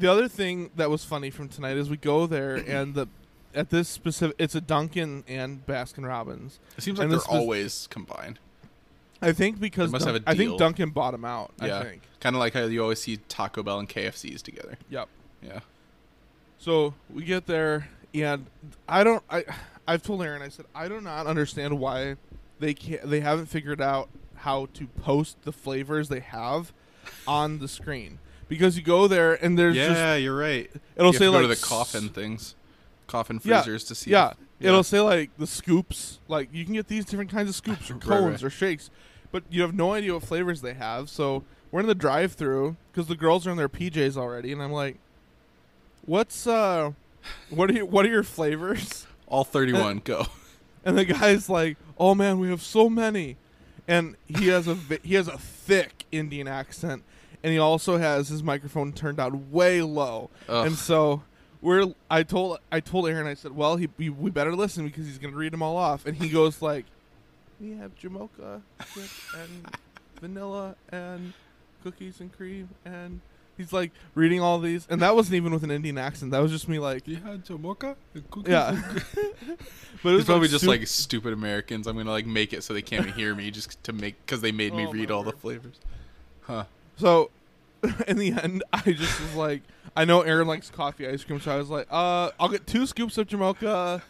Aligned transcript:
the 0.00 0.10
other 0.10 0.26
thing 0.28 0.70
that 0.76 0.90
was 0.90 1.04
funny 1.04 1.30
from 1.30 1.48
tonight 1.48 1.76
is 1.76 1.88
we 1.88 1.96
go 1.96 2.26
there 2.26 2.56
and 2.66 2.94
the 2.94 3.06
at 3.54 3.70
this 3.70 3.88
specific 3.88 4.36
it's 4.38 4.54
a 4.54 4.60
Dunkin' 4.60 5.24
and 5.28 5.64
Baskin 5.66 6.06
Robbins. 6.06 6.58
It 6.76 6.82
seems 6.82 6.98
like 6.98 7.04
And 7.04 7.12
they're 7.12 7.18
was- 7.18 7.26
always 7.26 7.86
combined. 7.90 8.38
I 9.22 9.32
think 9.32 9.60
because 9.60 9.92
Dun- 9.92 10.00
have 10.00 10.16
a 10.16 10.22
I 10.26 10.34
think. 10.34 10.58
Dunkin' 10.58 10.90
bought 10.90 11.10
them 11.10 11.24
out. 11.26 11.52
Yeah. 11.62 11.80
I 11.80 11.84
think. 11.84 12.02
Kind 12.20 12.34
of 12.36 12.40
like 12.40 12.54
how 12.54 12.64
you 12.64 12.82
always 12.82 13.00
see 13.02 13.18
Taco 13.28 13.62
Bell 13.62 13.78
and 13.78 13.88
KFC's 13.88 14.40
together. 14.42 14.78
Yep. 14.88 15.08
Yeah. 15.42 15.60
So 16.58 16.94
we 17.12 17.24
get 17.24 17.46
there 17.46 17.88
and 18.14 18.46
I 18.88 19.04
don't 19.04 19.22
I 19.30 19.44
I've 19.86 20.02
told 20.02 20.22
Aaron 20.22 20.42
I 20.42 20.48
said 20.48 20.66
I 20.74 20.88
do 20.88 21.00
not 21.00 21.26
understand 21.26 21.78
why 21.78 22.16
they 22.58 22.74
can't 22.74 23.08
they 23.08 23.20
haven't 23.20 23.46
figured 23.46 23.80
out 23.80 24.08
how 24.36 24.66
to 24.74 24.86
post 24.86 25.36
the 25.42 25.52
flavors 25.52 26.08
they 26.08 26.20
have 26.20 26.72
on 27.26 27.58
the 27.58 27.68
screen 27.68 28.18
because 28.50 28.76
you 28.76 28.82
go 28.82 29.08
there 29.08 29.32
and 29.42 29.58
there's 29.58 29.74
just 29.76 29.90
yeah, 29.98 30.16
you're 30.16 30.36
right. 30.36 30.70
it'll 30.96 31.12
you 31.12 31.18
say 31.18 31.28
like 31.28 31.40
to 31.42 31.46
the 31.48 31.56
coffin 31.56 32.10
things, 32.10 32.54
coffin 33.06 33.40
Yeah, 33.42 33.62
freezers 33.62 33.84
to 33.84 33.94
see. 33.94 34.10
Yeah, 34.10 34.32
if- 34.60 34.66
it'll 34.66 34.82
say 34.84 35.00
like 35.00 35.30
the 35.38 35.46
scoops. 35.46 36.18
Like 36.28 36.50
you 36.52 36.66
can 36.66 36.74
get 36.74 36.88
these 36.88 37.06
different 37.06 37.30
kinds 37.30 37.48
of 37.48 37.54
scoops 37.62 37.90
or 37.90 37.94
Right, 37.94 38.02
cones 38.02 38.42
right. 38.42 38.48
or 38.48 38.50
shakes, 38.50 38.90
but 39.32 39.44
you 39.50 39.62
have 39.62 39.72
no 39.74 39.94
idea 39.94 40.12
what 40.12 40.22
flavors 40.24 40.60
they 40.60 40.74
have. 40.74 41.08
So 41.08 41.44
we're 41.70 41.80
in 41.80 41.86
the 41.86 41.94
drive-through 41.94 42.76
because 42.92 43.06
the 43.08 43.16
girls 43.16 43.46
are 43.46 43.50
in 43.52 43.56
their 43.56 43.68
PJs 43.70 44.16
already, 44.18 44.52
and 44.52 44.60
I'm 44.62 44.72
like, 44.72 44.98
"What's 46.04 46.46
uh, 46.46 46.92
what 47.50 47.70
are 47.70 47.74
you, 47.74 47.86
what 47.86 48.04
are 48.06 48.10
your 48.10 48.22
flavors?" 48.22 49.06
all 49.26 49.44
31 49.44 50.02
go. 50.04 50.26
And 50.82 50.96
the 50.96 51.04
guy's 51.04 51.50
like, 51.50 51.76
"Oh 51.98 52.14
man, 52.14 52.38
we 52.38 52.48
have 52.48 52.62
so 52.62 52.88
many," 52.88 53.36
and 53.86 54.16
he 54.26 54.46
has 54.46 54.66
a 54.66 54.76
he 55.02 55.14
has 55.14 55.28
a 55.28 55.36
thick 55.36 56.06
Indian 56.10 56.48
accent, 56.48 57.02
and 57.42 57.52
he 57.52 57.58
also 57.58 57.96
has 57.98 58.28
his 58.28 58.42
microphone 58.42 58.92
turned 58.92 59.16
down 59.18 59.50
way 59.50 59.82
low, 59.82 60.30
Ugh. 60.48 60.66
and 60.66 60.76
so 60.76 61.22
we're 61.62 61.92
I 62.10 62.22
told 62.22 62.58
I 62.72 62.80
told 62.80 63.08
Aaron 63.08 63.26
I 63.26 63.34
said, 63.34 63.52
"Well, 63.56 63.76
he 63.76 63.88
we, 63.98 64.08
we 64.10 64.30
better 64.30 64.54
listen 64.54 64.86
because 64.86 65.06
he's 65.06 65.18
gonna 65.18 65.36
read 65.36 65.52
them 65.52 65.62
all 65.62 65.76
off," 65.76 66.06
and 66.06 66.16
he 66.16 66.28
goes 66.28 66.60
like, 66.62 66.86
"We 67.60 67.72
have 67.72 67.92
Jamocha 67.98 68.62
and 69.36 69.76
vanilla 70.20 70.74
and 70.90 71.32
cookies 71.82 72.20
and 72.20 72.32
cream 72.32 72.68
and." 72.84 73.20
He's 73.56 73.74
like 73.74 73.90
reading 74.14 74.40
all 74.40 74.58
these, 74.58 74.86
and 74.88 75.02
that 75.02 75.14
wasn't 75.14 75.34
even 75.34 75.52
with 75.52 75.62
an 75.64 75.70
Indian 75.70 75.98
accent. 75.98 76.30
That 76.30 76.38
was 76.40 76.50
just 76.50 76.66
me, 76.66 76.78
like, 76.78 77.02
yeah, 77.06 77.18
Jamocha. 77.46 77.94
yeah. 78.46 78.80
but 78.82 79.04
it 79.04 79.58
It's 79.58 80.02
was 80.02 80.24
probably 80.24 80.46
like 80.46 80.50
just 80.50 80.64
sup- 80.64 80.68
like 80.70 80.86
stupid 80.86 81.34
Americans. 81.34 81.86
I'm 81.86 81.94
gonna 81.94 82.10
like 82.10 82.24
make 82.24 82.54
it 82.54 82.62
so 82.64 82.72
they 82.72 82.80
can't 82.80 83.10
hear 83.12 83.34
me 83.34 83.50
just 83.50 83.82
to 83.84 83.92
make 83.92 84.16
because 84.24 84.40
they 84.40 84.50
made 84.50 84.72
me 84.74 84.86
Oh, 84.86 84.92
read 84.92 85.10
my 85.10 85.14
all 85.14 85.22
the 85.24 85.32
flavors. 85.32 85.78
Huh. 86.42 86.64
So, 87.00 87.30
in 88.06 88.18
the 88.18 88.32
end, 88.32 88.62
I 88.72 88.80
just 88.92 89.20
was 89.20 89.34
like, 89.34 89.62
I 89.96 90.04
know 90.04 90.20
Aaron 90.20 90.46
likes 90.46 90.70
coffee 90.70 91.08
ice 91.08 91.24
cream, 91.24 91.40
so 91.40 91.50
I 91.50 91.56
was 91.56 91.70
like, 91.70 91.86
uh, 91.90 92.30
I'll 92.38 92.48
get 92.48 92.66
two 92.66 92.86
scoops 92.86 93.16
of 93.18 93.26
Jamocha. 93.26 94.02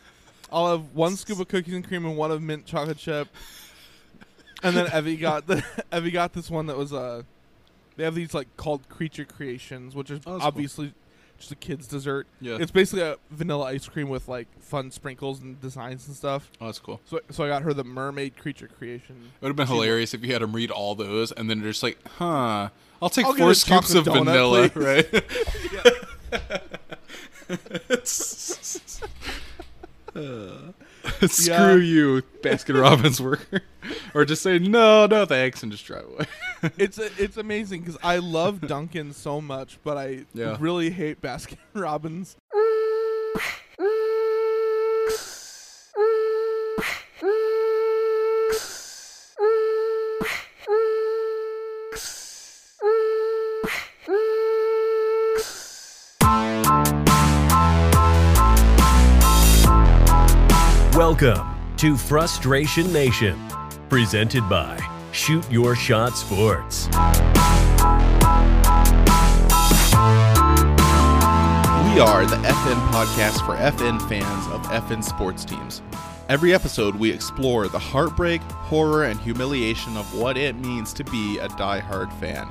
I'll 0.53 0.71
have 0.71 0.93
one 0.95 1.15
scoop 1.17 1.39
of 1.39 1.47
cookies 1.49 1.75
and 1.75 1.87
cream 1.87 2.05
and 2.05 2.17
one 2.17 2.33
of 2.33 2.43
mint 2.43 2.67
chocolate 2.67 2.99
chip. 2.99 3.29
And 4.63 4.77
then 4.77 4.89
Evie 4.95 5.17
got 5.17 5.47
the 5.47 5.65
Evie 5.93 6.11
got 6.11 6.33
this 6.33 6.51
one 6.51 6.67
that 6.67 6.77
was 6.77 6.93
uh, 6.93 7.23
they 7.97 8.05
have 8.05 8.15
these 8.15 8.35
like 8.35 8.49
called 8.57 8.89
creature 8.89 9.25
creations, 9.25 9.95
which 9.95 10.11
is 10.11 10.21
Oh, 10.27 10.33
that's 10.33 10.45
cool. 10.51 10.63
Just 11.41 11.51
a 11.51 11.57
kid's 11.57 11.89
dessert. 11.89 12.29
Yeah. 12.41 12.59
It's 12.61 12.71
basically 12.71 13.03
a 13.03 13.17
vanilla 13.31 13.65
ice 13.67 13.89
cream 13.89 14.09
with 14.09 14.29
like 14.29 14.47
fun 14.61 14.91
sprinkles 14.91 15.41
and 15.41 15.61
designs 15.61 16.07
and 16.07 16.15
stuff. 16.15 16.51
oh, 16.61 16.67
that's 16.67 16.79
cool. 16.79 17.01
So, 17.07 17.21
so 17.31 17.45
I 17.45 17.49
got 17.49 17.63
her 17.63 17.75
the 17.75 17.83
mermaid 17.83 18.37
creature 18.37 18.69
creation. 18.69 19.17
It 19.17 19.43
would 19.43 19.49
have 19.49 19.57
been 19.57 19.67
hilarious 19.67 20.15
if 20.15 20.25
you 20.25 20.33
had 20.33 20.43
him 20.43 20.53
read 20.55 20.71
all 20.71 20.95
those 20.95 21.33
and 21.33 21.51
then 21.51 21.63
just 21.63 21.83
like, 21.83 21.99
huh. 22.17 22.69
I'll 23.03 23.09
take 23.09 23.27
I'll 23.27 23.35
four 23.35 23.55
scoops 23.55 23.95
of 23.95 24.05
chocolate 24.05 24.25
vanilla, 24.27 24.69
donut, 24.69 25.11
right? 26.31 26.61
Uh. 30.17 30.73
Screw 31.29 31.55
Yeah. 31.55 31.75
you, 31.77 32.23
Baskin 32.43 32.81
Robbins 32.81 33.21
worker. 33.23 33.63
or 34.15 34.25
just 34.25 34.43
say 34.43 34.59
no, 34.59 35.07
no 35.07 35.25
thanks, 35.27 35.63
and 35.63 35.73
just 35.73 35.85
drive 35.85 36.05
away. 36.05 36.27
it's 36.79 36.99
a, 36.99 37.11
it's 37.23 37.37
amazing 37.37 37.81
because 37.81 37.99
I 38.03 38.19
love 38.19 38.61
Dunkin' 38.67 39.13
so 39.13 39.41
much, 39.41 39.79
but 39.85 39.97
I 39.97 40.25
Yeah. 40.35 40.57
really 40.61 40.91
hate 40.91 41.21
Baskin 41.23 41.57
Robbins. 41.75 42.37
Welcome 61.11 61.75
to 61.79 61.97
Frustration 61.97 62.93
Nation, 62.93 63.37
presented 63.89 64.49
by 64.49 64.79
Shoot 65.11 65.51
Your 65.51 65.75
Shot 65.75 66.17
Sports. 66.17 66.87
We 66.87 66.93
are 71.99 72.25
the 72.25 72.37
FN 72.37 72.81
podcast 72.93 73.45
for 73.45 73.57
FN 73.57 74.01
fans 74.09 74.47
of 74.53 74.63
FN 74.69 75.03
sports 75.03 75.45
teams. 75.45 75.83
Every 76.29 76.55
episode, 76.55 76.95
we 76.95 77.11
explore 77.11 77.67
the 77.67 77.77
heartbreak, 77.77 78.41
horror, 78.43 79.07
and 79.07 79.19
humiliation 79.19 79.97
of 79.97 80.17
what 80.17 80.37
it 80.37 80.55
means 80.55 80.93
to 80.93 81.03
be 81.03 81.39
a 81.39 81.49
die-hard 81.49 82.13
fan. 82.15 82.49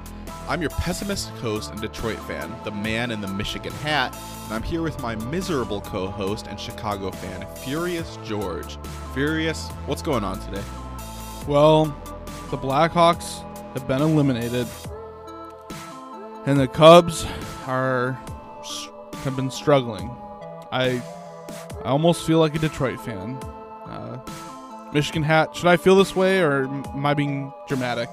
I'm 0.50 0.62
your 0.62 0.72
pessimistic 0.72 1.36
host 1.36 1.70
and 1.70 1.80
Detroit 1.80 2.18
fan, 2.22 2.52
the 2.64 2.72
man 2.72 3.12
in 3.12 3.22
the 3.22 3.28
Michigan 3.28 3.72
hat, 3.72 4.18
and 4.46 4.54
I'm 4.56 4.64
here 4.64 4.82
with 4.82 5.00
my 5.00 5.14
miserable 5.14 5.80
co 5.80 6.08
host 6.08 6.48
and 6.48 6.60
Chicago 6.60 7.12
fan, 7.12 7.46
Furious 7.58 8.18
George. 8.26 8.80
Furious, 9.14 9.70
what's 9.86 10.02
going 10.02 10.24
on 10.24 10.40
today? 10.40 10.64
Well, 11.48 11.96
the 12.50 12.58
Blackhawks 12.58 13.44
have 13.74 13.88
been 13.88 14.02
eliminated, 14.02 14.66
and 16.48 16.60
the 16.60 16.68
Cubs 16.68 17.28
are 17.68 18.14
have 19.24 19.36
been 19.36 19.52
struggling. 19.52 20.10
I 20.72 21.00
I 21.86 21.90
almost 21.90 22.26
feel 22.26 22.40
like 22.40 22.56
a 22.56 22.60
Detroit 22.60 23.00
fan. 23.02 23.36
Uh, 23.86 24.20
Michigan 24.94 25.22
hat. 25.22 25.56
Should 25.56 25.68
I 25.68 25.78
feel 25.78 25.96
this 25.96 26.16
way, 26.16 26.40
or 26.40 26.64
am 26.64 27.06
I 27.06 27.14
being 27.14 27.54
dramatic? 27.68 28.10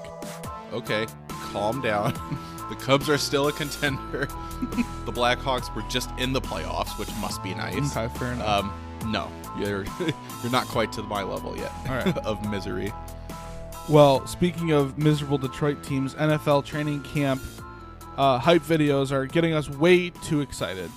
Okay, 0.71 1.07
calm 1.51 1.81
down. 1.81 2.13
the 2.69 2.75
Cubs 2.75 3.09
are 3.09 3.17
still 3.17 3.47
a 3.47 3.51
contender. 3.51 4.25
the 5.05 5.11
Blackhawks 5.11 5.73
were 5.75 5.83
just 5.83 6.09
in 6.17 6.33
the 6.33 6.41
playoffs, 6.41 6.97
which 6.99 7.09
must 7.21 7.41
be 7.43 7.53
nice. 7.53 7.95
Okay, 7.95 8.13
fair 8.17 8.33
enough. 8.33 8.65
Um, 8.65 9.11
no, 9.11 9.31
you're 9.57 9.85
you're 9.99 10.51
not 10.51 10.67
quite 10.67 10.91
to 10.93 11.03
my 11.03 11.23
level 11.23 11.55
yet 11.57 11.71
right. 11.87 12.17
of 12.19 12.47
misery. 12.49 12.91
Well, 13.89 14.25
speaking 14.27 14.71
of 14.71 14.97
miserable 14.97 15.37
Detroit 15.37 15.83
teams, 15.83 16.13
NFL 16.15 16.65
training 16.65 17.03
camp 17.03 17.41
uh, 18.17 18.39
hype 18.39 18.63
videos 18.63 19.11
are 19.11 19.25
getting 19.25 19.53
us 19.53 19.69
way 19.69 20.09
too 20.09 20.41
excited. 20.41 20.91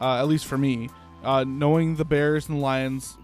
Uh, 0.00 0.18
at 0.18 0.28
least 0.28 0.44
for 0.44 0.58
me, 0.58 0.90
uh, 1.24 1.42
knowing 1.44 1.96
the 1.96 2.04
Bears 2.04 2.48
and 2.48 2.60
Lions 2.60 3.16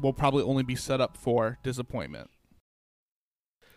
will 0.00 0.14
probably 0.14 0.42
only 0.42 0.62
be 0.62 0.74
set 0.74 1.00
up 1.00 1.16
for 1.16 1.58
disappointment. 1.62 2.30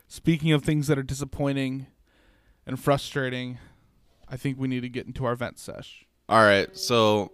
Speaking 0.08 0.54
of 0.54 0.64
things 0.64 0.88
that 0.88 0.98
are 0.98 1.04
disappointing 1.04 1.88
and 2.68 2.80
frustrating, 2.80 3.58
I 4.28 4.38
think 4.38 4.60
we 4.60 4.68
need 4.68 4.82
to 4.82 4.90
get 4.90 5.08
into 5.08 5.26
our 5.26 5.36
vent 5.36 5.58
sesh. 5.58 6.06
All 6.30 6.44
right, 6.44 6.76
so 6.78 7.32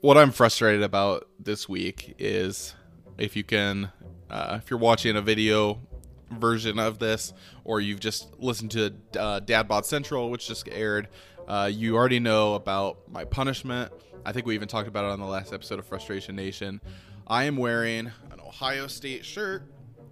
what 0.00 0.16
I'm 0.16 0.32
frustrated 0.32 0.82
about 0.82 1.28
this 1.38 1.68
week 1.68 2.14
is 2.18 2.74
if 3.18 3.36
you 3.36 3.44
can, 3.44 3.92
uh, 4.30 4.58
if 4.62 4.70
you're 4.70 4.78
watching 4.80 5.16
a 5.16 5.22
video 5.22 5.78
version 6.30 6.78
of 6.78 6.98
this, 6.98 7.34
or 7.64 7.80
you've 7.80 8.00
just 8.00 8.32
listened 8.38 8.70
to 8.70 8.94
uh, 9.18 9.40
Dad 9.40 9.68
Bod 9.68 9.84
Central, 9.84 10.30
which 10.30 10.48
just 10.48 10.66
aired, 10.72 11.08
uh, 11.46 11.68
you 11.70 11.96
already 11.96 12.18
know 12.18 12.54
about 12.54 13.10
my 13.10 13.24
punishment. 13.24 13.92
I 14.24 14.32
think 14.32 14.46
we 14.46 14.54
even 14.54 14.68
talked 14.68 14.88
about 14.88 15.04
it 15.04 15.10
on 15.10 15.20
the 15.20 15.26
last 15.26 15.52
episode 15.52 15.78
of 15.78 15.86
Frustration 15.86 16.34
Nation. 16.34 16.80
I 17.26 17.44
am 17.44 17.56
wearing 17.56 18.06
an 18.06 18.40
Ohio 18.40 18.86
State 18.86 19.24
shirt 19.24 19.64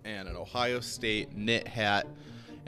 and 0.04 0.28
an 0.28 0.36
Ohio 0.36 0.80
State 0.80 1.34
knit 1.34 1.66
hat, 1.66 2.06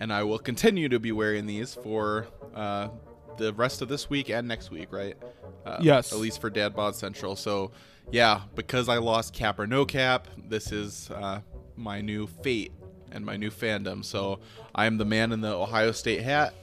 and 0.00 0.12
I 0.12 0.22
will 0.24 0.38
continue 0.38 0.88
to 0.88 0.98
be 0.98 1.12
wearing 1.12 1.46
these 1.46 1.74
for 1.74 2.26
uh, 2.54 2.88
the 3.36 3.52
rest 3.52 3.82
of 3.82 3.88
this 3.88 4.08
week 4.10 4.30
and 4.30 4.48
next 4.48 4.70
week, 4.70 4.88
right? 4.90 5.16
Uh, 5.64 5.78
Yes. 5.80 6.12
At 6.12 6.18
least 6.18 6.40
for 6.40 6.48
Dad 6.50 6.74
Bod 6.74 6.96
Central. 6.96 7.36
So, 7.36 7.70
yeah, 8.10 8.40
because 8.54 8.88
I 8.88 8.96
lost 8.96 9.34
cap 9.34 9.58
or 9.58 9.66
no 9.66 9.84
cap, 9.84 10.26
this 10.48 10.72
is 10.72 11.10
uh, 11.10 11.40
my 11.76 12.00
new 12.00 12.26
fate 12.26 12.72
and 13.12 13.24
my 13.24 13.36
new 13.36 13.50
fandom. 13.50 14.04
So 14.04 14.40
I 14.74 14.86
am 14.86 14.96
the 14.96 15.04
man 15.04 15.32
in 15.32 15.42
the 15.42 15.52
Ohio 15.52 15.92
State 15.92 16.22
hat. 16.22 16.54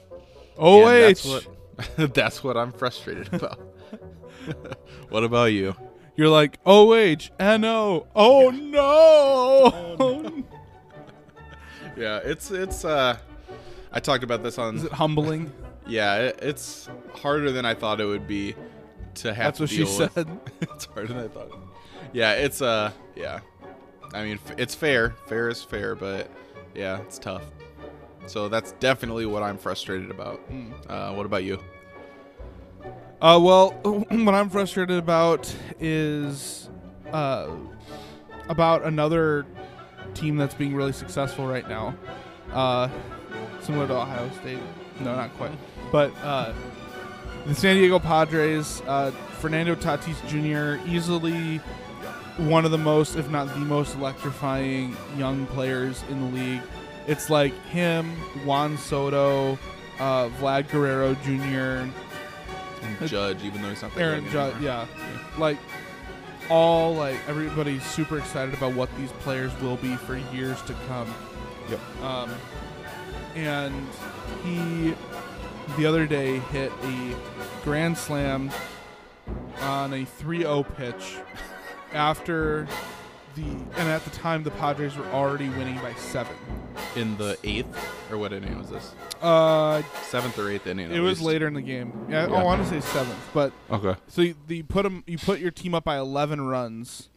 Oh, 0.58 0.84
wait. 0.84 1.00
that's 1.06 1.24
what 1.24 1.46
that's 2.14 2.42
what 2.42 2.56
I'm 2.56 2.72
frustrated 2.72 3.32
about. 3.32 3.60
what 5.10 5.22
about 5.22 5.52
you? 5.52 5.76
You're 6.16 6.28
like, 6.28 6.58
oh, 6.66 6.94
H, 6.94 7.30
N 7.38 7.64
O. 7.64 8.08
Oh, 8.16 8.50
no. 8.50 10.44
Yeah, 11.96 12.20
it's 12.22 12.52
it's 12.52 12.84
uh 12.84 13.18
I 13.92 14.00
talked 14.00 14.24
about 14.24 14.42
this 14.42 14.58
on 14.58 14.76
Is 14.76 14.84
it 14.84 14.92
humbling? 14.92 15.52
Yeah, 15.90 16.16
it, 16.16 16.40
it's 16.42 16.86
harder 17.14 17.50
than 17.50 17.64
I 17.64 17.72
thought 17.72 17.98
it 17.98 18.04
would 18.04 18.26
be 18.26 18.54
to 19.14 19.32
have 19.32 19.56
That's 19.56 19.56
to 19.56 19.62
what 19.62 19.70
she 19.70 20.00
with. 20.00 20.12
said. 20.12 20.28
it's 20.60 20.84
harder 20.84 21.14
than 21.14 21.24
I 21.24 21.28
thought. 21.28 21.48
Yeah, 22.12 22.32
it's 22.32 22.60
uh, 22.60 22.92
yeah. 23.16 23.40
I 24.12 24.22
mean, 24.22 24.38
it's 24.58 24.74
fair. 24.74 25.14
Fair 25.28 25.48
is 25.48 25.62
fair, 25.62 25.94
but 25.94 26.30
yeah, 26.74 27.00
it's 27.00 27.18
tough. 27.18 27.42
So 28.26 28.50
that's 28.50 28.72
definitely 28.72 29.24
what 29.24 29.42
I'm 29.42 29.56
frustrated 29.56 30.10
about. 30.10 30.40
Hmm. 30.40 30.72
Uh, 30.86 31.14
what 31.14 31.24
about 31.24 31.44
you? 31.44 31.58
Uh, 33.22 33.40
well, 33.42 33.70
what 33.82 34.34
I'm 34.34 34.50
frustrated 34.50 34.98
about 34.98 35.50
is 35.80 36.68
uh, 37.12 37.48
about 38.50 38.84
another 38.84 39.46
team 40.12 40.36
that's 40.36 40.54
being 40.54 40.74
really 40.74 40.92
successful 40.92 41.46
right 41.46 41.66
now. 41.66 41.94
Uh, 42.52 42.88
similar 43.60 43.86
to 43.86 43.94
Ohio 43.94 44.30
State. 44.40 44.58
No, 45.00 45.14
not 45.14 45.36
quite. 45.36 45.52
But 45.92 46.12
uh, 46.22 46.52
the 47.46 47.54
San 47.54 47.76
Diego 47.76 47.98
Padres, 47.98 48.82
uh, 48.86 49.10
Fernando 49.38 49.74
Tatis 49.74 50.20
Jr., 50.28 50.84
easily 50.88 51.58
one 52.38 52.64
of 52.64 52.70
the 52.70 52.78
most, 52.78 53.16
if 53.16 53.30
not 53.30 53.48
the 53.48 53.60
most 53.60 53.94
electrifying 53.96 54.96
young 55.16 55.46
players 55.46 56.02
in 56.08 56.20
the 56.20 56.40
league. 56.40 56.62
It's 57.06 57.30
like 57.30 57.54
him, 57.66 58.10
Juan 58.44 58.76
Soto, 58.76 59.58
uh, 59.98 60.28
Vlad 60.40 60.70
Guerrero 60.70 61.14
Jr., 61.24 61.90
And 62.82 63.08
Judge, 63.08 63.42
even 63.42 63.62
though 63.62 63.70
he's 63.70 63.82
not 63.82 63.94
there 63.94 64.10
Aaron 64.10 64.30
Judge, 64.30 64.60
yeah. 64.60 64.86
Like 65.36 65.58
all 66.50 66.94
like 66.94 67.16
everybody's 67.28 67.84
super 67.84 68.18
excited 68.18 68.54
about 68.54 68.74
what 68.74 68.94
these 68.96 69.12
players 69.12 69.58
will 69.60 69.76
be 69.76 69.96
for 69.96 70.16
years 70.32 70.60
to 70.62 70.74
come. 70.86 71.12
Yep. 71.70 71.80
Um, 72.02 72.30
and 73.46 73.86
he 74.44 74.94
the 75.76 75.86
other 75.86 76.06
day 76.06 76.38
hit 76.38 76.72
a 76.82 77.14
grand 77.64 77.96
slam 77.96 78.50
on 79.60 79.92
a 79.92 80.04
3-0 80.04 80.76
pitch 80.76 81.16
after 81.92 82.66
the 83.34 83.42
and 83.42 83.88
at 83.88 84.02
the 84.04 84.10
time 84.10 84.42
the 84.42 84.50
Padres 84.52 84.96
were 84.96 85.06
already 85.06 85.48
winning 85.50 85.76
by 85.76 85.94
7. 85.94 86.32
In 86.96 87.16
the 87.18 87.36
eighth, 87.44 87.76
or 88.10 88.18
what 88.18 88.32
inning 88.32 88.56
was 88.58 88.70
this? 88.70 88.94
Uh 89.20 89.82
Seventh 90.04 90.38
or 90.38 90.50
eighth 90.50 90.66
inning? 90.66 90.90
it 90.90 91.00
was 91.00 91.18
least. 91.20 91.26
later 91.26 91.46
in 91.46 91.54
the 91.54 91.60
game. 91.62 92.06
Yeah, 92.08 92.26
Yeah. 92.28 92.34
I 92.34 92.42
want 92.42 92.66
to 92.66 92.80
say 92.80 92.98
7th, 92.98 93.14
but 93.34 93.52
Okay. 93.70 93.94
So 94.08 94.22
you, 94.22 94.34
you 94.48 94.62
them, 94.64 95.04
you 95.06 95.18
put 95.18 95.38
your 95.40 95.50
team 95.50 95.74
up 95.74 95.84
by 95.84 95.98
11 95.98 96.40
runs 96.40 97.08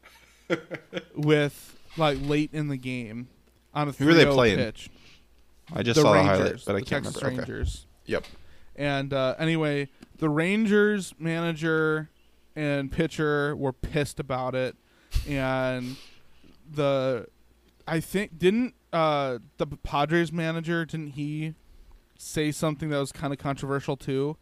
with 1.16 1.78
like 1.98 2.18
late 2.22 2.50
in 2.54 2.68
the 2.68 2.78
game 2.78 3.30
on 3.74 3.88
a 3.88 3.94
3 3.94 4.06
Who 4.06 4.12
are 4.12 4.16
they 4.16 4.26
playing? 4.26 4.58
pitch. 4.58 4.90
I 5.74 5.84
just 5.84 5.96
the 5.96 6.02
saw 6.02 6.14
Rangers, 6.14 6.38
the 6.38 6.44
highlight, 6.44 6.66
but 6.66 6.76
I 6.76 6.80
can't 6.80 7.06
Texas 7.06 7.22
remember. 7.24 7.42
Okay. 7.44 7.52
Rangers. 7.52 7.86
Yep. 8.06 8.26
And 8.76 9.14
uh, 9.14 9.36
anyway, 9.38 9.90
the 10.18 10.30
Rangers 10.30 11.14
manager 11.20 12.10
and 12.56 12.92
pitcher 12.92 13.56
were 13.56 13.74
pissed 13.74 14.20
about 14.20 14.56
it, 14.56 14.76
and 15.28 15.98
the 16.70 17.28
I 17.88 18.00
think 18.00 18.38
didn't 18.38 18.74
uh, 18.94 19.40
the 19.58 19.68
Padres 19.68 20.32
manager 20.32 20.86
didn't 20.86 21.12
he 21.12 21.56
say 22.18 22.52
something 22.52 22.90
that 22.90 23.00
was 23.00 23.12
kind 23.12 23.34
of 23.34 23.40
controversial 23.40 23.98
too? 23.98 24.38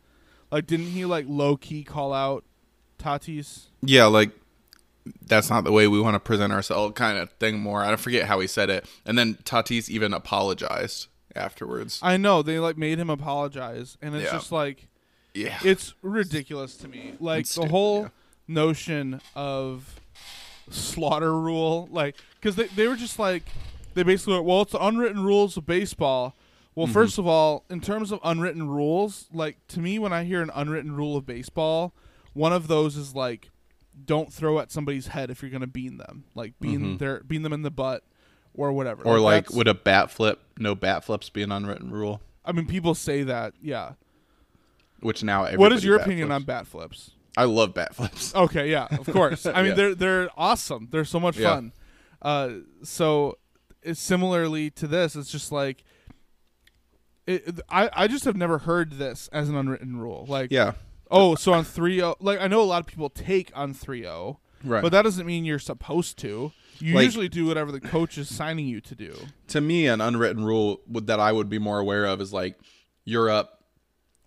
Like, 0.51 0.65
didn't 0.67 0.87
he 0.87 1.05
like 1.05 1.25
low 1.27 1.57
key 1.57 1.83
call 1.83 2.13
out 2.13 2.43
Tatis? 2.97 3.67
Yeah, 3.81 4.05
like 4.05 4.31
that's 5.25 5.49
not 5.49 5.63
the 5.63 5.71
way 5.71 5.87
we 5.87 5.99
want 5.99 6.15
to 6.15 6.19
present 6.19 6.51
ourselves, 6.53 6.93
kind 6.95 7.17
of 7.17 7.31
thing. 7.33 7.59
More, 7.59 7.83
I 7.83 7.95
forget 7.95 8.25
how 8.25 8.39
he 8.39 8.47
said 8.47 8.69
it, 8.69 8.87
and 9.05 9.17
then 9.17 9.35
Tatis 9.43 9.89
even 9.89 10.13
apologized 10.13 11.07
afterwards. 11.35 11.99
I 12.01 12.17
know 12.17 12.41
they 12.41 12.59
like 12.59 12.77
made 12.77 12.99
him 12.99 13.09
apologize, 13.09 13.97
and 14.01 14.15
it's 14.15 14.25
Yeah. 14.25 14.31
just 14.31 14.51
like 14.51 14.87
yeah, 15.33 15.59
it's 15.63 15.93
ridiculous 16.01 16.75
to 16.77 16.87
me. 16.87 17.13
Like 17.19 17.41
It's 17.41 17.49
the 17.55 17.61
stupid, 17.61 17.71
whole 17.71 18.01
yeah. 18.03 18.07
notion 18.47 19.21
of 19.35 19.99
slaughter 20.69 21.33
rule, 21.39 21.87
like 21.91 22.15
because 22.35 22.55
they 22.55 22.67
they 22.67 22.87
were 22.87 22.95
just 22.95 23.19
like 23.19 23.43
they 23.93 24.03
basically 24.03 24.33
went, 24.33 24.45
well, 24.45 24.61
it's 24.61 24.71
the 24.71 24.83
unwritten 24.85 25.23
rules 25.23 25.57
of 25.57 25.65
baseball. 25.65 26.35
Well, 26.75 26.85
Mm-hmm. 26.85 26.93
first 26.93 27.17
of 27.17 27.27
all, 27.27 27.65
in 27.69 27.81
terms 27.81 28.11
of 28.11 28.19
unwritten 28.23 28.69
rules, 28.69 29.27
like 29.33 29.57
to 29.69 29.79
me, 29.79 29.99
when 29.99 30.13
I 30.13 30.23
hear 30.23 30.41
an 30.41 30.51
unwritten 30.53 30.95
rule 30.95 31.17
of 31.17 31.25
baseball, 31.25 31.93
one 32.33 32.53
of 32.53 32.67
those 32.67 32.95
is 32.95 33.13
like 33.15 33.49
don't 34.05 34.31
throw 34.31 34.59
at 34.59 34.71
somebody's 34.71 35.07
head 35.07 35.29
if 35.29 35.41
you're 35.41 35.51
gonna 35.51 35.67
bean 35.67 35.97
them, 35.97 36.23
like 36.35 36.53
bean 36.61 36.97
their 36.97 37.21
bean 37.23 37.41
them 37.41 37.51
in 37.53 37.63
the 37.63 37.71
butt 37.71 38.03
or 38.55 38.71
whatever. 38.73 39.03
Or 39.03 39.19
like 39.19 39.45
that's- 39.45 39.55
would 39.57 39.67
a 39.67 39.73
bat 39.73 40.11
flip? 40.11 40.41
No 40.57 40.75
bat 40.75 41.03
flips 41.03 41.29
be 41.29 41.41
an 41.43 41.51
unwritten 41.51 41.91
rule? 41.91 42.21
I 42.45 42.51
mean, 42.51 42.65
people 42.67 42.95
say 42.95 43.23
that, 43.23 43.53
yeah. 43.61 43.93
Which 45.01 45.23
now 45.23 45.49
What 45.55 45.71
is 45.71 45.83
your 45.85 45.95
opinion 45.97 46.27
flips. 46.29 46.35
on 46.35 46.43
bat 46.43 46.67
flips? 46.67 47.11
I 47.37 47.45
love 47.45 47.73
bat 47.73 47.95
flips. 47.95 48.33
Okay, 48.35 48.69
yeah, 48.71 48.87
of 48.91 49.05
course. 49.07 49.45
I 49.45 49.53
mean, 49.61 49.65
Yeah. 49.67 49.73
they're 49.75 49.95
they're 49.95 50.29
awesome. 50.35 50.87
They're 50.91 51.05
so 51.05 51.19
much 51.19 51.37
Yeah. 51.37 51.55
fun. 51.55 51.71
Uh, 52.21 52.49
so 52.83 53.37
it's 53.81 53.99
similarly 54.01 54.69
to 54.71 54.87
this, 54.87 55.15
it's 55.15 55.31
just 55.31 55.51
like 55.51 55.83
it, 57.27 57.59
I 57.69 57.89
I 57.93 58.07
just 58.07 58.25
have 58.25 58.35
never 58.35 58.57
heard 58.59 58.93
this 58.93 59.29
as 59.31 59.47
an 59.49 59.55
unwritten 59.55 59.97
rule. 59.97 60.25
Like, 60.27 60.51
Yeah, 60.51 60.73
oh, 61.11 61.35
so 61.35 61.53
on 61.53 61.63
3-0, 61.63 62.15
like 62.19 62.41
I 62.41 62.47
know 62.47 62.61
a 62.61 62.63
lot 62.65 62.81
of 62.81 62.87
people 62.87 63.09
take 63.09 63.51
on 63.55 63.73
3-0, 63.73 64.37
right. 64.63 64.81
but 64.81 64.91
that 64.91 65.03
doesn't 65.03 65.25
mean 65.25 65.45
you're 65.45 65.59
supposed 65.59 66.17
to. 66.19 66.51
You 66.81 66.95
Like- 66.95 67.05
usually 67.05 67.29
do 67.29 67.45
whatever 67.45 67.71
the 67.71 67.79
coach 67.81 68.17
is 68.17 68.33
signing 68.33 68.67
you 68.67 68.81
to 68.81 68.95
do. 68.95 69.15
to 69.49 69.61
me, 69.61 69.87
an 69.87 70.01
unwritten 70.01 70.43
rule 70.43 70.81
would, 70.87 71.07
that 71.07 71.19
I 71.19 71.31
would 71.31 71.49
be 71.49 71.59
more 71.59 71.79
aware 71.79 72.05
of 72.05 72.21
is 72.21 72.31
like 72.33 72.57
you're 73.05 73.29
up 73.29 73.63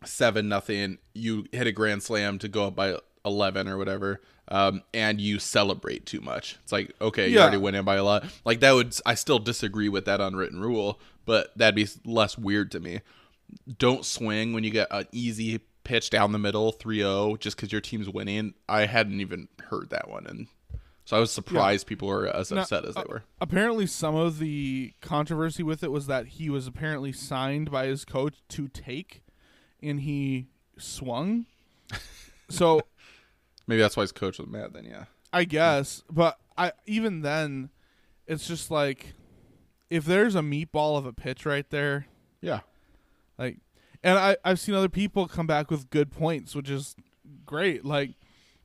seven 0.05 0.49
nothing, 0.49 0.99
you 1.15 1.47
hit 1.53 1.67
a 1.67 1.73
grand 1.73 2.03
slam 2.03 2.39
to 2.41 2.49
go 2.49 2.67
up 2.67 2.75
by 2.77 2.97
eleven 3.25 3.69
or 3.69 3.79
whatever, 3.79 4.21
um, 4.49 4.83
and 4.93 5.21
you 5.21 5.39
celebrate 5.39 6.05
too 6.07 6.21
much. 6.21 6.59
It's 6.63 6.73
like 6.73 6.93
okay, 7.01 7.29
you 7.29 7.39
already 7.39 7.57
went 7.57 7.77
in 7.77 7.85
by 7.85 7.97
a 7.97 8.05
lot. 8.05 8.25
Like 8.45 8.61
that 8.61 8.73
would 8.73 8.97
I 9.07 9.15
still 9.15 9.39
disagree 9.39 9.89
with 9.89 10.05
that 10.07 10.21
unwritten 10.21 10.61
rule, 10.61 11.01
but 11.25 11.57
that'd 11.57 11.75
be 11.77 11.87
less 12.05 12.37
weird 12.37 12.71
to 12.73 12.81
me. 12.81 13.01
Don't 13.79 14.05
swing 14.05 14.53
when 14.53 14.65
you 14.65 14.71
get 14.71 14.89
an 14.91 15.07
easy 15.13 15.61
pitch 15.85 16.11
down 16.11 16.33
the 16.33 16.39
middle 16.39 16.73
3-0 16.73 17.39
just 17.41 17.57
because 17.57 17.71
your 17.73 17.81
team's 17.81 18.09
winning. 18.09 18.55
I 18.69 18.87
hadn't 18.87 19.21
even 19.21 19.49
heard 19.69 19.91
that 19.91 20.09
one, 20.09 20.27
and 20.27 20.47
so 21.05 21.17
I 21.17 21.21
was 21.21 21.33
surprised 21.33 21.87
people 21.87 22.09
were 22.09 22.27
as 22.29 22.51
Now, 22.51 22.63
upset 22.63 22.85
as 22.85 22.95
they 22.95 23.01
uh, 23.03 23.07
were. 23.09 23.23
Apparently, 23.41 23.87
some 23.87 24.15
of 24.15 24.39
the 24.39 24.93
controversy 25.01 25.63
with 25.63 25.83
it 25.83 25.91
was 25.91 26.07
that 26.07 26.27
he 26.27 26.49
was 26.49 26.67
apparently 26.67 27.13
signed 27.13 27.71
by 27.71 27.87
his 27.87 28.05
coach 28.05 28.35
to 28.51 28.69
take, 28.69 29.23
and 29.83 30.01
he 30.01 30.47
swung. 30.79 31.47
So 32.49 32.83
Maybe 33.67 33.81
that's 33.81 33.97
why 33.97 34.03
his 34.03 34.13
coach 34.13 34.39
was 34.39 34.47
mad. 34.49 34.75
Then 34.75 34.85
yeah. 34.85 35.05
I 35.32 35.44
guess, 35.44 36.03
but 36.11 36.39
I 36.59 36.73
even 36.85 37.23
then, 37.23 37.71
it's 38.27 38.47
just 38.47 38.71
like 38.71 39.15
if 39.89 40.05
there's 40.05 40.35
a 40.35 40.41
meatball 40.41 40.99
of 40.99 41.06
a 41.06 41.13
pitch 41.15 41.47
right 41.47 41.69
there, 41.71 42.06
Yeah. 42.43 42.61
like, 43.39 43.59
and 44.03 44.19
I 44.19 44.37
I've 44.44 44.61
seen 44.61 44.75
other 44.75 44.91
people 44.91 45.29
come 45.29 45.47
back 45.47 45.71
with 45.71 45.89
good 45.89 46.11
points, 46.11 46.55
which 46.55 46.69
is 46.69 46.94
great. 47.47 47.85
Like 47.87 48.11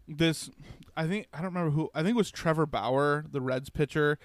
this, 0.08 0.50
I 0.98 1.08
think 1.08 1.28
I 1.34 1.38
don't 1.38 1.54
remember 1.54 1.72
who. 1.72 1.90
I 1.94 2.00
think 2.00 2.16
it 2.16 2.18
was 2.18 2.32
Trevor 2.32 2.66
Bauer, 2.66 3.26
the 3.32 3.40
Reds 3.42 3.70
pitcher. 3.70 4.18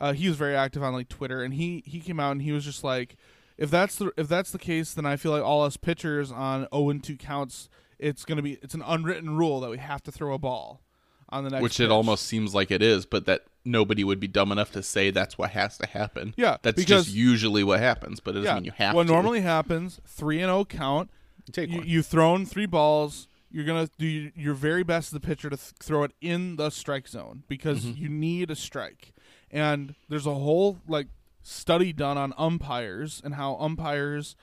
Uh, 0.00 0.12
he 0.12 0.28
was 0.28 0.36
very 0.36 0.54
active 0.54 0.82
on 0.82 0.92
like 0.92 1.08
Twitter, 1.08 1.42
and 1.42 1.54
he 1.54 1.82
he 1.86 1.98
came 2.00 2.20
out 2.20 2.32
and 2.32 2.42
he 2.42 2.52
was 2.52 2.64
just 2.64 2.84
like, 2.84 3.16
if 3.56 3.70
that's 3.70 3.96
the 3.96 4.12
if 4.16 4.28
that's 4.28 4.50
the 4.52 4.58
case, 4.58 4.92
then 4.94 5.06
I 5.06 5.16
feel 5.16 5.32
like 5.32 5.42
all 5.42 5.64
us 5.64 5.76
pitchers 5.76 6.30
on 6.30 6.68
0 6.72 6.90
and 6.90 7.02
2 7.02 7.16
counts, 7.16 7.68
it's 7.98 8.24
gonna 8.24 8.42
be 8.42 8.58
it's 8.62 8.74
an 8.74 8.82
unwritten 8.86 9.36
rule 9.36 9.58
that 9.60 9.70
we 9.70 9.78
have 9.78 10.02
to 10.04 10.12
throw 10.12 10.34
a 10.34 10.38
ball 10.38 10.82
on 11.30 11.44
the 11.44 11.50
next. 11.50 11.62
which 11.62 11.80
it 11.80 11.90
almost 11.90 12.26
seems 12.26 12.54
like 12.54 12.70
it 12.70 12.82
is, 12.82 13.04
but 13.06 13.26
that 13.26 13.42
nobody 13.64 14.04
would 14.04 14.20
be 14.20 14.28
dumb 14.28 14.52
enough 14.52 14.70
to 14.72 14.82
say 14.82 15.10
that's 15.10 15.36
what 15.36 15.50
has 15.50 15.76
to 15.78 15.86
happen. 15.86 16.32
Yeah, 16.36 16.58
that's 16.62 16.76
because- 16.76 17.06
just 17.06 17.16
usually 17.16 17.64
what 17.64 17.80
happens, 17.80 18.20
but 18.20 18.36
it 18.36 18.40
doesn't 18.40 18.54
mean 18.56 18.64
you 18.66 18.72
have 18.76 18.94
what 18.94 19.06
to. 19.08 19.12
normally 19.12 19.40
happens, 19.40 20.00
three 20.06 20.36
and 20.40 20.48
zero 20.48 20.64
count. 20.64 21.10
Take 21.50 21.70
you, 21.70 21.78
one. 21.78 21.86
You've 21.88 22.06
thrown 22.06 22.46
three 22.46 22.66
balls. 22.66 23.26
You're 23.50 23.64
gonna 23.64 23.88
do 23.98 24.06
your- 24.06 24.54
very 24.54 24.82
best 24.82 25.08
as 25.08 25.10
the 25.12 25.20
pitcher 25.26 25.48
to 25.50 25.56
th- 25.56 25.72
throw 25.80 26.02
it 26.04 26.12
in 26.20 26.56
the 26.56 26.70
strike 26.70 27.08
zone 27.08 27.44
because 27.48 27.84
Mm-hmm. 27.84 28.02
you 28.02 28.08
need 28.08 28.50
a 28.50 28.56
strike. 28.56 29.14
And 29.50 29.94
there's 30.08 30.26
a 30.26 30.34
whole 30.34 30.80
like 30.86 31.08
study 31.42 31.92
done 31.92 32.18
on 32.18 32.34
umpires 32.36 33.22
and 33.24 33.34
how 33.36 33.56
umpires 33.56 34.36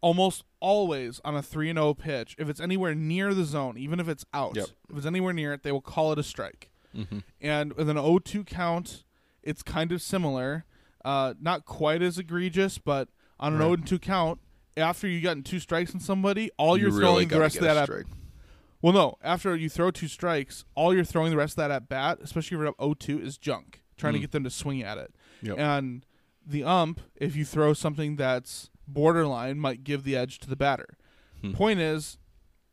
almost 0.00 0.44
always 0.60 1.20
on 1.24 1.34
a 1.36 1.42
three 1.42 1.68
and 1.68 1.76
zero 1.78 1.92
pitch, 1.94 2.34
if 2.38 2.48
it's 2.48 2.60
anywhere 2.60 2.94
near 2.94 3.34
the 3.34 3.44
zone, 3.44 3.76
even 3.76 4.00
if 4.00 4.08
it's 4.08 4.24
out, 4.32 4.56
Yep. 4.56 4.68
if 4.90 4.96
it's 4.98 5.06
anywhere 5.06 5.32
near 5.32 5.52
it, 5.52 5.62
they 5.62 5.72
will 5.72 5.80
call 5.82 6.12
it 6.12 6.18
a 6.18 6.22
strike. 6.22 6.70
Mhm. 6.94 7.24
And 7.40 7.72
with 7.74 7.88
an 7.90 7.96
0-2 7.98 8.44
count, 8.44 9.04
it's 9.42 9.62
kind 9.62 9.92
of 9.92 10.00
similar. 10.00 10.64
Uh, 11.04 11.34
not 11.40 11.64
quite 11.66 12.00
as 12.02 12.18
egregious, 12.18 12.78
but 12.78 13.08
on 13.38 13.52
an 13.54 13.58
Right. 13.58 13.66
0-2 13.84 13.98
count, 13.98 14.40
after 14.76 15.06
you've 15.08 15.22
gotten 15.22 15.42
two 15.42 15.58
strikes 15.60 15.92
on 15.94 16.00
somebody, 16.00 16.50
all 16.58 16.76
You 16.76 16.84
you're 16.84 16.90
really 16.92 17.02
throwing 17.02 17.28
the 17.28 17.40
rest 17.40 17.56
of 17.56 17.62
that 17.64 17.76
at 17.76 17.84
strike. 17.84 18.06
Well, 18.86 18.94
no. 18.94 19.18
After 19.22 19.56
you 19.56 19.68
throw 19.68 19.90
two 19.90 20.06
strikes, 20.06 20.64
all 20.76 20.94
you're 20.94 21.04
throwing 21.04 21.30
the 21.30 21.36
rest 21.36 21.54
of 21.54 21.56
that 21.56 21.70
at 21.72 21.88
bat, 21.88 22.18
especially 22.22 22.54
if 22.56 22.60
you're 22.60 22.68
up 22.68 22.76
0-2, 22.78 23.20
is 23.20 23.36
junk. 23.36 23.82
Trying 23.96 24.12
to 24.12 24.18
Mm. 24.18 24.22
get 24.22 24.30
them 24.32 24.44
to 24.44 24.50
swing 24.50 24.82
at 24.82 24.96
it. 24.98 25.14
Yep. 25.42 25.58
And 25.58 26.06
the 26.46 26.62
ump, 26.62 27.00
if 27.16 27.34
you 27.34 27.44
throw 27.44 27.72
something 27.72 28.14
that's 28.16 28.70
borderline, 28.86 29.58
might 29.58 29.82
give 29.82 30.04
the 30.04 30.14
edge 30.16 30.38
to 30.40 30.48
the 30.48 30.54
batter. 30.54 30.96
Hmm. 31.40 31.52
Point 31.52 31.80
is, 31.80 32.18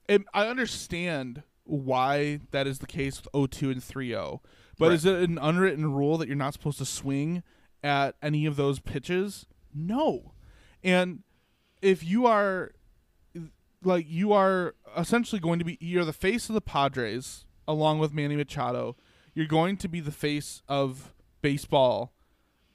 it, 0.07 0.21
I 0.35 0.45
understand 0.47 1.41
why 1.63 2.41
that 2.51 2.67
is 2.67 2.77
the 2.79 2.85
case 2.85 3.19
with 3.23 3.31
0-2 3.33 3.71
and 3.71 3.81
3-0. 3.81 4.41
But 4.77 4.87
Right. 4.89 4.93
is 4.95 5.05
it 5.05 5.27
an 5.29 5.39
unwritten 5.41 5.91
rule 5.93 6.17
that 6.19 6.27
you're 6.27 6.35
not 6.37 6.53
supposed 6.53 6.77
to 6.79 6.85
swing 6.85 7.41
at 7.81 8.15
any 8.21 8.45
of 8.45 8.55
those 8.55 8.79
pitches? 8.79 9.45
No. 9.73 10.33
And 10.83 11.23
if 11.81 12.03
you 12.03 12.25
are 12.27 12.73
like 13.85 14.05
you 14.07 14.33
are 14.33 14.75
essentially 14.97 15.39
going 15.39 15.59
to 15.59 15.65
be 15.65 15.77
you're 15.79 16.05
the 16.05 16.13
face 16.13 16.49
of 16.49 16.55
the 16.55 16.61
Padres 16.61 17.45
along 17.67 17.99
with 17.99 18.13
Manny 18.13 18.35
Machado. 18.35 18.95
You're 19.33 19.47
going 19.47 19.77
to 19.77 19.87
be 19.87 19.99
the 19.99 20.11
face 20.11 20.61
of 20.67 21.13
baseball 21.41 22.13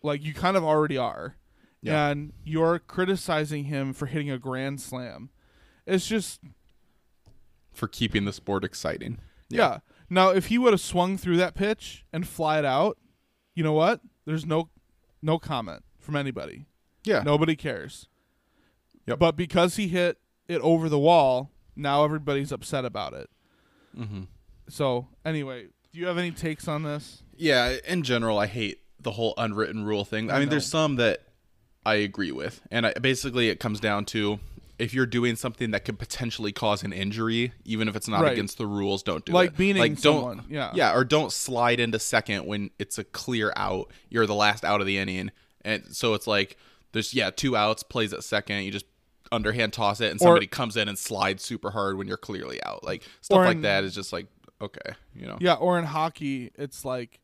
like 0.03 0.23
you 0.25 0.35
kind 0.35 0.57
of 0.57 0.65
already 0.65 0.97
are. 0.97 1.37
Yeah. 1.81 2.09
And 2.09 2.33
you're 2.45 2.81
criticizing 2.81 3.65
him 3.65 3.93
for 3.93 4.07
hitting 4.07 4.31
a 4.31 4.39
grand 4.39 4.81
slam. 4.81 5.31
It's 5.87 6.07
just 6.07 6.41
for 7.73 7.87
keeping 7.87 8.25
the 8.25 8.33
sport 8.33 8.65
exciting. 8.65 9.19
yeah. 9.49 9.79
Now 10.11 10.31
if 10.31 10.47
he 10.47 10.59
would 10.59 10.73
have 10.73 10.81
swung 10.81 11.17
through 11.19 11.37
that 11.37 11.55
pitch 11.55 12.05
and 12.13 12.27
fly 12.27 12.59
it 12.59 12.65
out, 12.65 12.99
you 13.55 13.63
know 13.63 13.75
what? 13.75 14.01
There's 14.25 14.47
no 14.47 14.71
no 15.23 15.39
comment 15.39 15.85
from 15.99 16.17
anybody. 16.17 16.67
Yeah. 17.05 17.23
Nobody 17.23 17.55
cares. 17.57 18.09
Yep. 19.07 19.19
But 19.19 19.37
because 19.37 19.77
he 19.77 19.89
hit 19.89 20.19
it 20.49 20.61
over 20.63 20.89
the 20.89 20.99
wall, 20.99 21.51
now 21.77 22.05
everybody's 22.05 22.51
upset 22.53 22.85
about 22.85 23.13
it. 23.13 23.29
Mm-hmm. 23.97 24.23
So 24.69 25.09
anyway, 25.25 25.67
do 25.93 26.01
you 26.01 26.07
have 26.07 26.19
any 26.19 26.31
takes 26.31 26.67
on 26.69 26.83
this? 26.83 27.23
Yeah, 27.37 27.77
in 27.87 28.03
general, 28.03 28.39
I 28.39 28.47
hate 28.47 28.81
the 29.01 29.13
whole 29.13 29.35
unwritten 29.39 29.85
rule 29.85 30.05
thing. 30.05 30.31
I, 30.31 30.37
I 30.37 30.39
mean, 30.41 30.49
know. 30.49 30.53
there's 30.53 30.67
some 30.67 30.97
that 30.97 31.21
I 31.87 31.95
agree 31.97 32.33
with, 32.33 32.61
and 32.71 32.87
I, 32.87 32.93
basically, 32.95 33.49
it 33.49 33.61
comes 33.61 33.81
down 33.81 34.05
to 34.07 34.41
if 34.79 34.95
you're 34.95 35.07
doing 35.07 35.35
something 35.35 35.73
that 35.73 35.85
could 35.85 35.99
potentially 35.99 36.53
cause 36.53 36.83
an 36.85 36.93
injury, 36.93 37.53
even 37.65 37.89
if 37.89 37.97
it's 37.97 38.07
not 38.09 38.23
Right. 38.23 38.33
against 38.33 38.59
the 38.59 38.67
rules, 38.67 39.03
don't 39.03 39.25
do 39.25 39.33
Like 39.33 39.51
it. 39.51 39.57
beating 39.57 39.81
like 39.81 40.01
don't, 40.01 40.21
someone, 40.21 40.45
yeah. 40.49 40.71
yeah, 40.75 40.95
or 40.95 41.05
don't 41.05 41.33
slide 41.33 41.81
into 41.81 41.99
second 41.99 42.47
when 42.47 42.71
it's 42.79 42.97
a 42.99 43.05
clear 43.05 43.53
out. 43.57 43.91
You're 44.09 44.27
the 44.27 44.35
last 44.37 44.65
out 44.65 44.81
of 44.81 44.87
the 44.87 44.99
inning, 44.99 45.31
and 45.65 45.85
so 45.91 46.15
it's 46.15 46.27
like 46.27 46.57
there's 46.93 47.13
yeah 47.15 47.31
two 47.31 47.57
outs, 47.57 47.83
plays 47.83 48.13
at 48.13 48.23
second. 48.23 48.63
You 48.65 48.71
just 48.71 48.87
underhand 49.33 49.73
toss 49.73 50.01
it, 50.01 50.11
and 50.11 50.21
Or- 50.21 50.25
somebody 50.25 50.47
comes 50.47 50.77
in 50.77 50.89
and 50.89 50.99
slides 50.99 51.45
super 51.45 51.71
hard 51.71 51.97
when 51.99 52.07
you're 52.09 52.17
clearly 52.17 52.63
out. 52.65 52.85
Like 52.85 53.03
stuff 53.21 53.39
Or 53.39 53.45
like 53.45 53.57
in- 53.57 53.63
that 53.63 53.85
is 53.85 53.95
just 53.95 54.13
like 54.13 54.27
okay, 54.61 54.95
you 55.15 55.27
know. 55.27 55.39
Yeah, 55.41 55.55
or 55.55 55.79
in 55.79 55.85
hockey, 55.85 56.51
it's 56.57 56.85
like 56.85 57.21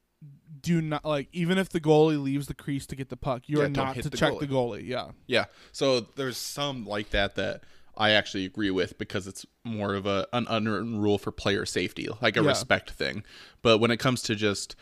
do 0.63 0.81
not 0.81 1.05
like 1.05 1.29
even 1.33 1.59
if 1.59 1.69
the 1.69 1.81
goalie 1.81 2.23
leaves 2.23 2.47
the 2.47 2.55
crease 2.55 2.87
to 2.87 2.97
get 2.97 3.09
the 3.11 3.17
puck, 3.17 3.43
you 3.47 3.59
Yeah, 3.59 3.65
are 3.65 3.69
don't 3.69 3.95
to 3.95 4.09
the 4.09 4.17
check 4.17 4.33
goalie. 4.33 4.41
the 4.41 4.47
goalie. 4.47 4.87
Yeah. 4.87 5.11
Yeah. 5.27 5.45
So 5.73 6.01
there's 6.01 6.37
some 6.39 6.87
like 6.87 7.11
that 7.11 7.35
that 7.35 7.63
I 7.97 8.11
actually 8.11 8.45
agree 8.47 8.71
with 8.71 8.97
because 8.99 9.27
it's 9.27 9.45
more 9.65 9.95
of 9.95 10.07
a 10.07 10.27
an 10.33 10.47
unwritten 10.49 10.99
rule 10.99 11.19
for 11.19 11.31
player 11.33 11.67
safety, 11.67 12.09
like 12.23 12.37
a 12.37 12.43
Yeah. 12.43 12.49
respect 12.49 12.91
thing. 12.93 13.25
But 13.63 13.79
when 13.79 13.91
it 13.91 13.99
comes 13.99 14.23
to 14.23 14.35
just 14.35 14.75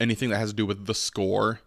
anything 0.00 0.30
that 0.30 0.38
has 0.38 0.50
to 0.50 0.56
do 0.56 0.66
with 0.66 0.86
the 0.86 0.94
score 0.94 1.60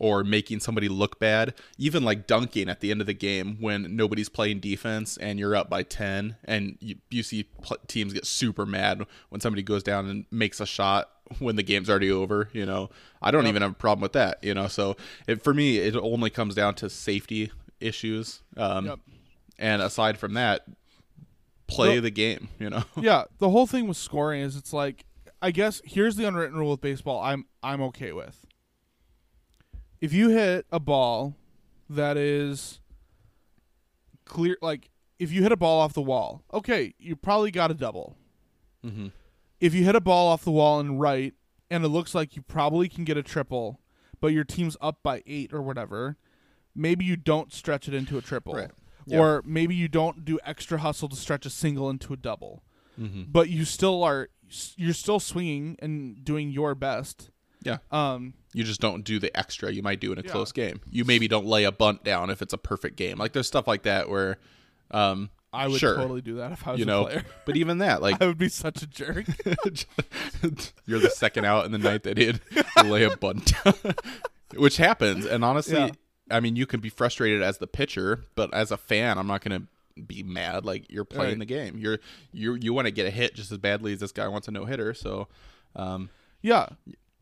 or 0.00 0.24
making 0.24 0.58
somebody 0.58 0.88
look 0.88 1.20
bad, 1.20 1.54
even 1.78 2.02
like 2.02 2.26
dunking 2.26 2.68
at 2.68 2.80
the 2.80 2.90
end 2.90 3.00
of 3.00 3.06
the 3.06 3.12
game 3.14 3.58
when 3.60 3.94
nobody's 3.94 4.28
playing 4.30 4.58
defense 4.58 5.16
and 5.18 5.38
you're 5.38 5.54
up 5.54 5.68
by 5.70 5.82
10 5.84 6.36
and 6.44 6.76
you, 6.80 6.96
you 7.10 7.22
see 7.22 7.44
pl- 7.44 7.76
teams 7.86 8.12
get 8.14 8.24
super 8.26 8.64
mad 8.66 9.06
when 9.28 9.40
somebody 9.40 9.62
goes 9.62 9.82
down 9.82 10.08
and 10.08 10.24
makes 10.30 10.58
a 10.58 10.66
shot 10.66 11.10
when 11.38 11.54
the 11.54 11.62
game's 11.62 11.88
already 11.90 12.10
over, 12.10 12.48
you 12.52 12.64
know. 12.66 12.88
I 13.22 13.30
don't 13.30 13.46
even 13.46 13.62
have 13.62 13.72
a 13.72 13.74
problem 13.74 14.00
with 14.02 14.14
that, 14.14 14.42
you 14.42 14.54
know. 14.54 14.66
So 14.68 14.96
it, 15.28 15.44
for 15.44 15.52
me 15.54 15.76
it 15.78 15.94
only 15.94 16.30
comes 16.30 16.54
down 16.56 16.74
to 16.76 16.88
safety 16.90 17.52
issues. 17.78 18.40
Um 18.56 18.86
Yep. 18.86 18.98
and 19.58 19.82
aside 19.82 20.16
from 20.18 20.32
that 20.34 20.64
play 21.66 21.90
Well- 21.94 22.02
the 22.02 22.10
game, 22.10 22.48
you 22.58 22.70
know. 22.70 22.84
yeah, 22.96 23.24
the 23.38 23.50
whole 23.50 23.66
thing 23.66 23.86
with 23.86 23.96
scoring 23.98 24.40
is 24.40 24.56
it's 24.56 24.72
like 24.72 25.04
I 25.42 25.50
guess 25.50 25.80
here's 25.84 26.16
the 26.16 26.26
unwritten 26.26 26.58
rule 26.58 26.70
with 26.72 26.80
baseball 26.80 27.20
I'm 27.22 27.44
I'm 27.62 27.82
okay 27.82 28.12
with. 28.12 28.46
If 30.00 30.12
you 30.12 30.30
hit 30.30 30.66
a 30.70 30.80
ball 30.80 31.34
that 31.88 32.16
is 32.16 32.80
clear 34.24 34.56
like 34.62 34.90
if 35.18 35.30
you 35.32 35.42
hit 35.42 35.52
a 35.52 35.56
ball 35.56 35.80
off 35.80 35.92
the 35.92 36.00
wall, 36.02 36.42
okay, 36.52 36.94
you 36.98 37.16
probably 37.16 37.50
got 37.50 37.70
a 37.70 37.74
double. 37.74 38.16
mm-hmm. 38.84 39.08
If 39.60 39.74
you 39.74 39.84
hit 39.84 39.94
a 39.94 40.00
ball 40.00 40.28
off 40.28 40.42
the 40.44 40.50
wall 40.50 40.80
and 40.80 40.98
right 40.98 41.34
and 41.70 41.84
it 41.84 41.88
looks 41.88 42.14
like 42.14 42.34
you 42.34 42.42
probably 42.42 42.88
can 42.88 43.04
get 43.04 43.18
a 43.18 43.22
triple, 43.22 43.80
but 44.20 44.28
your 44.28 44.44
team's 44.44 44.76
up 44.80 45.02
by 45.02 45.22
8 45.26 45.52
or 45.52 45.60
whatever, 45.60 46.16
maybe 46.74 47.04
you 47.04 47.16
don't 47.16 47.52
stretch 47.52 47.86
it 47.86 47.92
into 47.92 48.16
a 48.16 48.22
triple. 48.22 48.54
Right. 48.54 48.70
Or 49.12 49.42
maybe 49.44 49.74
you 49.74 49.88
don't 49.88 50.24
do 50.24 50.38
extra 50.44 50.78
hustle 50.78 51.08
to 51.10 51.16
stretch 51.16 51.44
a 51.44 51.50
single 51.50 51.90
into 51.90 52.12
a 52.12 52.16
double 52.16 52.62
Mm-hmm. 53.00 53.22
but 53.28 53.48
you 53.48 53.64
still 53.64 54.02
are 54.02 54.28
you're 54.76 54.92
still 54.92 55.20
swinging 55.20 55.76
and 55.78 56.22
doing 56.22 56.50
your 56.50 56.74
best. 56.74 57.30
Yeah. 57.62 57.78
Um, 57.90 58.34
You 58.54 58.64
just 58.64 58.80
don't 58.80 59.04
do 59.04 59.18
the 59.18 59.36
extra 59.38 59.70
you 59.70 59.82
might 59.82 60.00
do 60.00 60.12
in 60.12 60.18
a 60.18 60.22
Yeah. 60.22 60.30
close 60.30 60.50
game. 60.52 60.80
You 60.90 61.04
maybe 61.04 61.28
don't 61.28 61.46
lay 61.46 61.64
a 61.64 61.72
bunt 61.72 62.02
down 62.04 62.30
if 62.30 62.42
it's 62.42 62.52
a 62.52 62.58
perfect 62.58 62.96
game. 62.96 63.18
Like 63.18 63.32
there's 63.32 63.46
stuff 63.46 63.66
like 63.68 63.82
that 63.82 64.08
where 64.08 64.38
um 64.90 65.30
I 65.52 65.66
would 65.68 65.78
Sure. 65.80 65.96
totally 65.96 66.20
do 66.20 66.36
that 66.36 66.52
if 66.52 66.66
I 66.66 66.72
was 66.72 66.80
you 66.80 66.90
a 66.90 67.02
player. 67.04 67.24
but 67.44 67.56
even 67.56 67.78
that 67.78 68.00
like 68.02 68.16
I 68.22 68.26
would 68.26 68.38
be 68.38 68.48
such 68.48 68.82
a 68.82 68.86
jerk. 68.86 69.26
you're 70.86 70.98
the 71.00 71.10
second 71.10 71.44
out 71.44 71.64
in 71.64 71.72
the 71.72 71.78
ninth 71.78 72.06
inning, 72.06 72.40
you 72.76 72.82
lay 72.84 73.04
a 73.04 73.16
bunt 73.16 73.52
down, 73.64 73.74
which 74.56 74.76
happens. 74.76 75.24
And 75.26 75.44
honestly, 75.44 75.76
Yeah. 75.78 75.90
I 76.30 76.38
mean, 76.40 76.54
you 76.54 76.64
can 76.66 76.78
be 76.80 76.88
frustrated 76.90 77.42
as 77.42 77.58
the 77.58 77.66
pitcher, 77.66 78.24
but 78.36 78.54
as 78.54 78.70
a 78.70 78.76
fan, 78.76 79.18
I'm 79.18 79.26
not 79.26 79.42
going 79.42 79.60
to 79.96 80.02
be 80.02 80.22
mad. 80.22 80.64
Like 80.64 80.86
you're 80.88 81.04
playing 81.04 81.32
Right. 81.32 81.38
the 81.40 81.44
game. 81.46 81.76
You're 81.78 81.98
you 82.32 82.54
you 82.54 82.72
want 82.72 82.86
to 82.86 82.92
get 82.92 83.06
a 83.06 83.10
hit 83.10 83.34
just 83.34 83.50
as 83.50 83.58
badly 83.58 83.92
as 83.92 84.00
this 84.00 84.12
guy 84.12 84.28
wants 84.28 84.46
a 84.46 84.52
no 84.52 84.64
hitter. 84.64 84.94
So, 84.94 85.26
um, 85.74 86.08
yeah, 86.40 86.68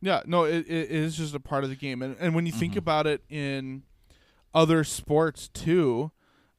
yeah. 0.01 0.23
No, 0.27 0.45
it, 0.45 0.67
it 0.69 0.91
is 0.91 1.17
just 1.17 1.35
a 1.35 1.41
part 1.41 1.65
of 1.65 1.71
the 1.71 1.77
game, 1.77 2.03
and 2.03 2.17
and 2.19 2.35
when 2.35 2.47
you 2.47 2.53
think 2.53 2.77
about 2.77 3.07
it 3.07 3.23
in 3.29 3.83
other 4.55 4.85
sports 4.85 5.49
too, 5.49 6.11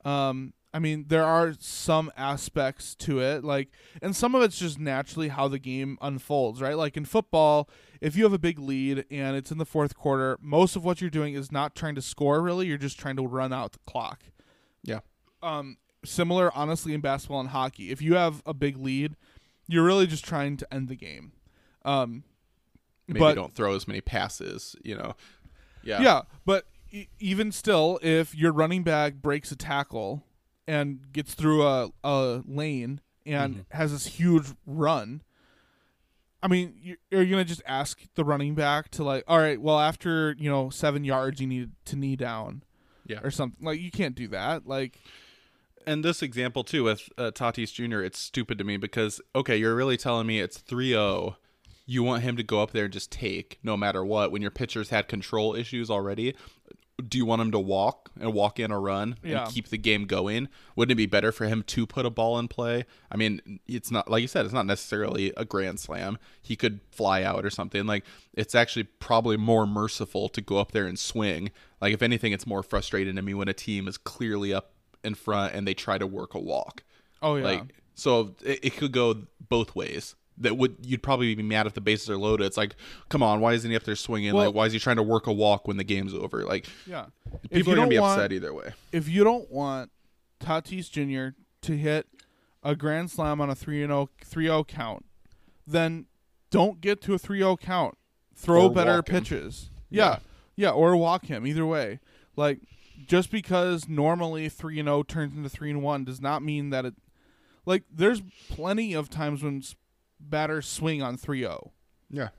um, 0.06 0.54
I 0.74 0.80
mean, 0.80 1.06
there 1.08 1.24
are 1.24 1.54
some 1.60 2.12
aspects 2.16 2.94
to 2.98 3.20
it, 3.20 3.44
like, 3.44 3.70
and 4.02 4.16
some 4.16 4.36
of 4.36 4.44
it's 4.44 4.60
just 4.60 4.80
naturally 4.80 5.30
how 5.30 5.48
the 5.48 5.58
game 5.60 5.98
unfolds, 6.02 6.62
right? 6.62 6.78
Like 6.78 6.96
in 6.96 7.06
football, 7.06 7.68
if 8.02 8.16
you 8.16 8.24
have 8.24 8.34
a 8.34 8.40
big 8.40 8.60
lead 8.60 9.06
and 9.10 9.36
it's 9.36 9.52
in 9.52 9.58
the 9.58 9.66
fourth 9.66 9.96
quarter, 9.96 10.38
most 10.42 10.76
of 10.76 10.86
what 10.86 11.02
you're 11.02 11.10
doing 11.10 11.34
is 11.34 11.52
not 11.52 11.76
trying 11.76 11.96
to 11.96 12.02
score. 12.02 12.42
Really, 12.42 12.68
you're 12.68 12.78
just 12.78 13.00
trying 13.00 13.16
to 13.16 13.24
run 13.28 13.52
out 13.52 13.72
the 13.74 13.80
clock. 13.88 14.24
yeah, 14.84 15.00
um 15.42 15.78
similar 16.06 16.50
honestly 16.56 16.94
in 16.94 17.02
basketball 17.02 17.42
and 17.42 17.50
hockey 17.50 17.92
if 17.92 18.02
you 18.02 18.16
have 18.16 18.42
a 18.46 18.54
big 18.54 18.78
lead 18.78 19.18
you're 19.68 19.84
really 19.84 20.08
just 20.08 20.24
trying 20.24 20.56
to 20.56 20.74
end 20.74 20.88
the 20.88 20.96
game 20.96 21.34
um 21.84 22.24
maybe 23.10 23.20
but 23.20 23.36
don't 23.36 23.54
throw 23.54 23.76
as 23.76 23.88
many 23.88 24.02
passes. 24.02 24.76
You 24.84 24.96
know, 24.98 25.16
yeah, 25.84 26.02
yeah 26.02 26.22
but 26.46 26.66
e- 26.92 27.08
even 27.20 27.52
still 27.52 28.00
if 28.02 28.34
your 28.36 28.52
running 28.52 28.84
back 28.84 29.16
breaks 29.16 29.52
a 29.52 29.56
tackle 29.56 30.24
and 30.68 31.12
gets 31.14 31.34
through 31.34 31.64
a, 31.66 31.90
a 32.04 32.42
lane 32.46 33.02
and 33.26 33.54
Mm-hmm. 33.54 33.78
has 33.78 33.92
this 33.92 34.06
huge 34.08 34.48
run 34.66 35.22
i 36.42 36.48
mean 36.48 36.74
you, 36.82 36.96
are 37.12 37.22
you 37.22 37.32
gonna 37.32 37.44
just 37.46 37.62
ask 37.68 38.00
the 38.16 38.24
running 38.24 38.56
back 38.56 38.90
to 38.92 39.04
like 39.04 39.24
all 39.28 39.38
right 39.38 39.62
well 39.62 39.78
after 39.80 40.36
you 40.40 40.50
know 40.50 40.70
seven 40.70 41.04
yards 41.04 41.40
you 41.42 41.46
need 41.48 41.70
to 41.86 41.96
knee 41.98 42.16
down 42.16 42.64
Yeah. 43.06 43.20
or 43.22 43.30
something 43.30 43.64
like 43.66 43.80
you 43.82 43.92
can't 43.92 44.16
do 44.16 44.28
that 44.30 44.66
like 44.66 45.00
and 45.86 46.04
this 46.04 46.22
example 46.24 46.64
too 46.64 46.84
with 46.86 47.10
uh, 47.18 47.32
Tatis 47.32 47.74
Jr. 47.74 48.02
It's 48.02 48.20
stupid 48.20 48.58
to 48.60 48.64
me 48.64 48.78
because 48.78 49.20
okay, 49.36 49.58
you're 49.58 49.76
really 49.76 49.98
telling 49.98 50.28
me 50.28 50.40
it's 50.40 50.58
3-0. 50.60 51.36
You 51.92 52.04
want 52.04 52.22
him 52.22 52.38
to 52.38 52.44
go 52.44 52.62
up 52.62 52.70
there 52.72 52.84
and 52.86 52.94
just 52.94 53.12
take 53.12 53.58
no 53.64 53.76
matter 53.76 54.06
what 54.06 54.32
when 54.32 54.42
your 54.44 54.52
pitcher's 54.52 54.90
had 54.90 55.08
control 55.08 55.56
issues 55.56 55.90
already. 55.90 56.36
Do 57.08 57.18
you 57.18 57.26
want 57.26 57.42
him 57.42 57.52
to 57.54 57.60
walk 57.60 58.12
and 58.20 58.34
walk 58.34 58.60
in 58.60 58.72
a 58.72 58.80
run 58.80 59.16
Yeah. 59.24 59.46
and 59.46 59.52
keep 59.54 59.70
the 59.70 59.78
game 59.78 60.06
going? 60.06 60.50
Wouldn't 60.76 60.92
it 60.92 60.96
be 60.96 61.06
better 61.06 61.32
for 61.32 61.46
him 61.46 61.64
to 61.64 61.88
put 61.88 62.06
a 62.06 62.10
ball 62.10 62.38
in 62.38 62.48
play? 62.50 62.86
I 63.10 63.16
mean, 63.18 63.60
it's 63.68 63.90
not 63.90 64.08
like 64.12 64.22
you 64.22 64.28
said, 64.28 64.44
it's 64.46 64.54
not 64.54 64.66
necessarily 64.68 65.34
a 65.36 65.46
grand 65.46 65.80
slam. 65.80 66.18
He 66.42 66.56
could 66.56 66.82
fly 66.92 67.24
out 67.24 67.44
or 67.46 67.50
something. 67.50 67.86
Like 67.88 68.04
it's 68.34 68.54
actually 68.54 68.84
probably 68.84 69.38
more 69.38 69.66
merciful 69.66 70.30
to 70.30 70.42
go 70.42 70.58
up 70.58 70.74
there 70.74 70.86
and 70.86 71.00
swing. 71.00 71.52
Like 71.82 71.94
if 71.94 72.02
anything, 72.04 72.34
it's 72.34 72.46
more 72.46 72.62
frustrating 72.62 73.16
to 73.16 73.22
me 73.22 73.34
when 73.34 73.48
a 73.48 73.54
team 73.54 73.88
is 73.88 73.98
clearly 73.98 74.54
up 74.54 74.74
in 75.04 75.16
front 75.16 75.56
and 75.56 75.66
they 75.66 75.74
try 75.74 75.98
to 75.98 76.06
work 76.06 76.36
a 76.36 76.40
walk. 76.40 76.84
oh 77.24 77.38
yeah 77.38 77.44
Like 77.46 77.64
so 77.96 78.36
it, 78.44 78.60
it 78.64 78.78
could 78.78 78.92
go 78.92 79.24
both 79.50 79.74
ways. 79.74 80.16
That 80.40 80.58
would 80.58 80.78
you'd 80.82 81.04
probably 81.04 81.36
be 81.36 81.44
mad 81.44 81.68
if 81.68 81.74
the 81.74 81.82
bases 81.82 82.10
are 82.10 82.18
loaded. 82.18 82.46
It's 82.46 82.56
like, 82.58 82.76
come 83.10 83.22
on, 83.22 83.42
why 83.42 83.54
isn't 83.54 83.70
he 83.70 83.76
up 83.76 83.84
there 83.84 83.96
swinging? 83.96 84.34
Well- 84.34 84.46
like, 84.48 84.56
why 84.56 84.66
is 84.68 84.74
he 84.74 84.80
trying 84.80 84.96
to 84.96 85.04
work 85.04 85.28
a 85.28 85.34
walk 85.34 85.68
when 85.68 85.78
the 85.78 85.84
game's 85.84 86.14
over? 86.14 86.44
Like, 86.46 86.68
yeah 86.88 87.08
people 87.52 87.74
are 87.74 87.76
gonna 87.76 87.88
be 87.90 88.00
want- 88.00 88.20
upset 88.20 88.32
either 88.32 88.54
way. 88.54 88.72
if 88.92 89.08
you 89.10 89.24
don't 89.24 89.52
want 89.52 89.92
Tatis 90.40 90.90
Jr. 90.90 91.36
to 91.62 91.78
hit 91.78 92.08
a 92.64 92.76
grand 92.76 93.12
slam 93.12 93.40
on 93.42 93.50
a 93.50 93.56
3 93.56 93.80
0 93.82 94.10
3-0 94.26 94.68
count, 94.68 95.06
then 95.68 96.06
don't 96.50 96.82
get 96.82 97.02
to 97.02 97.14
a 97.14 97.20
3-0 97.20 97.60
count. 97.60 97.98
Throw 98.36 98.68
Or 98.68 98.74
better 98.74 99.04
pitches. 99.04 99.70
Yeah. 99.90 100.20
yeah. 100.56 100.72
or 100.72 100.96
walk 100.96 101.26
him 101.26 101.46
either 101.46 101.66
way. 101.66 102.00
Like 102.36 102.60
just 103.06 103.30
because 103.32 103.88
normally 103.90 104.48
3 104.50 104.76
0 104.78 105.04
turns 105.04 105.36
into 105.36 105.50
3 105.50 105.72
and 105.72 105.82
1 105.84 106.06
does 106.06 106.22
not 106.22 106.42
mean 106.42 106.70
that 106.70 106.86
it 106.86 106.94
like 107.66 107.84
there's 107.94 108.22
plenty 108.50 108.94
of 108.94 109.10
times 109.10 109.44
when 109.44 109.62
batters 110.20 110.68
swing 110.68 111.02
on 111.02 111.18
3-0 111.18 111.72
Yeah. 112.10 112.30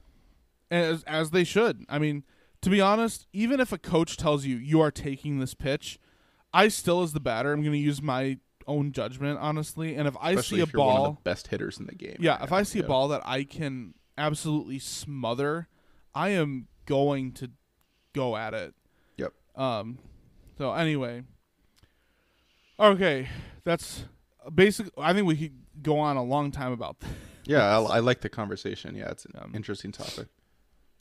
as 0.71 1.03
as 1.05 1.31
they 1.31 1.45
should. 1.45 1.85
I 1.89 1.99
mean, 1.99 2.25
to 2.63 2.71
be 2.71 2.81
honest, 2.81 3.27
even 3.33 3.61
if 3.61 3.73
a 3.73 3.79
coach 3.79 4.17
tells 4.17 4.45
you 4.45 4.57
you 4.57 4.81
are 4.81 4.91
taking 4.91 5.39
this 5.41 5.55
pitch, 5.55 5.99
I 6.53 6.69
still 6.69 7.03
as 7.03 7.13
the 7.13 7.21
batter 7.21 7.53
I'm 7.53 7.61
going 7.63 7.73
to 7.73 7.79
use 7.79 8.03
my 8.03 8.39
own 8.67 8.93
judgment 8.93 9.39
honestly, 9.41 9.97
and 9.97 10.07
if 10.07 10.15
I 10.21 10.33
Especially 10.33 10.59
see 10.59 10.63
a 10.63 10.67
you're 10.73 10.85
one 10.85 10.97
of 10.97 11.03
ball, 11.03 11.13
the 11.13 11.21
best 11.23 11.49
hitters 11.49 11.79
in 11.79 11.87
the 11.87 11.95
game. 11.95 12.17
yeah, 12.21 12.33
right 12.37 12.45
if 12.45 12.51
now. 12.51 12.57
I 12.59 12.63
see 12.63 12.79
a 12.81 12.85
ball 12.85 13.09
that 13.09 13.23
I 13.25 13.45
can 13.45 13.95
absolutely 14.19 14.79
smother, 14.79 15.67
I 16.15 16.29
am 16.31 16.69
going 16.87 17.33
to 17.33 17.51
go 18.13 18.37
at 18.37 18.55
it. 18.55 18.75
Yep. 19.17 19.33
Um 19.57 19.99
so 20.59 20.73
anyway, 20.75 21.23
okay, 22.79 23.29
that's 23.65 24.05
basic 24.55 24.89
I 24.99 25.13
think 25.13 25.27
we 25.27 25.37
could 25.37 25.55
go 25.83 25.99
on 25.99 26.17
a 26.17 26.23
long 26.23 26.51
time 26.51 26.73
about 26.73 27.01
that. 27.01 27.09
Yeah, 27.45 27.79
I, 27.79 27.83
I 27.97 27.99
like 28.01 28.21
the 28.21 28.29
conversation. 28.29 28.95
Yeah, 28.95 29.11
it's 29.11 29.25
an 29.25 29.33
Um, 29.41 29.53
interesting 29.55 29.93
topic. 29.93 30.29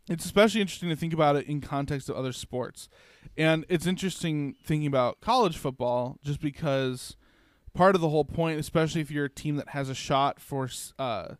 it's 0.09 0.25
especially 0.25 0.61
interesting 0.61 0.89
to 0.89 0.95
think 0.95 1.13
about 1.13 1.35
it 1.35 1.45
in 1.47 1.61
context 1.61 2.09
of 2.09 2.15
other 2.15 2.33
sports. 2.33 2.89
And 3.37 3.65
it's 3.69 3.85
interesting 3.85 4.55
thinking 4.63 4.87
about 4.87 5.21
college 5.21 5.57
football 5.57 6.17
just 6.23 6.39
because 6.41 7.15
part 7.73 7.93
of 7.95 8.01
the 8.01 8.09
whole 8.09 8.25
point, 8.25 8.59
especially 8.59 9.01
if 9.01 9.11
you're 9.11 9.25
a 9.25 9.29
team 9.29 9.55
that 9.57 9.69
has 9.69 9.89
a 9.89 9.95
shot 9.95 10.39
for 10.39 10.69
uh, 10.97 11.35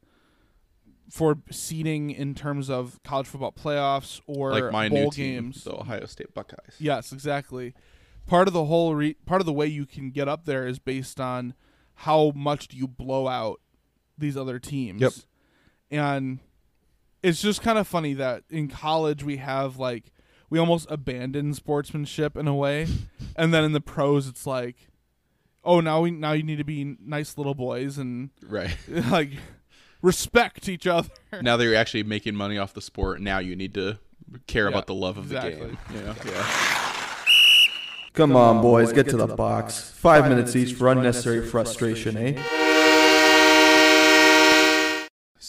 for 1.10 1.40
seeding 1.50 2.12
in 2.12 2.36
terms 2.36 2.70
of 2.70 3.00
college 3.04 3.26
football 3.26 3.52
playoffs 3.52 4.22
or 4.28 4.52
Like 4.52 4.72
my 4.72 4.90
bowl 4.90 5.10
team, 5.10 5.46
games. 5.46 5.64
the 5.64 5.74
Ohio 5.74 6.06
State 6.06 6.34
Buckeyes. 6.36 6.76
Yes, 6.78 7.12
exactly. 7.12 7.74
Part 8.28 8.48
of 8.48 8.54
the 8.54 8.66
whole 8.66 8.94
re- 8.94 9.16
part 9.26 9.42
of 9.42 9.48
the 9.48 9.54
way 9.54 9.66
you 9.66 9.88
can 9.88 10.12
get 10.12 10.28
up 10.28 10.46
there 10.46 10.68
is 10.68 10.78
based 10.78 11.20
on 11.20 11.56
how 11.96 12.32
much 12.36 12.68
do 12.68 12.78
you 12.78 12.88
blow 12.88 13.28
out 13.28 13.60
these 14.20 14.38
other 14.38 14.60
teams. 14.60 15.02
Yep. 15.02 15.14
And 15.92 16.40
it's 17.24 17.42
just 17.42 17.62
kind 17.62 17.78
of 17.78 17.88
funny 17.88 18.14
that 18.14 18.44
in 18.50 18.68
college 18.68 19.24
we 19.24 19.38
have 19.38 19.78
like 19.78 20.06
we 20.50 20.58
almost 20.60 20.88
abandon 20.90 21.54
sportsmanship 21.54 22.36
in 22.38 22.48
a 22.48 22.56
way, 22.56 22.88
and 23.36 23.54
then 23.54 23.64
in 23.64 23.72
the 23.74 23.82
pros 23.82 24.28
it's 24.28 24.46
like, 24.48 24.76
oh 25.64 25.80
now 25.80 26.02
we 26.02 26.12
now 26.12 26.32
you 26.34 26.44
need 26.44 26.58
to 26.60 26.64
be 26.64 26.96
nice 27.04 27.38
little 27.38 27.54
boys 27.56 27.98
and 27.98 28.30
Right. 28.48 28.76
like 29.12 29.32
respect 30.02 30.70
each 30.70 30.88
other. 30.88 31.10
now 31.42 31.58
that 31.58 31.64
you're 31.64 31.76
actually 31.76 32.04
making 32.04 32.36
money 32.36 32.58
off 32.58 32.74
the 32.74 32.82
sport, 32.82 33.20
now 33.22 33.40
you 33.40 33.56
need 33.56 33.74
to 33.74 34.00
care 34.48 34.64
Yeah, 34.66 34.70
about 34.70 34.88
the 34.88 34.94
love 34.96 35.18
of 35.18 35.26
exactly. 35.26 35.54
the 35.56 35.66
game. 35.66 35.78
You 35.94 36.02
know? 36.02 36.16
Yeah. 36.26 37.16
Come 38.14 38.36
on, 38.36 38.62
boys, 38.62 38.92
get 38.94 39.08
to 39.10 39.18
the 39.18 39.28
box. 39.28 39.92
Five 39.92 40.28
minutes 40.30 40.56
each 40.56 40.74
for 40.74 40.90
unnecessary 40.90 41.46
frustration, 41.46 42.18
eh? 42.18 42.42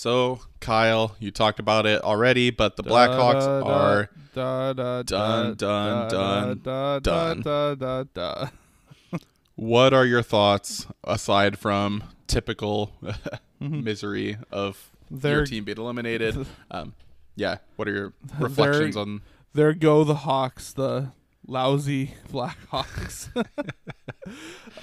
So, 0.00 0.40
Kyle, 0.60 1.14
you 1.18 1.30
talked 1.30 1.60
about 1.60 1.84
it 1.84 2.00
already, 2.02 2.48
but 2.48 2.76
the 2.76 2.82
Blackhawks 2.82 3.44
are 3.44 4.08
done, 4.34 5.04
done, 5.04 5.56
done. 6.62 7.42
da, 7.42 8.04
da. 8.04 8.48
What 9.56 9.92
are 9.92 10.06
your 10.06 10.22
thoughts 10.22 10.86
aside 11.04 11.58
from 11.58 12.02
typical 12.26 12.94
misery 13.60 14.38
of 14.50 14.90
your 15.10 15.20
They're- 15.20 15.44
team 15.44 15.64
being 15.64 15.76
eliminated? 15.76 16.46
Um, 16.70 16.94
yeah, 17.36 17.58
what 17.76 17.86
are 17.86 17.92
your 17.92 18.14
reflections 18.38 18.96
on? 18.96 19.20
There 19.52 19.74
go 19.74 20.04
the 20.04 20.14
Hawks, 20.14 20.72
the 20.72 21.12
lousy 21.46 22.14
Blackhawks. 22.32 23.28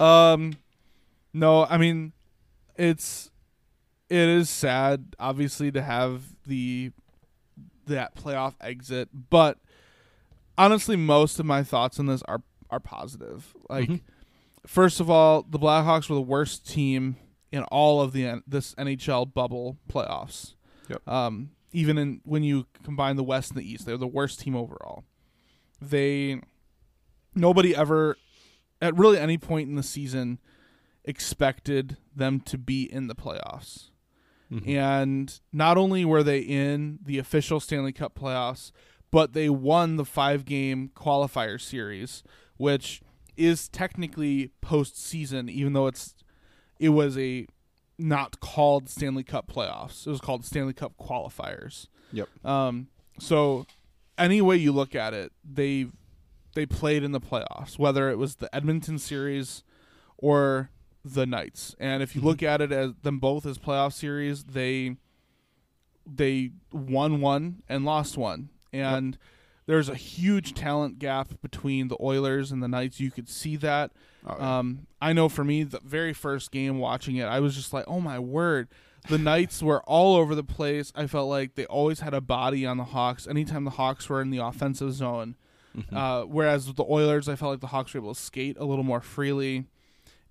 um, 0.00 0.52
no, 1.34 1.64
I 1.64 1.76
mean, 1.76 2.12
it's 2.76 3.32
it 4.10 4.16
is 4.28 4.48
sad, 4.50 5.14
obviously, 5.18 5.70
to 5.72 5.82
have 5.82 6.22
the 6.46 6.92
that 7.86 8.14
playoff 8.14 8.54
exit, 8.60 9.08
but 9.30 9.58
honestly, 10.58 10.94
most 10.96 11.38
of 11.40 11.46
my 11.46 11.62
thoughts 11.62 11.98
on 11.98 12.06
this 12.06 12.22
are 12.24 12.42
are 12.70 12.80
positive. 12.80 13.54
Like, 13.70 13.88
Mhm. 13.88 14.00
first 14.66 15.00
of 15.00 15.08
all, 15.08 15.42
the 15.42 15.58
Blackhawks 15.58 16.08
were 16.10 16.14
the 16.16 16.20
worst 16.20 16.68
team 16.68 17.16
in 17.50 17.62
all 17.64 18.02
of 18.02 18.12
the 18.12 18.42
this 18.46 18.74
NHL 18.76 19.24
bubble 19.24 19.78
playoffs. 19.88 20.54
Yep. 20.90 21.08
Um, 21.08 21.50
even 21.72 21.96
in 21.96 22.20
when 22.24 22.42
you 22.42 22.66
combine 22.82 23.16
the 23.16 23.24
West 23.24 23.50
and 23.52 23.58
the 23.58 23.70
East, 23.70 23.86
they're 23.86 23.96
the 23.96 24.06
worst 24.06 24.40
team 24.40 24.54
overall. 24.54 25.04
They 25.80 26.40
nobody 27.34 27.74
ever 27.74 28.16
at 28.82 28.96
really 28.96 29.18
any 29.18 29.38
point 29.38 29.68
in 29.70 29.76
the 29.76 29.82
season 29.82 30.38
expected 31.04 31.96
them 32.14 32.40
to 32.40 32.58
be 32.58 32.82
in 32.82 33.06
the 33.06 33.14
playoffs. 33.14 33.90
Mhm. 34.50 34.68
And 34.68 35.40
not 35.52 35.76
only 35.76 36.04
were 36.04 36.22
they 36.22 36.40
in 36.40 36.98
the 37.04 37.18
official 37.18 37.60
Stanley 37.60 37.92
Cup 37.92 38.14
playoffs, 38.14 38.70
but 39.10 39.32
they 39.32 39.48
won 39.48 39.96
the 39.96 40.04
five 40.04 40.44
game 40.44 40.90
qualifier 40.94 41.60
series, 41.60 42.22
which 42.56 43.00
is 43.36 43.68
technically 43.68 44.52
postseason, 44.62 45.50
even 45.50 45.72
though 45.72 45.86
it's 45.86 46.14
it 46.78 46.90
was 46.90 47.16
a 47.18 47.46
not 47.98 48.40
called 48.40 48.88
Stanley 48.88 49.24
Cup 49.24 49.48
playoffs. 49.52 50.06
It 50.06 50.10
was 50.10 50.20
called 50.20 50.44
Stanley 50.44 50.72
Cup 50.72 50.94
qualifiers. 50.98 51.88
Yep. 52.12 52.28
Um, 52.44 52.88
so 53.18 53.66
any 54.16 54.40
way 54.40 54.56
you 54.56 54.72
look 54.72 54.94
at 54.94 55.12
it, 55.14 55.32
they 55.44 55.86
they 56.54 56.66
played 56.66 57.02
in 57.04 57.12
the 57.12 57.20
playoffs, 57.20 57.78
whether 57.78 58.10
it 58.10 58.18
was 58.18 58.36
the 58.36 58.54
Edmonton 58.54 58.98
series 58.98 59.62
or 60.16 60.70
the 61.14 61.26
Knights. 61.26 61.74
And 61.78 62.02
if 62.02 62.14
you 62.14 62.20
look 62.20 62.42
at 62.42 62.60
it 62.60 62.72
as 62.72 62.92
them 63.02 63.18
both 63.18 63.46
as 63.46 63.58
playoff 63.58 63.92
series, 63.92 64.44
they 64.44 64.96
they 66.06 66.52
won 66.72 67.20
one 67.20 67.62
and 67.68 67.84
lost 67.84 68.16
one. 68.16 68.48
And 68.72 69.18
there's 69.66 69.88
a 69.88 69.94
huge 69.94 70.54
talent 70.54 70.98
gap 70.98 71.40
between 71.42 71.88
the 71.88 71.96
Oilers 72.00 72.50
and 72.50 72.62
the 72.62 72.68
Knights. 72.68 73.00
You 73.00 73.10
could 73.10 73.28
see 73.28 73.56
that. 73.56 73.92
Oh, 74.26 74.36
yeah. 74.38 74.58
Um, 74.58 74.86
I 75.00 75.12
know 75.12 75.28
for 75.28 75.44
me, 75.44 75.62
the 75.62 75.80
very 75.84 76.12
first 76.14 76.50
game 76.50 76.78
watching 76.78 77.16
it, 77.16 77.26
I 77.26 77.40
was 77.40 77.54
just 77.54 77.72
like, 77.72 77.84
oh 77.86 78.00
my 78.00 78.18
word. 78.18 78.68
The 79.08 79.18
Knights 79.18 79.62
were 79.62 79.82
all 79.82 80.16
over 80.16 80.34
the 80.34 80.42
place. 80.42 80.92
I 80.94 81.06
felt 81.06 81.28
like 81.28 81.54
they 81.54 81.66
always 81.66 82.00
had 82.00 82.14
a 82.14 82.20
body 82.20 82.64
on 82.64 82.78
the 82.78 82.84
Hawks 82.84 83.26
anytime 83.26 83.64
the 83.64 83.72
Hawks 83.72 84.08
were 84.08 84.22
in 84.22 84.30
the 84.30 84.38
offensive 84.38 84.92
zone. 84.92 85.36
Mm-hmm. 85.76 85.96
Uh, 85.96 86.24
whereas 86.24 86.66
with 86.66 86.76
the 86.76 86.86
Oilers, 86.88 87.28
I 87.28 87.36
felt 87.36 87.52
like 87.52 87.60
the 87.60 87.68
Hawks 87.68 87.94
were 87.94 88.00
able 88.00 88.14
to 88.14 88.20
skate 88.20 88.56
a 88.58 88.64
little 88.64 88.84
more 88.84 89.00
freely. 89.00 89.66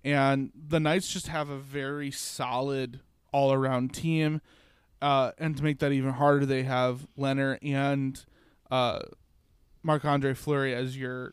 And 0.04 0.52
the 0.54 0.80
Knights 0.80 1.12
just 1.12 1.28
have 1.28 1.48
a 1.48 1.58
very 1.58 2.10
solid 2.10 3.00
all 3.32 3.52
around 3.52 3.92
team. 3.92 4.40
Uh, 5.00 5.32
and 5.38 5.56
to 5.56 5.62
make 5.62 5.78
that 5.78 5.92
even 5.92 6.12
harder, 6.12 6.46
they 6.46 6.64
have 6.64 7.06
Lehner 7.16 7.58
and 7.62 8.24
uh, 8.70 9.00
Marc 9.82 10.04
Andre 10.04 10.34
Fleury 10.34 10.74
as 10.74 10.96
your 10.96 11.32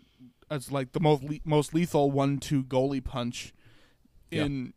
as 0.51 0.71
like 0.71 0.91
the 0.91 0.99
most 0.99 1.23
le- 1.23 1.39
most 1.43 1.73
lethal 1.73 2.11
one 2.11 2.37
two 2.37 2.63
goalie 2.63 3.03
punch 3.03 3.53
in 4.29 4.73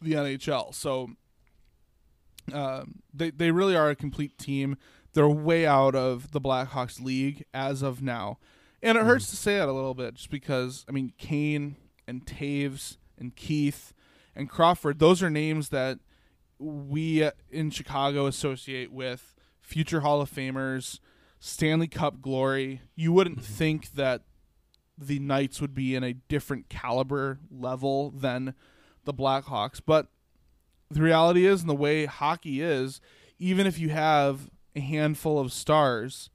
the 0.00 0.12
NHL. 0.12 0.74
So 0.74 1.10
um, 2.52 3.00
they 3.12 3.30
they 3.30 3.50
really 3.50 3.76
are 3.76 3.90
a 3.90 3.96
complete 3.96 4.38
team. 4.38 4.76
They're 5.12 5.28
way 5.28 5.66
out 5.66 5.94
of 5.94 6.32
the 6.32 6.40
Blackhawks 6.40 7.02
league 7.02 7.44
as 7.52 7.82
of 7.82 8.00
now, 8.00 8.38
and 8.82 8.96
it 8.96 9.04
hurts 9.04 9.28
to 9.30 9.36
say 9.36 9.58
that 9.58 9.68
a 9.68 9.72
little 9.72 9.94
bit, 9.94 10.14
just 10.14 10.30
because 10.30 10.86
I 10.88 10.92
mean 10.92 11.12
Kane 11.18 11.76
and 12.10 12.26
Toews 12.26 12.96
and 13.16 13.34
Keith 13.34 13.94
and 14.34 14.50
Crawford. 14.50 14.98
Those 14.98 15.22
are 15.22 15.30
names 15.30 15.70
that 15.70 16.00
we 16.58 17.28
in 17.50 17.70
Chicago 17.70 18.26
associate 18.26 18.92
with 18.92 19.34
future 19.60 20.00
Hall 20.00 20.20
of 20.20 20.30
Famers, 20.30 20.98
Stanley 21.38 21.88
Cup 21.88 22.20
glory. 22.20 22.82
You 22.96 23.12
wouldn't 23.12 23.38
mm-hmm. 23.38 23.52
think 23.54 23.92
that 23.92 24.22
the 24.98 25.18
Knights 25.20 25.60
would 25.60 25.74
be 25.74 25.94
in 25.94 26.04
a 26.04 26.12
different 26.12 26.68
caliber 26.68 27.38
level 27.50 28.10
than 28.10 28.54
the 29.04 29.14
Blackhawks, 29.14 29.80
but 29.84 30.08
the 30.90 31.00
reality 31.00 31.46
is, 31.46 31.62
and 31.62 31.70
the 31.70 31.74
way 31.74 32.04
hockey 32.04 32.60
is, 32.60 33.00
even 33.38 33.66
if 33.66 33.78
you 33.78 33.88
have 33.88 34.50
a 34.76 34.80
handful 34.80 35.38
of 35.38 35.52
stars, 35.52 36.28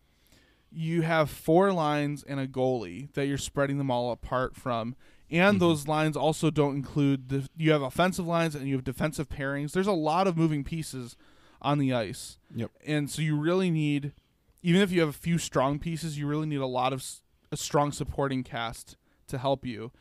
you 0.71 1.03
have 1.03 1.29
four 1.29 1.71
lines 1.71 2.23
and 2.23 2.39
a 2.39 2.47
goalie 2.47 3.13
that 3.13 3.27
you're 3.27 3.37
spreading 3.37 3.77
them 3.77 3.91
all 3.91 4.11
apart 4.11 4.55
from. 4.55 4.95
And 5.31 5.59
those 5.59 5.87
lines 5.87 6.15
also 6.15 6.51
don't 6.51 6.75
include 6.75 7.29
the 7.29 7.49
you 7.57 7.71
have 7.71 7.81
offensive 7.81 8.27
lines 8.27 8.55
and 8.55 8.67
you 8.67 8.75
have 8.75 8.83
defensive 8.83 9.27
pairings. 9.27 9.71
There's 9.71 9.87
a 9.87 9.91
lot 9.91 10.27
of 10.27 10.37
moving 10.37 10.63
pieces 10.63 11.15
on 11.61 11.79
the 11.79 11.93
ice. 11.93 12.37
Yep. 12.55 12.71
And 12.85 13.09
so 13.09 13.21
you 13.21 13.35
really 13.35 13.71
need 13.71 14.13
even 14.61 14.81
if 14.81 14.91
you 14.91 14.99
have 14.99 15.09
a 15.09 15.13
few 15.13 15.37
strong 15.37 15.79
pieces, 15.79 16.17
you 16.17 16.27
really 16.27 16.47
need 16.47 16.59
a 16.59 16.67
lot 16.67 16.93
of 16.93 17.03
a 17.51 17.57
strong 17.57 17.91
supporting 17.91 18.43
cast 18.43 18.97
to 19.27 19.37
help 19.37 19.65
you. 19.65 19.91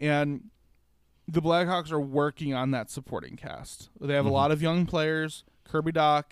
And 0.00 0.50
the 1.26 1.42
Blackhawks 1.42 1.92
are 1.92 2.00
working 2.00 2.54
on 2.54 2.70
that 2.70 2.90
supporting 2.90 3.36
cast. 3.36 3.90
They 4.00 4.14
have 4.14 4.26
a 4.26 4.30
lot 4.30 4.50
of 4.50 4.62
young 4.62 4.86
players, 4.86 5.44
Kirby 5.64 5.92
Dach, 5.92 6.24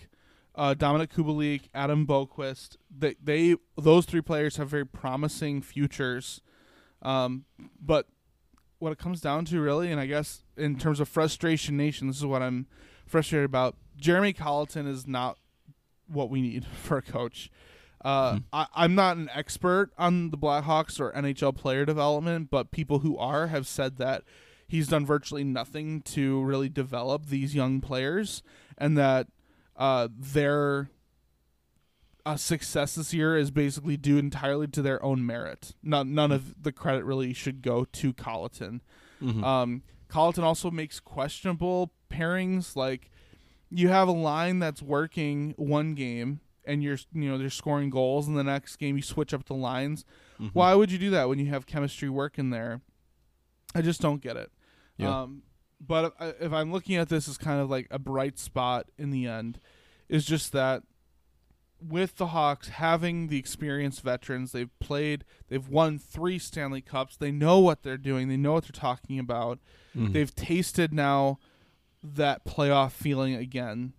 uh, 0.55 0.75
Dominik 0.75 1.09
Kubalik, 1.09 1.69
Adam 1.75 2.07
Boqvist. 2.07 2.77
They, 2.91 3.15
they 3.23 3.57
those 3.77 4.07
three 4.07 4.23
players 4.23 4.57
have 4.57 4.69
very 4.69 4.87
promising 4.87 5.63
futures. 5.63 6.41
Um, 7.03 7.45
but 7.81 8.07
what 8.79 8.93
it 8.93 8.99
comes 8.99 9.21
down 9.21 9.45
to 9.47 9.61
really, 9.61 9.91
and 9.91 10.01
I 10.01 10.07
guess 10.07 10.43
in 10.57 10.79
terms 10.79 11.01
of 11.01 11.09
frustration 11.09 11.77
nation, 11.77 12.09
this 12.09 12.19
is 12.19 12.27
what 12.27 12.43
I'm 12.43 12.67
frustrated 13.07 13.47
about. 13.47 13.77
Jeremy 13.97 14.33
Colliton 14.33 14.87
is 14.87 15.07
not 15.07 15.39
what 16.07 16.31
we 16.31 16.43
need 16.43 16.65
for 16.83 16.99
a 16.99 17.03
coach. 17.03 17.51
Uh, 18.05 18.39
I, 18.53 18.67
I'm 18.75 18.95
not 18.95 19.17
an 19.17 19.29
expert 19.35 19.91
on 19.99 20.31
the 20.31 20.39
Blackhawks 20.39 21.01
or 21.01 21.13
NHL 21.13 21.57
player 21.57 21.85
development, 21.85 22.51
but 22.51 22.71
people 22.71 23.01
who 23.01 23.17
are 23.19 23.49
have 23.49 23.67
said 23.67 23.97
that 23.97 24.23
he's 24.69 24.89
done 24.89 25.05
virtually 25.07 25.43
nothing 25.43 26.03
to 26.03 26.43
really 26.43 26.69
develop 26.69 27.27
these 27.27 27.55
young 27.55 27.81
players, 27.81 28.43
and 28.79 28.97
that 28.99 29.29
uh, 29.77 30.09
their 30.17 30.91
uh, 32.27 32.37
success 32.37 32.97
this 32.97 33.15
year 33.15 33.37
is 33.39 33.51
basically 33.53 33.97
due 33.97 34.19
entirely 34.19 34.67
to 34.67 34.83
their 34.83 35.03
own 35.03 35.25
merit. 35.25 35.75
Not 35.83 36.07
none 36.09 36.33
of 36.33 36.63
the 36.63 36.73
credit 36.73 37.05
really 37.05 37.33
should 37.33 37.63
go 37.63 37.85
to 37.85 38.13
Colliton. 38.13 38.81
Um, 39.45 39.83
Colliton 40.09 40.45
also 40.45 40.71
makes 40.71 41.01
questionable 41.01 41.93
pairings. 42.11 42.75
Like 42.77 43.11
you 43.71 43.89
have 43.89 44.09
a 44.09 44.13
line 44.13 44.59
that's 44.59 44.83
working 44.83 45.55
one 45.57 45.95
game, 45.95 46.41
and 46.65 46.83
you're 46.83 46.99
you 47.13 47.31
know 47.31 47.39
they're 47.39 47.49
scoring 47.49 47.91
goals, 47.91 48.27
and 48.27 48.37
the 48.37 48.45
next 48.45 48.77
game 48.77 48.97
you 48.97 49.03
switch 49.03 49.33
up 49.33 49.45
the 49.47 49.55
lines. 49.55 50.05
Why 50.53 50.75
would 50.75 50.91
you 50.91 50.99
do 50.99 51.11
that 51.11 51.29
when 51.29 51.39
you 51.39 51.47
have 51.47 51.65
chemistry 51.65 52.09
working 52.11 52.51
there? 52.51 52.83
I 53.75 53.83
just 53.83 54.01
don't 54.01 54.21
get 54.21 54.37
it. 54.37 54.51
Yeah. 54.99 55.23
Um, 55.23 55.43
but 55.81 56.15
if, 56.21 56.43
if 56.43 56.53
I'm 56.53 56.73
looking 56.73 56.97
at 56.97 57.09
this 57.09 57.29
as 57.29 57.39
kind 57.39 57.61
of 57.61 57.71
like 57.71 57.87
a 57.91 57.99
bright 57.99 58.39
spot 58.39 58.87
in 58.99 59.11
the 59.11 59.27
end, 59.27 59.61
is 60.09 60.25
just 60.25 60.53
that 60.53 60.83
with 61.89 62.17
the 62.17 62.29
Hawks 62.29 62.69
having 62.69 63.29
the 63.29 63.39
experienced 63.39 64.03
veterans, 64.03 64.53
they've 64.53 64.77
played, 64.79 65.25
they've 65.49 65.69
won 65.69 65.99
three 65.99 66.39
Stanley 66.39 66.81
Cups. 66.81 67.17
They 67.17 67.31
know 67.31 67.59
what 67.59 67.83
they're 67.83 67.97
doing. 67.97 68.29
They 68.29 68.37
know 68.37 68.55
what 68.55 68.65
they're 68.65 68.81
talking 68.81 69.19
about. 69.19 69.59
Mm-hmm. 69.97 70.13
They've 70.13 70.35
tasted 70.35 70.93
now 70.93 71.39
that 72.03 72.45
playoff 72.45 72.93
feeling 72.93 73.35
again. 73.35 73.93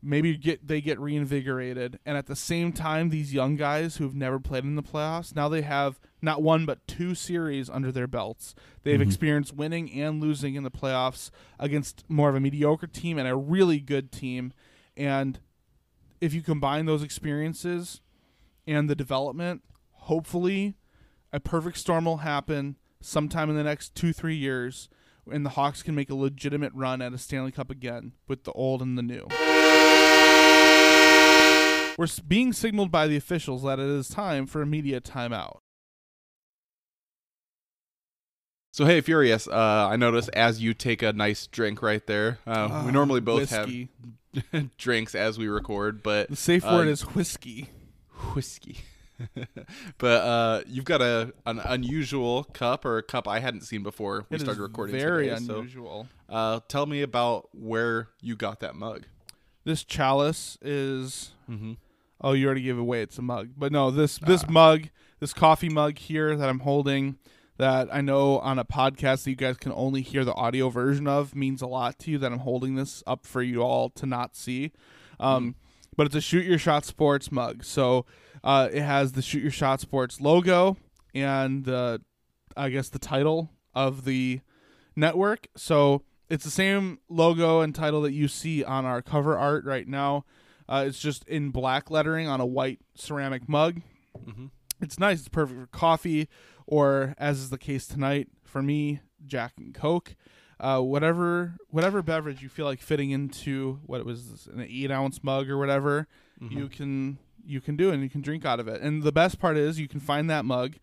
Maybe 0.00 0.36
get 0.36 0.68
they 0.68 0.80
get 0.80 1.00
reinvigorated, 1.00 1.98
and 2.06 2.16
at 2.16 2.26
the 2.26 2.36
same 2.36 2.72
time, 2.72 3.10
these 3.10 3.34
young 3.34 3.56
guys 3.56 3.96
who've 3.96 4.14
never 4.14 4.38
played 4.38 4.62
in 4.62 4.76
the 4.76 4.82
playoffs 4.82 5.34
now 5.34 5.48
they 5.48 5.62
have 5.62 5.98
not 6.22 6.40
one 6.40 6.64
but 6.64 6.86
two 6.86 7.16
series 7.16 7.68
under 7.68 7.90
their 7.90 8.06
belts. 8.06 8.54
They've 8.84 8.94
mm-hmm. 8.94 9.08
experienced 9.08 9.56
winning 9.56 9.90
and 10.00 10.20
losing 10.20 10.54
in 10.54 10.62
the 10.62 10.70
playoffs 10.70 11.30
against 11.58 12.04
more 12.08 12.28
of 12.28 12.36
a 12.36 12.40
mediocre 12.40 12.86
team 12.86 13.18
and 13.18 13.26
a 13.26 13.34
really 13.34 13.80
good 13.80 14.12
team, 14.12 14.52
and 14.96 15.40
if 16.20 16.34
you 16.34 16.42
combine 16.42 16.86
those 16.86 17.02
experiences 17.02 18.00
and 18.66 18.88
the 18.88 18.94
development, 18.94 19.62
hopefully 19.92 20.74
a 21.32 21.40
perfect 21.40 21.78
storm 21.78 22.04
will 22.06 22.18
happen 22.18 22.76
sometime 23.00 23.50
in 23.50 23.56
the 23.56 23.62
next 23.62 23.94
two, 23.94 24.12
three 24.12 24.34
years, 24.34 24.88
and 25.30 25.44
the 25.44 25.50
Hawks 25.50 25.82
can 25.82 25.94
make 25.94 26.10
a 26.10 26.14
legitimate 26.14 26.72
run 26.74 27.02
at 27.02 27.12
a 27.12 27.18
Stanley 27.18 27.52
Cup 27.52 27.70
again 27.70 28.12
with 28.26 28.44
the 28.44 28.52
old 28.52 28.82
and 28.82 28.96
the 28.96 29.02
new. 29.02 29.26
We're 31.98 32.06
being 32.26 32.52
signaled 32.52 32.90
by 32.90 33.06
the 33.06 33.16
officials 33.16 33.62
that 33.64 33.78
it 33.78 33.88
is 33.88 34.08
time 34.08 34.46
for 34.46 34.62
a 34.62 34.66
media 34.66 35.00
timeout. 35.00 35.58
So 38.70 38.84
hey, 38.84 39.00
Furious, 39.00 39.48
uh, 39.48 39.88
I 39.90 39.96
noticed 39.96 40.30
as 40.34 40.60
you 40.60 40.74
take 40.74 41.02
a 41.02 41.12
nice 41.12 41.46
drink 41.46 41.82
right 41.82 42.06
there. 42.06 42.38
Uh, 42.46 42.68
we 42.70 42.74
Ah, 42.88 42.90
normally 42.90 43.20
both 43.20 43.50
whiskey. 43.50 43.88
have 44.52 44.70
drinks 44.76 45.14
as 45.14 45.38
we 45.38 45.48
record, 45.48 46.02
but 46.02 46.28
The 46.28 46.36
safe 46.36 46.64
uh, 46.64 46.70
word 46.72 46.88
is 46.88 47.02
whiskey. 47.02 47.70
whiskey. 48.34 48.78
but 49.98 50.06
uh, 50.22 50.60
you've 50.68 50.84
got 50.84 51.02
a 51.02 51.32
an 51.44 51.58
unusual 51.64 52.44
cup 52.44 52.84
or 52.84 52.98
a 52.98 53.02
cup 53.02 53.26
I 53.26 53.40
hadn't 53.40 53.62
seen 53.62 53.82
before 53.82 54.26
we 54.30 54.36
It 54.36 54.40
started 54.42 54.60
recording. 54.62 54.96
very 54.96 55.28
today, 55.28 55.44
so, 55.44 55.56
unusual. 55.58 56.08
uh, 56.28 56.60
tell 56.68 56.86
me 56.86 57.02
about 57.02 57.48
where 57.52 58.08
you 58.20 58.36
got 58.36 58.60
that 58.60 58.76
mug. 58.76 59.06
This 59.64 59.82
chalice 59.82 60.56
is 60.62 61.32
Mm-hmm. 61.50 61.72
Oh, 62.20 62.32
you 62.32 62.46
already 62.46 62.62
gave 62.62 62.78
away. 62.78 63.00
It's 63.02 63.16
a 63.18 63.22
mug, 63.22 63.50
but 63.56 63.72
no 63.72 63.90
this 63.90 64.18
this 64.18 64.48
mug, 64.48 64.88
this 65.20 65.32
coffee 65.32 65.68
mug 65.68 65.98
here 65.98 66.36
that 66.36 66.48
I'm 66.48 66.60
holding, 66.60 67.16
that 67.58 67.88
I 67.92 68.00
know 68.00 68.38
on 68.38 68.58
a 68.58 68.64
podcast 68.64 69.24
that 69.24 69.30
you 69.30 69.36
guys 69.36 69.56
can 69.56 69.72
only 69.72 70.00
hear 70.00 70.24
the 70.24 70.34
audio 70.34 70.70
version 70.70 71.06
of, 71.06 71.34
means 71.34 71.60
a 71.60 71.66
lot 71.66 71.98
to 72.00 72.10
you. 72.12 72.18
That 72.18 72.32
I'm 72.32 72.38
holding 72.40 72.76
this 72.76 73.02
up 73.06 73.26
for 73.26 73.42
you 73.42 73.62
all 73.62 73.90
to 73.90 74.06
not 74.06 74.34
see, 74.34 74.72
um, 75.20 75.56
but 75.96 76.06
it's 76.06 76.16
a 76.16 76.20
Shoot 76.20 76.46
Your 76.46 76.58
Shot 76.58 76.84
Sports 76.84 77.30
mug. 77.30 77.64
So 77.64 78.06
uh, 78.42 78.68
it 78.72 78.82
has 78.82 79.12
the 79.12 79.22
Shoot 79.22 79.42
Your 79.42 79.50
Shot 79.50 79.80
Sports 79.80 80.20
logo 80.20 80.76
and 81.14 81.68
uh, 81.68 81.98
I 82.56 82.68
guess 82.70 82.88
the 82.88 82.98
title 82.98 83.50
of 83.74 84.04
the 84.04 84.40
network. 84.96 85.48
So 85.56 86.02
it's 86.28 86.44
the 86.44 86.50
same 86.50 86.98
logo 87.08 87.60
and 87.60 87.74
title 87.74 88.02
that 88.02 88.12
you 88.12 88.28
see 88.28 88.62
on 88.62 88.84
our 88.84 89.02
cover 89.02 89.36
art 89.36 89.64
right 89.64 89.88
now. 89.88 90.24
Uh, 90.68 90.84
it's 90.86 90.98
just 90.98 91.26
in 91.26 91.50
black 91.50 91.90
lettering 91.90 92.28
on 92.28 92.40
a 92.40 92.46
white 92.46 92.78
ceramic 92.94 93.48
mug. 93.48 93.80
It's 94.80 94.98
nice. 94.98 95.20
It's 95.20 95.28
perfect 95.28 95.58
for 95.58 95.66
coffee, 95.68 96.28
or 96.68 97.14
as 97.18 97.38
is 97.38 97.50
the 97.50 97.58
case 97.58 97.86
tonight 97.86 98.28
for 98.44 98.62
me, 98.62 99.00
Jack 99.26 99.54
and 99.56 99.74
Coke. 99.74 100.14
Uh, 100.60 100.80
whatever 100.80 101.54
whatever 101.70 102.02
beverage 102.02 102.42
you 102.42 102.48
feel 102.48 102.66
like 102.66 102.80
fitting 102.80 103.10
into 103.10 103.78
what 103.86 104.00
it 104.00 104.06
was 104.06 104.30
this, 104.30 104.46
an 104.46 104.66
eight 104.68 104.90
ounce 104.90 105.24
mug 105.24 105.48
or 105.48 105.56
whatever, 105.56 106.06
you 106.40 106.68
can 106.68 107.18
you 107.44 107.60
can 107.60 107.76
do 107.76 107.90
and 107.90 108.02
you 108.02 108.10
can 108.10 108.20
drink 108.20 108.44
out 108.44 108.60
of 108.60 108.68
it. 108.68 108.82
And 108.82 109.02
the 109.02 109.12
best 109.12 109.38
part 109.38 109.56
is 109.56 109.80
you 109.80 109.88
can 109.88 110.00
find 110.00 110.28
that 110.28 110.44
mug 110.44 110.76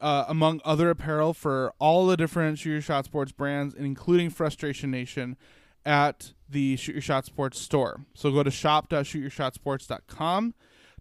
uh, 0.00 0.24
among 0.28 0.60
other 0.64 0.90
apparel 0.90 1.32
for 1.32 1.72
all 1.78 2.06
the 2.06 2.16
different 2.16 2.58
Shoot 2.58 2.70
Your 2.70 2.80
Shot 2.80 3.04
Sports 3.04 3.32
brands, 3.32 3.74
including 3.74 4.30
Frustration 4.30 4.90
Nation, 4.90 5.36
at 5.84 6.32
the 6.48 6.76
Shoot 6.76 6.96
Your 6.96 7.02
Shot 7.02 7.24
Sports 7.24 7.60
store. 7.60 8.02
So 8.14 8.30
go 8.30 8.42
to 8.42 8.50
shop.shootyourshotsports.com 8.50 10.54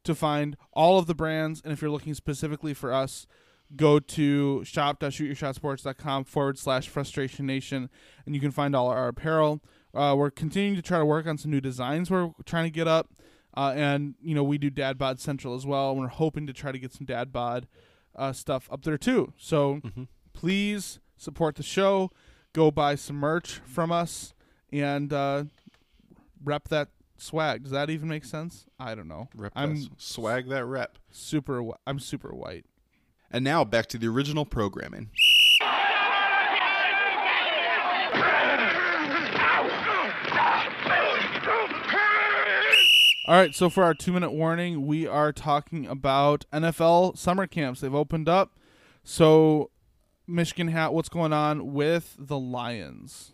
to 0.03 0.15
find 0.15 0.57
all 0.71 0.99
of 0.99 1.07
the 1.07 1.15
brands, 1.15 1.61
and 1.63 1.73
if 1.73 1.81
you're 1.81 1.91
looking 1.91 2.13
specifically 2.13 2.73
for 2.73 2.93
us, 2.93 3.27
go 3.75 3.99
to 3.99 4.63
shop.shootyourshotsports.com 4.63 6.23
forward 6.23 6.57
slash 6.57 6.87
Frustration 6.87 7.45
Nation, 7.45 7.89
and 8.25 8.33
you 8.35 8.41
can 8.41 8.51
find 8.51 8.75
all 8.75 8.87
our 8.87 9.07
apparel. 9.07 9.61
Uh, 9.93 10.15
we're 10.17 10.31
continuing 10.31 10.75
to 10.75 10.81
try 10.81 10.99
to 10.99 11.05
work 11.05 11.25
on 11.27 11.37
some 11.37 11.51
new 11.51 11.61
designs 11.61 12.09
we're 12.11 12.31
trying 12.45 12.65
to 12.65 12.69
get 12.69 12.87
up. 12.87 13.11
Uh, 13.55 13.73
and 13.75 14.13
you 14.21 14.35
know 14.35 14.43
we 14.43 14.59
do 14.59 14.69
Dad 14.69 14.99
Bod 14.99 15.19
Central 15.19 15.55
as 15.55 15.65
well. 15.65 15.89
And 15.91 15.99
we're 15.99 16.07
hoping 16.07 16.45
to 16.45 16.53
try 16.53 16.71
to 16.71 16.77
get 16.77 16.93
some 16.93 17.05
Dad 17.05 17.33
Bod 17.33 17.67
uh, 18.15 18.31
stuff 18.31 18.69
up 18.71 18.83
there 18.83 18.99
too. 18.99 19.33
So 19.35 19.81
please 20.33 20.99
support 21.15 21.55
the 21.55 21.63
show. 21.63 22.11
Go 22.53 22.69
buy 22.69 22.93
some 22.95 23.15
merch 23.15 23.59
from 23.65 23.91
us 23.91 24.35
and 24.71 25.11
uh, 25.11 25.45
rep 26.43 26.67
that 26.67 26.89
swag. 27.17 27.63
Does 27.63 27.71
that 27.71 27.89
even 27.89 28.07
make 28.07 28.25
sense? 28.25 28.65
I 28.79 28.93
don't 28.93 29.07
know. 29.07 29.29
Rep 29.35 29.53
I'm 29.55 29.75
that, 29.75 29.89
swag 29.97 30.49
that 30.49 30.65
rep. 30.65 30.99
super. 31.09 31.63
I'm 31.87 31.99
super 31.99 32.35
white. 32.35 32.65
And 33.29 33.43
now 33.43 33.63
back 33.63 33.87
to 33.87 33.97
the 33.97 34.07
original 34.07 34.45
programming. 34.45 35.09
All 43.27 43.35
right, 43.35 43.53
so 43.53 43.69
for 43.69 43.83
our 43.83 43.93
two 43.93 44.13
minute 44.13 44.31
warning, 44.31 44.85
we 44.85 45.05
are 45.05 45.33
talking 45.33 45.85
about 45.85 46.45
NFL 46.53 47.17
summer 47.17 47.45
camps. 47.45 47.81
They've 47.81 47.93
opened 47.93 48.29
up. 48.29 48.57
So, 49.03 49.71
Michigan 50.25 50.69
Hat, 50.69 50.93
what's 50.93 51.09
going 51.09 51.33
on 51.33 51.73
with 51.73 52.15
the 52.17 52.39
Lions? 52.39 53.33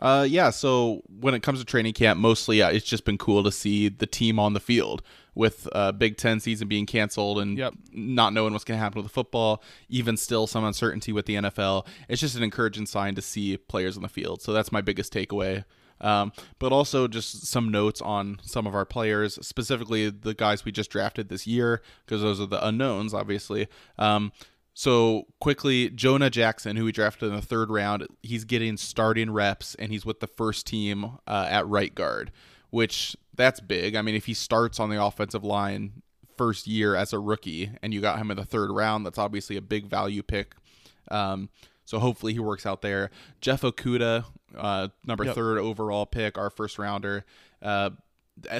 Uh, 0.00 0.24
yeah. 0.28 0.50
So 0.50 1.02
when 1.08 1.34
it 1.34 1.42
comes 1.42 1.58
to 1.58 1.64
training 1.64 1.94
camp, 1.94 2.20
mostly 2.20 2.58
yeah, 2.58 2.68
it's 2.68 2.86
just 2.86 3.04
been 3.04 3.18
cool 3.18 3.42
to 3.42 3.50
see 3.50 3.88
the 3.88 4.06
team 4.06 4.38
on 4.38 4.52
the 4.52 4.60
field 4.60 5.02
with 5.38 5.68
uh, 5.72 5.92
Big 5.92 6.16
Ten 6.16 6.40
season 6.40 6.66
being 6.66 6.84
canceled 6.84 7.38
and 7.38 7.56
Yep. 7.56 7.74
not 7.92 8.32
knowing 8.32 8.52
what's 8.52 8.64
going 8.64 8.76
to 8.76 8.82
happen 8.82 8.96
with 8.98 9.06
the 9.06 9.14
football. 9.14 9.62
Even 9.88 10.16
still, 10.16 10.48
some 10.48 10.64
uncertainty 10.64 11.12
with 11.12 11.26
the 11.26 11.36
NFL. 11.36 11.86
It's 12.08 12.20
just 12.20 12.36
an 12.36 12.42
encouraging 12.42 12.86
sign 12.86 13.14
to 13.14 13.22
see 13.22 13.56
players 13.56 13.96
on 13.96 14.02
the 14.02 14.08
field. 14.08 14.42
So 14.42 14.52
that's 14.52 14.72
my 14.72 14.80
biggest 14.80 15.12
takeaway. 15.14 15.64
Um, 16.00 16.32
but 16.58 16.72
also 16.72 17.06
just 17.06 17.46
some 17.46 17.70
notes 17.70 18.00
on 18.02 18.40
some 18.42 18.66
of 18.66 18.74
our 18.74 18.84
players, 18.84 19.38
specifically 19.46 20.10
the 20.10 20.34
guys 20.34 20.64
we 20.64 20.72
just 20.72 20.90
drafted 20.90 21.28
this 21.28 21.46
year, 21.46 21.82
because 22.04 22.20
those 22.20 22.40
are 22.40 22.46
the 22.46 22.64
unknowns, 22.66 23.14
obviously. 23.14 23.68
Um, 23.96 24.32
so 24.74 25.26
quickly, 25.40 25.88
Jonah 25.90 26.30
Jackson, 26.30 26.76
who 26.76 26.84
we 26.84 26.92
drafted 26.92 27.28
in 27.28 27.36
the 27.36 27.42
third 27.42 27.70
round, 27.70 28.08
he's 28.22 28.44
getting 28.44 28.76
starting 28.76 29.30
reps, 29.30 29.76
and 29.76 29.92
he's 29.92 30.04
with 30.04 30.18
the 30.18 30.26
first 30.26 30.66
team 30.66 31.18
uh, 31.28 31.46
at 31.48 31.66
right 31.68 31.94
guard, 31.94 32.32
which 32.70 33.16
that's 33.38 33.60
big. 33.60 33.96
I 33.96 34.02
mean, 34.02 34.14
if 34.14 34.26
he 34.26 34.34
starts 34.34 34.78
on 34.78 34.90
the 34.90 35.02
offensive 35.02 35.42
line 35.44 36.02
first 36.36 36.66
year 36.66 36.94
as 36.94 37.12
a 37.14 37.18
rookie, 37.18 37.70
and 37.82 37.94
you 37.94 38.00
got 38.02 38.18
him 38.18 38.30
in 38.30 38.36
the 38.36 38.44
third 38.44 38.70
round, 38.70 39.06
that's 39.06 39.18
obviously 39.18 39.56
a 39.56 39.62
big 39.62 39.86
value 39.86 40.22
pick. 40.22 40.54
Um, 41.10 41.48
so 41.86 41.98
hopefully 41.98 42.34
he 42.34 42.38
works 42.38 42.66
out 42.66 42.82
there. 42.82 43.10
Jeff 43.40 43.62
Okudah, 43.62 44.24
uh, 44.56 44.88
number 45.06 45.24
Yep. 45.24 45.34
third 45.34 45.58
overall 45.58 46.04
pick, 46.04 46.36
our 46.36 46.50
first 46.50 46.78
rounder. 46.78 47.24
Uh, 47.62 47.90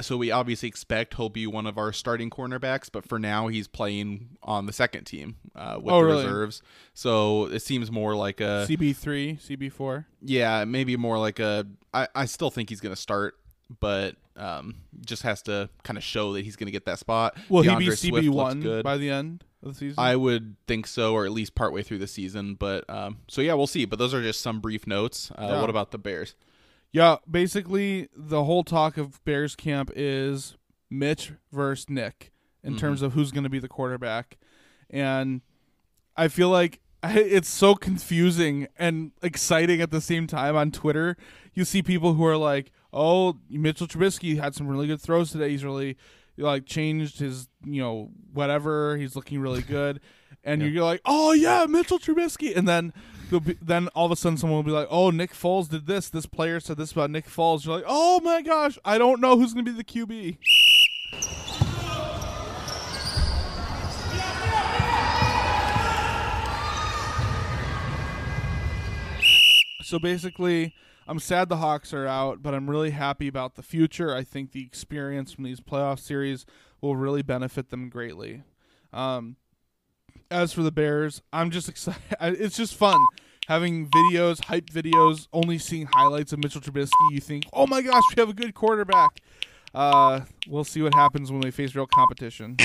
so 0.01 0.17
we 0.17 0.29
obviously 0.29 0.67
expect 0.67 1.13
he'll 1.13 1.29
be 1.29 1.47
one 1.47 1.65
of 1.65 1.77
our 1.77 1.93
starting 1.93 2.29
cornerbacks, 2.29 2.89
but 2.91 3.07
for 3.07 3.17
now 3.17 3.47
he's 3.47 3.67
playing 3.67 4.29
on 4.43 4.65
the 4.65 4.73
second 4.73 5.05
team 5.05 5.37
uh, 5.55 5.79
with 5.81 5.93
Oh, 5.93 5.99
the 5.99 6.05
really? 6.05 6.23
reserves. 6.25 6.61
So 6.93 7.45
it 7.45 7.61
seems 7.61 7.89
more 7.89 8.13
like 8.15 8.41
a 8.41 8.65
CB 8.67 8.93
three, 8.97 9.35
CB 9.37 9.71
four. 9.71 10.05
yeah, 10.21 10.65
maybe 10.65 10.97
more 10.97 11.17
like 11.17 11.39
a. 11.39 11.65
I, 11.93 12.07
I 12.13 12.25
still 12.25 12.51
think 12.51 12.67
he's 12.69 12.81
going 12.81 12.93
to 12.93 12.99
start, 13.01 13.35
but 13.79 14.15
um, 14.35 14.75
just 15.05 15.23
has 15.23 15.41
to 15.43 15.69
kind 15.83 15.97
of 15.97 16.03
show 16.03 16.33
that 16.33 16.43
he's 16.45 16.55
going 16.55 16.67
to 16.67 16.71
get 16.71 16.85
that 16.85 16.99
spot. 16.99 17.37
Will 17.49 17.61
he 17.61 17.69
DeAndre 17.69 17.79
be 17.79 17.85
Swift 17.95 18.27
CB 18.27 18.29
one 18.29 18.81
by 18.83 18.97
the 18.97 19.09
end 19.09 19.43
of 19.61 19.73
the 19.73 19.75
season? 19.77 19.95
I 19.97 20.15
would 20.15 20.55
think 20.67 20.87
so, 20.87 21.13
or 21.13 21.25
at 21.25 21.31
least 21.31 21.55
partway 21.55 21.83
through 21.83 21.99
the 21.99 22.07
season. 22.07 22.55
But 22.55 22.89
um, 22.89 23.17
so 23.27 23.41
yeah, 23.41 23.53
we'll 23.53 23.67
see. 23.67 23.85
But 23.85 23.99
those 23.99 24.13
are 24.13 24.21
just 24.21 24.41
some 24.41 24.59
brief 24.59 24.87
notes. 24.87 25.31
Uh, 25.31 25.47
Yeah. 25.49 25.61
What 25.61 25.69
about 25.69 25.91
the 25.91 25.97
Bears? 25.97 26.35
Yeah, 26.91 27.17
basically 27.29 28.07
the 28.15 28.43
whole 28.45 28.63
talk 28.63 28.97
of 28.97 29.23
Bears 29.23 29.55
camp 29.55 29.91
is 29.95 30.55
Mitch 30.89 31.33
versus 31.51 31.87
Nick 31.89 32.31
in 32.63 32.73
Mhm. 32.75 32.79
terms 32.79 33.01
of 33.03 33.13
who's 33.13 33.31
going 33.31 33.43
to 33.43 33.49
be 33.49 33.59
the 33.59 33.67
quarterback, 33.67 34.37
and 34.89 35.41
I 36.17 36.27
feel 36.29 36.49
like 36.49 36.79
it's 37.03 37.47
so 37.47 37.75
confusing 37.75 38.67
and 38.77 39.11
exciting 39.21 39.81
at 39.81 39.91
the 39.91 40.01
same 40.01 40.25
time 40.27 40.55
on 40.55 40.71
Twitter. 40.71 41.15
You 41.53 41.63
see 41.63 41.81
people 41.83 42.15
who 42.15 42.25
are 42.25 42.35
like, 42.37 42.71
"Oh, 42.93 43.37
Mitchell 43.49 43.87
Trubisky 43.87 44.39
had 44.39 44.55
some 44.55 44.67
really 44.67 44.87
good 44.87 45.01
throws 45.01 45.31
today. 45.31 45.49
He's 45.49 45.63
really 45.63 45.97
like 46.37 46.65
changed 46.65 47.19
his, 47.19 47.47
you 47.65 47.81
know, 47.81 48.09
whatever. 48.33 48.97
He's 48.97 49.15
looking 49.15 49.39
really 49.39 49.61
good." 49.77 49.99
And 50.43 50.61
Yeah. 50.61 50.67
you're 50.69 50.83
like, 50.85 51.01
"Oh 51.05 51.33
yeah, 51.33 51.65
Mitchell 51.67 51.99
Trubisky," 51.99 52.55
and 52.55 52.67
then 52.67 52.93
be, 53.29 53.57
then 53.61 53.89
all 53.89 54.05
of 54.05 54.11
a 54.11 54.15
sudden 54.15 54.37
someone 54.37 54.57
will 54.57 54.63
be 54.63 54.71
like, 54.71 54.87
"Oh, 54.89 55.09
Nick 55.11 55.33
Foles 55.33 55.69
did 55.69 55.85
this. 55.85 56.09
This 56.09 56.25
player 56.25 56.59
said 56.59 56.77
this 56.77 56.91
about 56.93 57.11
Nick 57.11 57.27
Foles." 57.27 57.65
You're 57.65 57.75
like, 57.75 57.85
"Oh 57.87 58.19
my 58.21 58.41
gosh, 58.41 58.77
I 58.85 58.97
don't 58.97 59.19
know 59.21 59.37
who's 59.37 59.53
going 59.53 59.65
to 59.65 59.71
be 59.71 59.77
the 59.77 59.83
QB." 59.83 60.37
So 69.81 69.97
basically, 69.97 70.73
I'm 71.09 71.17
sad 71.17 71.49
the 71.49 71.57
Hawks 71.57 71.91
are 71.91 72.05
out, 72.05 72.43
but 72.43 72.53
I'm 72.53 72.69
really 72.69 72.91
happy 72.91 73.27
about 73.27 73.55
the 73.55 73.63
future. 73.63 74.13
I 74.15 74.23
think 74.23 74.51
the 74.51 74.63
experience 74.63 75.31
from 75.31 75.43
these 75.43 75.59
playoff 75.59 75.97
series 75.97 76.45
will 76.81 76.95
really 76.95 77.23
benefit 77.23 77.71
them 77.71 77.89
greatly. 77.89 78.43
Um, 78.93 79.35
as 80.29 80.53
for 80.53 80.61
the 80.61 80.71
Bears, 80.71 81.23
I'm 81.33 81.49
just 81.49 81.67
excited. 81.67 81.99
It's 82.21 82.55
just 82.55 82.75
fun 82.75 83.03
having 83.47 83.89
videos, 83.89 84.45
hype 84.45 84.67
videos, 84.67 85.27
only 85.33 85.57
seeing 85.57 85.87
highlights 85.91 86.31
of 86.31 86.43
Mitchell 86.43 86.61
Trubisky. 86.61 86.91
You 87.11 87.19
think, 87.19 87.45
oh 87.53 87.65
my 87.65 87.81
gosh, 87.81 88.03
we 88.15 88.19
have 88.21 88.29
a 88.29 88.33
good 88.33 88.53
quarterback. 88.53 89.21
Uh, 89.73 90.21
we'll 90.47 90.63
see 90.63 90.83
what 90.83 90.93
happens 90.93 91.31
when 91.31 91.41
they 91.41 91.49
face 91.49 91.73
real 91.73 91.87
competition. 91.87 92.57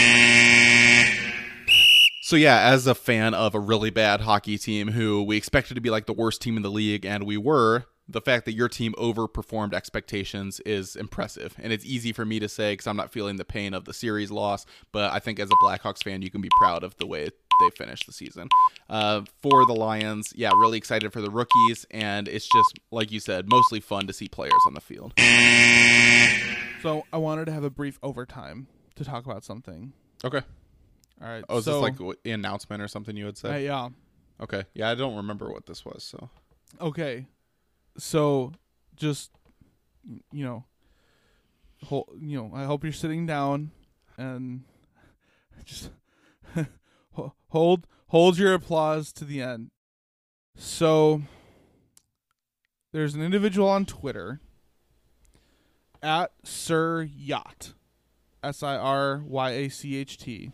So 2.21 2.37
yeah, 2.37 2.61
as 2.61 2.87
a 2.87 2.95
fan 2.95 3.33
of 3.33 3.55
a 3.55 3.61
really 3.61 3.89
bad 3.89 4.21
hockey 4.21 4.59
team 4.59 4.89
who 4.89 5.23
we 5.23 5.39
expected 5.39 5.77
to 5.77 5.81
be 5.81 5.89
like 5.89 6.05
the 6.05 6.13
worst 6.13 6.43
team 6.43 6.59
in 6.59 6.63
the 6.63 6.71
league, 6.71 7.07
and 7.07 7.25
we 7.25 7.39
were, 7.39 7.87
the 8.09 8.21
fact 8.21 8.45
that 8.45 8.53
your 8.53 8.69
team 8.69 8.95
overperformed 8.99 9.73
expectations 9.73 10.61
is 10.61 10.95
impressive. 10.97 11.55
And 11.59 11.73
it's 11.73 11.85
easy 11.85 12.13
for 12.13 12.25
me 12.25 12.39
to 12.41 12.49
say 12.49 12.73
because 12.73 12.87
I'm 12.87 12.97
not 12.97 13.11
feeling 13.11 13.37
the 13.37 13.45
pain 13.45 13.73
of 13.73 13.85
the 13.85 13.95
series 13.95 14.31
loss, 14.31 14.67
but 14.93 15.13
I 15.13 15.19
think 15.19 15.41
as 15.41 15.49
a 15.51 15.65
Blackhawks 15.65 16.05
fan, 16.05 16.23
you 16.23 16.31
can 16.31 16.41
be 16.41 16.51
proud 16.59 16.85
of 16.85 16.97
the 16.97 17.07
way 17.07 17.25
they 17.61 17.71
finished 17.77 18.07
the 18.07 18.13
season. 18.13 18.49
Uh, 18.91 19.23
for 19.41 19.65
the 19.65 19.73
Lions, 19.73 20.33
yeah, 20.37 20.51
really 20.51 20.77
excited 20.77 21.13
for 21.13 21.21
the 21.21 21.31
rookies, 21.31 21.87
and 21.91 22.29
it's 22.29 22.49
just 22.49 22.79
like 22.91 23.11
you 23.11 23.21
said, 23.21 23.49
mostly 23.49 23.81
fun 23.81 24.07
to 24.07 24.13
see 24.13 24.29
players 24.29 24.53
on 24.67 24.75
the 24.75 24.81
field. 24.81 25.15
So 26.83 27.05
I 27.13 27.17
wanted 27.17 27.47
to 27.47 27.53
have 27.53 27.65
a 27.65 27.71
brief 27.71 27.99
overtime 28.03 28.67
to 28.97 29.05
talk 29.05 29.25
about 29.25 29.45
something. 29.45 29.93
Okay. 30.23 30.43
All 31.23 31.29
right. 31.29 31.45
Oh, 31.49 31.59
is 31.59 31.65
so, 31.65 31.73
this 31.73 31.81
like 31.81 32.01
an 32.01 32.33
announcement 32.33 32.83
or 32.83 32.89
something 32.89 33.17
you 33.17 33.25
would 33.25 33.37
uh, 33.37 33.49
say? 33.49 33.65
yeah. 33.65 33.89
Okay. 34.41 34.65
Yeah, 34.75 34.91
I 34.91 34.95
don't 34.95 35.17
remember 35.17 35.51
what 35.51 35.65
this 35.65 35.85
was. 35.85 36.03
So 36.03 36.29
Okay. 36.81 37.27
So 37.97 38.53
just 38.97 39.31
you 40.33 40.45
know 40.45 40.65
hold, 41.85 42.09
you 42.21 42.37
know, 42.37 42.51
I 42.55 42.65
hope 42.65 42.83
you're 42.83 42.93
sitting 42.93 43.27
down 43.27 43.71
and 44.17 44.65
just 45.65 45.91
hold 47.49 47.87
hold 48.09 48.39
your 48.39 48.55
applause 48.55 49.13
to 49.15 49.25
the 49.25 49.41
end. 49.41 49.71
So 50.57 51.23
there's 52.93 53.15
an 53.15 53.23
individual 53.23 53.69
on 53.69 53.87
Twitter 53.87 54.41
at 56.03 56.33
Sir 56.43 57.03
Yacht. 57.03 57.75
S 58.43 58.63
I 58.63 58.77
R 58.77 59.23
Y 59.27 59.51
A 59.51 59.69
C 59.71 59.97
H 59.97 60.19
T 60.19 60.53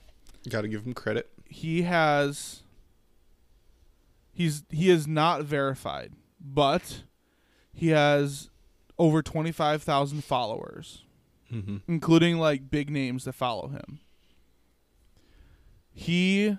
got 0.48 0.62
to 0.62 0.68
give 0.68 0.86
him 0.86 0.94
credit. 0.94 1.28
he 1.46 1.82
has 1.82 2.62
he's 4.32 4.62
he 4.70 4.90
is 4.90 5.06
not 5.06 5.42
verified, 5.42 6.12
but 6.40 7.02
he 7.80 7.88
has 7.88 8.50
over 8.98 9.22
25,000 9.22 10.22
followers, 10.22 11.02
Mm-hmm. 11.50 11.78
including 11.88 12.38
like 12.38 12.70
big 12.70 12.90
names 12.90 13.24
that 13.24 13.32
follow 13.32 13.68
him. 13.68 14.00
He 15.92 16.58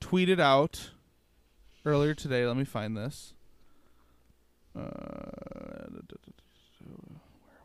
tweeted 0.00 0.40
out 0.40 0.90
earlier 1.84 2.14
today, 2.14 2.46
let 2.46 2.56
me 2.56 2.64
find 2.64 2.96
this. 2.96 3.34
Uh, 4.74 4.80
where 4.80 4.88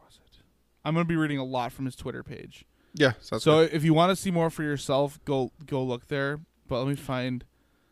was 0.03 0.19
it? 0.25 0.41
I'm 0.85 0.93
going 0.93 1.05
to 1.05 1.07
be 1.07 1.15
reading 1.15 1.37
a 1.37 1.43
lot 1.43 1.71
from 1.71 1.85
his 1.85 1.95
Twitter 1.95 2.21
page. 2.21 2.65
Yeah. 2.93 3.13
So, 3.19 3.39
good. 3.39 3.73
if 3.73 3.83
you 3.83 3.93
want 3.93 4.11
to 4.11 4.15
see 4.15 4.29
more 4.29 4.49
for 4.49 4.63
yourself, 4.63 5.19
go 5.25 5.51
go 5.65 5.81
look 5.83 6.07
there. 6.09 6.41
But 6.67 6.79
let 6.79 6.87
me 6.87 6.95
find. 6.95 7.43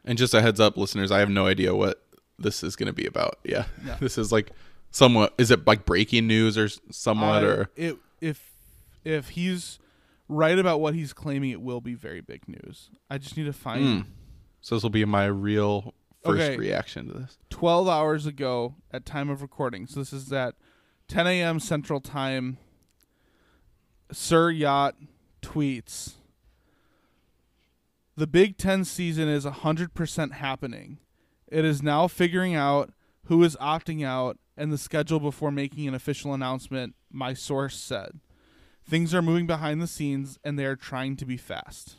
and 0.06 0.18
just 0.18 0.34
a 0.34 0.42
heads 0.42 0.60
up, 0.60 0.78
listeners, 0.78 1.12
I 1.12 1.20
have 1.20 1.30
no 1.30 1.48
idea 1.48 1.74
what 1.74 2.04
this 2.38 2.64
is 2.64 2.76
going 2.76 2.88
to 2.88 2.94
be 2.94 3.06
about. 3.06 3.40
Yeah. 3.44 3.66
Yeah. 3.86 3.98
this 4.00 4.18
is 4.18 4.32
like 4.32 4.52
somewhat. 4.92 5.34
Is 5.38 5.50
it 5.52 5.66
like 5.66 5.86
breaking 5.86 6.28
news 6.28 6.58
or 6.58 6.68
somewhat 6.92 7.44
I- 7.44 7.48
or? 7.48 7.70
it 7.76 7.98
if 8.20 8.52
if 9.04 9.30
he's 9.30 9.80
right 10.28 10.58
about 10.60 10.80
what 10.80 10.94
he's 10.94 11.12
claiming, 11.14 11.50
it 11.50 11.62
will 11.62 11.82
be 11.82 11.96
very 11.96 12.22
big 12.22 12.48
news. 12.48 12.90
I 13.10 13.18
just 13.18 13.36
need 13.36 13.46
to 13.46 13.54
find. 13.54 13.84
Mm. 14.04 14.06
So 14.62 14.76
this 14.76 14.84
will 14.84 14.90
be 14.92 15.04
my 15.06 15.26
real 15.26 15.94
first 16.24 16.42
Okay. 16.42 16.58
reaction 16.58 17.08
to 17.08 17.14
this. 17.14 17.38
12 17.50 17.88
hours 17.88 18.26
ago 18.28 18.76
at 18.92 19.06
time 19.06 19.30
of 19.30 19.42
recording. 19.42 19.88
So 19.88 20.00
this 20.00 20.14
is 20.14 20.32
at 20.32 20.54
10 21.08 21.26
a.m. 21.26 21.60
Central 21.60 22.00
Time. 22.00 22.58
Sir 24.12 24.52
Yacht 24.52 24.96
tweets 25.42 26.14
The 28.16 28.28
Big 28.28 28.58
Ten 28.58 28.84
season 28.86 29.28
is 29.30 29.46
100% 29.46 30.34
happening. 30.34 31.00
It 31.48 31.66
is 31.66 31.82
now 31.82 32.08
figuring 32.08 32.54
out 32.54 32.92
who 33.26 33.42
is 33.44 33.56
opting 33.58 34.06
out 34.06 34.38
and 34.58 34.72
the 34.72 34.78
schedule 34.78 35.20
before 35.20 35.52
making 35.52 35.88
an 35.88 35.94
official 35.94 36.34
announcement, 36.34 36.96
my 37.12 37.34
source 37.34 37.78
said. 37.78 38.20
Things 38.84 39.14
are 39.14 39.22
moving 39.22 39.48
behind 39.48 39.82
the 39.82 39.88
scenes 39.88 40.40
and 40.44 40.58
they 40.58 40.66
are 40.66 40.76
trying 40.76 41.16
to 41.18 41.26
be 41.26 41.38
fast. 41.38 41.98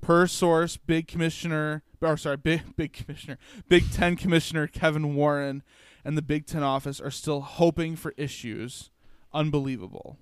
Per 0.00 0.26
source, 0.26 0.76
Big 0.76 1.06
Commissioner, 1.06 1.82
or 2.00 2.16
sorry, 2.16 2.36
Big 2.36 2.62
Big 2.76 2.92
Commissioner, 2.92 3.38
Big 3.68 3.90
Ten 3.92 4.16
Commissioner 4.16 4.66
Kevin 4.66 5.14
Warren, 5.14 5.62
and 6.04 6.16
the 6.16 6.22
Big 6.22 6.46
Ten 6.46 6.62
office 6.62 7.00
are 7.00 7.10
still 7.10 7.40
hoping 7.42 7.96
for 7.96 8.14
issues. 8.16 8.90
Unbelievable. 9.32 10.16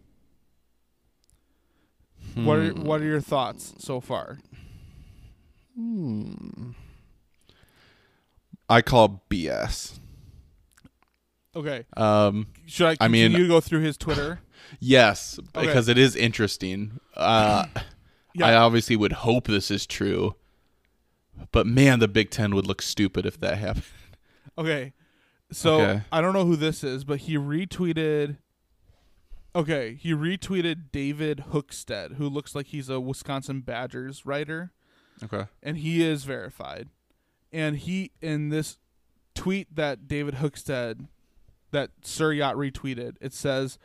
What 2.35 2.59
are 2.59 2.71
hmm. 2.71 2.85
what 2.85 3.01
are 3.01 3.07
your 3.07 3.21
thoughts 3.21 3.75
so 3.79 4.01
far? 4.01 4.39
Hmm. 5.77 6.73
I 8.69 8.83
call 8.83 9.23
BS. 9.31 9.99
Okay, 11.57 11.87
Um, 11.97 12.47
should 12.67 12.87
I 12.87 12.97
I 13.05 13.09
mean- 13.09 13.27
continue 13.33 13.47
to 13.49 13.53
go 13.55 13.61
through 13.61 13.81
his 13.81 13.97
Twitter? 13.97 14.41
yes, 14.81 15.39
Okay. 15.57 15.67
because 15.67 15.89
it 15.89 15.99
is 15.99 16.15
interesting. 16.15 17.01
Uh, 17.17 17.67
Yeah. 18.35 18.47
I 18.49 18.55
obviously 18.55 18.95
would 18.95 19.13
hope 19.13 19.47
this 19.49 19.71
is 19.71 19.87
true, 19.87 20.37
but 21.51 21.67
man, 21.67 21.99
the 21.99 22.07
Big 22.07 22.31
Ten 22.31 22.55
would 22.55 22.67
look 22.67 22.81
stupid 22.83 23.27
if 23.27 23.41
that 23.41 23.59
happened. 23.59 23.85
Okay. 24.57 24.93
So 25.51 25.81
Okay. 25.81 26.03
I 26.13 26.21
don't 26.21 26.35
know 26.35 26.45
who 26.45 26.55
this 26.57 26.85
is, 26.85 27.05
but 27.05 27.21
he 27.21 27.37
retweeted 27.37 28.37
Okay, 29.57 29.95
he 29.95 30.13
retweeted 30.13 30.93
David 30.93 31.45
Hookstead, 31.53 32.17
who 32.17 32.29
looks 32.29 32.55
like 32.55 32.67
he's 32.67 32.89
a 32.89 33.01
Wisconsin 33.01 33.63
Badgers 33.63 34.27
writer, 34.27 34.73
Okay. 35.25 35.47
and 35.63 35.79
he 35.79 36.03
is 36.05 36.25
verified. 36.25 36.91
And 37.53 37.77
he 37.77 38.13
in 38.21 38.51
this 38.51 38.79
tweet 39.35 39.75
that 39.75 40.09
David 40.09 40.37
Hookstead 40.37 41.07
that 41.71 41.91
Sir 42.03 42.33
Yacht 42.33 42.57
retweeted, 42.57 43.17
it 43.21 43.33
says 43.33 43.79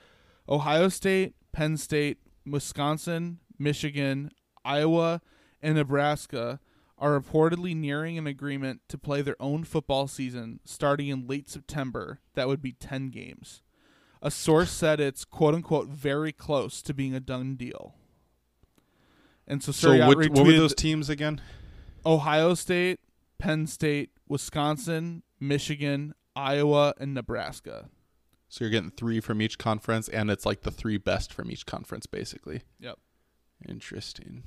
Ohio 0.47 0.89
State, 0.89 1.36
Penn 1.52 1.78
State, 1.78 2.17
Wisconsin, 2.45 3.39
Michigan, 3.58 4.32
Iowa, 4.65 5.21
and 5.62 5.76
Nebraska 5.76 6.60
are 6.97 7.19
reportedly 7.19 7.76
nearing 7.76 8.17
an 8.17 8.28
agreement 8.28 8.82
to 8.88 8.97
play 8.97 9.21
their 9.21 9.36
own 9.39 9.63
football 9.63 10.08
season 10.08 10.60
starting 10.63 11.10
in 11.10 11.28
late 11.28 11.49
September. 11.49 12.19
That 12.34 12.47
would 12.47 12.62
be 12.62 12.73
10 12.73 13.10
games. 13.10 13.62
A 14.21 14.32
source 14.32 14.71
said 14.71 14.99
it's 14.99 15.26
quote 15.26 15.54
unquote 15.54 15.89
very 15.89 16.32
close 16.32 16.82
to 16.84 16.93
being 16.93 17.13
a 17.13 17.19
done 17.19 17.56
deal. 17.56 17.95
And 19.45 19.62
so, 19.62 19.73
So 19.73 19.89
Sir 19.89 19.95
Yacht 19.97 20.08
what, 20.08 20.17
retweeted 20.17 20.38
what 20.38 20.45
were 20.45 20.54
those 20.54 20.76
teams 20.76 21.10
again? 21.10 21.41
Ohio 22.06 22.54
State, 22.54 23.02
Penn 23.43 23.67
State, 23.67 24.12
Wisconsin, 24.29 25.21
Michigan, 25.38 26.13
Iowa, 26.34 26.93
and 26.97 27.13
Nebraska. 27.13 27.89
So 28.47 28.63
you're 28.63 28.71
getting 28.71 28.91
three 28.91 29.19
from 29.19 29.41
each 29.41 29.58
conference, 29.58 30.08
and 30.08 30.32
it's 30.32 30.45
like 30.45 30.62
the 30.62 30.71
three 30.71 30.97
best 30.97 31.34
from 31.34 31.51
each 31.51 31.65
conference, 31.65 32.06
basically. 32.06 32.62
Yep. 32.79 32.97
Interesting. 33.67 34.43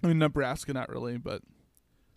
I 0.00 0.06
mean 0.06 0.20
Nebraska, 0.20 0.72
not 0.72 0.88
really, 0.88 1.18
but 1.18 1.42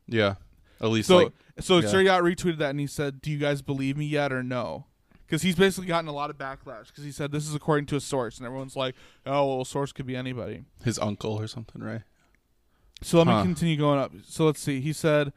Yeah. 0.07 0.35
At 0.79 0.89
least 0.89 1.07
so 1.07 1.17
like 1.17 1.33
so 1.59 1.79
yeah. 1.79 1.87
Sir 1.87 2.01
Yacht 2.01 2.21
retweeted 2.21 2.59
that 2.59 2.69
and 2.69 2.79
he 2.79 2.85
said, 2.87 3.21
"Do 3.21 3.31
you 3.31 3.37
guys 3.39 3.63
believe 3.63 3.97
me 3.97 4.05
yet 4.05 4.31
or 4.31 4.43
no?" 4.43 4.85
Because 5.25 5.41
he's 5.41 5.55
basically 5.55 5.87
gotten 5.87 6.07
a 6.07 6.13
lot 6.13 6.29
of 6.29 6.37
backlash 6.37 6.87
because 6.87 7.03
he 7.03 7.11
said 7.11 7.31
this 7.31 7.47
is 7.47 7.55
according 7.55 7.87
to 7.87 7.95
a 7.95 7.99
source, 8.01 8.37
and 8.37 8.45
everyone's 8.45 8.75
like, 8.75 8.93
"Oh, 9.25 9.47
well, 9.47 9.61
a 9.61 9.65
source 9.65 9.91
could 9.91 10.05
be 10.05 10.15
anybody." 10.15 10.63
his 10.83 10.99
uncle 10.99 11.33
or 11.33 11.47
something, 11.47 11.81
right? 11.81 12.01
So 13.01 13.17
let 13.17 13.27
Huh. 13.27 13.39
me 13.39 13.43
continue 13.47 13.77
going 13.77 13.97
up. 13.99 14.11
So 14.25 14.45
let's 14.45 14.59
see. 14.59 14.79
He 14.81 14.93
said 14.93 15.33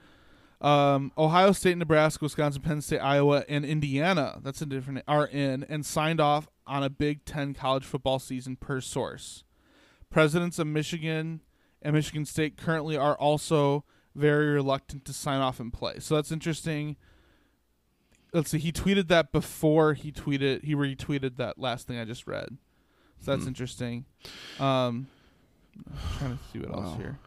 um, 0.63 1.13
Ohio 1.19 1.53
State, 1.53 1.77
Nebraska, 1.77 2.25
Wisconsin, 2.25 2.63
Penn 2.63 2.81
State, 2.81 3.01
Iowa, 3.01 3.45
and 3.49 3.65
Indiana. 3.65 4.39
That's 4.43 4.63
a 4.63 4.67
different 4.67 5.03
are 5.09 5.27
in 5.27 5.65
and 5.69 5.85
signed 5.85 6.21
off 6.21 6.49
on 6.67 6.83
a 6.85 6.89
Big 6.91 7.25
Ten 7.25 7.53
college 7.53 7.85
football 7.85 8.19
season 8.19 8.57
per 8.57 8.81
source. 8.81 9.43
Presidents 10.09 10.59
of 10.59 10.67
Michigan 10.69 11.41
and 11.83 11.95
Michigan 11.95 12.25
State 12.25 12.57
currently 12.57 12.97
are 12.97 13.17
also 13.17 13.85
very 14.15 14.47
reluctant 14.51 15.05
to 15.07 15.13
sign 15.13 15.41
off 15.41 15.59
and 15.59 15.73
play. 15.73 15.95
So 15.99 16.15
that's 16.15 16.31
interesting. 16.31 16.97
Let's 18.33 18.51
see. 18.51 18.59
He 18.59 18.73
tweeted 18.73 19.09
that 19.09 19.33
before 19.33 19.95
he 19.95 20.13
tweeted. 20.13 20.65
He 20.65 20.75
retweeted 20.75 21.37
that 21.39 21.59
last 21.59 21.87
thing 21.89 21.99
I 21.99 22.05
just 22.05 22.27
read. 22.27 22.57
So 23.21 23.31
that's 23.33 23.43
Hmm. 23.43 23.49
interesting. 23.49 24.05
Um, 24.61 25.07
I'm 25.77 26.19
trying 26.19 26.39
to 26.39 26.45
see 26.53 26.59
what 26.61 26.71
else 26.79 26.97
here 26.99 27.19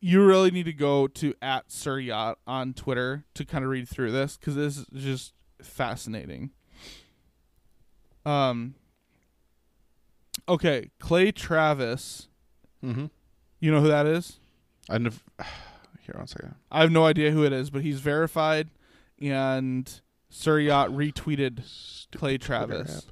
you 0.00 0.24
really 0.24 0.50
need 0.50 0.64
to 0.64 0.72
go 0.72 1.06
to 1.08 1.34
at 1.42 1.70
Sir 1.72 1.98
Yacht 1.98 2.38
on 2.46 2.72
Twitter 2.72 3.24
to 3.34 3.44
kind 3.44 3.64
of 3.64 3.70
read 3.70 3.88
through 3.88 4.12
this 4.12 4.36
because 4.36 4.54
this 4.54 4.76
is 4.78 4.86
just 4.94 5.34
fascinating. 5.62 6.50
Um. 8.24 8.74
Okay, 10.48 10.90
Clay 10.98 11.30
Travis. 11.30 12.28
Mm-hmm. 12.84 13.06
You 13.60 13.72
know 13.72 13.80
who 13.80 13.88
that 13.88 14.06
is? 14.06 14.38
I 14.88 14.98
nev- 14.98 15.22
here 16.00 16.14
one 16.16 16.26
second. 16.26 16.54
I 16.70 16.80
have 16.80 16.92
no 16.92 17.04
idea 17.04 17.30
who 17.30 17.44
it 17.44 17.52
is, 17.52 17.70
but 17.70 17.82
he's 17.82 18.00
verified, 18.00 18.68
and 19.20 20.00
Sir 20.30 20.60
Yacht 20.60 20.90
retweeted 20.90 21.64
Stupid 21.64 22.18
Clay 22.18 22.38
Travis. 22.38 23.06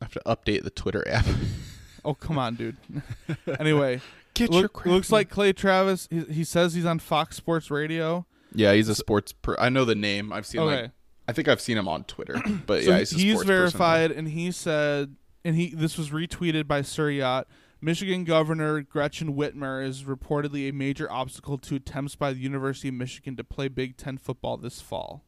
I 0.00 0.04
have 0.06 0.12
to 0.14 0.22
update 0.26 0.64
the 0.64 0.70
Twitter 0.70 1.06
app. 1.08 1.26
Oh 2.04 2.14
come 2.14 2.38
on, 2.38 2.54
dude. 2.54 2.76
anyway, 3.60 4.00
Get 4.34 4.50
look, 4.50 4.84
looks 4.84 5.10
like 5.12 5.30
Clay 5.30 5.52
Travis. 5.52 6.08
He, 6.10 6.20
he 6.20 6.44
says 6.44 6.74
he's 6.74 6.84
on 6.84 6.98
Fox 6.98 7.36
Sports 7.36 7.70
Radio. 7.70 8.26
Yeah, 8.54 8.72
he's 8.74 8.88
a 8.88 8.94
sports. 8.94 9.32
Per- 9.32 9.56
I 9.58 9.68
know 9.68 9.84
the 9.84 9.94
name. 9.94 10.32
I've 10.32 10.46
seen. 10.46 10.60
Okay. 10.60 10.82
Like, 10.82 10.90
I 11.26 11.32
think 11.32 11.48
I've 11.48 11.60
seen 11.60 11.78
him 11.78 11.88
on 11.88 12.04
Twitter. 12.04 12.40
But 12.66 12.84
So 12.84 12.90
yeah, 12.90 12.96
he- 12.96 13.00
he's, 13.00 13.12
a 13.12 13.18
sports 13.18 13.34
person. 13.34 13.46
verified, 13.46 14.10
and 14.12 14.28
he 14.28 14.50
said, 14.52 15.16
and 15.44 15.56
he 15.56 15.74
this 15.74 15.96
was 15.98 16.10
retweeted 16.10 16.66
by 16.66 16.82
Sir 16.82 17.10
Yacht. 17.10 17.48
Michigan 17.80 18.24
Governor 18.24 18.80
Gretchen 18.80 19.34
Whitmer 19.34 19.84
is 19.86 20.04
reportedly 20.04 20.68
a 20.70 20.72
major 20.72 21.10
obstacle 21.12 21.58
to 21.58 21.74
attempts 21.76 22.16
by 22.16 22.32
the 22.32 22.38
University 22.40 22.88
of 22.88 22.94
Michigan 22.94 23.36
to 23.36 23.44
play 23.44 23.68
Big 23.68 23.96
Ten 23.98 24.16
football 24.16 24.56
this 24.56 24.80
fall. 24.80 25.22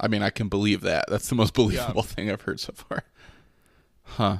I 0.00 0.08
mean, 0.08 0.22
I 0.22 0.30
can 0.30 0.48
believe 0.48 0.80
that. 0.82 1.06
That's 1.08 1.28
the 1.28 1.34
most 1.34 1.54
believable 1.54 2.02
thing 2.02 2.30
I've 2.30 2.42
heard 2.42 2.60
so 2.60 2.72
far. 2.74 3.04
Huh. 4.02 4.36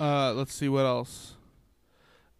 Uh, 0.00 0.32
let's 0.32 0.52
see 0.54 0.68
what 0.68 0.84
else. 0.84 1.34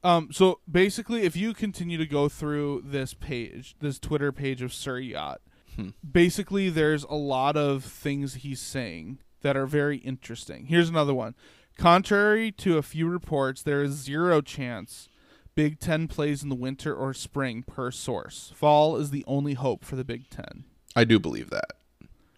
Um, 0.03 0.29
so 0.33 0.61
basically, 0.71 1.23
if 1.23 1.35
you 1.37 1.55
continue 1.55 1.97
to 1.99 2.07
go 2.07 2.29
through 2.29 2.83
this 2.85 3.15
page, 3.15 3.75
this 3.81 3.99
Twitter 3.99 4.33
page 4.33 4.61
of 4.63 4.73
Sir 4.73 4.99
Yacht, 4.99 5.41
Hmm. 5.77 5.89
basically 6.09 6.69
there's 6.71 7.03
a 7.05 7.15
lot 7.17 7.57
of 7.57 7.83
things 7.83 8.35
he's 8.35 8.61
saying 8.61 9.19
that 9.43 9.57
are 9.57 9.67
very 9.67 9.97
interesting. 9.99 10.67
Here's 10.67 10.89
another 10.89 11.13
one. 11.15 11.35
Contrary 11.77 12.53
to 12.53 12.79
a 12.79 12.83
few 12.83 13.09
reports, 13.09 13.61
there 13.63 13.83
is 13.83 13.93
zero 13.93 14.41
chance 14.41 15.09
Big 15.57 15.81
Ten 15.81 16.07
plays 16.07 16.43
in 16.45 16.49
the 16.49 16.55
winter 16.55 16.95
or 16.95 17.13
spring 17.15 17.63
per 17.65 17.91
source. 17.91 18.53
Fall 18.55 18.97
is 18.97 19.11
the 19.11 19.25
only 19.27 19.55
hope 19.55 19.85
for 19.85 19.97
the 19.97 20.05
Big 20.05 20.29
Ten. 20.31 20.65
I 20.95 21.03
do 21.05 21.19
believe 21.19 21.51
that. 21.51 21.73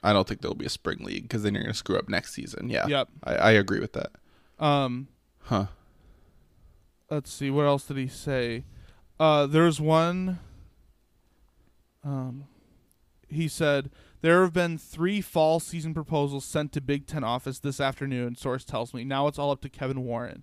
I 0.02 0.12
don't 0.14 0.26
think 0.26 0.40
there'll 0.40 0.54
be 0.54 0.64
a 0.66 0.70
spring 0.70 0.98
league 1.02 1.22
because 1.24 1.42
then 1.42 1.52
you're 1.54 1.62
going 1.64 1.72
to 1.72 1.78
screw 1.78 1.98
up 1.98 2.08
next 2.08 2.32
season. 2.32 2.70
Yeah. 2.70 2.86
Yep. 2.86 3.08
I, 3.24 3.34
I 3.34 3.50
agree 3.52 3.80
with 3.80 3.92
that. 3.94 4.12
Um, 4.58 5.08
Huh. 5.42 5.66
let's 7.10 7.30
see 7.32 7.50
what 7.50 7.66
else 7.66 7.84
did 7.84 7.96
he 7.96 8.08
say 8.08 8.64
uh 9.20 9.46
there's 9.46 9.80
one 9.80 10.40
um 12.02 12.44
he 13.28 13.46
said 13.48 13.90
there 14.22 14.42
have 14.42 14.52
been 14.52 14.76
three 14.78 15.20
fall 15.20 15.60
season 15.60 15.94
proposals 15.94 16.44
sent 16.44 16.72
to 16.72 16.80
big 16.80 17.06
ten 17.06 17.22
office 17.22 17.58
this 17.60 17.80
afternoon 17.80 18.34
source 18.34 18.64
tells 18.64 18.92
me 18.92 19.04
now 19.04 19.26
it's 19.28 19.38
all 19.38 19.50
up 19.52 19.60
to 19.60 19.68
kevin 19.68 20.02
warren 20.04 20.42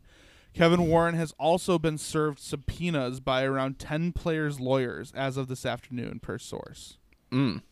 kevin 0.54 0.88
warren 0.88 1.16
has 1.16 1.34
also 1.38 1.78
been 1.78 1.98
served 1.98 2.40
subpoenas 2.40 3.20
by 3.20 3.44
around 3.44 3.78
10 3.80 4.14
players 4.14 4.60
lawyers 4.60 5.12
as 5.16 5.36
of 5.36 5.48
this 5.48 5.66
afternoon 5.66 6.20
per 6.20 6.38
source 6.38 6.98
Mm. 7.32 7.64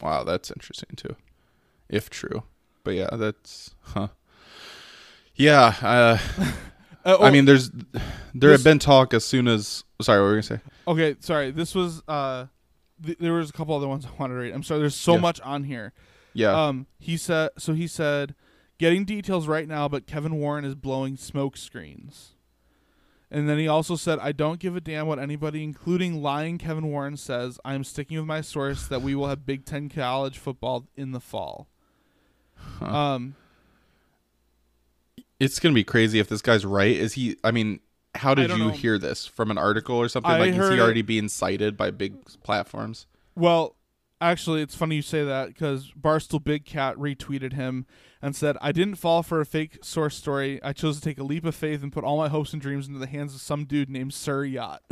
Wow, 0.00 0.24
that's 0.24 0.50
interesting 0.50 0.96
too, 0.96 1.16
if 1.86 2.08
true. 2.08 2.44
But 2.82 2.94
yeah, 2.94 3.10
that's 3.12 3.74
huh. 3.82 4.08
Yeah, 5.36 5.74
uh, 5.82 6.18
Uh, 7.04 7.16
I 7.20 7.28
oh, 7.28 7.30
mean, 7.30 7.44
there's 7.44 7.70
there 7.70 8.50
this- 8.50 8.60
have 8.60 8.64
been 8.64 8.78
talk 8.80 9.14
as 9.14 9.24
soon 9.24 9.46
as. 9.48 9.84
Sorry, 10.02 10.18
what 10.20 10.24
were 10.24 10.30
you 10.36 10.42
gonna 10.42 10.58
say? 10.58 10.60
okay 10.88 11.16
sorry 11.20 11.50
this 11.50 11.74
was 11.74 12.00
uh 12.06 12.46
th- 13.04 13.18
there 13.18 13.32
was 13.32 13.50
a 13.50 13.52
couple 13.52 13.74
other 13.74 13.88
ones 13.88 14.06
i 14.06 14.10
wanted 14.20 14.34
to 14.34 14.40
read 14.40 14.52
i'm 14.54 14.62
sorry 14.62 14.78
there's 14.78 14.94
so 14.94 15.14
Yeah. 15.14 15.20
much 15.20 15.40
on 15.40 15.64
here 15.64 15.92
Yeah. 16.34 16.66
Um, 16.66 16.86
he 16.98 17.16
said 17.16 17.50
so. 17.58 17.72
He 17.72 17.86
said, 17.86 18.34
getting 18.78 19.04
details 19.06 19.48
right 19.48 19.66
now, 19.66 19.88
but 19.88 20.06
Kevin 20.06 20.34
Warren 20.38 20.64
is 20.66 20.74
blowing 20.74 21.16
smoke 21.16 21.56
screens. 21.56 22.34
And 23.30 23.48
then 23.48 23.58
he 23.58 23.66
also 23.66 23.96
said, 23.96 24.18
I 24.20 24.32
don't 24.32 24.60
give 24.60 24.76
a 24.76 24.80
damn 24.82 25.06
what 25.06 25.18
anybody, 25.18 25.64
including 25.64 26.20
lying 26.22 26.58
Kevin 26.58 26.88
Warren, 26.88 27.16
says. 27.16 27.58
I 27.64 27.72
am 27.74 27.82
sticking 27.84 28.18
with 28.18 28.26
my 28.26 28.42
source 28.42 28.86
that 28.86 29.00
we 29.02 29.14
will 29.14 29.28
have 29.28 29.46
Big 29.46 29.64
Ten 29.64 29.88
college 29.88 30.36
football 30.38 30.84
in 30.94 31.12
the 31.12 31.20
fall. 31.20 31.68
Huh. 32.78 32.84
Um, 32.84 33.34
it's 35.40 35.60
gonna 35.60 35.74
be 35.74 35.84
crazy 35.84 36.18
if 36.18 36.28
this 36.28 36.42
guy's 36.42 36.64
right. 36.64 36.96
Is 36.96 37.14
he? 37.14 37.36
I 37.44 37.50
mean, 37.50 37.80
how 38.14 38.34
did 38.34 38.50
you 38.50 38.56
know. 38.58 38.68
hear 38.70 38.98
this 38.98 39.26
from 39.26 39.50
an 39.50 39.58
article 39.58 39.96
or 39.96 40.08
something? 40.08 40.30
I 40.30 40.38
like, 40.38 40.54
is 40.54 40.68
he 40.68 40.76
it- 40.76 40.80
already 40.80 41.02
being 41.02 41.28
cited 41.28 41.76
by 41.76 41.90
big 41.90 42.14
platforms? 42.42 43.06
well, 43.34 43.76
actually, 44.20 44.62
it's 44.62 44.74
funny 44.74 44.96
you 44.96 45.02
say 45.02 45.22
that 45.24 45.48
because 45.48 45.92
Barstool 45.92 46.42
Big 46.42 46.64
Cat 46.64 46.96
retweeted 46.96 47.52
him 47.52 47.84
and 48.22 48.34
said, 48.34 48.56
I 48.62 48.72
didn't 48.72 48.94
fall 48.94 49.22
for 49.22 49.42
a 49.42 49.46
fake 49.46 49.78
source 49.82 50.16
story. 50.16 50.58
I 50.62 50.72
chose 50.72 50.96
to 50.96 51.02
take 51.02 51.18
a 51.18 51.22
leap 51.22 51.44
of 51.44 51.54
faith 51.54 51.82
and 51.82 51.92
put 51.92 52.02
all 52.02 52.16
my 52.16 52.28
hopes 52.28 52.54
and 52.54 52.62
dreams 52.62 52.88
into 52.88 52.98
the 52.98 53.06
hands 53.06 53.34
of 53.34 53.42
some 53.42 53.66
dude 53.66 53.90
named 53.90 54.14
Sir 54.14 54.44
Yacht. 54.44 54.82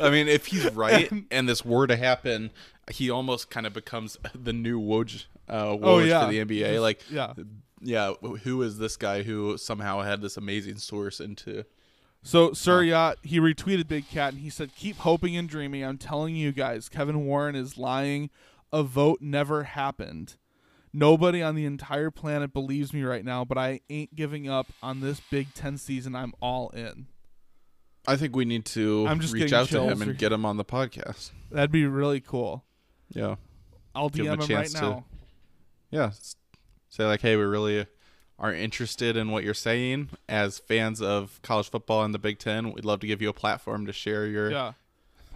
I 0.00 0.10
mean, 0.10 0.28
if 0.28 0.46
he's 0.46 0.64
right 0.74 1.10
and 1.30 1.48
this 1.48 1.64
were 1.64 1.86
to 1.86 1.96
happen, 1.96 2.50
he 2.90 3.10
almost 3.10 3.50
kind 3.50 3.66
of 3.66 3.72
becomes 3.72 4.16
the 4.34 4.52
new 4.52 4.80
Woj, 4.80 5.26
uh, 5.48 5.64
Woj 5.66 5.80
Oh, 5.82 5.98
yeah. 5.98 6.24
for 6.26 6.32
the 6.32 6.44
NBA. 6.44 6.80
Like, 6.80 7.02
yeah. 7.10 7.34
Yeah, 7.80 8.12
who 8.42 8.62
is 8.62 8.78
this 8.78 8.96
guy 8.96 9.22
who 9.22 9.56
somehow 9.58 10.00
had 10.02 10.20
this 10.22 10.36
amazing 10.36 10.76
source 10.76 11.20
into? 11.20 11.64
So 12.22 12.52
Sir 12.54 12.82
Yacht, 12.82 13.18
he 13.22 13.38
retweeted 13.38 13.86
Big 13.86 14.08
Cat 14.08 14.32
and 14.32 14.40
he 14.42 14.48
said, 14.50 14.74
"Keep 14.74 14.96
hoping 14.98 15.36
and 15.36 15.48
dreaming. 15.48 15.84
I'm 15.84 15.98
telling 15.98 16.34
you 16.34 16.52
guys, 16.52 16.88
Kevin 16.88 17.26
Warren 17.26 17.54
is 17.54 17.76
lying. 17.76 18.30
A 18.72 18.82
vote 18.82 19.18
never 19.20 19.64
happened. 19.64 20.36
Nobody 20.92 21.42
on 21.42 21.54
the 21.54 21.64
entire 21.66 22.10
planet 22.10 22.52
believes 22.52 22.92
me 22.94 23.02
right 23.02 23.24
now, 23.24 23.44
but 23.44 23.58
I 23.58 23.80
ain't 23.90 24.14
giving 24.14 24.48
up 24.48 24.68
on 24.82 25.00
this 25.00 25.20
Big 25.30 25.52
Ten 25.52 25.76
season. 25.76 26.14
I'm 26.14 26.32
all 26.40 26.70
in. 26.70 27.06
I 28.06 28.16
think 28.16 28.36
we 28.36 28.44
need 28.44 28.64
to 28.66 29.06
I'm 29.08 29.18
just 29.20 29.32
reach 29.34 29.52
out 29.52 29.68
to 29.68 29.80
him 29.82 30.00
and 30.02 30.16
get 30.16 30.30
him 30.32 30.44
on 30.46 30.56
the 30.56 30.64
podcast. 30.64 31.30
That'd 31.50 31.72
be 31.72 31.84
really 31.86 32.20
cool. 32.20 32.64
Yeah, 33.10 33.36
I'll 33.94 34.08
Give 34.08 34.26
DM 34.26 34.34
him 34.34 34.40
him, 34.40 34.50
a 34.50 34.54
right 34.60 34.68
to- 34.70 34.80
now. 34.80 35.04
yeah. 35.90 36.10
Say 36.94 37.04
like, 37.06 37.22
hey, 37.22 37.34
we 37.34 37.42
really 37.42 37.88
are 38.38 38.54
interested 38.54 39.16
in 39.16 39.32
what 39.32 39.42
you're 39.42 39.52
saying 39.52 40.10
as 40.28 40.60
fans 40.60 41.02
of 41.02 41.40
college 41.42 41.68
football 41.68 42.04
and 42.04 42.14
the 42.14 42.20
Big 42.20 42.38
Ten. 42.38 42.70
We'd 42.70 42.84
love 42.84 43.00
to 43.00 43.08
give 43.08 43.20
you 43.20 43.28
a 43.28 43.32
platform 43.32 43.84
to 43.86 43.92
share 43.92 44.26
your. 44.26 44.52
Yeah. 44.52 44.72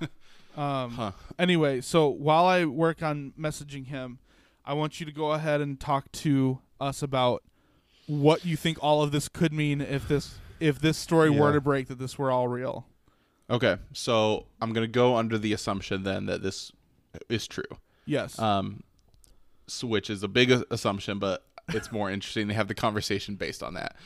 um. 0.57 0.93
Huh. 0.93 1.13
Anyway, 1.37 1.81
so 1.81 2.07
while 2.07 2.45
I 2.47 2.65
work 2.65 3.03
on 3.03 3.33
messaging 3.37 3.89
him, 3.89 4.21
I 4.65 4.75
want 4.75 5.01
you 5.01 5.07
to 5.07 5.11
go 5.11 5.33
ahead 5.33 5.61
and 5.61 5.81
talk 5.81 6.13
to 6.13 6.61
us 6.81 7.03
about 7.03 7.43
what 8.07 8.45
you 8.45 8.57
think 8.57 8.79
all 8.81 9.03
of 9.03 9.11
this 9.11 9.29
could 9.29 9.53
mean 9.53 9.81
if 9.81 10.07
this 10.07 10.37
if 10.61 10.79
this 10.79 10.97
story 10.97 11.29
were 11.29 11.53
to 11.53 11.61
break 11.61 11.89
that 11.89 11.99
this 11.99 12.17
were 12.17 12.31
all 12.31 12.47
real. 12.47 12.87
Okay, 13.51 13.79
so 13.93 14.47
I'm 14.63 14.73
gonna 14.73 14.87
go 14.87 15.17
under 15.17 15.39
the 15.39 15.53
assumption 15.53 16.05
then 16.05 16.27
that 16.27 16.41
this 16.41 16.71
is 17.29 17.49
true. 17.49 17.65
Yes. 18.07 18.39
Um, 18.39 18.85
which 19.83 20.09
is 20.09 20.23
a 20.23 20.29
big 20.29 20.51
assumption, 20.71 21.19
but 21.19 21.45
it's 21.69 21.93
more 21.93 22.11
interesting 22.11 22.49
to 22.49 22.55
have 22.55 22.69
the 22.69 22.75
conversation 22.75 23.35
based 23.35 23.63
on 23.63 23.75
that. 23.75 23.97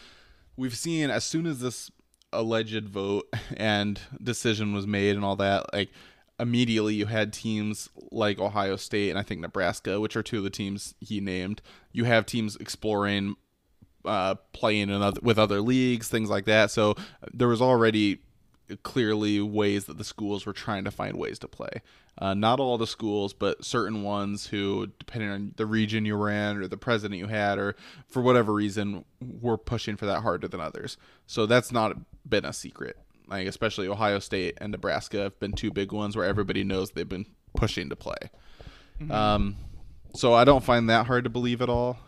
We've 0.56 0.76
seen 0.76 1.10
as 1.10 1.24
soon 1.24 1.46
as 1.46 1.60
this 1.60 1.90
alleged 2.32 2.88
vote 2.88 3.28
and 3.56 4.00
decision 4.22 4.72
was 4.72 4.86
made 4.86 5.16
and 5.16 5.24
all 5.24 5.36
that, 5.36 5.72
like 5.72 5.90
immediately 6.40 6.94
you 6.94 7.06
had 7.06 7.32
teams 7.32 7.88
like 8.10 8.38
Ohio 8.38 8.76
State 8.76 9.10
and 9.10 9.18
I 9.18 9.22
think 9.22 9.40
Nebraska, 9.40 10.00
which 10.00 10.16
are 10.16 10.22
two 10.22 10.38
of 10.38 10.44
the 10.44 10.50
teams 10.50 10.94
he 11.00 11.20
named. 11.20 11.62
You 11.92 12.04
have 12.04 12.26
teams 12.26 12.56
exploring 12.56 13.36
uh, 14.04 14.34
playing 14.52 14.90
in 14.90 15.02
other, 15.02 15.20
with 15.22 15.38
other 15.38 15.60
leagues, 15.60 16.08
things 16.08 16.28
like 16.28 16.44
that. 16.46 16.70
So 16.70 16.96
there 17.32 17.48
was 17.48 17.62
already 17.62 18.18
clearly 18.82 19.40
ways 19.40 19.84
that 19.84 19.98
the 19.98 20.04
schools 20.04 20.46
were 20.46 20.52
trying 20.52 20.84
to 20.84 20.90
find 20.90 21.16
ways 21.16 21.38
to 21.40 21.48
play. 21.48 21.82
Uh, 22.18 22.34
not 22.34 22.60
all 22.60 22.76
the 22.76 22.86
schools, 22.86 23.32
but 23.32 23.64
certain 23.64 24.02
ones 24.02 24.46
who, 24.46 24.88
depending 24.98 25.30
on 25.30 25.54
the 25.56 25.64
region 25.64 26.04
you 26.04 26.16
were 26.16 26.30
in 26.30 26.58
or 26.58 26.68
the 26.68 26.76
president 26.76 27.18
you 27.18 27.26
had, 27.26 27.58
or 27.58 27.74
for 28.06 28.20
whatever 28.20 28.52
reason, 28.52 29.04
were 29.20 29.56
pushing 29.56 29.96
for 29.96 30.06
that 30.06 30.20
harder 30.20 30.46
than 30.46 30.60
others. 30.60 30.98
So 31.26 31.46
that's 31.46 31.72
not 31.72 31.96
been 32.28 32.44
a 32.44 32.52
secret. 32.52 32.98
Like 33.28 33.46
especially 33.46 33.88
Ohio 33.88 34.18
State 34.18 34.58
and 34.60 34.72
Nebraska 34.72 35.18
have 35.18 35.40
been 35.40 35.52
two 35.52 35.70
big 35.70 35.90
ones 35.90 36.14
where 36.14 36.26
everybody 36.26 36.64
knows 36.64 36.90
they've 36.90 37.08
been 37.08 37.26
pushing 37.56 37.88
to 37.88 37.96
play. 37.96 38.30
Um, 39.10 39.56
so 40.14 40.34
I 40.34 40.44
don't 40.44 40.62
find 40.62 40.88
that 40.90 41.06
hard 41.06 41.24
to 41.24 41.30
believe 41.30 41.62
at 41.62 41.68
all. 41.68 41.98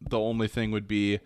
The 0.00 0.18
only 0.18 0.48
thing 0.48 0.70
would 0.70 0.86
be 0.86 1.18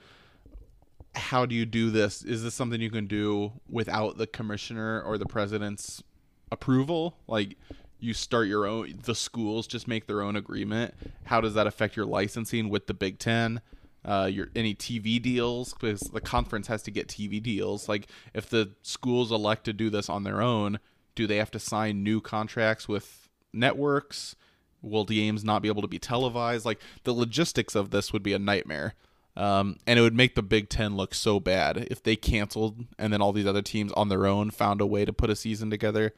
how 1.14 1.44
do 1.44 1.54
you 1.54 1.66
do 1.66 1.90
this? 1.90 2.22
Is 2.22 2.42
this 2.42 2.54
something 2.54 2.80
you 2.80 2.90
can 2.90 3.06
do 3.06 3.52
without 3.68 4.16
the 4.16 4.26
commissioner 4.26 5.02
or 5.02 5.18
the 5.18 5.26
president's 5.26 6.02
approval? 6.50 7.18
Like 7.26 7.56
you 8.02 8.12
start 8.12 8.48
your 8.48 8.66
own 8.66 8.98
the 9.04 9.14
schools 9.14 9.66
just 9.66 9.86
make 9.86 10.06
their 10.06 10.22
own 10.22 10.34
agreement. 10.34 10.92
How 11.24 11.40
does 11.40 11.54
that 11.54 11.66
affect 11.66 11.96
your 11.96 12.04
licensing 12.04 12.68
with 12.68 12.86
the 12.88 12.94
Big 12.94 13.18
10? 13.18 13.60
Uh, 14.04 14.28
your 14.30 14.48
any 14.56 14.74
TV 14.74 15.22
deals 15.22 15.72
because 15.72 16.00
the 16.00 16.20
conference 16.20 16.66
has 16.66 16.82
to 16.82 16.90
get 16.90 17.06
TV 17.06 17.40
deals. 17.40 17.88
Like 17.88 18.08
if 18.34 18.48
the 18.50 18.72
schools 18.82 19.30
elect 19.30 19.64
to 19.64 19.72
do 19.72 19.88
this 19.88 20.08
on 20.08 20.24
their 20.24 20.42
own, 20.42 20.80
do 21.14 21.28
they 21.28 21.36
have 21.36 21.52
to 21.52 21.60
sign 21.60 22.02
new 22.02 22.20
contracts 22.20 22.88
with 22.88 23.28
networks? 23.52 24.34
Will 24.82 25.04
the 25.04 25.14
games 25.14 25.44
not 25.44 25.62
be 25.62 25.68
able 25.68 25.82
to 25.82 25.88
be 25.88 26.00
televised? 26.00 26.66
Like 26.66 26.80
the 27.04 27.12
logistics 27.12 27.76
of 27.76 27.90
this 27.90 28.12
would 28.12 28.24
be 28.24 28.32
a 28.32 28.38
nightmare. 28.40 28.94
Um, 29.36 29.76
and 29.86 29.98
it 29.98 30.02
would 30.02 30.16
make 30.16 30.34
the 30.34 30.42
Big 30.42 30.68
Ten 30.68 30.96
look 30.96 31.14
so 31.14 31.38
bad 31.38 31.86
if 31.88 32.02
they 32.02 32.16
canceled 32.16 32.84
and 32.98 33.12
then 33.12 33.22
all 33.22 33.32
these 33.32 33.46
other 33.46 33.62
teams 33.62 33.92
on 33.92 34.08
their 34.08 34.26
own 34.26 34.50
found 34.50 34.80
a 34.80 34.86
way 34.86 35.04
to 35.04 35.12
put 35.12 35.30
a 35.30 35.36
season 35.36 35.70
together. 35.70 36.12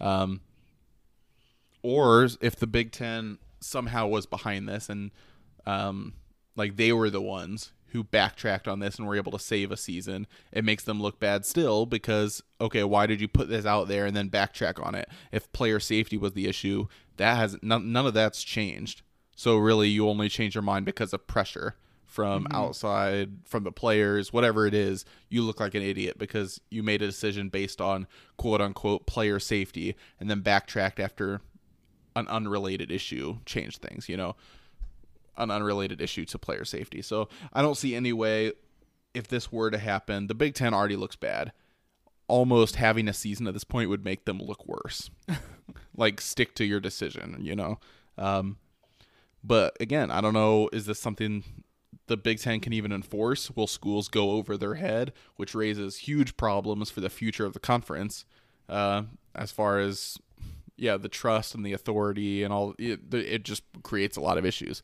Um, 0.00 0.40
or 1.84 2.26
if 2.40 2.56
the 2.56 2.66
Big 2.66 2.90
Ten 2.90 3.38
somehow 3.60 4.06
was 4.06 4.24
behind 4.24 4.66
this 4.68 4.88
and 4.88 5.10
um, 5.66 6.14
like 6.56 6.76
they 6.76 6.92
were 6.92 7.10
the 7.10 7.20
ones 7.20 7.72
who 7.88 8.02
backtracked 8.02 8.66
on 8.66 8.80
this 8.80 8.96
and 8.96 9.06
were 9.06 9.14
able 9.14 9.30
to 9.30 9.38
save 9.38 9.70
a 9.70 9.76
season, 9.76 10.26
it 10.50 10.64
makes 10.64 10.82
them 10.82 11.00
look 11.00 11.20
bad 11.20 11.44
still 11.44 11.84
because 11.84 12.42
okay, 12.58 12.82
why 12.82 13.06
did 13.06 13.20
you 13.20 13.28
put 13.28 13.50
this 13.50 13.66
out 13.66 13.86
there 13.86 14.06
and 14.06 14.16
then 14.16 14.30
backtrack 14.30 14.84
on 14.84 14.94
it? 14.94 15.08
If 15.30 15.52
player 15.52 15.78
safety 15.78 16.16
was 16.16 16.32
the 16.32 16.48
issue, 16.48 16.88
that 17.18 17.36
has 17.36 17.56
none, 17.62 17.92
none 17.92 18.06
of 18.06 18.14
that's 18.14 18.42
changed. 18.42 19.02
So 19.36 19.58
really, 19.58 19.88
you 19.88 20.08
only 20.08 20.30
change 20.30 20.54
your 20.54 20.62
mind 20.62 20.86
because 20.86 21.12
of 21.12 21.26
pressure 21.26 21.76
from 22.06 22.46
outside, 22.52 23.40
from 23.44 23.64
the 23.64 23.72
players, 23.72 24.32
whatever 24.32 24.66
it 24.66 24.72
is. 24.72 25.04
You 25.28 25.42
look 25.42 25.60
like 25.60 25.74
an 25.74 25.82
idiot 25.82 26.16
because 26.16 26.60
you 26.70 26.82
made 26.82 27.02
a 27.02 27.06
decision 27.06 27.50
based 27.50 27.80
on 27.80 28.06
quote 28.38 28.62
unquote 28.62 29.06
player 29.06 29.38
safety 29.38 29.96
and 30.18 30.30
then 30.30 30.40
backtracked 30.40 30.98
after 30.98 31.42
an 32.16 32.28
unrelated 32.28 32.90
issue 32.90 33.38
changed 33.46 33.82
things. 33.82 34.08
You 34.08 34.16
know, 34.16 34.36
an 35.36 35.50
unrelated 35.50 36.00
issue 36.00 36.24
to 36.26 36.38
player 36.38 36.64
safety. 36.64 37.02
So 37.02 37.28
I 37.52 37.62
don't 37.62 37.76
see 37.76 37.94
any 37.94 38.12
way 38.12 38.52
if 39.12 39.28
this 39.28 39.52
were 39.52 39.70
to 39.70 39.78
happen. 39.78 40.26
The 40.26 40.34
Big 40.34 40.54
Ten 40.54 40.74
already 40.74 40.96
looks 40.96 41.16
bad. 41.16 41.52
Almost 42.26 42.76
having 42.76 43.08
a 43.08 43.12
season 43.12 43.46
at 43.46 43.54
this 43.54 43.64
point 43.64 43.90
would 43.90 44.04
make 44.04 44.24
them 44.24 44.38
look 44.38 44.66
worse. 44.66 45.10
like 45.96 46.20
stick 46.20 46.54
to 46.56 46.64
your 46.64 46.80
decision, 46.80 47.38
you 47.40 47.54
know. 47.54 47.78
Um, 48.18 48.56
but 49.42 49.76
again, 49.80 50.10
I 50.10 50.20
don't 50.20 50.34
know. 50.34 50.68
Is 50.72 50.86
this 50.86 50.98
something 50.98 51.44
the 52.06 52.16
Big 52.16 52.40
Ten 52.40 52.60
can 52.60 52.72
even 52.72 52.92
enforce? 52.92 53.50
Will 53.50 53.66
schools 53.66 54.08
go 54.08 54.32
over 54.32 54.56
their 54.56 54.74
head, 54.74 55.12
which 55.36 55.54
raises 55.54 55.98
huge 55.98 56.36
problems 56.36 56.90
for 56.90 57.00
the 57.00 57.10
future 57.10 57.44
of 57.44 57.52
the 57.52 57.60
conference, 57.60 58.24
uh, 58.68 59.02
as 59.34 59.52
far 59.52 59.78
as 59.78 60.18
yeah, 60.76 60.96
the 60.96 61.08
trust 61.08 61.54
and 61.54 61.64
the 61.64 61.72
authority 61.72 62.42
and 62.42 62.52
all. 62.52 62.74
It, 62.78 63.12
it 63.12 63.42
just 63.44 63.62
creates 63.82 64.16
a 64.16 64.20
lot 64.20 64.38
of 64.38 64.44
issues. 64.44 64.82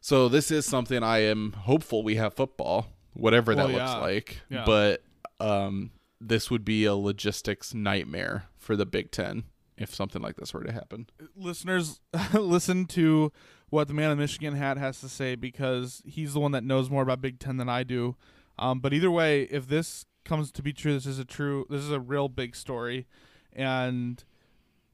So 0.00 0.28
this 0.28 0.50
is 0.50 0.66
something 0.66 1.02
I 1.02 1.18
am 1.18 1.52
hopeful 1.52 2.02
we 2.02 2.16
have 2.16 2.34
football, 2.34 2.88
whatever 3.12 3.54
that 3.54 3.68
Well, 3.68 3.76
looks 3.76 4.00
like. 4.00 4.40
Yeah. 4.48 4.64
But 4.66 5.02
um, 5.38 5.92
this 6.20 6.50
would 6.50 6.64
be 6.64 6.84
a 6.84 6.94
logistics 6.94 7.72
nightmare 7.72 8.46
for 8.58 8.74
the 8.76 8.86
Big 8.86 9.10
Ten 9.10 9.44
if 9.78 9.94
something 9.94 10.20
like 10.22 10.36
this 10.36 10.52
were 10.52 10.62
to 10.64 10.72
happen. 10.72 11.08
listeners 11.36 12.00
listen 12.32 12.84
to 12.86 13.32
what 13.70 13.88
the 13.88 13.94
man 13.94 14.10
in 14.10 14.18
Michigan 14.18 14.54
hat 14.54 14.76
has 14.76 15.00
to 15.00 15.08
say 15.08 15.34
because 15.34 16.02
he's 16.04 16.34
the 16.34 16.40
one 16.40 16.52
that 16.52 16.62
knows 16.62 16.90
more 16.90 17.02
about 17.02 17.20
Big 17.20 17.38
Ten 17.38 17.56
than 17.56 17.68
I 17.68 17.82
do. 17.82 18.16
Um, 18.58 18.80
but 18.80 18.92
either 18.92 19.10
way, 19.10 19.44
if 19.44 19.66
this 19.66 20.04
comes 20.24 20.52
to 20.52 20.62
be 20.62 20.72
true, 20.72 20.92
this 20.94 21.06
is 21.06 21.18
a 21.18 21.24
true, 21.24 21.66
this 21.70 21.80
is 21.82 21.90
a 21.90 21.98
real 21.98 22.28
big 22.28 22.54
story, 22.54 23.06
and 23.52 24.22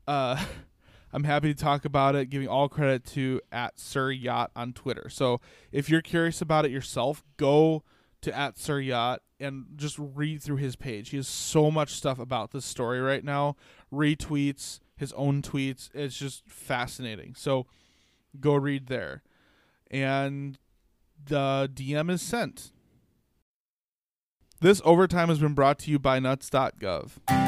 uh, 0.08 0.42
I'm 1.12 1.24
happy 1.24 1.54
to 1.54 1.60
talk 1.60 1.84
about 1.84 2.16
it. 2.16 2.28
Giving 2.30 2.48
all 2.48 2.68
credit 2.68 3.04
to 3.12 3.40
at 3.52 3.78
Sir 3.78 4.10
Yacht 4.10 4.50
on 4.56 4.72
Twitter. 4.72 5.08
So 5.08 5.40
if 5.70 5.88
you're 5.88 6.02
curious 6.02 6.42
about 6.42 6.64
it 6.64 6.70
yourself, 6.70 7.22
go 7.36 7.82
to 8.22 8.36
at 8.36 8.58
Sir 8.58 8.80
Yacht 8.80 9.22
and 9.40 9.66
just 9.76 9.96
read 9.98 10.42
through 10.42 10.56
his 10.56 10.76
page. 10.76 11.10
He 11.10 11.16
has 11.16 11.28
so 11.28 11.70
much 11.70 11.90
stuff 11.90 12.18
about 12.18 12.50
this 12.50 12.64
story 12.64 13.00
right 13.00 13.24
now. 13.24 13.56
Retweets 13.92 14.80
his 14.98 15.12
own 15.12 15.42
tweets. 15.42 15.88
It's 15.94 16.18
just 16.18 16.42
fascinating. 16.46 17.34
So 17.36 17.66
go 18.40 18.54
read 18.54 18.88
there. 18.88 19.22
And 19.90 20.58
the 21.24 21.70
DM 21.72 22.10
is 22.10 22.20
sent. 22.20 22.72
This 24.60 24.82
overtime 24.84 25.28
has 25.28 25.38
been 25.38 25.54
brought 25.54 25.78
to 25.80 25.90
you 25.90 25.98
by 25.98 26.18
nuts.gov. 26.18 27.47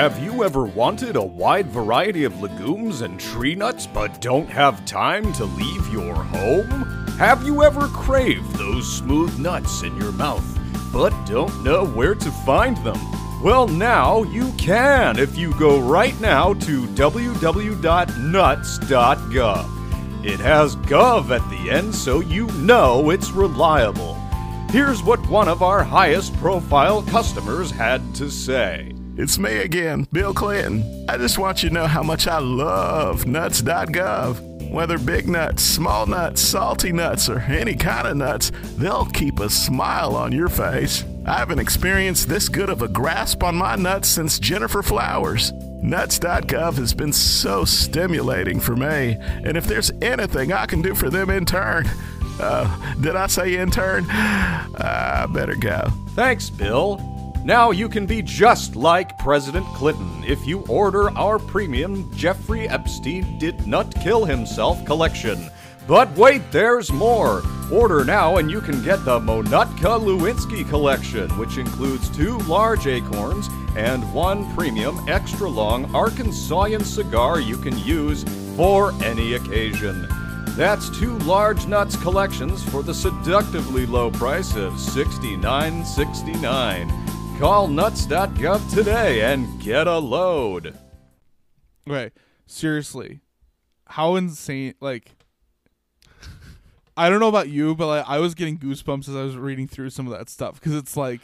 Have 0.00 0.18
you 0.18 0.44
ever 0.44 0.64
wanted 0.64 1.16
a 1.16 1.22
wide 1.22 1.66
variety 1.66 2.24
of 2.24 2.40
legumes 2.40 3.02
and 3.02 3.20
tree 3.20 3.54
nuts 3.54 3.86
but 3.86 4.22
don't 4.22 4.48
have 4.48 4.86
time 4.86 5.30
to 5.34 5.44
leave 5.44 5.92
your 5.92 6.14
home? 6.14 6.70
Have 7.18 7.44
you 7.44 7.62
ever 7.62 7.86
craved 7.88 8.56
those 8.56 8.90
smooth 8.90 9.38
nuts 9.38 9.82
in 9.82 9.94
your 9.98 10.12
mouth 10.12 10.58
but 10.90 11.10
don't 11.26 11.62
know 11.62 11.84
where 11.84 12.14
to 12.14 12.30
find 12.46 12.78
them? 12.78 12.96
Well, 13.42 13.68
now 13.68 14.22
you 14.22 14.52
can 14.52 15.18
if 15.18 15.36
you 15.36 15.52
go 15.58 15.78
right 15.78 16.18
now 16.18 16.54
to 16.54 16.86
www.nuts.gov. 16.86 17.84
It 20.24 20.40
has 20.40 20.76
gov 20.76 21.30
at 21.30 21.50
the 21.50 21.70
end 21.70 21.94
so 21.94 22.20
you 22.20 22.46
know 22.52 23.10
it's 23.10 23.32
reliable. 23.32 24.14
Here's 24.70 25.02
what 25.02 25.20
one 25.28 25.48
of 25.48 25.62
our 25.62 25.84
highest 25.84 26.34
profile 26.38 27.02
customers 27.02 27.70
had 27.70 28.14
to 28.14 28.30
say. 28.30 28.94
It's 29.16 29.38
me 29.38 29.58
again, 29.58 30.06
Bill 30.12 30.32
Clinton. 30.32 31.06
I 31.08 31.18
just 31.18 31.38
want 31.38 31.62
you 31.62 31.68
to 31.68 31.74
know 31.74 31.86
how 31.86 32.02
much 32.02 32.26
I 32.26 32.38
love 32.38 33.26
nuts.gov. 33.26 34.70
Whether 34.70 34.98
big 34.98 35.28
nuts, 35.28 35.64
small 35.64 36.06
nuts, 36.06 36.40
salty 36.40 36.92
nuts, 36.92 37.28
or 37.28 37.40
any 37.40 37.74
kind 37.74 38.06
of 38.06 38.16
nuts, 38.16 38.52
they'll 38.76 39.06
keep 39.06 39.40
a 39.40 39.50
smile 39.50 40.14
on 40.14 40.30
your 40.32 40.48
face. 40.48 41.04
I 41.26 41.38
haven't 41.38 41.58
experienced 41.58 42.28
this 42.28 42.48
good 42.48 42.70
of 42.70 42.82
a 42.82 42.88
grasp 42.88 43.42
on 43.42 43.56
my 43.56 43.74
nuts 43.74 44.08
since 44.08 44.38
Gennifer 44.38 44.82
Flowers. 44.82 45.52
Nuts.gov 45.82 46.76
has 46.76 46.94
been 46.94 47.12
so 47.12 47.64
stimulating 47.64 48.60
for 48.60 48.76
me, 48.76 49.16
and 49.20 49.56
if 49.56 49.66
there's 49.66 49.90
anything 50.02 50.52
I 50.52 50.66
can 50.66 50.82
do 50.82 50.94
for 50.94 51.10
them 51.10 51.30
in 51.30 51.44
turn, 51.44 51.88
uh, 52.40 52.94
did 53.00 53.16
I 53.16 53.26
say 53.26 53.56
intern? 53.56 54.06
I 54.10 55.26
better 55.30 55.56
go. 55.56 55.90
Thanks, 56.10 56.48
Bill. 56.48 57.09
Now 57.44 57.70
you 57.70 57.88
can 57.88 58.04
be 58.04 58.20
just 58.20 58.76
like 58.76 59.16
President 59.16 59.64
Clinton 59.68 60.22
if 60.24 60.46
you 60.46 60.60
order 60.68 61.08
our 61.16 61.38
premium 61.38 62.14
Jeffrey 62.14 62.68
Epstein 62.68 63.38
Did 63.38 63.66
Not 63.66 63.94
Kill 63.94 64.26
Himself 64.26 64.84
collection. 64.84 65.50
But 65.88 66.14
wait, 66.16 66.42
there's 66.52 66.92
more. 66.92 67.42
Order 67.72 68.04
now 68.04 68.36
and 68.36 68.50
you 68.50 68.60
can 68.60 68.84
get 68.84 69.06
the 69.06 69.18
Monutka 69.18 69.98
Lewinsky 69.98 70.68
collection, 70.68 71.30
which 71.38 71.56
includes 71.56 72.10
two 72.10 72.36
large 72.40 72.86
acorns 72.86 73.48
and 73.74 74.12
one 74.12 74.54
premium 74.54 75.08
extra 75.08 75.48
long 75.48 75.86
Arkansasian 75.86 76.84
cigar 76.84 77.40
you 77.40 77.56
can 77.56 77.78
use 77.78 78.22
for 78.54 78.92
any 79.02 79.32
occasion. 79.32 80.06
That's 80.56 80.90
two 80.90 81.16
large 81.20 81.66
nuts 81.66 81.96
collections 81.96 82.62
for 82.62 82.82
the 82.82 82.92
seductively 82.92 83.86
low 83.86 84.10
price 84.10 84.54
of 84.56 84.74
$69.69. 84.74 87.19
Call 87.40 87.68
nuts.gov 87.68 88.74
today 88.74 89.22
and 89.32 89.60
get 89.62 89.86
a 89.86 89.96
load. 89.98 90.76
Okay, 91.88 92.10
seriously, 92.44 93.20
how 93.86 94.16
insane! 94.16 94.74
Like, 94.78 95.12
I 96.98 97.08
don't 97.08 97.18
know 97.18 97.28
about 97.30 97.48
you, 97.48 97.74
but 97.74 97.86
like, 97.86 98.04
I 98.06 98.18
was 98.18 98.34
getting 98.34 98.58
goosebumps 98.58 99.08
as 99.08 99.16
I 99.16 99.22
was 99.22 99.38
reading 99.38 99.66
through 99.66 99.88
some 99.88 100.06
of 100.06 100.12
that 100.18 100.28
stuff 100.28 100.60
because 100.60 100.74
it's 100.74 100.98
like, 100.98 101.22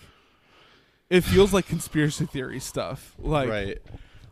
it 1.10 1.20
feels 1.20 1.52
like 1.52 1.66
conspiracy 1.66 2.24
theory 2.24 2.60
stuff. 2.60 3.14
Like, 3.18 3.50
right. 3.50 3.78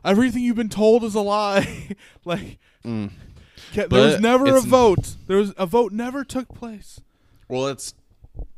everything 0.07 0.43
you've 0.43 0.57
been 0.57 0.71
told 0.71 1.05
is 1.05 1.15
a 1.15 1.21
lie. 1.21 1.91
like, 2.25 2.59
Mm. 2.83 3.11
ca- 3.75 3.87
there 3.89 4.07
was 4.07 4.21
never 4.21 4.57
a 4.57 4.61
vote. 4.61 5.17
There 5.27 5.37
was 5.37 5.53
a 5.59 5.67
vote 5.67 5.93
never 5.93 6.25
took 6.25 6.49
place. 6.55 7.01
Well, 7.49 7.67
it's 7.69 7.93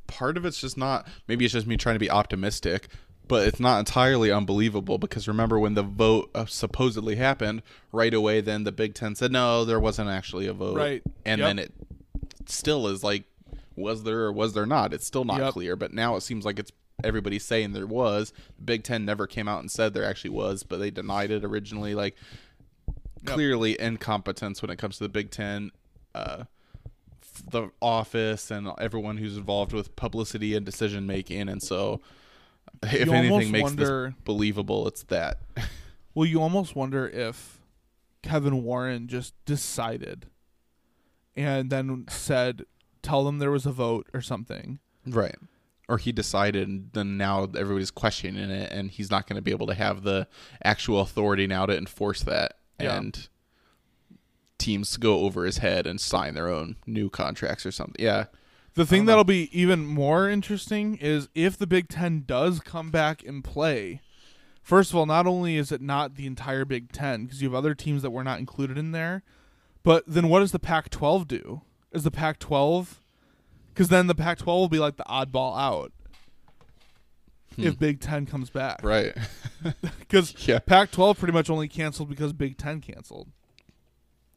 part 0.06 0.36
of 0.36 0.44
it's 0.44 0.60
just 0.60 0.76
not. 0.76 1.06
Maybe 1.26 1.44
it's 1.44 1.54
just 1.54 1.66
me 1.66 1.76
trying 1.76 1.94
to 1.96 2.00
be 2.00 2.10
optimistic, 2.10 2.88
but 3.28 3.46
it's 3.48 3.60
not 3.60 3.78
entirely 3.78 4.30
unbelievable 4.30 4.98
because 4.98 5.26
remember 5.28 5.58
when 5.58 5.74
the 5.74 5.82
vote 5.82 6.30
uh, 6.34 6.46
supposedly 6.46 7.16
happened 7.16 7.62
right 7.92 8.14
away, 8.14 8.40
then 8.40 8.64
the 8.64 8.72
Big 8.72 8.94
Ten 8.94 9.14
said 9.14 9.32
no, 9.32 9.64
there 9.64 9.80
wasn't 9.80 10.08
actually 10.08 10.46
a 10.46 10.52
vote, 10.52 10.76
Right. 10.76 11.02
And 11.24 11.40
Yep. 11.40 11.48
then 11.48 11.58
it 11.58 11.72
still 12.46 12.86
is 12.88 13.02
like, 13.02 13.24
was 13.74 14.04
there 14.04 14.20
or 14.20 14.32
was 14.32 14.54
there 14.54 14.66
not? 14.66 14.92
It's 14.94 15.06
still 15.06 15.24
not 15.24 15.40
Yep. 15.40 15.52
clear, 15.54 15.76
but 15.76 15.92
now 15.92 16.16
it 16.16 16.22
seems 16.22 16.44
like 16.44 16.58
it's 16.58 16.72
everybody's 17.04 17.44
saying 17.44 17.72
there 17.72 17.86
was. 17.86 18.32
The 18.56 18.64
Big 18.64 18.84
Ten 18.84 19.04
never 19.04 19.26
came 19.26 19.48
out 19.48 19.60
and 19.60 19.70
said 19.70 19.92
there 19.92 20.04
actually 20.04 20.30
was, 20.30 20.62
but 20.62 20.78
they 20.78 20.90
denied 20.90 21.30
it 21.30 21.44
originally. 21.44 21.94
Like 21.94 22.16
clearly 23.24 23.78
incompetence 23.80 24.62
when 24.62 24.70
it 24.70 24.76
comes 24.78 24.98
to 24.98 25.02
the 25.04 25.08
Big 25.08 25.30
Ten. 25.30 25.70
Uh, 26.14 26.44
the 27.50 27.70
office 27.82 28.50
and 28.50 28.68
everyone 28.78 29.18
who's 29.18 29.36
involved 29.36 29.72
with 29.72 29.94
publicity 29.96 30.54
and 30.54 30.64
decision 30.64 31.06
making, 31.06 31.48
and 31.50 31.62
so 31.62 32.00
if 32.82 33.08
anything 33.08 33.50
makes 33.52 33.62
wonder- 33.64 34.14
this 34.16 34.24
believable, 34.24 34.86
it's 34.88 35.02
that. 35.04 35.40
Well, 36.14 36.24
you 36.26 36.40
almost 36.40 36.74
wonder 36.74 37.06
if 37.06 37.60
Kevin 38.22 38.62
Warren 38.64 39.06
just 39.06 39.34
decided 39.44 40.24
and 41.36 41.68
then 41.68 42.06
said, 42.08 42.64
tell 43.02 43.22
them 43.22 43.38
there 43.38 43.50
was 43.50 43.66
a 43.66 43.70
vote 43.70 44.08
or 44.14 44.22
something. 44.22 44.78
right. 45.06 45.36
Or 45.90 45.98
he 45.98 46.12
decided, 46.12 46.66
and 46.68 46.88
then 46.94 47.18
now 47.18 47.44
everybody's 47.56 47.90
questioning 47.90 48.48
it, 48.50 48.72
and 48.72 48.90
he's 48.90 49.10
not 49.10 49.26
going 49.28 49.36
to 49.36 49.42
be 49.42 49.50
able 49.50 49.66
to 49.66 49.74
have 49.74 50.04
the 50.04 50.26
actual 50.64 51.00
authority 51.00 51.46
now 51.46 51.66
to 51.66 51.76
enforce 51.76 52.22
that, 52.22 52.54
Yeah. 52.80 52.96
and 52.96 53.28
teams 54.58 54.96
go 54.96 55.20
over 55.20 55.44
his 55.44 55.58
head 55.58 55.86
and 55.86 56.00
sign 56.00 56.32
their 56.32 56.48
own 56.48 56.76
new 56.86 57.10
contracts 57.10 57.66
or 57.66 57.70
something. 57.72 58.02
Yeah, 58.02 58.24
The 58.76 58.84
thing 58.84 59.00
um, 59.00 59.06
that'll 59.06 59.24
be 59.24 59.48
even 59.58 59.86
more 59.86 60.28
interesting 60.28 60.96
is 60.98 61.28
if 61.34 61.56
the 61.56 61.66
Big 61.66 61.88
Ten 61.88 62.24
does 62.26 62.60
come 62.60 62.90
back 62.90 63.24
and 63.24 63.42
play. 63.42 64.02
First 64.62 64.90
of 64.90 64.96
all, 64.96 65.06
not 65.06 65.26
only 65.26 65.56
is 65.56 65.72
it 65.72 65.80
not 65.80 66.16
the 66.16 66.26
entire 66.26 66.66
Big 66.66 66.92
Ten, 66.92 67.24
because 67.24 67.40
you 67.40 67.48
have 67.48 67.54
other 67.54 67.74
teams 67.74 68.02
that 68.02 68.10
were 68.10 68.22
not 68.22 68.38
included 68.38 68.76
in 68.76 68.92
there, 68.92 69.22
but 69.82 70.04
then 70.06 70.28
what 70.28 70.40
does 70.40 70.52
the 70.52 70.58
Pac 70.58 70.90
12 70.90 71.26
do? 71.26 71.62
Is 71.90 72.02
the 72.02 72.10
Pac 72.10 72.38
12. 72.38 73.00
Because 73.72 73.88
then 73.88 74.08
the 74.08 74.14
Pac 74.14 74.38
12 74.38 74.60
will 74.60 74.68
be 74.68 74.78
like 74.78 74.96
the 74.96 75.04
oddball 75.04 75.58
out 75.58 75.92
hmm. 77.54 77.62
if 77.62 77.78
Big 77.78 78.00
Ten 78.00 78.26
comes 78.26 78.50
back. 78.50 78.82
right. 78.82 79.16
Because 80.00 80.34
Yeah. 80.46 80.58
Pac 80.58 80.90
12 80.90 81.18
pretty 81.18 81.32
much 81.32 81.48
only 81.48 81.66
canceled 81.66 82.10
because 82.10 82.34
Big 82.34 82.58
Ten 82.58 82.82
canceled. 82.82 83.28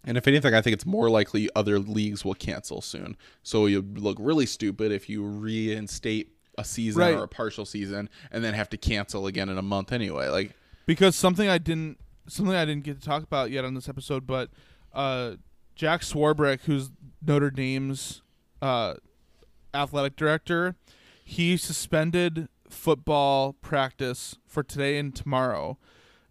And 0.10 0.18
if 0.18 0.28
anything, 0.28 0.56
I 0.56 0.62
think 0.62 0.74
it's 0.74 0.88
more 0.88 1.08
likely 1.08 1.52
other 1.56 1.78
leagues 1.78 2.26
will 2.26 2.34
cancel 2.34 2.82
soon. 2.82 3.16
So 3.44 3.68
you 3.68 3.82
look 3.94 4.18
really 4.20 4.48
stupid 4.48 4.92
if 4.92 5.08
you 5.08 5.24
reinstate 5.24 6.34
a 6.58 6.64
season 6.64 7.00
Right. 7.00 7.14
or 7.14 7.26
a 7.26 7.28
partial 7.28 7.64
season 7.64 8.10
and 8.32 8.44
then 8.44 8.56
have 8.56 8.70
to 8.70 8.78
cancel 8.78 9.28
again 9.28 9.50
in 9.50 9.60
a 9.60 9.62
month 9.62 9.92
anyway. 9.92 10.30
Like, 10.30 10.54
because 10.88 11.16
something 11.16 11.48
I 11.48 11.60
didn't 11.60 12.00
something 12.28 12.56
I 12.56 12.66
didn't 12.66 12.86
get 12.86 13.00
to 13.00 13.06
talk 13.06 13.22
about 13.22 13.52
yet 13.52 13.64
on 13.64 13.76
this 13.76 13.88
episode, 13.88 14.26
but 14.26 14.50
uh, 14.94 15.34
Jack 15.76 16.02
Swarbrick, 16.02 16.62
who's 16.62 16.90
Notre 17.24 17.52
Dame's 17.52 18.24
uh, 18.64 18.96
athletic 19.76 20.16
director, 20.16 20.76
he 21.24 21.56
suspended 21.56 22.50
football 22.68 23.54
practice 23.62 24.38
for 24.48 24.64
today 24.64 24.98
and 24.98 25.16
tomorrow 25.16 25.78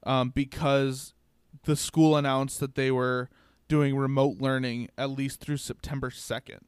um, 0.03 0.31
because 0.31 1.15
the 1.63 1.77
school 1.77 2.17
announced 2.17 2.59
that 2.59 2.75
they 2.75 2.91
were 2.91 3.29
doing 3.69 3.97
remote 3.97 4.39
learning 4.41 4.89
at 4.99 5.11
least 5.11 5.41
through 5.41 5.59
September 5.59 6.11
second. 6.11 6.61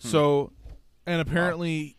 Hmm. 0.00 0.08
So, 0.08 0.52
and 1.06 1.20
apparently 1.20 1.96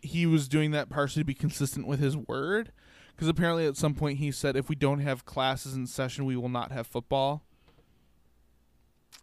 he 0.00 0.24
was 0.26 0.48
doing 0.48 0.70
that 0.70 0.88
partially 0.88 1.22
to 1.22 1.26
be 1.26 1.34
consistent 1.34 1.86
with 1.86 1.98
his 2.00 2.16
word 2.16 2.70
because 3.14 3.28
apparently 3.28 3.66
at 3.66 3.76
some 3.76 3.94
point 3.94 4.18
he 4.18 4.30
said 4.30 4.54
if 4.56 4.68
we 4.68 4.76
don't 4.76 5.00
have 5.00 5.24
classes 5.24 5.74
in 5.74 5.86
session 5.86 6.24
we 6.24 6.36
will 6.36 6.48
not 6.50 6.70
have 6.70 6.86
football 6.86 7.42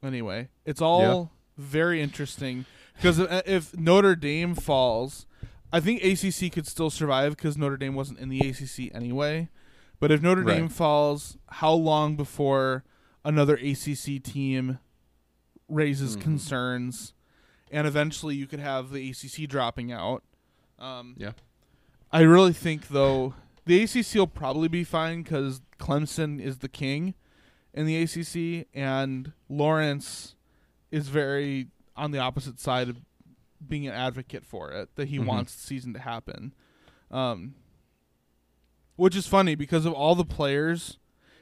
anyway 0.04 0.50
it's 0.66 0.82
all 0.82 1.32
very 1.58 2.02
interesting 2.02 2.66
because 2.98 3.20
if 3.46 3.78
notre 3.78 4.16
dame 4.16 4.56
falls 4.56 5.26
i 5.72 5.80
think 5.80 6.04
acc 6.04 6.52
could 6.52 6.68
still 6.68 6.90
survive 6.90 7.36
because 7.38 7.58
notre 7.58 7.78
dame 7.78 7.96
wasn't 7.96 8.20
in 8.20 8.28
the 8.30 8.50
acc 8.50 8.92
anyway 8.94 9.48
but 10.00 10.12
if 10.12 10.22
notre 10.22 10.42
Right. 10.42 10.58
dame 10.58 10.70
falls 10.70 11.38
how 11.48 11.72
long 11.74 12.16
before 12.18 12.84
another 13.26 13.58
acc 13.58 14.24
team 14.24 14.80
raises 15.70 16.16
concerns 16.16 17.14
and 17.72 17.88
eventually 17.88 18.36
you 18.36 18.46
could 18.46 18.60
have 18.60 18.92
the 18.92 19.10
acc 19.10 19.48
dropping 19.48 19.92
out 19.92 20.24
um, 20.80 21.16
yeah. 21.18 21.32
I 22.12 22.22
really 22.22 22.54
think 22.54 22.90
though 22.90 23.34
the 23.66 23.82
ACC 23.84 24.16
will 24.16 24.28
probably 24.28 24.68
be 24.68 24.84
fine 24.84 25.24
because 25.24 25.62
Clemson 25.80 26.42
is 26.42 26.60
the 26.60 26.70
king 26.70 27.14
in 27.74 27.86
the 27.86 28.02
ACC, 28.02 28.68
and 28.74 29.32
Lawrence 29.50 30.36
is 30.92 31.08
very 31.08 31.68
on 31.96 32.12
the 32.12 32.20
opposite 32.20 32.60
side 32.60 32.90
of 32.90 32.98
being 33.66 33.88
an 33.88 33.94
advocate 33.94 34.46
for 34.46 34.72
it 34.72 34.90
that 34.96 35.08
he 35.08 35.18
wants 35.20 35.56
the 35.56 35.62
season 35.62 35.94
to 35.94 36.00
happen. 36.00 36.54
Um, 37.10 37.56
which 38.96 39.16
is 39.16 39.26
funny 39.26 39.56
because 39.56 39.86
of 39.86 39.94
all 39.94 40.16
the 40.16 40.26
players 40.26 40.98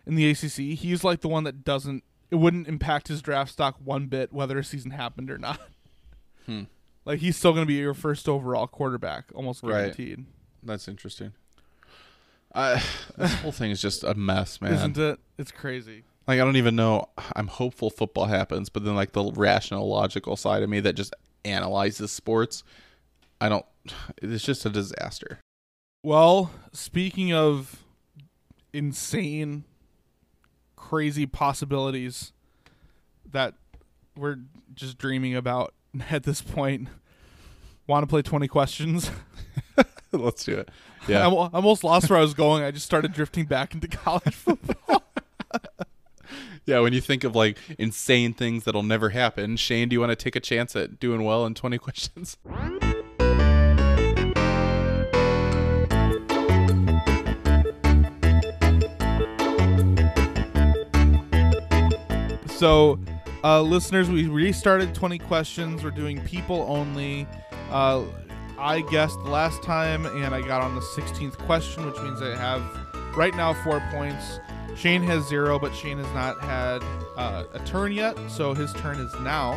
in 0.05 0.15
the 0.15 0.29
ACC, 0.29 0.77
he's 0.79 1.03
like 1.03 1.21
the 1.21 1.27
one 1.29 1.43
that 1.45 1.63
doesn't. 1.63 2.03
It 2.29 2.35
wouldn't 2.35 2.67
impact 2.67 3.07
his 3.09 3.21
draft 3.21 3.51
stock 3.51 3.75
one 3.83 4.07
bit 4.07 4.31
whether 4.31 4.57
a 4.57 4.63
season 4.63 4.91
happened 4.91 5.29
or 5.29 5.37
not. 5.39 5.59
Hmm. 6.45 6.63
Like 7.05 7.19
he's 7.19 7.35
still 7.37 7.51
going 7.51 7.63
to 7.63 7.67
be 7.67 7.75
your 7.75 7.93
first 7.93 8.29
overall 8.29 8.67
quarterback, 8.67 9.25
almost 9.35 9.63
Right. 9.63 9.71
guaranteed. 9.95 10.25
That's 10.63 10.87
interesting. 10.87 11.33
I, 12.53 12.83
this 13.17 13.33
whole 13.35 13.51
thing 13.51 13.71
is 13.71 13.81
just 13.81 14.03
a 14.03 14.13
mess, 14.13 14.61
man. 14.61 14.73
Isn't 14.73 14.97
it? 14.97 15.19
It's 15.37 15.51
crazy. 15.51 16.03
Like, 16.27 16.39
I 16.39 16.43
don't 16.43 16.57
even 16.57 16.75
know. 16.75 17.09
I'm 17.35 17.47
hopeful 17.47 17.89
football 17.89 18.25
happens, 18.25 18.69
but 18.69 18.85
then, 18.85 18.95
like, 18.95 19.11
the 19.13 19.31
rational, 19.31 19.89
logical 19.89 20.35
side 20.37 20.61
of 20.61 20.69
me 20.69 20.79
that 20.81 20.93
just 20.93 21.15
analyzes 21.43 22.11
sports, 22.11 22.63
I 23.41 23.49
don't. 23.49 23.65
It's 24.21 24.43
just 24.43 24.63
a 24.65 24.69
disaster. 24.69 25.39
Well, 26.03 26.51
speaking 26.73 27.33
of 27.33 27.83
insane, 28.73 29.63
crazy 30.81 31.25
possibilities 31.25 32.33
that 33.31 33.53
we're 34.17 34.39
just 34.73 34.97
dreaming 34.97 35.35
about 35.35 35.73
at 36.09 36.23
this 36.23 36.41
point, 36.41 36.89
want 37.87 38.03
to 38.03 38.07
play 38.07 38.21
20 38.21 38.47
questions? 38.47 39.11
Let's 40.11 40.43
do 40.43 40.57
it. 40.57 40.69
Yeah. 41.07 41.25
I 41.25 41.31
almost 41.31 41.83
lost 41.83 42.09
where 42.09 42.19
I 42.19 42.21
was 42.21 42.33
going. 42.33 42.63
I 42.63 42.71
just 42.71 42.85
started 42.85 43.13
drifting 43.13 43.45
back 43.45 43.73
into 43.73 43.87
college 43.87 44.35
football. 44.35 45.03
Yeah, 46.65 46.79
when 46.79 46.93
you 46.93 47.01
think 47.01 47.23
of 47.23 47.35
like 47.35 47.57
insane 47.79 48.33
things 48.33 48.65
that'll 48.65 48.83
never 48.83 49.09
happen, 49.09 49.55
Shane, 49.57 49.89
do 49.89 49.93
you 49.95 49.99
want 49.99 50.11
to 50.11 50.15
take 50.15 50.35
a 50.35 50.39
chance 50.39 50.75
at 50.75 50.99
doing 50.99 51.23
well 51.23 51.45
in 51.45 51.53
20 51.55 51.77
questions? 51.77 52.37
So, 62.61 62.99
uh, 63.43 63.63
listeners, 63.63 64.07
we 64.07 64.27
restarted 64.27 64.93
20 64.93 65.17
questions. 65.17 65.83
We're 65.83 65.89
doing 65.89 66.21
people 66.25 66.63
only. 66.69 67.25
Uh, 67.71 68.03
I 68.59 68.81
guessed 68.81 69.17
last 69.21 69.63
time, 69.63 70.05
and 70.05 70.35
I 70.35 70.41
got 70.43 70.61
on 70.61 70.75
the 70.75 70.81
16th 70.81 71.39
question, 71.39 71.87
which 71.87 71.99
means 72.01 72.21
I 72.21 72.35
have 72.35 72.61
right 73.17 73.33
now 73.33 73.55
four 73.63 73.81
points. 73.89 74.39
Shane 74.75 75.01
has 75.01 75.27
zero, 75.27 75.57
but 75.57 75.73
Shane 75.73 75.97
has 75.97 76.13
not 76.13 76.39
had 76.39 76.83
uh, 77.17 77.45
a 77.51 77.57
turn 77.65 77.93
yet, 77.93 78.15
so 78.29 78.53
his 78.53 78.71
turn 78.73 78.99
is 78.99 79.11
now. 79.21 79.53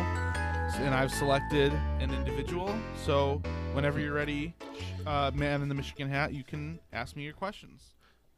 And 0.79 0.95
I've 0.95 1.11
selected 1.11 1.73
an 1.99 2.11
individual. 2.11 2.75
So, 3.03 3.39
whenever 3.73 3.99
you're 3.99 4.15
ready, 4.15 4.55
uh, 5.05 5.29
man 5.35 5.61
in 5.61 5.69
the 5.69 5.75
Michigan 5.75 6.09
hat, 6.09 6.33
you 6.33 6.43
can 6.43 6.79
ask 6.91 7.15
me 7.15 7.21
your 7.21 7.33
questions. 7.33 7.83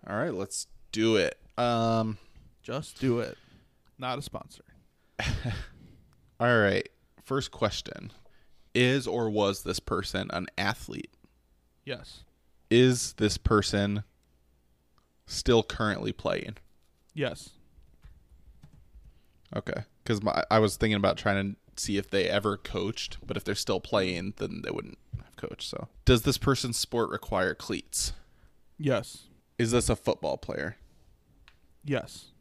All 0.05 0.18
right, 0.18 0.34
let's 0.34 0.68
do 0.91 1.15
it. 1.15 1.39
Um, 1.57 2.18
Just 2.63 2.99
do 2.99 3.22
it. 3.22 3.38
Not 4.00 4.20
a 4.20 4.22
sponsor. 4.22 4.64
all 6.39 6.60
right. 6.60 6.88
First 7.24 7.52
question. 7.52 8.12
Is 8.74 9.08
or 9.08 9.30
was 9.30 9.64
this 9.64 9.80
person 9.80 10.30
an 10.32 10.48
athlete? 10.58 11.12
Yes. 11.84 12.24
Is 12.70 13.14
this 13.14 13.38
person 13.38 14.04
still 15.28 15.62
currently 15.62 16.12
playing. 16.12 16.56
Yes. 17.14 17.52
Okay, 19.56 19.84
because 20.04 20.22
I 20.50 20.60
was 20.60 20.76
thinking 20.76 20.98
about 20.98 21.18
trying 21.18 21.56
to 21.76 21.82
see 21.82 21.98
if 21.98 22.10
they 22.10 22.28
ever 22.28 22.58
coached, 22.58 23.18
but 23.26 23.38
if 23.38 23.43
they're 23.43 23.56
still 23.56 23.80
playing, 23.80 24.34
then 24.38 24.62
they 24.64 24.72
wouldn't 24.72 24.98
have 25.24 25.36
coached. 25.36 25.70
So, 25.70 25.88
does 26.06 26.24
this 26.24 26.38
person's 26.38 26.78
sport 26.78 27.10
require 27.10 27.54
cleats? 27.54 28.14
Yes. 28.78 29.28
Is 29.58 29.72
this 29.72 29.89
a 29.89 29.95
football 29.95 30.38
player? 30.38 30.78
Yes. 31.84 32.32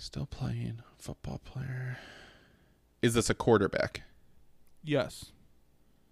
Still 0.00 0.24
playing 0.24 0.80
football 0.96 1.42
player. 1.44 1.98
Is 3.02 3.12
this 3.12 3.28
a 3.28 3.34
quarterback? 3.34 4.00
Yes. 4.82 5.32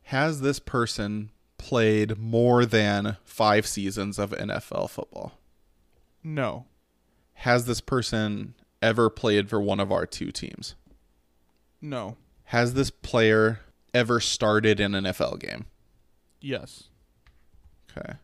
Has 0.02 0.42
this 0.42 0.58
person 0.58 1.30
played 1.56 2.18
more 2.18 2.66
than 2.66 3.16
five 3.24 3.66
seasons 3.66 4.18
of 4.18 4.32
NFL 4.32 4.90
football? 4.90 5.38
No. 6.22 6.66
Has 7.32 7.64
this 7.64 7.80
person 7.80 8.52
ever 8.82 9.08
played 9.08 9.48
for 9.48 9.58
one 9.58 9.80
of 9.80 9.90
our 9.90 10.04
two 10.04 10.32
teams? 10.32 10.74
No. 11.80 12.18
Has 12.44 12.74
this 12.74 12.90
player 12.90 13.60
ever 13.94 14.20
started 14.20 14.80
in 14.80 14.94
an 14.94 15.04
NFL 15.04 15.40
game? 15.40 15.64
Yes. 16.42 16.90
Okay. 17.90 18.12
I 18.12 18.18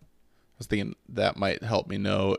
was 0.59 0.67
thinking 0.67 0.95
that 1.09 1.39
might 1.39 1.63
help 1.63 1.89
me 1.89 1.97
know 1.97 2.37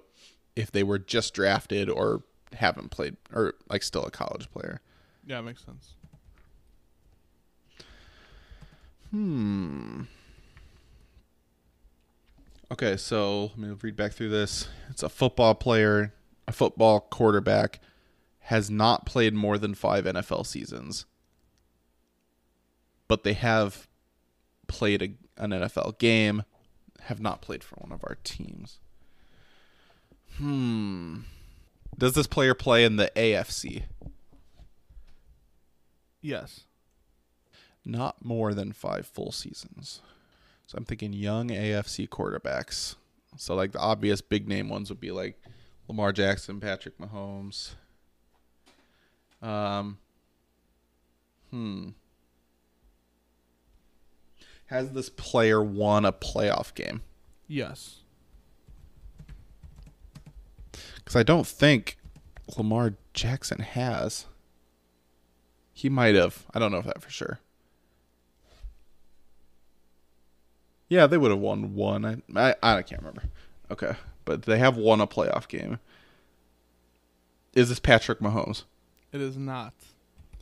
if 0.55 0.71
they 0.71 0.83
were 0.83 0.99
just 0.99 1.33
drafted 1.33 1.89
or 1.89 2.21
haven't 2.55 2.89
played 2.89 3.17
or 3.33 3.53
like 3.69 3.83
still 3.83 4.03
a 4.03 4.11
college 4.11 4.49
player. 4.51 4.81
Yeah, 5.25 5.41
makes 5.41 5.63
sense. 5.63 5.93
Hmm. 9.11 10.03
Okay, 12.71 12.97
so 12.97 13.43
let 13.43 13.57
me 13.57 13.69
read 13.81 13.95
back 13.95 14.13
through 14.13 14.29
this. 14.29 14.67
It's 14.89 15.03
a 15.03 15.09
football 15.09 15.55
player, 15.55 16.13
a 16.47 16.51
football 16.51 16.99
quarterback, 16.99 17.79
has 18.39 18.69
not 18.69 19.05
played 19.05 19.33
more 19.33 19.57
than 19.57 19.73
five 19.73 20.05
NFL 20.05 20.45
seasons, 20.45 21.05
but 23.07 23.23
they 23.23 23.33
have 23.33 23.87
played 24.67 25.01
a, 25.01 25.41
an 25.41 25.51
NFL 25.51 25.97
game, 25.99 26.43
have 27.01 27.19
not 27.19 27.41
played 27.41 27.63
for 27.63 27.75
one 27.75 27.91
of 27.91 28.03
our 28.03 28.17
teams. 28.23 28.79
Hmm. 30.37 31.19
Does 31.97 32.13
this 32.13 32.27
player 32.27 32.53
play 32.53 32.83
in 32.83 32.97
the 32.97 33.11
AFC? 33.15 33.83
Yes. 36.21 36.61
Not 37.85 38.23
more 38.25 38.53
than 38.53 38.71
five 38.73 39.05
full 39.05 39.31
seasons. 39.31 40.01
So 40.67 40.77
I'm 40.77 40.85
thinking 40.85 41.13
young 41.13 41.49
AFC 41.49 42.09
quarterbacks. 42.09 42.95
So 43.37 43.55
like 43.55 43.71
the 43.71 43.79
obvious 43.79 44.21
big 44.21 44.47
name 44.47 44.69
ones 44.69 44.89
would 44.89 44.99
be 44.99 45.11
like 45.11 45.39
Lamar 45.87 46.11
Jackson, 46.11 46.59
Patrick 46.59 46.97
Mahomes. 46.97 47.75
Um 49.41 49.99
Hmm. 51.51 51.89
Has 54.67 54.91
this 54.91 55.09
player 55.09 55.63
won 55.63 56.05
a 56.05 56.11
playoff 56.11 56.73
game? 56.73 57.01
Yes. 57.47 58.01
Cuz 61.05 61.15
I 61.15 61.23
don't 61.23 61.47
think 61.47 61.97
Lamar 62.57 62.95
Jackson 63.13 63.59
has. 63.59 64.25
He 65.73 65.89
might 65.89 66.15
have. 66.15 66.45
I 66.53 66.59
don't 66.59 66.71
know 66.71 66.79
if 66.79 66.85
that 66.85 67.01
for 67.01 67.09
sure. 67.09 67.39
Yeah, 70.87 71.07
they 71.07 71.17
would 71.17 71.31
have 71.31 71.39
won 71.39 71.73
one. 71.75 72.05
I, 72.35 72.55
I 72.61 72.77
I 72.77 72.81
can't 72.83 73.01
remember. 73.01 73.23
Okay, 73.71 73.93
but 74.23 74.43
they 74.43 74.59
have 74.59 74.77
won 74.77 75.01
a 75.01 75.07
playoff 75.07 75.47
game. 75.47 75.79
Is 77.53 77.69
this 77.69 77.79
Patrick 77.79 78.19
Mahomes? 78.19 78.63
It 79.11 79.21
is 79.21 79.37
not. 79.37 79.73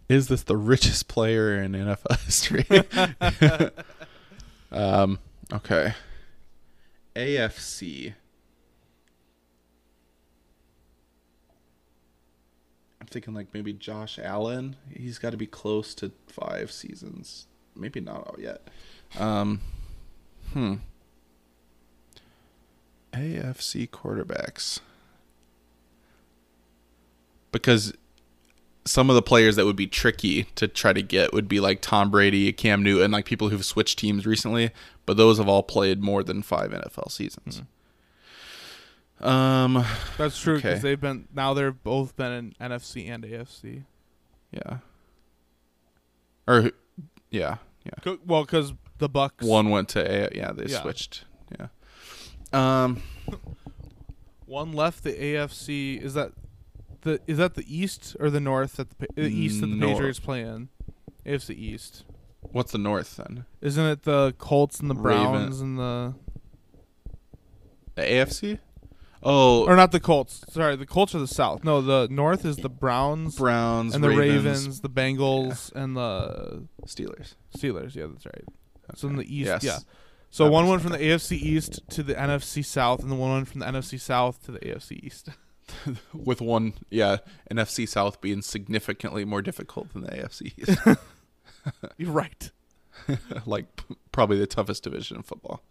Is 0.09 0.27
this 0.27 0.43
the 0.43 0.57
richest 0.57 1.07
player 1.07 1.61
in 1.61 1.71
NFL 1.73 2.19
history? 2.25 2.65
um. 4.71 5.19
Okay. 5.51 5.93
AFC. 7.15 8.15
Thinking 13.13 13.33
like 13.33 13.47
maybe 13.53 13.71
Josh 13.71 14.19
Allen. 14.21 14.75
He's 14.89 15.19
got 15.19 15.29
to 15.29 15.37
be 15.37 15.47
close 15.47 15.93
to 15.95 16.11
five 16.27 16.71
seasons. 16.71 17.47
Maybe 17.75 18.01
not 18.01 18.27
out 18.27 18.39
yet. 18.39 18.67
Um. 19.17 19.61
Hmm. 20.51 20.75
AFC 23.13 23.89
quarterbacks. 23.89 24.79
Because 27.51 27.93
some 28.85 29.09
of 29.09 29.15
the 29.15 29.21
players 29.21 29.55
that 29.55 29.65
would 29.65 29.75
be 29.75 29.87
tricky 29.87 30.43
to 30.55 30.67
try 30.67 30.91
to 30.93 31.01
get 31.01 31.33
would 31.33 31.47
be 31.47 31.59
like 31.59 31.79
Tom 31.81 32.09
Brady, 32.11 32.51
Cam 32.51 32.83
Newton, 32.83 33.11
like 33.11 33.25
people 33.25 33.49
who've 33.49 33.63
switched 33.63 33.99
teams 33.99 34.25
recently, 34.25 34.71
but 35.05 35.15
those 35.15 35.37
have 35.37 35.47
all 35.47 35.63
played 35.63 36.01
more 36.01 36.23
than 36.23 36.41
five 36.41 36.71
NFL 36.71 37.11
seasons. 37.11 37.61
Um, 39.21 39.85
That's 40.17 40.37
true 40.39 40.55
because 40.57 40.73
Okay. 40.73 40.79
they've 40.81 40.99
been 40.99 41.27
now 41.33 41.53
they're 41.53 41.71
both 41.71 42.15
been 42.15 42.31
in 42.31 42.55
NFC 42.59 43.09
and 43.09 43.23
AFC. 43.23 43.83
yeah. 44.51 44.77
Or, 46.45 46.71
yeah, 47.31 47.57
yeah. 47.85 48.15
Well, 48.25 48.43
because 48.43 48.73
the 48.97 49.09
Bucs 49.09 49.43
One 49.47 49.69
went 49.69 49.87
to 49.89 49.99
A. 50.01 50.29
Yeah, 50.35 50.51
they 50.51 50.65
Yeah. 50.65 50.81
switched. 50.81 51.23
Yeah. 51.57 51.67
Um, 52.51 53.01
one 54.45 54.73
left 54.73 55.03
the 55.03 55.13
AFC. 55.13 56.01
Is 56.01 56.15
that 56.15 56.33
the 57.01 57.21
is 57.27 57.37
that 57.37 57.53
the 57.55 57.63
East 57.67 58.17
or 58.19 58.29
the 58.29 58.41
North 58.41 58.75
that 58.75 58.89
the, 58.99 59.07
the 59.15 59.23
East 59.29 59.61
that 59.61 59.67
the 59.67 59.75
North. 59.75 59.93
Patriots 59.93 60.19
play 60.19 60.41
in? 60.41 60.67
AFC 61.25 61.51
East. 61.55 62.03
what's 62.51 62.73
the 62.73 62.77
North 62.77 63.15
then? 63.15 63.45
Isn't 63.61 63.85
it 63.85 64.03
the 64.03 64.33
Colts 64.37 64.81
and 64.81 64.89
the 64.89 64.95
Raven- 64.95 65.31
Browns 65.31 65.61
and 65.61 65.79
the 65.79 66.13
The 67.95 68.01
AFC? 68.01 68.59
Oh, 69.25 69.65
or 69.65 69.75
not 69.75 69.91
the 69.91 69.99
Colts? 69.99 70.43
Sorry, 70.49 70.75
the 70.75 70.85
Colts 70.85 71.15
are 71.15 71.19
the 71.19 71.27
South. 71.27 71.63
No, 71.63 71.81
the 71.81 72.07
North 72.11 72.43
is 72.45 72.57
the 72.57 72.69
Browns 72.69 73.37
Browns 73.37 73.95
and 73.95 74.03
the 74.03 74.09
Ravens, 74.09 74.43
Ravens, 74.67 74.81
the 74.81 74.89
Bengals, 74.89 75.71
and 75.73 75.95
the 75.95 76.67
Steelers. 76.85 77.35
Steelers. 77.57 77.95
Yeah, 77.95 78.07
that's 78.07 78.25
right. 78.25 78.43
So 78.95 79.07
in 79.07 79.15
the 79.15 79.23
East, 79.23 79.47
Yes. 79.47 79.63
yeah. 79.63 79.77
So 80.29 80.45
That 80.45 80.51
one 80.51 80.67
went 80.67 80.81
from 80.81 80.91
the 80.91 80.97
AFC 80.97 81.37
East 81.37 81.79
to 81.91 82.03
the 82.03 82.15
NFC 82.15 82.65
South, 82.65 83.01
and 83.01 83.09
the 83.11 83.15
one 83.15 83.31
went 83.31 83.47
from 83.47 83.59
the 83.61 83.65
NFC 83.67 83.99
South 83.99 84.43
to 84.45 84.51
the 84.51 84.59
AFC 84.59 84.99
East. 85.03 85.29
with 86.13 86.41
one 86.41 86.73
yeah 86.89 87.17
NFC 87.49 87.87
South 87.87 88.19
being 88.19 88.41
significantly 88.41 89.23
more 89.23 89.41
difficult 89.41 89.93
than 89.93 90.01
the 90.03 90.09
AFC 90.09 90.51
East. 90.57 90.77
You're 91.97 92.11
right. 92.11 92.51
like 93.45 93.73
p- 93.77 93.95
probably 94.11 94.37
the 94.37 94.45
toughest 94.47 94.83
division 94.83 95.15
in 95.17 95.23
football. 95.23 95.63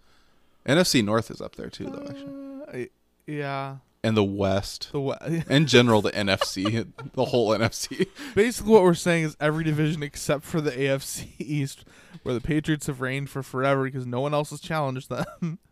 NFC 0.67 1.05
North 1.05 1.31
is 1.31 1.43
up 1.43 1.57
there 1.57 1.69
too 1.69 1.85
though 1.85 2.07
actually. 2.09 2.33
Uh, 2.33 2.85
I- 2.85 2.91
yeah. 3.39 3.77
And 4.05 4.17
the 4.17 4.25
West. 4.25 4.91
The 4.93 5.01
we- 5.01 5.15
In 5.49 5.67
general 5.67 6.03
the 6.03 6.11
NFC, 6.11 6.87
the 7.13 7.25
whole 7.27 7.51
NFC. 7.51 8.09
basically 8.35 8.73
what 8.73 8.83
we're 8.83 8.95
saying 8.95 9.25
is 9.25 9.37
every 9.41 9.63
division 9.63 10.03
except 10.03 10.43
for 10.45 10.61
the 10.61 10.73
AFC 10.73 11.29
East, 11.39 11.85
where 12.25 12.35
the 12.35 12.41
Patriots 12.41 12.89
have 12.89 13.01
reigned 13.01 13.31
for 13.31 13.43
forever 13.45 13.85
because 13.85 14.05
no 14.05 14.21
one 14.21 14.35
else 14.35 14.51
has 14.51 14.61
challenged 14.61 15.09
them. 15.09 15.59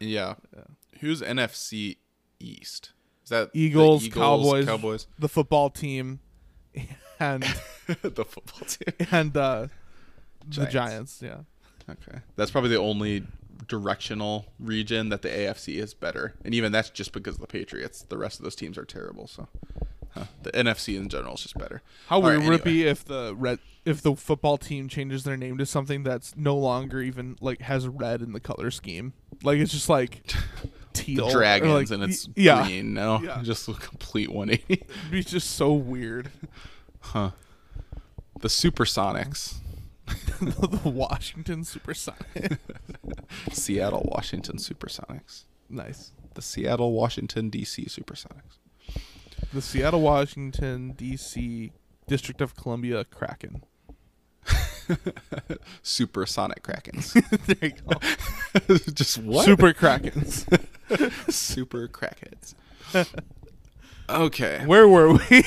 Yeah. 0.00 0.34
Who's 1.00 1.20
NFC 1.22 1.96
East? 2.40 2.92
Is 3.22 3.30
that 3.30 3.50
Eagles, 3.54 4.04
Eagles, 4.04 4.42
Cowboys, 4.44 4.66
Cowboys, 4.66 5.06
the 5.18 5.28
football 5.28 5.70
team, 5.70 6.18
and 7.20 7.44
the 7.86 8.24
football 8.24 8.66
team. 8.66 9.06
and 9.12 9.36
uh, 9.36 9.68
the 10.48 10.66
Giants. 10.66 10.72
Giants. 10.72 11.22
Yeah. 11.22 11.36
Okay. 11.88 12.18
That's 12.34 12.50
probably 12.50 12.70
the 12.70 12.78
only 12.80 13.22
directional 13.68 14.46
region 14.58 15.08
that 15.10 15.22
the 15.22 15.28
AFC 15.28 15.76
is 15.76 15.94
better. 15.94 16.34
And 16.44 16.54
even 16.54 16.72
that's 16.72 16.90
just 16.90 17.12
because 17.12 17.36
of 17.36 17.40
the 17.40 17.46
Patriots. 17.46 18.02
The 18.02 18.18
rest 18.18 18.38
of 18.38 18.44
those 18.44 18.54
teams 18.54 18.78
are 18.78 18.84
terrible, 18.84 19.26
so 19.26 19.48
huh. 20.10 20.24
the 20.42 20.52
NFC 20.52 20.96
in 20.96 21.08
general 21.08 21.34
is 21.34 21.42
just 21.42 21.58
better. 21.58 21.82
How 22.08 22.16
All 22.16 22.22
weird 22.22 22.38
right, 22.40 22.48
would 22.48 22.60
it 22.60 22.64
be 22.64 22.86
if 22.86 23.04
the 23.04 23.34
red 23.36 23.58
if 23.84 24.00
the 24.00 24.14
football 24.14 24.58
team 24.58 24.88
changes 24.88 25.24
their 25.24 25.36
name 25.36 25.58
to 25.58 25.66
something 25.66 26.02
that's 26.02 26.36
no 26.36 26.56
longer 26.56 27.00
even 27.00 27.36
like 27.40 27.62
has 27.62 27.88
red 27.88 28.22
in 28.22 28.32
the 28.32 28.40
color 28.40 28.70
scheme? 28.70 29.12
Like 29.42 29.58
it's 29.58 29.72
just 29.72 29.88
like 29.88 30.32
teal, 30.92 31.26
the 31.26 31.32
dragons 31.32 31.90
like, 31.90 32.00
and 32.00 32.10
it's 32.10 32.28
yeah, 32.36 32.64
green 32.66 32.94
now. 32.94 33.20
Yeah. 33.20 33.40
Just 33.42 33.68
a 33.68 33.74
complete 33.74 34.30
180. 34.30 34.74
it'd 34.74 35.10
be 35.10 35.22
just 35.24 35.50
so 35.50 35.72
weird. 35.72 36.30
huh. 37.00 37.30
The 38.40 38.48
Supersonics. 38.48 39.54
the 40.40 40.80
Washington 40.84 41.62
Supersonics. 41.62 42.58
Seattle, 43.52 44.08
Washington 44.12 44.56
Supersonics. 44.56 45.44
nice. 45.68 46.12
The 46.34 46.42
Seattle, 46.42 46.92
Washington, 46.92 47.50
D.C. 47.50 47.84
Supersonics. 47.84 48.58
The 49.52 49.60
Seattle, 49.60 50.00
Washington, 50.00 50.92
D.C. 50.92 51.72
District 52.06 52.40
of 52.40 52.54
Columbia 52.56 53.04
Kraken. 53.04 53.62
Supersonic 55.82 56.62
Krakens. 56.62 57.12
there 57.46 57.70
you 57.70 57.76
go. 57.86 58.82
just 58.92 59.18
what? 59.18 59.44
Super 59.44 59.72
Krakens. 59.72 60.46
super 61.32 61.86
crackheads. 61.88 62.54
okay. 64.08 64.62
Where 64.66 64.88
were 64.88 65.12
we? 65.12 65.44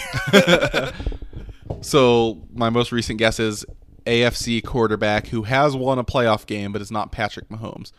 So 1.82 2.42
my 2.54 2.70
most 2.70 2.92
recent 2.92 3.20
guess 3.20 3.40
is 3.40 3.66
AFC 4.06 4.64
quarterback 4.64 5.28
who 5.28 5.44
has 5.44 5.76
won 5.76 6.00
a 6.00 6.04
playoff 6.04 6.46
game 6.46 6.72
but 6.72 6.82
is 6.82 6.92
not 6.92 7.12
Patrick 7.12 7.50
Mahomes, 7.50 7.92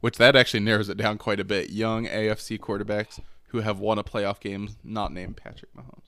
which 0.00 0.18
that 0.18 0.36
actually 0.36 0.60
narrows 0.60 0.88
it 0.88 0.96
down 0.96 1.18
quite 1.18 1.40
a 1.40 1.44
bit. 1.44 1.70
Young 1.70 2.06
AFC 2.06 2.58
quarterbacks 2.58 3.20
who 3.48 3.60
have 3.60 3.78
won 3.78 3.98
a 3.98 4.04
playoff 4.04 4.40
game 4.40 4.68
not 4.84 5.12
named 5.12 5.36
Patrick 5.36 5.70
Mahomes. 5.74 6.02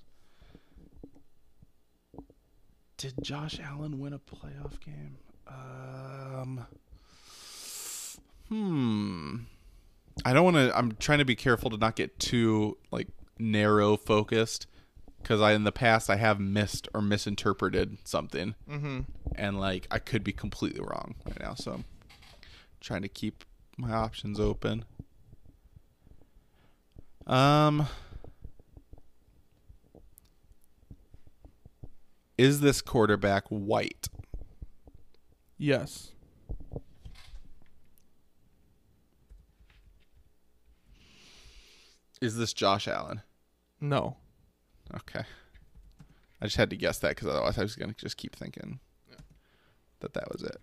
Did 2.96 3.14
Josh 3.22 3.60
Allen 3.62 4.00
win 4.00 4.12
a 4.12 4.18
playoff 4.18 4.80
game? 4.80 5.18
Um, 5.46 6.66
hmm. 8.48 9.36
I 10.24 10.32
don't 10.32 10.44
want 10.44 10.56
to. 10.56 10.76
I'm 10.76 10.96
trying 10.96 11.18
to 11.18 11.24
be 11.24 11.36
careful 11.36 11.70
to 11.70 11.76
not 11.76 11.94
get 11.94 12.18
too 12.18 12.76
like 12.90 13.06
narrow 13.38 13.96
focused 13.96 14.66
because 15.22 15.40
I 15.40 15.52
in 15.52 15.64
the 15.64 15.72
past 15.72 16.08
I 16.08 16.16
have 16.16 16.40
missed 16.40 16.88
or 16.94 17.02
misinterpreted 17.02 17.98
something, 18.04 18.54
mm-hmm. 18.68 19.00
and 19.34 19.60
like 19.60 19.86
I 19.90 19.98
could 19.98 20.24
be 20.24 20.32
completely 20.32 20.80
wrong 20.80 21.14
right 21.26 21.40
now. 21.40 21.54
So 21.54 21.72
I'm 21.72 21.84
trying 22.80 23.02
to 23.02 23.08
keep 23.08 23.44
my 23.76 23.92
options 23.92 24.40
open. 24.40 24.84
Um, 27.26 27.86
is 32.38 32.60
this 32.60 32.80
quarterback 32.80 33.44
white? 33.48 34.08
yes. 35.58 36.12
Is 42.20 42.36
this 42.36 42.52
Josh 42.52 42.88
Allen? 42.88 43.22
No. 43.80 44.16
Okay. 44.94 45.22
I 46.40 46.46
just 46.46 46.56
had 46.56 46.70
to 46.70 46.76
guess 46.76 46.98
that 47.00 47.10
because 47.10 47.28
otherwise 47.28 47.58
I 47.58 47.62
was 47.62 47.76
gonna 47.76 47.94
just 47.94 48.16
keep 48.16 48.36
thinking 48.36 48.80
that 50.00 50.14
that 50.14 50.30
was 50.30 50.42
it. 50.42 50.56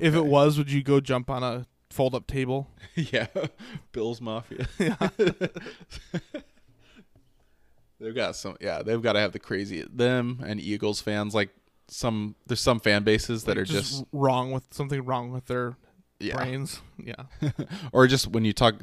If 0.00 0.14
it 0.14 0.24
was, 0.24 0.58
would 0.58 0.70
you 0.70 0.82
go 0.82 1.00
jump 1.00 1.30
on 1.30 1.42
a 1.42 1.66
fold 1.90 2.14
up 2.14 2.26
table? 2.26 2.70
yeah, 2.94 3.26
Bills 3.92 4.20
Mafia. 4.20 4.66
yeah. 4.78 4.96
they've 8.00 8.14
got 8.14 8.36
some. 8.36 8.56
Yeah, 8.60 8.82
they've 8.82 9.02
got 9.02 9.12
to 9.12 9.20
have 9.20 9.32
the 9.32 9.38
crazy 9.38 9.84
them 9.90 10.42
and 10.44 10.60
Eagles 10.60 11.00
fans. 11.00 11.34
Like 11.34 11.50
some, 11.88 12.34
there's 12.46 12.60
some 12.60 12.80
fan 12.80 13.04
bases 13.04 13.44
that 13.44 13.56
are 13.56 13.64
just, 13.64 14.04
wrong 14.12 14.50
with 14.50 14.64
something 14.72 15.04
wrong 15.04 15.30
with 15.30 15.46
their 15.46 15.76
yeah, 16.18 16.36
brains. 16.36 16.80
Yeah. 16.98 17.24
or 17.92 18.06
just 18.08 18.26
when 18.28 18.44
you 18.44 18.52
talk, 18.52 18.74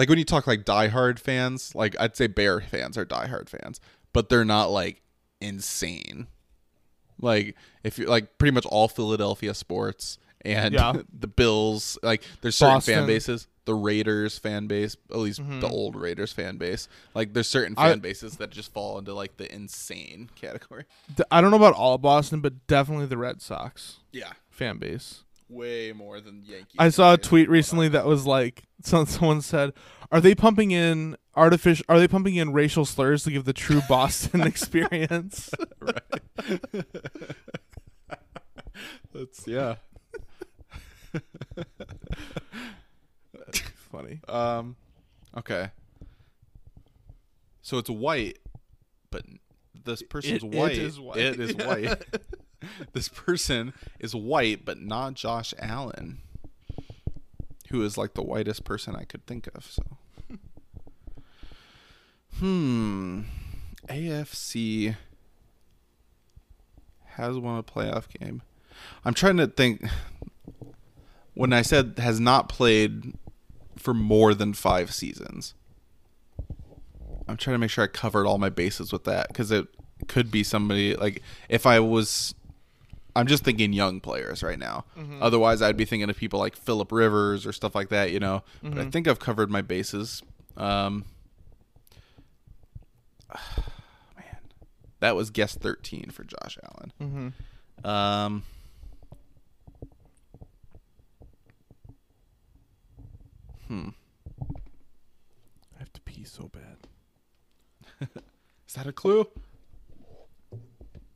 like 0.00 0.08
when 0.08 0.16
you 0.16 0.24
talk 0.24 0.46
like 0.46 0.64
diehard 0.64 1.18
fans. 1.18 1.74
Like 1.74 1.94
I'd 2.00 2.16
say 2.16 2.26
Bear 2.26 2.62
fans 2.62 2.96
are 2.96 3.04
diehard 3.04 3.50
fans, 3.50 3.80
but 4.14 4.30
they're 4.30 4.46
not 4.46 4.70
like 4.70 5.02
insane. 5.42 6.26
Like 7.20 7.54
if 7.84 7.98
you're 7.98 8.08
like 8.08 8.38
pretty 8.38 8.52
much 8.54 8.64
all 8.66 8.88
Philadelphia 8.88 9.52
sports 9.52 10.16
and 10.42 10.72
Yeah. 10.72 10.94
the 11.18 11.26
Bills, 11.26 11.98
like 12.02 12.22
there's 12.40 12.56
certain 12.56 12.80
fan 12.80 13.06
bases. 13.06 13.46
The 13.66 13.74
Raiders 13.74 14.38
fan 14.38 14.66
base, 14.66 14.96
at 15.10 15.18
least 15.18 15.38
the 15.38 15.44
Mm-hmm. 15.44 15.64
old 15.66 15.94
Raiders 15.96 16.32
fan 16.32 16.56
base, 16.56 16.88
like 17.14 17.34
there's 17.34 17.46
certain 17.46 17.74
I- 17.76 17.90
fan 17.90 18.00
bases 18.00 18.38
that 18.38 18.48
just 18.50 18.72
fall 18.72 18.98
into 18.98 19.12
like 19.12 19.36
the 19.36 19.54
insane 19.54 20.30
category. 20.34 20.86
I 21.30 21.40
don't 21.42 21.50
know 21.50 21.58
about 21.58 21.74
all 21.74 21.98
Boston, 21.98 22.40
but 22.40 22.66
definitely 22.66 23.04
the 23.06 23.18
Red 23.18 23.42
Sox 23.42 23.98
Yeah, 24.12 24.32
fan 24.48 24.78
base. 24.78 25.24
Way 25.50 25.92
more 25.92 26.20
than 26.20 26.42
Yankees. 26.44 26.76
I 26.78 26.88
saw 26.90 27.14
a 27.14 27.18
tweet 27.18 27.48
recently 27.50 27.88
that 27.88 28.06
was 28.06 28.26
like 28.26 28.64
some, 28.82 29.06
someone 29.06 29.42
said, 29.42 29.72
"Are 30.12 30.20
they 30.20 30.34
pumping 30.34 30.70
in 30.70 31.16
artificial? 31.36 31.84
Are 31.88 31.98
they 31.98 32.08
pumping 32.08 32.36
in 32.36 32.52
racial 32.52 32.84
slurs 32.84 33.24
to 33.24 33.30
give 33.30 33.44
the 33.44 33.52
true 33.52 33.82
Boston 33.88 34.40
experience?" 34.46 35.50
Right. 35.80 36.84
That's 39.12 39.46
yeah. 39.46 39.74
Funny. 43.92 44.20
Um, 44.28 44.76
okay. 45.36 45.70
So 47.62 47.78
it's 47.78 47.90
white, 47.90 48.38
but 49.10 49.24
this 49.84 50.02
person's 50.02 50.42
It- 50.44 50.54
it 50.54 50.56
white. 50.58 50.78
is 50.78 51.00
white. 51.00 51.18
It 51.18 51.40
is 51.40 51.54
white. 51.56 52.02
this 52.92 53.08
person 53.08 53.72
is 53.98 54.14
white, 54.14 54.64
but 54.64 54.78
not 54.78 55.14
Josh 55.14 55.54
Allen, 55.58 56.18
who 57.70 57.82
is 57.82 57.96
like 57.96 58.14
the 58.14 58.22
whitest 58.22 58.64
person 58.64 58.94
I 58.96 59.04
could 59.04 59.26
think 59.26 59.48
of. 59.54 59.64
So, 59.64 59.82
hmm, 62.38 63.22
AFC 63.88 64.96
has 67.14 67.38
won 67.38 67.58
a 67.58 67.62
playoff 67.62 68.08
game. 68.08 68.42
I'm 69.04 69.14
trying 69.14 69.36
to 69.38 69.46
think. 69.46 69.84
When 71.34 71.52
I 71.52 71.62
said 71.62 71.94
has 71.98 72.20
not 72.20 72.48
played 72.48 73.14
for 73.76 73.94
more 73.94 74.34
than 74.34 74.52
five 74.52 74.92
seasons. 74.92 75.54
I'm 77.26 77.36
trying 77.36 77.54
to 77.54 77.58
make 77.58 77.70
sure 77.70 77.84
I 77.84 77.86
covered 77.86 78.26
all 78.26 78.38
my 78.38 78.50
bases 78.50 78.92
with 78.92 79.04
that 79.04 79.28
because 79.28 79.50
it 79.50 79.66
could 80.08 80.30
be 80.30 80.42
somebody 80.42 80.94
like 80.96 81.22
if 81.48 81.66
I 81.66 81.80
was. 81.80 82.34
I'm 83.16 83.26
just 83.26 83.42
thinking 83.44 83.72
young 83.72 84.00
players 84.00 84.42
right 84.42 84.58
now. 84.58 84.84
Otherwise, 85.20 85.62
I'd 85.62 85.76
be 85.76 85.84
thinking 85.84 86.08
of 86.08 86.16
people 86.16 86.38
like 86.38 86.56
Philip 86.56 86.92
Rivers 86.92 87.44
or 87.46 87.52
stuff 87.52 87.74
like 87.74 87.88
that, 87.90 88.10
you 88.12 88.20
know. 88.20 88.42
But 88.62 88.78
I 88.78 88.90
think 88.90 89.08
I've 89.08 89.18
covered 89.18 89.50
my 89.50 89.62
bases. 89.62 90.22
Um, 90.56 91.04
man, 94.16 94.38
that 95.00 95.16
was 95.16 95.30
guess 95.30 95.54
13 95.56 96.10
for 96.10 96.24
Josh 96.24 96.58
Allen. 96.62 96.92
Um, 97.84 98.42
I 105.76 105.78
have 105.78 105.92
to 105.92 106.00
pee 106.02 106.24
so 106.24 106.48
bad. 106.48 108.08
is 108.68 108.74
that 108.74 108.86
a 108.86 108.92
clue? 108.92 109.26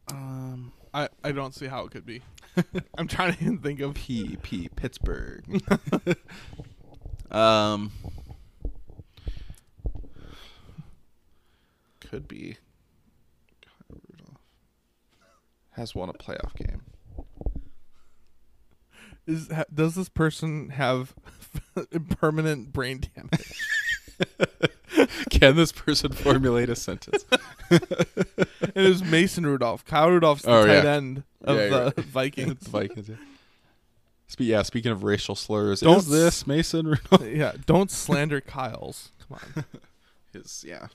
Um, 0.08 0.72
I, 0.94 1.08
I 1.24 1.32
don't 1.32 1.52
see 1.52 1.66
how 1.66 1.84
it 1.84 1.90
could 1.90 2.06
be. 2.06 2.22
I'm 2.96 3.08
trying 3.08 3.34
to 3.34 3.56
think 3.58 3.80
of. 3.80 3.94
P 3.94 4.38
P 4.42 4.68
Pittsburgh. 4.68 5.44
um, 7.32 7.90
could 12.00 12.28
be. 12.28 12.56
Has 15.72 15.92
won 15.92 16.08
a 16.08 16.12
playoff 16.12 16.54
game. 16.54 16.82
Is 19.26 19.50
ha, 19.50 19.64
does 19.74 19.96
this 19.96 20.08
person 20.08 20.68
have 20.68 21.12
permanent 22.10 22.72
brain 22.72 23.02
damage? 23.16 23.58
Can 25.38 25.56
this 25.56 25.72
person 25.72 26.12
formulate 26.14 26.68
a 26.70 26.76
sentence? 26.76 27.24
it 27.70 28.48
is 28.74 29.02
Mason 29.02 29.44
Rudolph. 29.46 29.84
Kyle 29.84 30.10
Rudolph's 30.10 30.42
the 30.42 30.50
Oh, 30.52 30.66
tight 30.66 30.84
yeah. 30.84 30.92
end 30.94 31.22
of 31.42 31.56
Yeah, 31.56 31.62
the 31.64 31.68
you're 31.70 31.84
right. 31.84 31.94
Vikings. 32.04 32.58
the 32.60 32.70
Vikings. 32.70 33.08
Yeah. 33.08 33.16
Spe- 34.28 34.40
yeah. 34.40 34.62
Speaking 34.62 34.92
of 34.92 35.02
racial 35.04 35.34
slurs, 35.34 35.80
Don't 35.80 35.98
is 35.98 36.08
this 36.08 36.46
Mason 36.46 36.86
Rudolph? 36.86 37.26
yeah, 37.26 37.52
don't 37.66 37.90
slander 37.90 38.40
Kyle's. 38.40 39.10
Come 39.28 39.38
on. 39.56 39.64
His 40.32 40.64
yeah. 40.66 40.88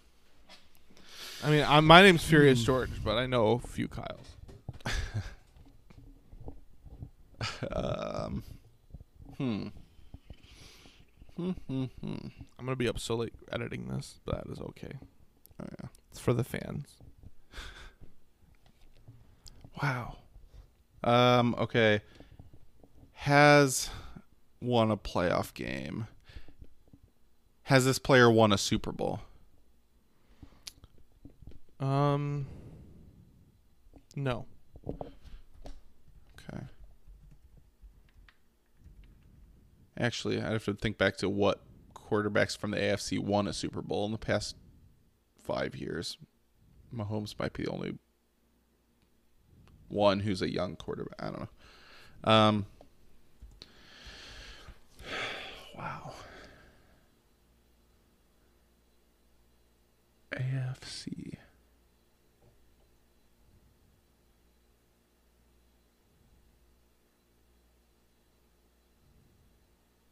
I 1.44 1.50
mean, 1.50 1.64
I, 1.68 1.80
my 1.80 2.02
name's. 2.02 2.24
Furious 2.24 2.62
George, 2.64 2.92
but 3.04 3.16
I 3.18 3.26
know 3.26 3.62
a 3.64 3.68
few 3.68 3.88
Kyles. 3.88 4.28
Um. 7.72 8.44
Hmm. 9.38 9.68
Hmm. 11.40 11.52
Hmm. 11.68 11.86
Hmm. 12.02 12.28
I'm 12.60 12.66
gonna 12.66 12.76
be 12.76 12.90
up 12.90 13.00
so 13.00 13.16
late 13.16 13.34
editing 13.50 13.88
this, 13.88 14.20
but 14.26 14.44
that 14.44 14.52
is 14.52 14.60
okay. 14.60 14.92
Oh 15.64 15.68
yeah. 15.80 15.88
It's 16.12 16.20
for 16.20 16.34
the 16.34 16.44
fans. 16.44 16.98
Wow. 19.82 20.18
Um, 21.02 21.56
okay. 21.58 22.02
Has 23.14 23.90
won 24.60 24.92
a 24.92 24.98
playoff 24.98 25.54
game. 25.54 26.08
Has 27.64 27.86
this 27.86 28.00
player 28.00 28.30
won 28.30 28.52
a 28.52 28.58
Super 28.58 28.92
Bowl? 28.92 29.22
Um, 31.80 32.48
no. 34.18 34.46
Okay. 34.86 36.66
Actually, 40.00 40.42
I 40.42 40.52
have 40.52 40.66
to 40.66 40.74
think 40.74 40.98
back 40.98 41.18
to 41.18 41.30
what 41.30 41.60
quarterbacks 41.94 42.58
from 42.58 42.72
the 42.72 42.78
AFC 42.78 43.20
won 43.20 43.48
a 43.48 43.54
Super 43.54 43.82
Bowl 43.82 44.06
in 44.06 44.12
the 44.12 44.18
past 44.18 44.56
five 45.38 45.76
years. 45.76 46.18
Mahomes 46.96 47.38
might 47.38 47.54
be 47.54 47.64
the 47.66 47.72
only 47.72 47.98
one 49.90 50.22
who's 50.22 50.42
a 50.42 50.52
young 50.52 50.76
quarterback. 50.76 51.16
I 51.20 51.26
don't 51.26 51.42
know. 51.42 52.32
Um, 52.32 52.66
Wow. 55.78 56.12
AFC. 60.34 61.39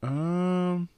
Um 0.04 0.90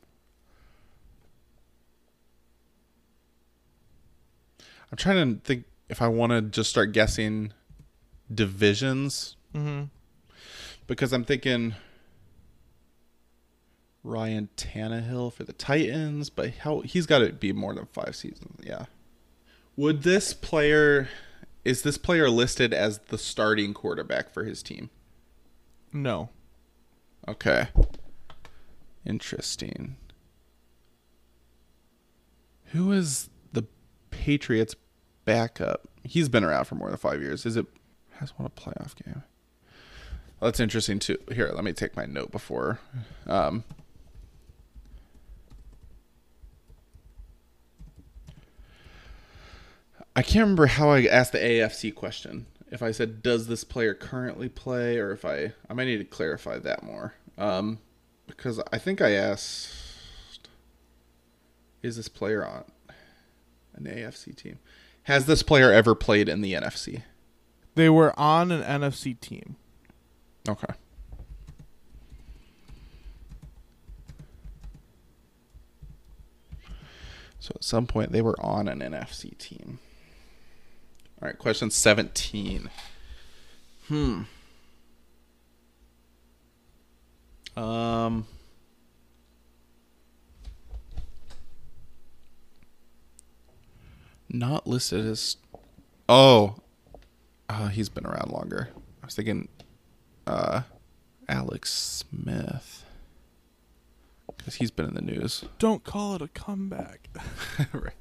I'm 4.92 4.98
trying 4.98 5.36
to 5.36 5.42
think 5.42 5.66
if 5.88 6.02
I 6.02 6.08
want 6.08 6.32
to 6.32 6.42
just 6.42 6.70
start 6.70 6.92
guessing 6.92 7.54
divisions 8.34 9.36
Mm-hmm. 9.56 9.86
because 10.86 11.12
I'm 11.12 11.24
thinking 11.24 11.74
Ryan 14.04 14.48
Tannehill 14.56 15.34
for 15.34 15.44
the 15.44 15.54
Titans, 15.54 16.30
but 16.30 16.52
how 16.58 16.82
he's 16.82 17.08
got 17.08 17.20
to 17.20 17.34
be 17.34 17.52
more 17.52 17.74
than 17.74 17.88
five 17.88 18.16
seasons. 18.16 18.64
Yeah. 18.64 18.86
Would 19.76 20.04
this 20.04 20.34
player 20.36 21.10
is 21.66 21.82
this 21.82 21.98
player 21.98 22.30
listed 22.30 22.74
as 22.76 23.00
the 23.10 23.18
starting 23.18 23.74
quarterback 23.74 24.30
for 24.32 24.44
his 24.44 24.62
team? 24.62 24.92
No. 25.92 26.30
Okay. 27.28 27.70
Interesting. 29.06 29.96
Who 32.66 32.92
is 32.92 33.30
the 33.52 33.66
Patriots 34.12 34.76
backup? 35.26 35.88
He's 36.04 36.30
been 36.30 36.44
around 36.44 36.66
for 36.66 36.76
more 36.76 36.90
than 36.90 36.98
five 36.98 37.22
years. 37.22 37.46
Is 37.46 37.58
it 37.58 37.66
has 38.18 38.34
won 38.38 38.46
a 38.46 38.50
playoff 38.50 38.96
game? 39.04 39.24
Well, 40.40 40.52
that's 40.52 40.60
interesting 40.60 41.00
too. 41.00 41.18
Here, 41.32 41.52
let 41.54 41.64
me 41.64 41.74
take 41.74 41.96
my 41.96 42.06
note 42.06 42.32
before. 42.32 42.80
Um, 43.28 43.64
I 50.16 50.22
can't 50.22 50.44
remember 50.44 50.68
how 50.68 50.90
I 50.90 51.06
asked 51.06 51.32
the 51.32 51.40
AFC 51.40 51.94
question. 51.94 52.46
If 52.72 52.84
I 52.84 52.92
said, 52.92 53.24
"Does 53.24 53.48
this 53.48 53.64
player 53.64 53.94
currently 53.94 54.48
play?" 54.48 54.98
or 54.98 55.12
if 55.12 55.26
I, 55.26 55.54
I 55.70 55.74
might 55.74 55.86
need 55.86 55.98
to 55.98 56.06
clarify 56.06 56.60
that 56.60 56.84
more. 56.84 57.16
Um, 57.38 57.80
because 58.30 58.62
I 58.72 58.78
think 58.78 59.02
I 59.02 59.12
asked, 59.12 60.48
"Is 61.82 61.98
this 61.98 62.08
player 62.08 62.46
on 62.46 62.66
an 63.74 63.86
AFC 63.86 64.36
team? 64.36 64.60
Has 65.04 65.26
this 65.26 65.44
player 65.44 65.72
ever 65.72 65.96
played 65.96 66.30
in 66.30 66.42
the 66.42 66.54
NFC?" 66.54 67.04
They 67.76 67.90
were 67.90 68.18
on 68.20 68.52
an 68.52 68.64
NFC 68.64 69.20
team. 69.20 69.56
Okay. 70.48 70.74
So 77.40 77.54
at 77.56 77.64
some 77.64 77.88
point 77.88 78.12
they 78.12 78.22
were 78.22 78.40
on 78.40 78.68
an 78.68 78.80
NFC 78.80 79.38
team. 79.38 79.80
All 81.22 81.28
right, 81.28 81.38
question 81.38 81.72
17. 81.72 82.70
Hmm. 83.88 84.24
Um 87.58 88.26
Not 94.30 94.68
listed 94.68 95.06
as 95.06 95.38
Oh. 96.08 96.56
Uh, 97.48 97.68
he's 97.70 97.90
been 97.90 98.06
around 98.06 98.32
longer. 98.32 98.70
I 99.02 99.06
was 99.06 99.16
thinking 99.16 99.48
uh, 100.28 100.62
Alex 101.28 101.72
Smith 101.74 102.86
because 104.38 104.56
he's 104.56 104.70
been 104.72 104.86
in 104.88 104.94
the 104.94 105.02
news. 105.02 105.46
Don't 105.58 105.84
call 105.84 106.16
it 106.16 106.22
a 106.22 106.28
comeback. 106.28 107.10
right. 107.74 107.94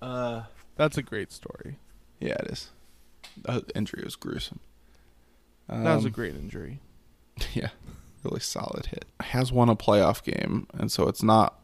Uh, 0.00 0.44
That's 0.76 0.96
a 0.96 1.02
great 1.02 1.32
story. 1.32 1.76
yeah, 2.20 2.34
it 2.34 2.46
is. 2.52 2.70
The 3.42 3.64
injury 3.74 4.02
was 4.04 4.14
gruesome. 4.16 4.60
That 5.68 5.94
was 5.96 6.04
a 6.04 6.08
Um, 6.08 6.12
great 6.12 6.34
injury. 6.36 6.80
yeah, 7.54 7.68
really 8.22 8.40
solid 8.40 8.86
hit. 8.86 9.04
Has 9.20 9.52
won 9.52 9.68
a 9.68 9.76
playoff 9.76 10.22
game, 10.22 10.66
and 10.74 10.90
so 10.90 11.08
it's 11.08 11.22
not 11.22 11.60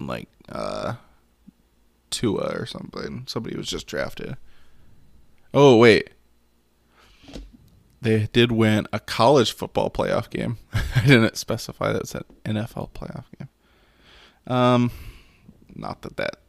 like 0.00 0.28
uh, 0.48 0.94
Tua 2.10 2.52
or 2.54 2.66
something. 2.66 3.24
Somebody 3.26 3.56
was 3.56 3.68
just 3.68 3.86
drafted. 3.86 4.36
Oh 5.54 5.76
wait, 5.76 6.10
they 8.00 8.28
did 8.32 8.52
win 8.52 8.86
a 8.92 9.00
college 9.00 9.52
football 9.52 9.90
playoff 9.90 10.28
game. 10.28 10.58
I 10.96 11.06
didn't 11.06 11.36
specify 11.36 11.92
that 11.92 12.02
it's 12.02 12.14
an 12.14 12.24
NFL 12.44 12.90
playoff 12.90 13.24
game. 13.38 13.48
Um, 14.46 14.90
not 15.74 16.02
that 16.02 16.16
that. 16.16 16.41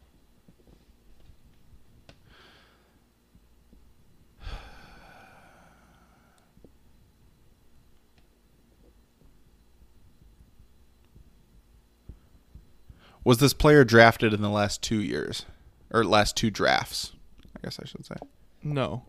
Was 13.23 13.37
this 13.37 13.53
player 13.53 13.83
drafted 13.83 14.33
in 14.33 14.41
the 14.41 14.49
last 14.49 14.81
two 14.81 15.01
years, 15.01 15.45
or 15.91 16.03
last 16.03 16.35
two 16.35 16.51
drafts? 16.51 17.13
I 17.55 17.59
guess 17.63 17.79
I 17.81 17.85
should 17.85 18.05
say. 18.05 18.15
No. 18.61 19.03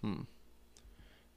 Hmm. 0.00 0.22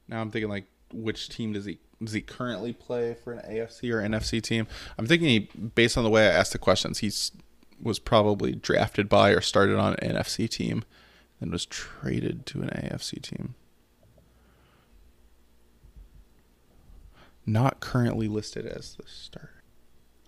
Now 0.08 0.20
I'm 0.20 0.30
thinking 0.30 0.50
like, 0.50 0.66
which 0.92 1.28
team 1.28 1.52
does 1.52 1.64
he 1.64 1.78
does 2.02 2.12
he 2.12 2.20
currently 2.20 2.72
play 2.72 3.14
for 3.14 3.32
an 3.32 3.40
AFC 3.50 3.90
or 3.90 4.02
NFC 4.02 4.42
team? 4.42 4.66
I'm 4.98 5.06
thinking 5.06 5.28
he, 5.28 5.38
based 5.38 5.96
on 5.96 6.04
the 6.04 6.10
way 6.10 6.26
I 6.28 6.32
asked 6.32 6.52
the 6.52 6.58
questions, 6.58 6.98
he's 6.98 7.32
was 7.80 7.98
probably 7.98 8.54
drafted 8.54 9.08
by 9.08 9.30
or 9.30 9.40
started 9.40 9.78
on 9.78 9.94
an 9.94 10.14
NFC 10.14 10.48
team, 10.48 10.84
and 11.40 11.50
was 11.50 11.66
traded 11.66 12.46
to 12.46 12.62
an 12.62 12.68
AFC 12.68 13.20
team. 13.20 13.54
Not 17.44 17.80
currently 17.80 18.28
listed 18.28 18.66
as 18.66 18.94
the 18.94 19.04
starter. 19.06 19.55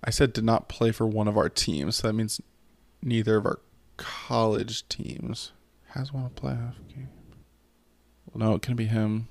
I 0.05 0.11
said 0.11 0.33
did 0.33 0.45
not 0.45 0.69
play 0.69 0.93
for 0.93 1.07
one 1.07 1.29
of 1.29 1.37
our 1.37 1.49
teams, 1.49 1.97
so 1.97 2.09
that 2.09 2.13
means 2.13 2.41
neither 3.03 3.37
of 3.37 3.47
our 3.47 3.61
college 3.97 4.89
teams 4.89 5.53
has 5.89 6.13
won 6.13 6.25
a 6.25 6.41
playoff 6.41 6.75
game. 6.89 7.09
Well, 8.27 8.49
no, 8.49 8.55
it 8.55 8.63
can 8.63 8.77
be 8.77 8.87
him 8.87 9.29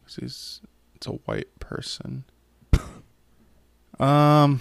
because 0.00 0.16
he's 0.16 0.60
it's 0.94 1.06
a 1.06 1.12
white 1.12 1.58
person. 1.60 2.24
um, 3.98 4.60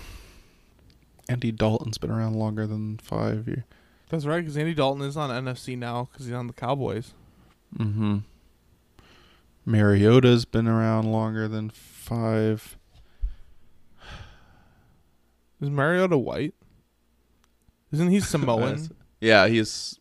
Andy 1.27 1.51
Dalton's 1.51 1.97
been 1.97 2.11
around 2.11 2.35
longer 2.35 2.65
than 2.65 2.97
five 2.97 3.47
years. 3.47 3.63
That's 4.09 4.25
right, 4.25 4.39
because 4.39 4.57
Andy 4.57 4.73
Dalton 4.73 5.03
is 5.03 5.17
on 5.17 5.29
NFC 5.29 5.77
now 5.77 6.09
because 6.11 6.25
he's 6.25 6.33
on 6.33 6.47
the 6.47 6.53
Cowboys. 6.53 7.13
Mm-hmm. 7.77 8.19
Mariota's 9.65 10.45
been 10.45 10.67
around 10.67 11.11
longer 11.11 11.47
than 11.47 11.69
five. 11.69 12.78
Is 15.61 15.69
Mariota 15.69 16.17
white? 16.17 16.53
Isn't 17.91 18.09
he 18.09 18.19
Samoan 18.19 18.89
Yeah, 19.19 19.47
he's 19.47 19.99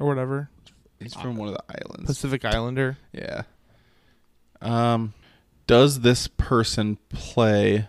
or 0.00 0.06
whatever? 0.06 0.50
he's 1.00 1.14
from 1.14 1.36
one 1.36 1.48
of 1.48 1.54
the 1.54 1.64
islands. 1.68 2.06
Pacific 2.06 2.44
Islander. 2.44 2.96
Yeah. 3.12 3.42
Um, 4.60 5.12
does 5.66 6.00
this 6.00 6.26
person 6.28 6.96
play? 7.10 7.88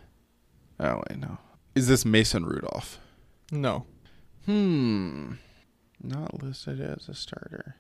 Oh 0.80 1.02
wait, 1.10 1.18
no. 1.20 1.38
Is 1.74 1.88
this 1.88 2.06
Mason 2.06 2.46
Rudolph? 2.46 3.00
No. 3.52 3.86
Hmm. 4.46 5.34
Not 6.04 6.44
listed 6.44 6.80
as 6.82 7.08
a 7.10 7.16
starter. 7.16 7.76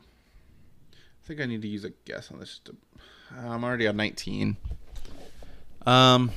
I 0.00 1.26
think 1.26 1.40
I 1.40 1.46
need 1.46 1.62
to 1.62 1.68
use 1.68 1.84
a 1.84 1.90
guess 2.04 2.30
on 2.30 2.38
this. 2.40 2.60
To, 2.66 2.76
I'm 3.30 3.64
already 3.64 3.86
on 3.86 3.96
19. 3.96 4.56
Um, 5.86 6.30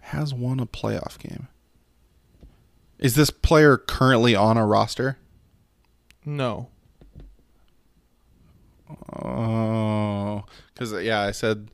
has 0.00 0.32
won 0.32 0.60
a 0.60 0.66
playoff 0.66 1.18
game. 1.18 1.48
Is 2.98 3.14
this 3.14 3.30
player 3.30 3.76
currently 3.76 4.34
on 4.34 4.56
a 4.56 4.66
roster? 4.66 5.18
No. 6.24 6.68
Oh, 9.12 10.44
because 10.72 10.92
yeah, 11.04 11.20
I 11.20 11.30
said 11.30 11.70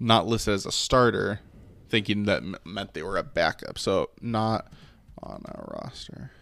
not 0.00 0.26
listed 0.26 0.54
as 0.54 0.66
a 0.66 0.72
starter, 0.72 1.40
thinking 1.88 2.24
that 2.24 2.42
m- 2.42 2.56
meant 2.64 2.94
they 2.94 3.02
were 3.02 3.16
a 3.16 3.22
backup. 3.22 3.78
So 3.78 4.10
not 4.20 4.70
on 5.22 5.42
a 5.46 5.72
roster. 5.74 6.32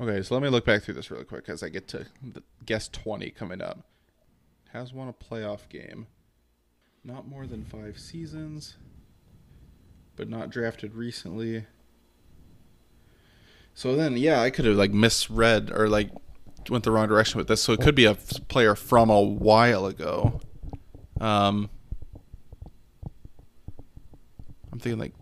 Okay, 0.00 0.22
so 0.22 0.34
let 0.34 0.42
me 0.42 0.48
look 0.48 0.64
back 0.64 0.82
through 0.82 0.94
this 0.94 1.10
really 1.10 1.24
quick 1.24 1.48
as 1.48 1.62
I 1.62 1.68
get 1.68 1.88
to 1.88 2.06
the 2.22 2.42
guess 2.64 2.88
twenty 2.88 3.30
coming 3.30 3.60
up. 3.60 3.80
Has 4.72 4.92
won 4.92 5.08
a 5.08 5.12
playoff 5.12 5.68
game. 5.68 6.06
Not 7.04 7.26
more 7.26 7.46
than 7.46 7.64
five 7.64 7.98
seasons, 7.98 8.76
but 10.16 10.28
not 10.28 10.50
drafted 10.50 10.94
recently. 10.94 11.64
So 13.72 13.96
then, 13.96 14.16
yeah, 14.16 14.40
I 14.40 14.50
could 14.50 14.64
have 14.64 14.76
like 14.76 14.92
misread 14.92 15.70
or 15.70 15.88
like 15.88 16.10
went 16.68 16.84
the 16.84 16.90
wrong 16.90 17.08
direction 17.08 17.38
with 17.38 17.48
this. 17.48 17.62
So 17.62 17.72
it 17.72 17.80
could 17.80 17.94
be 17.94 18.04
a 18.04 18.14
player 18.14 18.74
from 18.74 19.08
a 19.08 19.20
while 19.20 19.86
ago. 19.86 20.40
Um, 21.20 21.70
I'm 24.72 24.78
thinking 24.78 24.98
like 24.98 25.14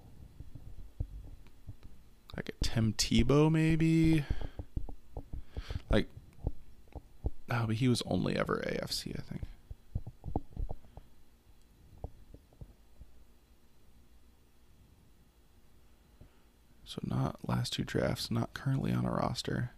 like 2.36 2.48
a 2.48 2.64
Tim 2.64 2.92
Tebow 2.94 3.50
maybe. 3.50 4.24
No, 7.48 7.64
but 7.66 7.76
he 7.76 7.88
was 7.88 8.02
only 8.06 8.36
ever 8.36 8.62
AFC, 8.66 9.16
I 9.16 9.22
think. 9.22 9.42
So 16.84 17.00
not 17.04 17.36
last 17.46 17.72
two 17.72 17.84
drafts, 17.84 18.30
not 18.30 18.54
currently 18.54 18.92
on 18.92 19.04
a 19.04 19.10
roster. 19.10 19.72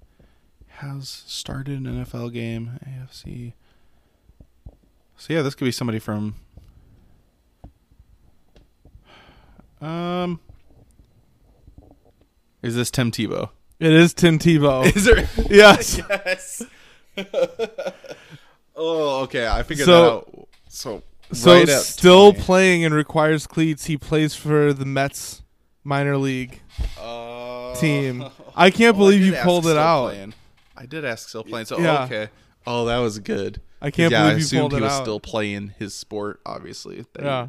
Has 0.67 1.09
started 1.27 1.79
an 1.79 2.05
NFL 2.05 2.33
game, 2.33 2.79
AFC. 2.87 3.55
So 5.17 5.33
yeah, 5.33 5.43
this 5.43 5.55
could 5.55 5.65
be 5.65 5.73
somebody 5.73 5.99
from 5.99 6.37
um 9.81 10.41
Is 12.63 12.77
this 12.77 12.91
Tim 12.91 13.11
Tebow? 13.11 13.51
It 13.81 13.93
is 13.93 14.13
Tim 14.15 14.39
Tebow. 14.39 14.85
Is 14.97 15.05
there 15.05 15.29
yes. 15.51 15.99
Yes. 16.09 16.63
oh, 18.77 19.23
okay. 19.25 19.47
I 19.47 19.63
figured 19.63 19.87
So- 19.87 20.03
that 20.03 20.13
out. 20.13 20.49
So 20.71 21.03
So 21.33 21.55
right 21.55 21.69
still 21.69 22.33
20. 22.33 22.45
playing 22.45 22.85
and 22.85 22.95
requires 22.95 23.47
cleats. 23.47 23.87
He 23.87 23.97
plays 23.97 24.35
for 24.35 24.73
the 24.73 24.85
Mets 24.85 25.43
minor 25.85 26.17
league 26.17 26.61
Uh, 27.01 27.75
team. 27.77 28.25
I 28.57 28.71
can't 28.71 28.97
well, 28.97 29.07
believe 29.07 29.21
did 29.21 29.35
you 29.35 29.43
pulled 29.43 29.67
it 29.67 29.77
out. 29.77 30.11
playing. 30.11 30.35
I 30.77 30.87
did 30.87 31.05
ask 31.05 31.29
still 31.29 31.45
playing. 31.45 31.67
So 31.67 31.79
Yeah. 31.79 32.05
okay. 32.05 32.29
Oh, 32.67 32.85
that 32.87 32.99
was 32.99 33.19
good. 33.19 33.61
I 33.81 33.91
can't 33.91 34.11
yeah, 34.13 34.21
believe 34.23 34.33
I 34.35 34.39
you 34.39 34.45
assumed 34.45 34.61
pulled 34.61 34.73
he 34.73 34.79
it 34.79 34.83
was 34.83 34.93
out. 34.93 35.03
still 35.03 35.21
playing 35.21 35.75
his 35.79 35.95
sport. 35.95 36.41
Obviously. 36.45 37.05
That 37.15 37.23
he- 37.23 37.27
Yeah. 37.27 37.49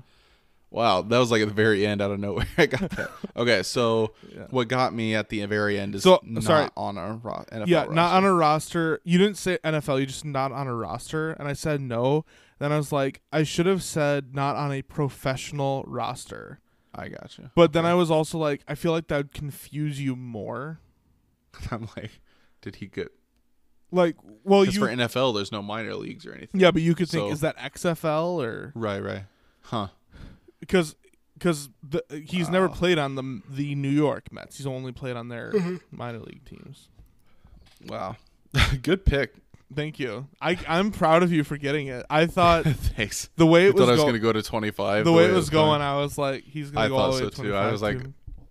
Wow, 0.72 1.01
that 1.01 1.17
was 1.17 1.32
like 1.32 1.41
at 1.41 1.47
the 1.47 1.53
very 1.53 1.86
end 1.86 1.99
out 2.01 2.11
of 2.11 2.20
nowhere. 2.20 2.45
I 2.57 2.67
got 2.67 2.89
that. 2.91 3.09
Okay, 3.36 3.63
so 3.63 4.13
Yeah. 4.36 4.45
what 4.51 4.67
got 4.67 4.93
me 4.93 5.15
at 5.15 5.30
the 5.30 5.43
very 5.47 5.80
end 5.80 5.95
is 5.95 6.03
So, 6.03 6.20
not 6.24 6.43
sorry. 6.43 6.70
on 6.78 6.95
a 6.97 7.13
ro- 7.24 7.43
NFL 7.51 7.67
yeah, 7.67 7.86
not 7.89 8.13
on 8.13 8.24
roster. 8.24 8.28
a 8.30 8.34
roster. 8.36 9.01
You 9.03 9.17
didn't 9.17 9.38
say 9.38 9.57
NFL. 9.63 9.99
You 9.99 10.05
just 10.05 10.26
not 10.26 10.51
on 10.51 10.67
a 10.67 10.76
roster, 10.76 11.32
and 11.32 11.47
I 11.47 11.53
said 11.53 11.82
no. 11.82 12.24
Then 12.59 12.72
I 12.72 12.78
was 12.78 12.91
like, 12.91 13.22
I 13.32 13.41
should 13.43 13.65
have 13.65 13.82
said 13.82 14.36
not 14.36 14.55
on 14.57 14.72
a 14.72 14.82
professional 14.84 15.84
roster. 15.88 16.59
I 16.93 17.07
got 17.09 17.38
you. 17.38 17.49
But 17.55 17.74
then 17.74 17.86
I 17.86 17.93
was 17.95 18.11
also 18.11 18.38
like, 18.38 18.61
I 18.67 18.76
feel 18.76 18.91
like 18.91 19.07
that 19.07 19.17
would 19.17 19.34
confuse 19.34 19.99
you 20.01 20.15
more. 20.15 20.80
I'm 21.72 21.88
like, 21.97 22.20
did 22.61 22.76
he 22.78 22.88
get? 22.88 23.11
Like, 23.91 24.17
well, 24.43 24.65
you 24.65 24.72
for 24.74 24.88
NFL, 24.88 25.34
there's 25.34 25.51
no 25.51 25.63
minor 25.63 25.95
leagues 25.95 26.28
or 26.28 26.34
anything. 26.34 26.61
yeah, 26.61 26.70
but 26.70 26.84
you 26.84 26.93
could 26.93 27.09
think, 27.09 27.28
So- 27.30 27.32
is 27.32 27.41
that 27.41 27.57
XFL 27.57 28.43
or 28.43 28.72
Right, 28.76 28.99
right. 28.99 29.24
Huh. 29.61 29.88
Because 30.70 30.95
because 31.34 31.70
the, 31.82 32.03
he's 32.28 32.49
never 32.49 32.70
played 32.70 32.97
on 32.99 33.15
the 33.15 33.41
the 33.49 33.74
New 33.76 33.89
York 33.89 34.32
Mets. 34.32 34.57
He's 34.57 34.67
only 34.67 34.91
played 34.91 35.15
on 35.15 35.28
their 35.30 35.51
Mm-hmm. 35.51 35.76
minor 35.91 36.20
league 36.20 36.45
teams. 36.45 36.89
Wow. 37.88 38.15
Good 38.82 39.05
pick. 39.05 39.34
Thank 39.74 39.99
you. 39.99 40.28
I 40.41 40.57
I'm 40.67 40.91
proud 40.91 41.22
of 41.24 41.32
you 41.32 41.43
for 41.43 41.55
getting 41.57 41.88
it. 41.88 42.05
I 42.09 42.26
thought 42.26 42.63
Thanks. 42.65 43.30
the 43.36 43.45
way 43.45 43.65
I 43.65 43.67
it 43.70 43.74
was, 43.76 43.82
thought 43.82 43.89
I 43.89 43.91
was 43.93 43.99
go- 43.99 44.03
going 44.05 44.13
to 44.15 44.20
go 44.20 44.34
to 44.34 44.41
25. 44.41 45.05
the 45.05 45.11
way 45.11 45.26
it 45.26 45.32
was 45.34 45.49
going. 45.49 45.67
going, 45.67 45.82
I 45.82 45.97
was 45.97 46.17
like, 46.17 46.43
he's 46.43 46.72
gonna 46.72 46.86
I 46.86 46.89
go 46.89 46.97
all 46.97 47.11
thought 47.11 47.17
the 47.20 47.24
way 47.26 47.32
so 47.32 47.43
to 47.43 47.49
too. 47.49 47.55
I 47.55 47.72
was 47.72 47.82
like, 47.82 47.99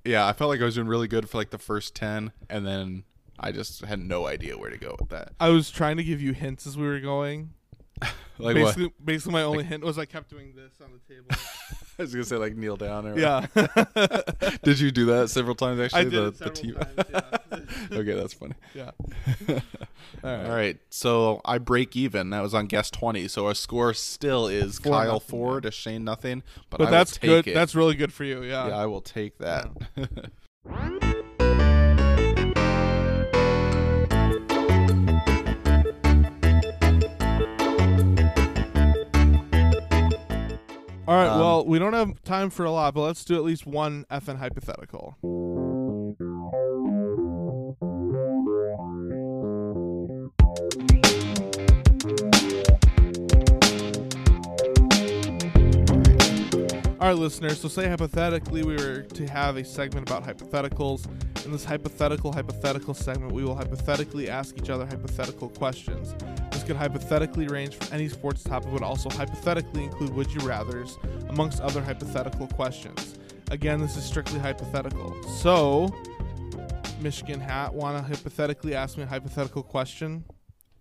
yeah, 0.05 0.27
I 0.27 0.33
felt 0.33 0.49
like 0.49 0.61
I 0.61 0.65
was 0.65 0.77
doing 0.77 0.87
really 0.89 1.09
good 1.09 1.29
for 1.29 1.37
like 1.39 1.51
the 1.51 1.59
first 1.59 1.95
10, 1.97 2.33
and 2.49 2.67
then 2.67 3.03
I 3.39 3.51
just 3.53 3.85
had 3.85 3.99
no 3.99 4.27
idea 4.27 4.57
where 4.57 4.71
to 4.71 4.79
go 4.79 4.95
with 4.99 5.11
that. 5.11 5.33
I 5.41 5.49
was 5.51 5.71
trying 5.71 5.97
to 5.99 6.05
give 6.05 6.23
you 6.23 6.33
hints 6.33 6.67
as 6.67 6.77
we 6.79 6.87
were 6.87 7.01
going. 7.01 7.51
Like 8.41 8.55
basically, 8.55 8.85
what? 8.85 9.05
basically, 9.05 9.33
my 9.33 9.43
only 9.43 9.65
hint 9.65 9.83
was 9.83 9.99
I 9.99 10.05
kept 10.05 10.31
doing 10.31 10.53
this 10.55 10.73
on 10.81 10.93
the 10.93 11.13
table. 11.13 11.27
I 11.99 12.03
was 12.03 12.13
going 12.13 12.23
to 12.23 12.29
say 12.29 12.37
like 12.37 12.55
kneel 12.55 12.77
down 12.77 13.05
or 13.09 13.19
yeah, 13.19 13.47
Did 14.63 14.79
you 14.79 14.93
do 14.93 15.07
that 15.07 15.29
several 15.29 15.57
times 15.57 15.81
actually? 15.81 16.03
I 16.03 16.05
did 16.05 16.13
the, 16.13 16.45
the 16.45 16.51
team. 16.51 16.75
times. 16.75 16.95
Yeah. 17.11 17.99
okay, 17.99 18.15
that's 18.15 18.35
funny. 18.35 18.55
yeah. 18.75 18.93
All 20.23 20.55
right. 20.55 20.79
So 20.89 21.41
I 21.45 21.59
break 21.59 21.97
even. 21.97 22.31
That 22.31 22.43
was 22.43 22.55
on 22.55 22.67
guess 22.67 22.93
20. 22.93 23.27
So 23.27 23.49
our 23.49 23.55
score 23.55 23.93
still 23.93 24.47
is 24.47 24.79
Four 24.79 24.93
Kyle 24.93 25.13
nothing, 25.15 25.29
four 25.29 25.61
to 25.61 25.73
Shane 25.73 26.05
nothing. 26.05 26.45
But, 26.71 26.79
But 26.79 26.91
that's 26.93 27.19
good. 27.19 27.49
It. 27.49 27.55
That's 27.55 27.75
really 27.75 27.97
good 27.97 28.13
for 28.13 28.23
you. 28.23 28.45
Yeah. 28.45 28.69
yeah, 28.69 28.77
I 28.77 28.87
will 28.87 29.01
take 29.01 29.39
that. 29.39 29.69
All 41.09 41.15
right. 41.15 41.29
Um, 41.29 41.41
well, 41.41 41.65
we 41.65 41.79
don't 41.79 41.95
have 41.95 42.23
time 42.23 42.51
for 42.51 42.67
a 42.67 42.71
lot, 42.71 42.93
but 42.93 43.01
let's 43.01 43.25
do 43.25 43.35
at 43.37 43.43
least 43.43 43.67
one 43.67 44.05
effing 44.11 44.37
hypothetical. 44.37 45.17
All 57.01 57.07
right, 57.07 57.17
listeners. 57.17 57.61
So, 57.61 57.69
say 57.69 57.89
hypothetically 57.89 58.65
we 58.65 58.75
were 58.75 59.03
to 59.03 59.29
have 59.29 59.57
a 59.57 59.65
segment 59.65 60.11
about 60.11 60.27
hypotheticals. 60.27 61.07
In 61.45 61.53
this 61.53 61.65
hypothetical 61.65 62.33
hypothetical 62.33 62.93
segment, 62.93 63.31
we 63.31 63.45
will 63.45 63.55
hypothetically 63.55 64.29
ask 64.29 64.59
each 64.59 64.69
other 64.69 64.85
hypothetical 64.85 65.49
questions. 65.49 66.13
This 66.51 66.65
could 66.65 66.75
hypothetically 66.75 67.47
range 67.47 67.77
from 67.77 67.95
any 67.95 68.09
sports 68.09 68.43
topic, 68.43 68.73
but 68.73 68.83
also 68.83 69.11
hypothetically 69.11 69.85
include 69.85 70.13
would 70.13 70.33
you 70.33 70.41
rather's, 70.41 70.99
amongst 71.29 71.61
other 71.61 71.81
hypothetical 71.81 72.49
questions. 72.49 73.17
Again, 73.53 73.81
this 73.81 73.97
is 73.97 74.03
strictly 74.03 74.41
hypothetical. 74.41 75.23
So, 75.23 75.95
Michigan 77.01 77.39
Hat, 77.39 77.73
want 77.73 77.97
to 77.97 78.03
hypothetically 78.03 78.75
ask 78.75 78.97
me 78.97 79.05
a 79.05 79.07
hypothetical 79.07 79.63
question? 79.63 80.25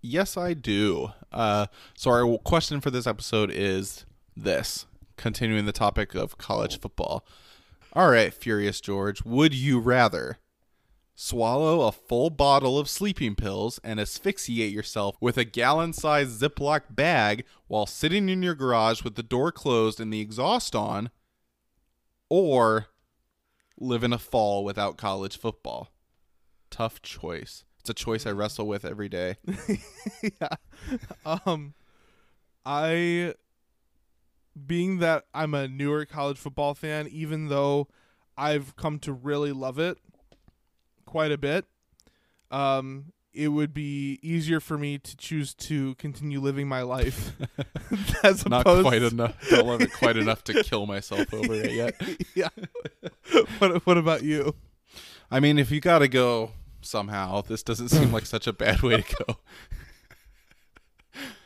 Yes, 0.02 0.36
I 0.36 0.54
do. 0.54 1.12
Uh, 1.30 1.66
so 1.94 2.10
our 2.10 2.38
question 2.38 2.80
for 2.80 2.90
this 2.90 3.06
episode 3.06 3.52
is 3.52 4.04
this: 4.36 4.87
continuing 5.18 5.66
the 5.66 5.72
topic 5.72 6.14
of 6.14 6.38
college 6.38 6.80
football. 6.80 7.26
All 7.92 8.10
right, 8.10 8.32
Furious 8.32 8.80
George, 8.80 9.24
would 9.24 9.54
you 9.54 9.78
rather 9.78 10.38
swallow 11.14 11.80
a 11.80 11.90
full 11.90 12.30
bottle 12.30 12.78
of 12.78 12.88
sleeping 12.88 13.34
pills 13.34 13.80
and 13.82 13.98
asphyxiate 13.98 14.72
yourself 14.72 15.16
with 15.20 15.36
a 15.36 15.44
gallon-sized 15.44 16.40
Ziploc 16.40 16.82
bag 16.90 17.44
while 17.66 17.86
sitting 17.86 18.28
in 18.28 18.40
your 18.42 18.54
garage 18.54 19.02
with 19.02 19.16
the 19.16 19.22
door 19.22 19.50
closed 19.50 19.98
and 19.98 20.12
the 20.12 20.20
exhaust 20.20 20.76
on, 20.76 21.10
or 22.28 22.86
live 23.80 24.04
in 24.04 24.12
a 24.12 24.18
fall 24.18 24.64
without 24.64 24.96
college 24.96 25.36
football? 25.36 25.92
Tough 26.70 27.02
choice. 27.02 27.64
It's 27.80 27.90
a 27.90 27.94
choice 27.94 28.26
I 28.26 28.30
wrestle 28.30 28.68
with 28.68 28.84
every 28.84 29.08
day. 29.08 29.38
yeah. 30.22 30.56
Um, 31.24 31.74
I, 32.64 33.34
being 34.66 34.98
that 34.98 35.24
I'm 35.34 35.54
a 35.54 35.68
newer 35.68 36.04
college 36.04 36.38
football 36.38 36.74
fan, 36.74 37.08
even 37.08 37.48
though 37.48 37.88
I've 38.36 38.76
come 38.76 38.98
to 39.00 39.12
really 39.12 39.52
love 39.52 39.78
it 39.78 39.98
quite 41.04 41.32
a 41.32 41.38
bit, 41.38 41.64
um, 42.50 43.12
it 43.32 43.48
would 43.48 43.72
be 43.72 44.18
easier 44.22 44.58
for 44.58 44.78
me 44.78 44.98
to 44.98 45.16
choose 45.16 45.54
to 45.54 45.94
continue 45.94 46.40
living 46.40 46.66
my 46.66 46.82
life 46.82 47.32
as 48.24 48.46
not 48.46 48.62
opposed 48.62 48.86
quite 48.86 49.02
enough. 49.02 49.34
Don't 49.48 49.66
love 49.66 49.80
it 49.80 49.92
quite 49.92 50.16
enough 50.16 50.44
to 50.44 50.62
kill 50.62 50.86
myself 50.86 51.32
over 51.32 51.54
it 51.54 51.72
yet. 51.72 52.00
yeah. 52.34 52.48
what 53.58 53.86
What 53.86 53.98
about 53.98 54.22
you? 54.22 54.54
I 55.30 55.40
mean, 55.40 55.58
if 55.58 55.70
you 55.70 55.80
got 55.80 55.98
to 55.98 56.08
go 56.08 56.52
somehow, 56.80 57.42
this 57.42 57.62
doesn't 57.62 57.88
seem 57.88 58.12
like 58.12 58.26
such 58.26 58.46
a 58.46 58.52
bad 58.52 58.82
way 58.82 59.02
to 59.02 59.16
go. 59.24 59.36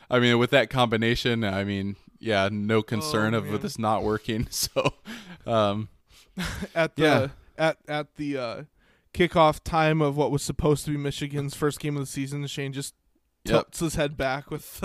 I 0.09 0.19
mean, 0.19 0.37
with 0.37 0.51
that 0.51 0.69
combination, 0.69 1.43
I 1.43 1.63
mean, 1.63 1.95
yeah, 2.23 2.49
no 2.51 2.81
concern 2.81 3.33
Oh, 3.33 3.39
of 3.39 3.45
man. 3.45 3.61
this 3.61 3.77
not 3.77 4.03
working. 4.03 4.47
So, 4.51 4.93
um, 5.45 5.89
At 6.75 6.95
the 6.95 7.01
Yeah. 7.03 7.27
at 7.57 7.77
at 7.87 8.15
the 8.15 8.37
uh, 8.37 8.63
kickoff 9.13 9.59
time 9.63 10.01
of 10.01 10.17
what 10.17 10.31
was 10.31 10.41
supposed 10.41 10.85
to 10.85 10.91
be 10.91 10.97
Michigan's 10.97 11.53
first 11.55 11.79
game 11.79 11.95
of 11.95 12.01
the 12.01 12.07
season, 12.07 12.45
Shane 12.47 12.73
just 12.73 12.95
Yep. 13.45 13.53
tilts 13.53 13.79
his 13.81 13.95
head 13.95 14.15
back 14.15 14.49
with 14.49 14.81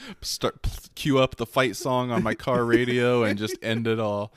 start 0.22 0.66
cue 0.94 1.18
up 1.18 1.36
the 1.36 1.44
fight 1.44 1.76
song 1.76 2.10
on 2.10 2.22
my 2.22 2.34
car 2.34 2.64
radio 2.64 3.22
and 3.24 3.38
just 3.38 3.56
end 3.62 3.86
it 3.86 4.00
all 4.00 4.32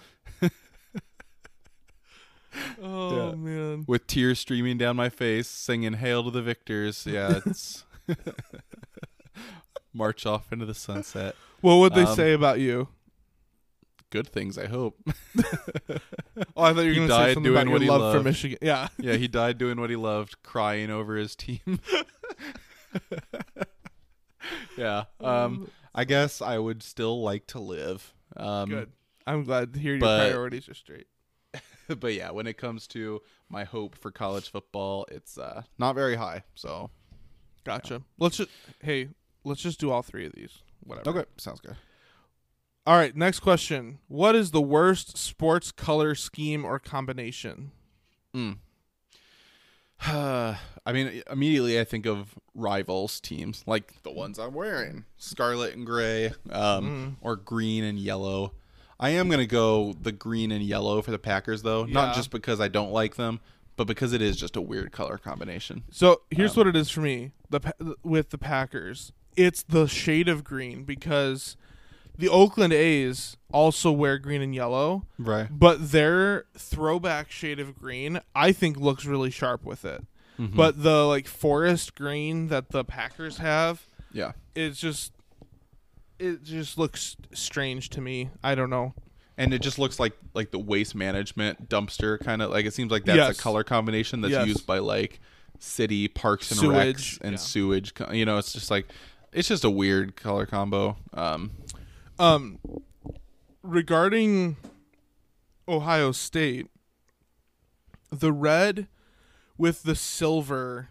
Oh 2.81 3.29
Yeah. 3.29 3.35
man. 3.35 3.85
with 3.87 4.05
tears 4.07 4.39
streaming 4.39 4.77
down 4.77 4.97
my 4.97 5.07
face, 5.09 5.47
singing 5.47 5.93
"Hail 5.93 6.25
to 6.25 6.31
the 6.31 6.41
Victors." 6.41 7.05
Yeah, 7.05 7.39
it's 7.45 7.85
march 9.93 10.25
off 10.25 10.51
into 10.51 10.65
the 10.65 10.73
sunset. 10.73 11.35
What 11.61 11.75
would 11.77 11.93
they 11.93 12.03
Um, 12.03 12.15
say 12.15 12.33
about 12.33 12.59
you? 12.59 12.87
Good 14.09 14.27
things, 14.27 14.57
I 14.57 14.67
hope. 14.67 14.99
Oh, 16.55 16.63
I 16.63 16.73
thought 16.73 16.81
you 16.81 16.89
were 16.89 16.95
going 16.95 17.07
to 17.07 17.13
say 17.13 17.33
something 17.33 17.43
doing 17.53 17.67
about 17.67 17.81
your 17.81 17.97
love 17.99 18.15
for. 18.15 18.23
Michigan. 18.23 18.57
Yeah. 18.61 18.87
yeah, 18.99 19.13
he 19.13 19.27
died 19.27 19.57
doing 19.57 19.79
what 19.79 19.89
he 19.89 19.95
loved, 19.95 20.41
crying 20.43 20.89
over 20.89 21.15
his 21.15 21.35
team. 21.35 21.59
yeah. 24.77 25.03
Um, 25.21 25.69
I 25.93 26.05
guess 26.05 26.41
I 26.41 26.57
would 26.57 26.83
still 26.83 27.21
like 27.21 27.47
to 27.47 27.59
live. 27.59 28.13
Um, 28.37 28.69
Good. 28.69 28.91
I'm 29.27 29.43
glad 29.43 29.73
to 29.73 29.79
hear 29.79 29.93
your 29.93 29.99
but- 30.01 30.29
priorities 30.29 30.67
are 30.69 30.73
straight. 30.73 31.07
but 31.99 32.13
yeah, 32.13 32.31
when 32.31 32.47
it 32.47 32.57
comes 32.57 32.87
to 32.87 33.21
my 33.49 33.63
hope 33.65 33.95
for 33.97 34.09
college 34.11 34.49
football, 34.49 35.05
it's 35.11 35.37
uh, 35.37 35.63
not 35.77 35.95
very 35.95 36.15
high. 36.15 36.43
So 36.55 36.89
Gotcha. 37.63 38.01
Let's 38.17 38.37
just 38.37 38.49
hey, 38.81 39.09
let's 39.43 39.61
just 39.61 39.79
do 39.79 39.91
all 39.91 40.01
three 40.01 40.25
of 40.25 40.33
these. 40.33 40.59
Whatever. 40.83 41.09
Okay, 41.19 41.29
sounds 41.37 41.59
good. 41.61 41.75
All 42.87 42.95
right, 42.95 43.15
next 43.15 43.41
question. 43.41 43.99
What 44.07 44.35
is 44.35 44.51
the 44.51 44.61
worst 44.61 45.17
sports 45.17 45.71
color 45.71 46.15
scheme 46.15 46.65
or 46.65 46.79
combination? 46.79 47.71
Mm. 48.35 48.57
I 50.03 50.57
mean, 50.91 51.21
immediately 51.29 51.79
I 51.79 51.83
think 51.83 52.05
of 52.07 52.33
rivals 52.55 53.19
teams 53.19 53.63
like 53.67 54.01
the 54.03 54.11
ones 54.11 54.39
I'm 54.39 54.53
wearing, 54.53 55.05
scarlet 55.17 55.75
and 55.75 55.85
gray, 55.85 56.33
um, 56.49 57.17
or 57.21 57.35
green 57.35 57.83
and 57.83 57.99
yellow. 57.99 58.53
I 58.99 59.11
am 59.11 59.29
gonna 59.29 59.45
go 59.45 59.93
the 59.93 60.11
green 60.11 60.51
and 60.51 60.63
yellow 60.63 61.01
for 61.03 61.11
the 61.11 61.19
Packers, 61.19 61.61
though, 61.61 61.85
Yeah. 61.85 61.93
not 61.93 62.15
just 62.15 62.31
because 62.31 62.59
I 62.59 62.67
don't 62.67 62.91
like 62.91 63.15
them, 63.15 63.39
but 63.75 63.85
because 63.85 64.11
it 64.13 64.21
is 64.23 64.37
just 64.37 64.55
a 64.55 64.61
weird 64.61 64.91
color 64.91 65.17
combination. 65.19 65.83
So 65.91 66.21
here's 66.31 66.55
what 66.57 66.65
it 66.67 66.75
is 66.75 66.89
for 66.89 67.01
me. 67.01 67.31
The 67.51 67.95
with 68.03 68.31
the 68.31 68.37
Packers, 68.39 69.11
it's 69.35 69.63
the 69.63 69.87
shade 69.87 70.27
of 70.27 70.43
green 70.43 70.83
because 70.83 71.55
the 72.17 72.29
Oakland 72.29 72.73
A's 72.73 73.37
also 73.51 73.91
wear 73.91 74.17
green 74.17 74.41
and 74.41 74.53
yellow, 74.53 75.05
Right. 75.17 75.47
but 75.51 75.91
their 75.91 76.45
throwback 76.57 77.31
shade 77.31 77.59
of 77.59 77.77
green 77.77 78.21
I 78.35 78.51
think 78.51 78.77
looks 78.77 79.05
really 79.05 79.31
sharp 79.31 79.63
with 79.63 79.85
it. 79.85 80.05
Mm-hmm. 80.39 80.55
But 80.55 80.83
the 80.83 81.03
like 81.05 81.27
forest 81.27 81.95
green 81.95 82.47
that 82.47 82.69
the 82.69 82.83
Packers 82.83 83.37
have, 83.37 83.85
Yeah. 84.11 84.33
it's 84.55 84.79
just 84.79 85.13
it 86.19 86.43
just 86.43 86.77
looks 86.77 87.15
strange 87.33 87.89
to 87.89 88.01
me. 88.01 88.29
I 88.43 88.53
don't 88.55 88.69
know. 88.69 88.93
And 89.37 89.53
it 89.55 89.61
just 89.61 89.79
looks 89.79 89.99
like 89.99 90.13
like 90.35 90.51
the 90.51 90.59
waste 90.59 90.93
management 90.93 91.67
dumpster 91.69 92.19
kind 92.23 92.41
of 92.41 92.51
like 92.51 92.65
it 92.65 92.73
seems 92.73 92.91
like 92.91 93.05
that's 93.05 93.17
Yes. 93.17 93.39
a 93.39 93.41
color 93.41 93.63
combination 93.63 94.21
that's 94.21 94.31
Yes. 94.33 94.47
used 94.47 94.67
by 94.67 94.77
like 94.79 95.19
city 95.57 96.07
parks 96.07 96.51
and 96.51 96.59
Sewage, 96.59 97.19
and 97.21 97.31
yeah. 97.33 97.37
sewage. 97.37 97.93
You 98.11 98.25
know, 98.25 98.37
it's 98.37 98.53
just 98.53 98.69
like 98.71 98.87
it's 99.33 99.47
just 99.47 99.63
a 99.63 99.69
weird 99.69 100.15
color 100.15 100.45
combo. 100.45 100.97
Um, 101.13 101.51
Um, 102.19 102.59
regarding 103.63 104.57
Ohio 105.67 106.11
State, 106.11 106.67
the 108.11 108.31
red 108.31 108.87
with 109.57 109.83
the 109.83 109.95
silver, 109.95 110.89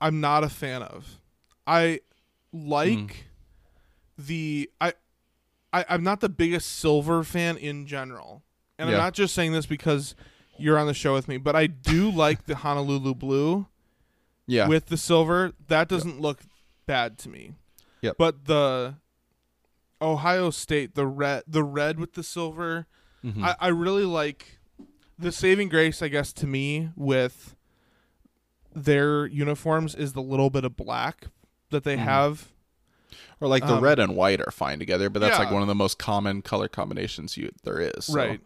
I'm 0.00 0.20
not 0.20 0.44
a 0.44 0.48
fan 0.48 0.82
of. 0.82 1.18
I 1.66 2.00
like 2.52 3.26
the 4.16 4.70
I, 4.80 4.92
I 5.72 5.84
I'm 5.88 6.04
not 6.04 6.20
the 6.20 6.28
biggest 6.28 6.70
silver 6.78 7.24
fan 7.24 7.56
in 7.56 7.86
general, 7.86 8.42
and 8.78 8.88
Yeah. 8.88 8.96
I'm 8.96 9.00
not 9.00 9.14
just 9.14 9.34
saying 9.34 9.52
this 9.52 9.66
because 9.66 10.14
you're 10.56 10.78
on 10.78 10.86
the 10.86 10.94
show 10.94 11.14
with 11.14 11.26
me, 11.26 11.36
but 11.36 11.56
I 11.56 11.66
do 11.66 12.10
like 12.10 12.46
the 12.46 12.56
Honolulu 12.56 13.14
blue 13.14 13.66
yeah, 14.46 14.68
with 14.68 14.86
the 14.86 14.96
silver. 14.96 15.52
That 15.66 15.88
doesn't 15.88 16.20
look 16.20 16.42
bad 16.86 17.18
to 17.18 17.28
me. 17.28 17.52
Yep. 18.02 18.16
But 18.18 18.44
the 18.46 18.96
Ohio 20.02 20.50
State, 20.50 20.94
the 20.94 21.06
red, 21.06 21.42
the 21.46 21.64
red 21.64 21.98
with 21.98 22.14
the 22.14 22.22
silver, 22.22 22.86
Mhm. 23.24 23.42
I, 23.42 23.56
I 23.58 23.68
really 23.68 24.04
like 24.04 24.58
the 25.18 25.32
saving 25.32 25.68
grace. 25.70 26.02
I 26.02 26.08
guess 26.08 26.32
to 26.34 26.46
me 26.46 26.90
with 26.94 27.56
their 28.74 29.26
uniforms 29.26 29.94
is 29.94 30.12
the 30.12 30.22
little 30.22 30.50
bit 30.50 30.64
of 30.64 30.76
black 30.76 31.28
that 31.70 31.84
they 31.84 31.96
have. 31.96 32.48
or 33.40 33.48
like 33.48 33.66
the 33.66 33.74
um, 33.76 33.82
red 33.82 33.98
and 33.98 34.14
white 34.16 34.40
are 34.40 34.50
fine 34.50 34.78
together, 34.78 35.08
but 35.10 35.20
that's 35.20 35.38
like 35.38 35.50
one 35.50 35.62
of 35.62 35.68
the 35.68 35.74
most 35.74 35.98
common 35.98 36.42
color 36.42 36.68
combinations 36.68 37.36
you 37.36 37.50
there 37.62 37.80
is. 37.80 38.06
so, 38.06 38.14
Right. 38.14 38.40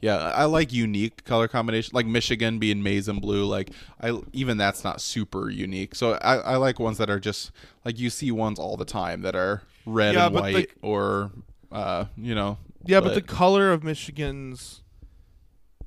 Yeah, 0.00 0.16
I 0.16 0.44
like 0.44 0.70
unique 0.72 1.24
color 1.24 1.48
combination, 1.48 1.92
like 1.94 2.04
Michigan 2.04 2.58
being 2.58 2.82
maize 2.82 3.08
and 3.08 3.20
blue. 3.22 3.46
Like 3.46 3.70
I 4.00 4.20
even 4.34 4.58
that's 4.58 4.84
not 4.84 5.00
super 5.00 5.48
unique. 5.48 5.94
So 5.94 6.14
I, 6.14 6.36
I 6.36 6.56
like 6.56 6.78
ones 6.78 6.98
that 6.98 7.08
are 7.08 7.20
just 7.20 7.50
like 7.86 7.98
you 7.98 8.10
see 8.10 8.30
ones 8.30 8.58
all 8.58 8.76
the 8.76 8.84
time 8.84 9.22
that 9.22 9.34
are 9.34 9.62
red 9.86 10.14
Yeah, 10.14 10.26
and 10.26 10.34
but 10.34 10.44
the- 10.46 10.52
white 10.52 10.70
or 10.82 11.30
uh 11.72 12.04
you 12.18 12.34
know 12.34 12.58
Yeah, 12.84 13.00
but, 13.00 13.14
the 13.14 13.22
color 13.22 13.72
of 13.72 13.82
Michigan's 13.82 14.82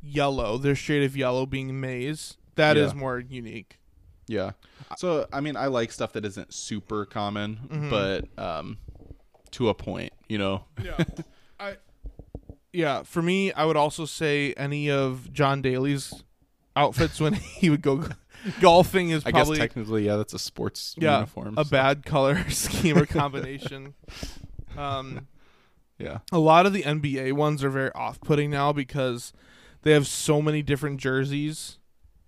yellow, 0.01 0.58
their 0.58 0.76
shade 0.76 1.03
of 1.03 1.16
yellow 1.16 1.45
being 1.45 1.80
maize, 1.80 2.38
that 2.55 2.78
is 2.78 2.93
Yeah. 2.93 2.99
more 2.99 3.20
unique. 3.20 3.80
Yeah. 4.28 4.51
So 4.97 5.28
I 5.32 5.41
mean, 5.41 5.55
I 5.55 5.68
like 5.68 5.91
stuff 5.91 6.14
that 6.14 6.26
isn't 6.26 6.53
super 6.53 7.05
common, 7.05 7.60
Mm-hmm. 7.70 7.89
but 7.89 8.26
um, 8.43 8.78
to 9.51 9.70
a 9.70 9.74
point, 9.74 10.14
you 10.28 10.38
know. 10.38 10.64
Yeah. 10.84 10.97
Yeah, 12.78 13.01
for 13.03 13.21
me, 13.23 13.51
I 13.53 13.65
would 13.65 13.75
also 13.78 14.05
say 14.05 14.53
any 14.53 14.89
of 14.91 15.34
John 15.34 15.61
Daly's 15.63 16.13
outfits 16.75 17.19
when 17.19 17.34
he 17.59 17.69
would 17.71 17.82
go 17.82 18.05
golfing 18.61 19.09
is 19.09 19.23
I 19.25 19.32
guess 19.32 19.39
probably 19.47 19.57
technically, 19.57 20.05
yeah, 20.05 20.15
that's 20.17 20.34
a 20.34 20.39
sports 20.39 20.93
yeah, 20.97 21.15
uniform. 21.15 21.55
a 21.57 21.65
so- 21.65 21.71
bad 21.71 22.05
color 22.05 22.47
scheme 22.49 22.97
or 22.97 23.05
combination. 23.21 23.95
um 24.78 25.28
Yeah. 25.97 26.19
a 26.32 26.38
lot 26.38 26.67
of 26.67 26.73
the 26.73 26.84
NBA 26.84 27.34
ones 27.34 27.63
are 27.63 27.71
very 27.71 27.91
off-putting 27.93 28.51
now 28.51 28.71
because 28.73 29.34
they 29.82 29.93
have 29.93 30.05
so 30.05 30.39
many 30.41 30.61
different 30.61 30.99
jerseys. 30.99 31.80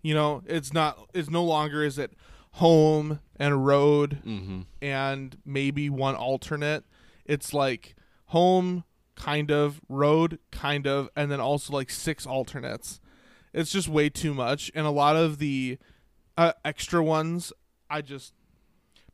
You 0.02 0.16
know, 0.16 0.42
it's 0.48 0.74
not 0.74 0.98
it's 1.14 1.30
no 1.30 1.44
longer 1.44 1.84
is 1.84 2.00
it 2.00 2.14
home 2.54 3.20
and 3.36 3.66
road 3.68 4.24
Mm-hmm. 4.26 4.62
and 4.82 5.38
maybe 5.46 5.92
one 5.92 6.16
alternate. 6.16 6.86
It's 7.26 7.54
like 7.54 7.96
home, 8.28 8.84
kind 9.20 9.52
of, 9.52 9.82
road, 9.90 10.40
kind 10.52 10.88
of, 10.88 11.10
and 11.16 11.30
then 11.32 11.40
also 11.40 11.74
like 11.74 11.90
six 11.92 12.26
alternates. 12.26 13.00
It's 13.54 13.72
just 13.72 13.88
way 13.88 14.10
too 14.10 14.34
much. 14.34 14.72
And 14.74 14.88
a 14.88 14.92
lot 14.92 15.16
of 15.16 15.38
the 15.40 15.78
uh, 16.38 16.54
extra 16.64 17.04
ones, 17.04 17.52
I 17.90 18.02
just 18.02 18.34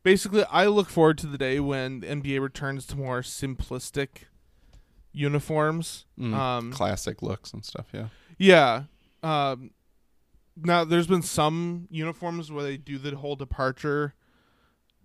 basically 0.02 0.44
I 0.44 0.66
look 0.66 0.88
forward 0.88 1.18
to 1.18 1.26
the 1.26 1.36
day 1.38 1.58
when 1.58 2.00
the 2.00 2.06
NBA 2.06 2.40
returns 2.40 2.86
to 2.86 2.96
more 2.96 3.20
simplistic 3.22 4.24
uniforms. 5.12 6.04
Mm, 6.18 6.34
Um, 6.34 6.72
classic 6.72 7.22
looks 7.22 7.52
and 7.52 7.64
stuff. 7.64 7.86
Yeah. 7.92 8.08
yeah. 8.38 8.82
Um, 9.22 9.70
now 10.56 10.84
there's 10.84 11.06
been 11.06 11.22
some 11.22 11.88
uniforms 11.90 12.52
where 12.52 12.62
they 12.62 12.76
do 12.76 12.98
the 12.98 13.16
whole 13.16 13.36
departure 13.36 14.14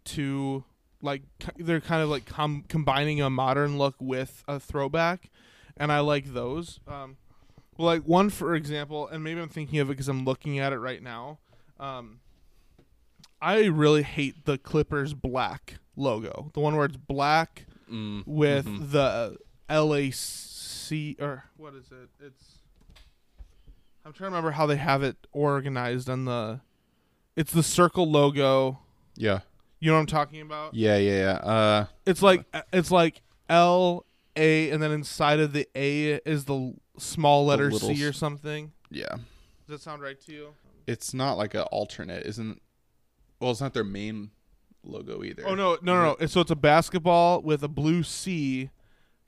to 0.05 0.63
like 1.01 1.23
they're 1.57 1.81
kind 1.81 2.01
of 2.03 2.09
like 2.09 2.25
com- 2.25 2.65
combining 2.67 3.21
a 3.21 3.29
modern 3.29 3.77
look 3.77 3.95
with 3.99 4.43
a 4.47 4.59
throwback, 4.59 5.29
and 5.77 5.91
I 5.91 5.99
like 5.99 6.33
those. 6.33 6.79
Um, 6.87 7.17
like 7.77 8.03
one 8.03 8.29
for 8.29 8.53
example, 8.55 9.07
and 9.07 9.23
maybe 9.23 9.41
I'm 9.41 9.49
thinking 9.49 9.79
of 9.79 9.89
it 9.89 9.93
because 9.93 10.07
I'm 10.07 10.23
looking 10.25 10.59
at 10.59 10.73
it 10.73 10.77
right 10.77 11.01
now. 11.01 11.39
Um, 11.79 12.19
I 13.41 13.63
really 13.65 14.03
hate 14.03 14.45
the 14.45 14.57
Clippers 14.59 15.13
black 15.15 15.79
logo, 15.95 16.51
the 16.53 16.59
one 16.59 16.75
where 16.75 16.85
it's 16.85 16.97
black 16.97 17.65
Mm, 17.91 18.25
with 18.25 18.67
mhm. 18.67 18.91
the 18.91 19.37
LAC 19.69 21.19
or 21.21 21.45
what 21.57 21.73
is 21.73 21.91
it? 21.91 22.09
It's 22.25 22.59
I'm 24.05 24.13
trying 24.13 24.31
to 24.31 24.35
remember 24.35 24.51
how 24.51 24.65
they 24.65 24.77
have 24.77 25.03
it 25.03 25.15
organized 25.33 26.09
on 26.09 26.25
the 26.25 26.61
it's 27.35 27.51
the 27.51 27.63
circle 27.63 28.09
logo. 28.09 28.79
Yeah. 29.15 29.39
You 29.81 29.89
know 29.89 29.95
what 29.95 30.01
I'm 30.01 30.05
talking 30.05 30.39
about? 30.41 30.73
Yeah. 30.73 30.95
Yeah. 30.97 31.17
Yeah. 31.19 31.31
Uh, 31.51 31.85
It's 32.05 32.21
like 32.21 32.45
it's 32.71 32.91
like 32.91 33.21
L 33.49 34.05
A 34.37 34.69
and 34.69 34.81
then 34.81 34.91
inside 34.91 35.39
of 35.41 35.51
the 35.51 35.67
A 35.75 36.13
is 36.25 36.45
the 36.45 36.73
small 36.97 37.45
letter 37.45 37.69
little 37.69 37.93
C 37.93 38.05
or 38.05 38.09
s- 38.09 38.17
something. 38.17 38.71
yeah. 38.89 39.07
Does 39.67 39.79
that 39.79 39.81
sound 39.81 40.01
right 40.01 40.19
to 40.21 40.31
you? 40.31 40.47
It's 40.87 41.13
not 41.13 41.37
like 41.37 41.53
an 41.53 41.61
alternate, 41.63 42.25
isn't? 42.25 42.61
Well, 43.39 43.51
it's 43.51 43.61
not 43.61 43.73
their 43.73 43.83
main 43.83 44.31
logo 44.83 45.23
either. 45.23 45.43
Oh 45.47 45.55
no, 45.55 45.77
no, 45.81 45.95
no, 45.95 46.15
no. 46.19 46.27
So 46.27 46.41
it's 46.41 46.51
a 46.51 46.55
basketball 46.55 47.41
with 47.41 47.63
a 47.63 47.67
blue 47.67 48.03
C 48.03 48.69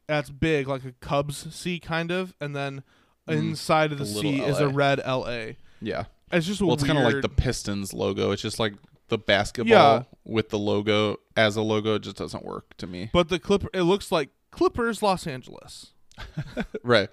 that's 0.07 0.30
big, 0.30 0.67
like 0.67 0.84
a 0.85 0.91
Cubs 0.93 1.53
C 1.55 1.80
kind 1.80 2.11
of, 2.11 2.35
and 2.41 2.55
then 2.55 2.84
inside 3.27 3.91
of 3.91 3.97
the, 3.99 4.03
the 4.05 4.09
C 4.19 4.41
is 4.41 4.59
a 4.59 4.67
red 4.67 4.99
LA. 5.05 5.53
Yeah. 5.81 6.05
It's 6.31 6.45
just 6.45 6.61
a 6.61 6.65
Well, 6.65 6.75
it's 6.75 6.84
kind 6.84 6.97
of 6.99 7.05
like 7.05 7.21
the 7.21 7.30
Pistons 7.30 7.93
logo. 7.93 8.31
It's 8.31 8.41
just 8.41 8.59
like 8.59 8.73
the 9.09 9.17
basketball 9.17 9.69
Yeah. 9.71 10.03
with 10.25 10.49
the 10.49 10.57
logo 10.59 11.17
as 11.35 11.55
a 11.55 11.61
logo. 11.61 11.97
Just 11.99 12.17
doesn't 12.17 12.45
work 12.45 12.75
to 12.77 12.88
me. 12.88 13.09
But 13.13 13.30
the 13.30 13.39
Clipper, 13.39 13.69
it 13.73 13.84
looks 13.84 14.11
like 14.11 14.30
Clippers 14.51 15.01
Los 15.01 15.27
Angeles. 15.27 15.91
right. 16.84 17.09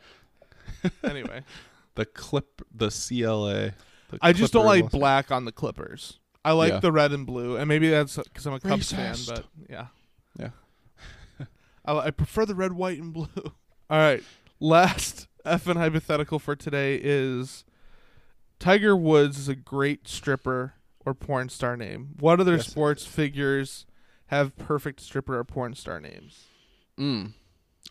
Anyway, 1.04 1.42
The 1.96 2.06
clip, 2.06 2.62
the 2.74 2.88
CLA. 2.88 3.72
the 4.10 4.18
I 4.22 4.32
just 4.32 4.52
don't 4.52 4.64
like 4.64 4.84
Los- 4.84 4.92
black 4.92 5.30
on 5.32 5.44
the 5.44 5.52
Clippers. 5.52 6.18
I 6.44 6.52
like 6.52 6.72
Yeah. 6.72 6.80
the 6.80 6.92
red 6.92 7.12
and 7.12 7.26
blue, 7.26 7.56
and 7.56 7.68
maybe 7.68 7.90
that's 7.90 8.16
because 8.16 8.46
I'm 8.46 8.54
a 8.54 8.60
Cubs 8.60 8.92
fan. 8.92 9.16
But 9.26 9.44
yeah, 9.68 9.86
Yeah. 10.38 10.50
I, 11.84 11.96
I 11.98 12.10
prefer 12.10 12.46
the 12.46 12.54
red, 12.54 12.72
white, 12.72 12.98
and 12.98 13.12
blue. 13.12 13.28
All 13.36 13.98
right, 13.98 14.22
last 14.60 15.26
effing 15.44 15.76
hypothetical 15.76 16.38
for 16.38 16.54
today 16.56 16.98
is 17.02 17.64
Tiger 18.58 18.96
Woods 18.96 19.38
is 19.38 19.48
a 19.48 19.54
great 19.56 20.06
stripper 20.08 20.74
or 21.06 21.14
porn 21.14 21.48
star 21.48 21.76
name. 21.76 22.14
What 22.18 22.40
other 22.40 22.56
Yes. 22.56 22.66
sports 22.68 23.06
figures 23.06 23.86
have 24.26 24.56
perfect 24.56 25.00
stripper 25.00 25.38
or 25.38 25.44
porn 25.44 25.74
star 25.74 26.00
names. 26.00 26.44
Mm. 26.98 27.32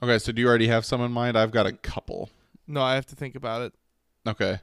Okay, 0.01 0.19
so 0.19 0.31
do 0.31 0.41
you 0.41 0.47
already 0.47 0.67
have 0.67 0.85
some 0.85 1.01
in 1.01 1.11
mind? 1.11 1.37
I've 1.37 1.51
got 1.51 1.65
a 1.65 1.73
couple. 1.73 2.29
No, 2.67 2.81
I 2.81 2.95
have 2.95 3.05
to 3.07 3.15
think 3.15 3.35
about 3.35 3.61
it. 3.63 3.73
Okay. 4.27 4.59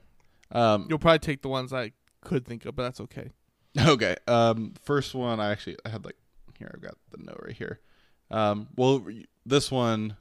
Um, 0.53 0.87
You'll 0.89 0.99
probably 0.99 1.19
take 1.19 1.43
the 1.43 1.49
ones 1.49 1.73
I 1.73 1.93
could 2.21 2.47
think 2.47 2.65
of, 2.65 2.77
but 2.77 2.85
that's 2.85 3.01
okay. 3.01 3.31
Okay. 3.79 4.17
Um, 4.27 4.73
first 4.83 5.15
one 5.15 5.39
I 5.41 5.51
actually 5.51 5.77
I 5.85 5.91
had 5.91 6.05
like 6.07 6.17
here 6.59 6.71
I've 6.73 6.81
got 6.81 6.95
the 7.11 7.19
note 7.23 7.41
right 7.45 7.55
here. 7.55 7.81
Um, 8.31 8.69
well, 8.77 9.05
this 9.45 9.71
one 9.71 10.17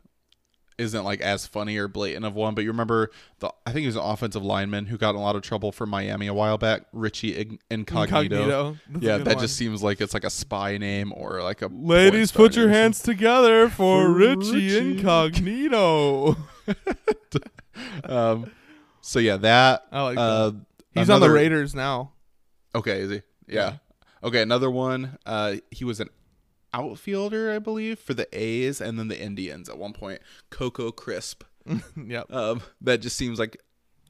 isn't 0.77 1.03
like 1.03 1.21
as 1.21 1.45
funny 1.47 1.77
or 1.77 1.87
blatant 1.87 2.25
of 2.25 2.35
one, 2.35 2.55
but 2.55 2.63
you 2.63 2.71
remember 2.71 3.11
the 3.39 3.51
I 3.65 3.71
think 3.71 3.81
he 3.81 3.87
was 3.87 3.95
an 3.95 4.03
offensive 4.03 4.43
lineman 4.43 4.87
who 4.87 4.97
got 4.97 5.11
in 5.11 5.15
a 5.15 5.21
lot 5.21 5.35
of 5.35 5.41
trouble 5.41 5.71
for 5.71 5.85
Miami 5.85 6.27
a 6.27 6.33
while 6.33 6.57
back, 6.57 6.83
Richie 6.91 7.57
Incognito. 7.69 8.01
Incognito. 8.01 8.77
Yeah, 8.99 9.17
that 9.17 9.35
one. 9.35 9.39
just 9.39 9.55
seems 9.55 9.81
like 9.81 10.01
it's 10.01 10.13
like 10.13 10.23
a 10.23 10.29
spy 10.29 10.77
name 10.77 11.13
or 11.15 11.41
like 11.41 11.61
a 11.61 11.67
Ladies, 11.67 12.31
put 12.31 12.55
your 12.55 12.69
hands 12.69 13.01
together 13.01 13.69
for, 13.69 14.05
For 14.05 14.09
Richie. 14.11 14.77
Incognito. 14.77 16.37
Um, 18.05 18.51
so 19.01 19.19
yeah, 19.19 19.37
that 19.37 19.85
I 19.91 20.01
like 20.03 20.17
uh, 20.17 20.49
that. 20.51 20.65
He's 20.93 21.09
on 21.09 21.19
the 21.19 21.29
Raiders 21.29 21.75
now. 21.75 22.13
Okay, 22.73 23.01
is 23.01 23.11
he? 23.11 23.21
Yeah. 23.47 23.77
Okay, 24.23 24.41
another 24.41 24.71
one. 24.71 25.17
Uh, 25.25 25.55
he 25.71 25.85
was 25.85 25.99
an 25.99 26.09
outfielder, 26.75 27.51
I 27.51 27.59
believe, 27.59 27.99
for 27.99 28.13
the 28.13 28.27
A's 28.37 28.81
and 28.81 28.99
then 28.99 29.07
the 29.07 29.19
Indians 29.19 29.69
at 29.69 29.77
one 29.77 29.93
point. 29.93 30.21
Coco 30.49 30.91
Crisp. 30.91 31.43
yep. 31.95 32.31
Um, 32.31 32.61
that 32.81 33.01
just 33.01 33.15
seems 33.15 33.39
like 33.39 33.57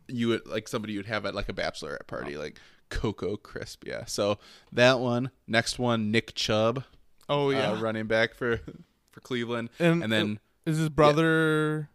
you 0.07 0.29
would 0.29 0.45
like 0.47 0.67
somebody 0.67 0.93
you'd 0.93 1.05
have 1.05 1.25
at 1.25 1.35
like 1.35 1.49
a 1.49 1.53
bachelorette 1.53 2.07
party, 2.07 2.37
like 2.37 2.59
Coco 2.89 3.37
Crisp. 3.37 3.83
Yeah. 3.85 4.05
So 4.05 4.39
that 4.71 4.99
one. 4.99 5.31
Next 5.47 5.79
one, 5.79 6.11
Nick 6.11 6.35
Chubb. 6.35 6.83
Oh 7.29 7.49
yeah. 7.49 7.71
uh, 7.71 7.79
running 7.79 8.07
back 8.07 8.33
for 8.33 8.57
for 9.11 9.19
Cleveland, 9.21 9.69
and, 9.79 10.03
and 10.03 10.11
then 10.11 10.39
is 10.65 10.77
his 10.77 10.89
brother 10.89 11.89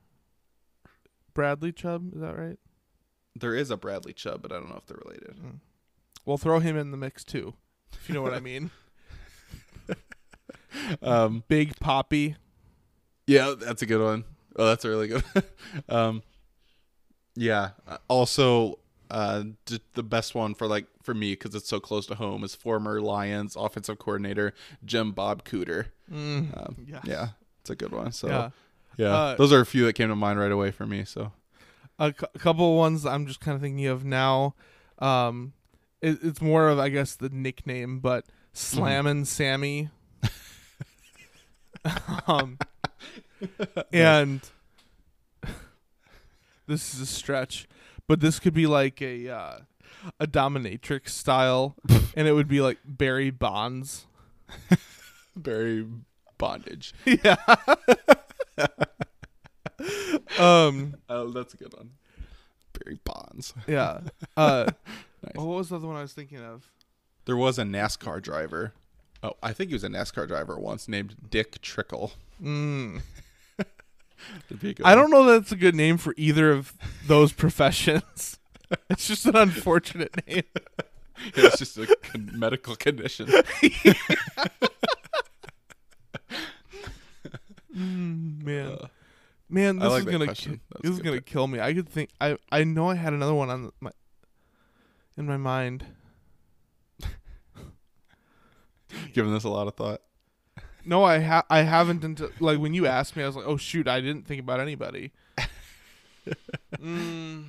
Bradley 1.35 1.73
Chubb? 1.73 2.15
Is 2.15 2.21
that 2.21 2.37
right? 2.37 2.59
there 3.37 3.55
is 3.55 3.71
a 3.71 3.77
Bradley 3.77 4.13
Chubb, 4.13 4.43
but 4.43 4.53
I 4.53 4.57
don't 4.57 4.69
know 4.69 4.77
if 4.77 4.87
they're 4.87 4.99
related. 5.05 5.37
We'll 6.27 6.37
throw 6.37 6.59
him 6.59 6.77
in 6.77 6.91
the 6.91 6.97
mix 6.97 7.25
too, 7.25 7.55
if 7.93 8.09
you 8.09 8.15
know 8.15 8.23
what 8.23 8.35
I 8.35 8.41
mean. 8.51 8.71
Um, 11.03 11.45
Big 11.49 11.79
Poppy. 11.81 12.37
Yeah, 13.27 13.55
that's 13.59 13.83
a 13.83 13.87
good 13.87 14.03
one. 14.03 14.25
Oh, 14.57 14.67
that's 14.67 14.85
a 14.85 14.89
really 14.89 15.09
good. 15.09 15.23
um, 15.89 16.23
yeah. 17.37 17.71
uh, 17.87 17.99
Also, 18.09 18.79
uh, 19.11 19.45
the 19.95 20.03
best 20.03 20.35
one 20.35 20.55
for 20.55 20.67
like 20.67 20.87
for 21.03 21.15
me 21.15 21.33
because 21.33 21.55
it's 21.55 21.69
so 21.69 21.81
close 21.81 22.07
to 22.07 22.15
home 22.15 22.45
is 22.45 22.55
former 22.55 23.01
Lions 23.01 23.57
offensive 23.57 23.99
coordinator 23.99 24.53
Jim 24.85 25.13
Bob 25.13 25.45
Cooter. 25.45 25.87
Mm, 26.13 26.57
Um, 26.57 26.77
yes. 26.87 27.03
Yeah, 27.05 27.29
it's 27.61 27.71
a 27.71 27.77
good 27.77 27.93
one. 27.93 28.13
So 28.13 28.29
Yeah. 28.29 28.51
yeah, 28.97 29.15
Uh, 29.17 29.35
those 29.37 29.53
are 29.53 29.61
a 29.61 29.67
few 29.67 29.85
that 29.87 29.95
came 29.95 30.09
to 30.09 30.17
mind 30.17 30.39
right 30.39 30.53
away 30.53 30.71
for 30.71 30.87
me. 30.87 31.05
So 31.05 31.33
A 31.99 32.13
cou- 32.13 32.27
couple 32.39 32.77
ones 32.77 33.05
I'm 33.07 33.27
just 33.27 33.41
kind 33.41 33.55
of 33.55 33.61
thinking 33.63 33.87
of 33.87 34.05
now. 34.05 34.55
Um, 34.99 35.53
it, 36.01 36.19
it's 36.23 36.41
more 36.41 36.69
of 36.69 36.79
I 36.79 36.89
guess 36.89 37.15
the 37.17 37.29
nickname, 37.31 38.01
but 38.01 38.27
Slammin' 38.53 39.25
Sammy. 39.25 39.91
um, 42.27 42.59
and 43.93 44.41
this 46.67 46.95
is 46.95 47.01
a 47.01 47.07
stretch, 47.07 47.69
but 48.07 48.21
this 48.21 48.39
could 48.39 48.55
be 48.55 48.67
like 48.67 49.01
a 49.01 49.29
uh, 49.29 49.59
a 50.19 50.27
dominatrix 50.27 51.11
style, 51.11 51.77
and 52.17 52.27
it 52.29 52.33
would 52.33 52.49
be 52.49 52.61
like 52.61 52.79
Barry 52.85 53.31
Bonds. 53.31 54.07
Barry 55.37 55.87
Bondage. 56.39 56.93
yeah. 57.05 57.37
um. 60.39 60.97
Oh, 61.09 61.31
that's 61.31 61.55
a 61.55 61.57
good 61.57 61.73
one. 61.75 61.91
Barry 62.73 62.99
Bonds. 63.05 63.55
Yeah. 63.67 64.01
Uh. 64.37 64.71
Nice. 65.23 65.35
what 65.35 65.47
was 65.47 65.69
the 65.69 65.77
other 65.77 65.87
one 65.87 65.97
I 65.97 66.03
was 66.03 66.15
thinking 66.15 66.39
of? 66.39 66.71
There 67.27 67.37
was 67.37 67.59
a 67.59 67.63
NASCAR 67.63 68.23
driver. 68.23 68.73
Oh, 69.23 69.35
I 69.43 69.53
think 69.53 69.69
he 69.69 69.75
was 69.75 69.85
a 69.85 69.89
NASCAR 69.89 70.27
driver 70.27 70.59
once 70.59 70.89
named 70.89 71.15
Dick 71.31 71.61
Trickle. 71.61 72.13
Mm. 72.43 73.03
That'd 73.57 74.61
be 74.61 74.71
a 74.71 74.75
good 74.75 74.87
I 74.87 74.95
don't 74.95 75.11
know 75.11 75.25
that 75.27 75.43
it's 75.43 75.53
a 75.53 75.57
good 75.57 75.75
name 75.75 75.99
for 75.99 76.15
either 76.17 76.51
of 76.53 76.73
those 77.07 77.33
professions. 77.45 78.39
it's 78.91 79.07
just 79.07 79.27
an 79.27 79.37
unfortunate 79.37 80.27
name. 80.27 80.45
it's 81.35 81.59
just 81.59 81.77
a 81.77 81.87
con- 82.03 82.31
medical 82.35 82.77
condition. 82.77 83.29
Mm, 87.77 88.43
man, 88.43 88.67
Uh, 88.67 88.87
man, 89.49 89.79
this 89.79 89.89
like 89.91 90.01
is 90.01 90.05
gonna 90.13 90.35
ki- 90.35 90.61
That's 90.71 90.83
this 90.83 90.91
is 90.93 90.99
gonna 91.01 91.17
pick. 91.17 91.27
kill 91.27 91.47
me. 91.47 91.61
I 91.61 91.73
could 91.73 91.89
think 91.89 92.11
I 92.21 92.37
I 92.51 92.65
know 92.65 92.89
I 92.91 92.95
had 92.97 93.13
another 93.13 93.35
one 93.35 93.49
on 93.51 93.65
the- 93.65 93.73
my 93.81 93.93
in 95.17 95.27
my 95.27 95.37
mind. 95.37 95.85
Giving 99.13 99.33
this 99.33 99.45
a 99.45 99.49
lot 99.49 99.67
of 99.69 99.75
thought. 99.75 100.01
No, 100.85 101.05
I 101.05 101.21
ha- 101.21 101.45
I 101.51 101.63
haven't 101.63 102.05
until 102.05 102.31
like 102.41 102.59
when 102.59 102.73
you 102.75 102.87
asked 102.87 103.15
me, 103.17 103.23
I 103.23 103.27
was 103.27 103.37
like, 103.37 103.47
oh 103.47 103.57
shoot, 103.57 103.87
I 103.89 104.01
didn't 104.01 104.27
think 104.27 104.41
about 104.41 104.61
anybody. 104.61 105.13
mm. 106.79 107.45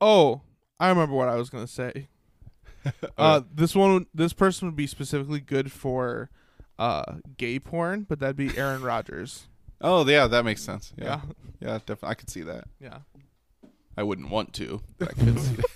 Oh, 0.00 0.42
I 0.80 0.88
remember 0.88 1.14
what 1.14 1.28
I 1.28 1.36
was 1.36 1.50
gonna 1.50 1.66
say. 1.66 2.08
Uh, 3.18 3.42
this 3.52 3.74
one, 3.74 4.06
this 4.14 4.32
person 4.32 4.66
would 4.68 4.76
be 4.76 4.86
specifically 4.86 5.40
good 5.40 5.70
for 5.70 6.30
uh 6.78 7.16
gay 7.36 7.58
porn, 7.58 8.06
but 8.08 8.18
that'd 8.20 8.36
be 8.36 8.56
Aaron 8.56 8.80
Rodgers. 8.82 9.46
Oh, 9.82 10.06
yeah, 10.08 10.26
that 10.28 10.44
makes 10.44 10.62
sense. 10.62 10.94
Yeah, 10.96 11.04
Yeah, 11.04 11.20
yeah, 11.60 11.72
definitely. 11.84 12.08
I 12.08 12.14
could 12.14 12.30
see 12.30 12.42
that. 12.42 12.64
yeah. 12.80 12.98
I 13.96 14.04
wouldn't 14.04 14.30
want 14.30 14.54
to, 14.54 14.80
but 14.96 15.10
I 15.10 15.12
could 15.12 15.38
see 15.40 15.54
that. 15.56 15.68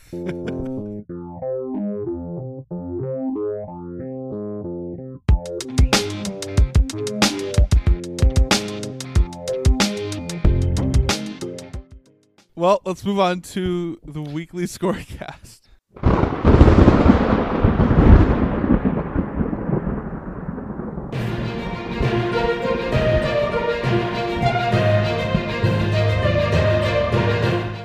Well, 12.54 12.82
let's 12.84 13.02
move 13.02 13.18
on 13.18 13.40
to 13.40 13.98
the 14.04 14.20
weekly 14.20 14.64
scorecast. 14.66 15.60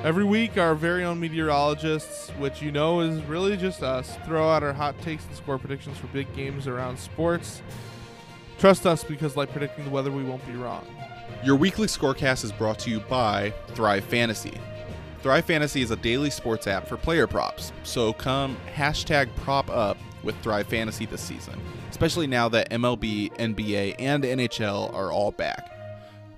Every 0.04 0.24
week, 0.24 0.58
our 0.58 0.74
very 0.74 1.02
own 1.02 1.18
meteorologists, 1.18 2.28
which 2.38 2.60
you 2.60 2.70
know 2.70 3.00
is 3.00 3.22
really 3.24 3.56
just 3.56 3.82
us, 3.82 4.18
throw 4.26 4.50
out 4.50 4.62
our 4.62 4.74
hot 4.74 5.00
takes 5.00 5.24
and 5.24 5.34
score 5.34 5.56
predictions 5.58 5.96
for 5.96 6.08
big 6.08 6.30
games 6.34 6.66
around 6.66 6.98
sports. 6.98 7.62
Trust 8.58 8.84
us 8.84 9.02
because, 9.02 9.34
like 9.34 9.50
predicting 9.50 9.86
the 9.86 9.90
weather, 9.90 10.10
we 10.10 10.24
won't 10.24 10.46
be 10.46 10.52
wrong. 10.52 10.86
Your 11.44 11.56
weekly 11.56 11.86
scorecast 11.86 12.44
is 12.44 12.52
brought 12.52 12.78
to 12.80 12.90
you 12.90 13.00
by 13.00 13.54
Thrive 13.68 14.04
Fantasy. 14.04 14.58
Thrive 15.22 15.44
Fantasy 15.44 15.82
is 15.82 15.90
a 15.90 15.96
daily 15.96 16.30
sports 16.30 16.66
app 16.66 16.86
for 16.86 16.96
player 16.96 17.26
props, 17.26 17.72
so 17.82 18.12
come 18.12 18.56
hashtag 18.74 19.28
prop 19.36 19.68
up 19.70 19.96
with 20.22 20.36
Thrive 20.42 20.66
Fantasy 20.66 21.06
this 21.06 21.20
season, 21.20 21.60
especially 21.90 22.26
now 22.26 22.48
that 22.48 22.70
MLB, 22.70 23.32
NBA, 23.36 23.96
and 23.98 24.24
NHL 24.24 24.92
are 24.94 25.12
all 25.12 25.30
back. 25.30 25.74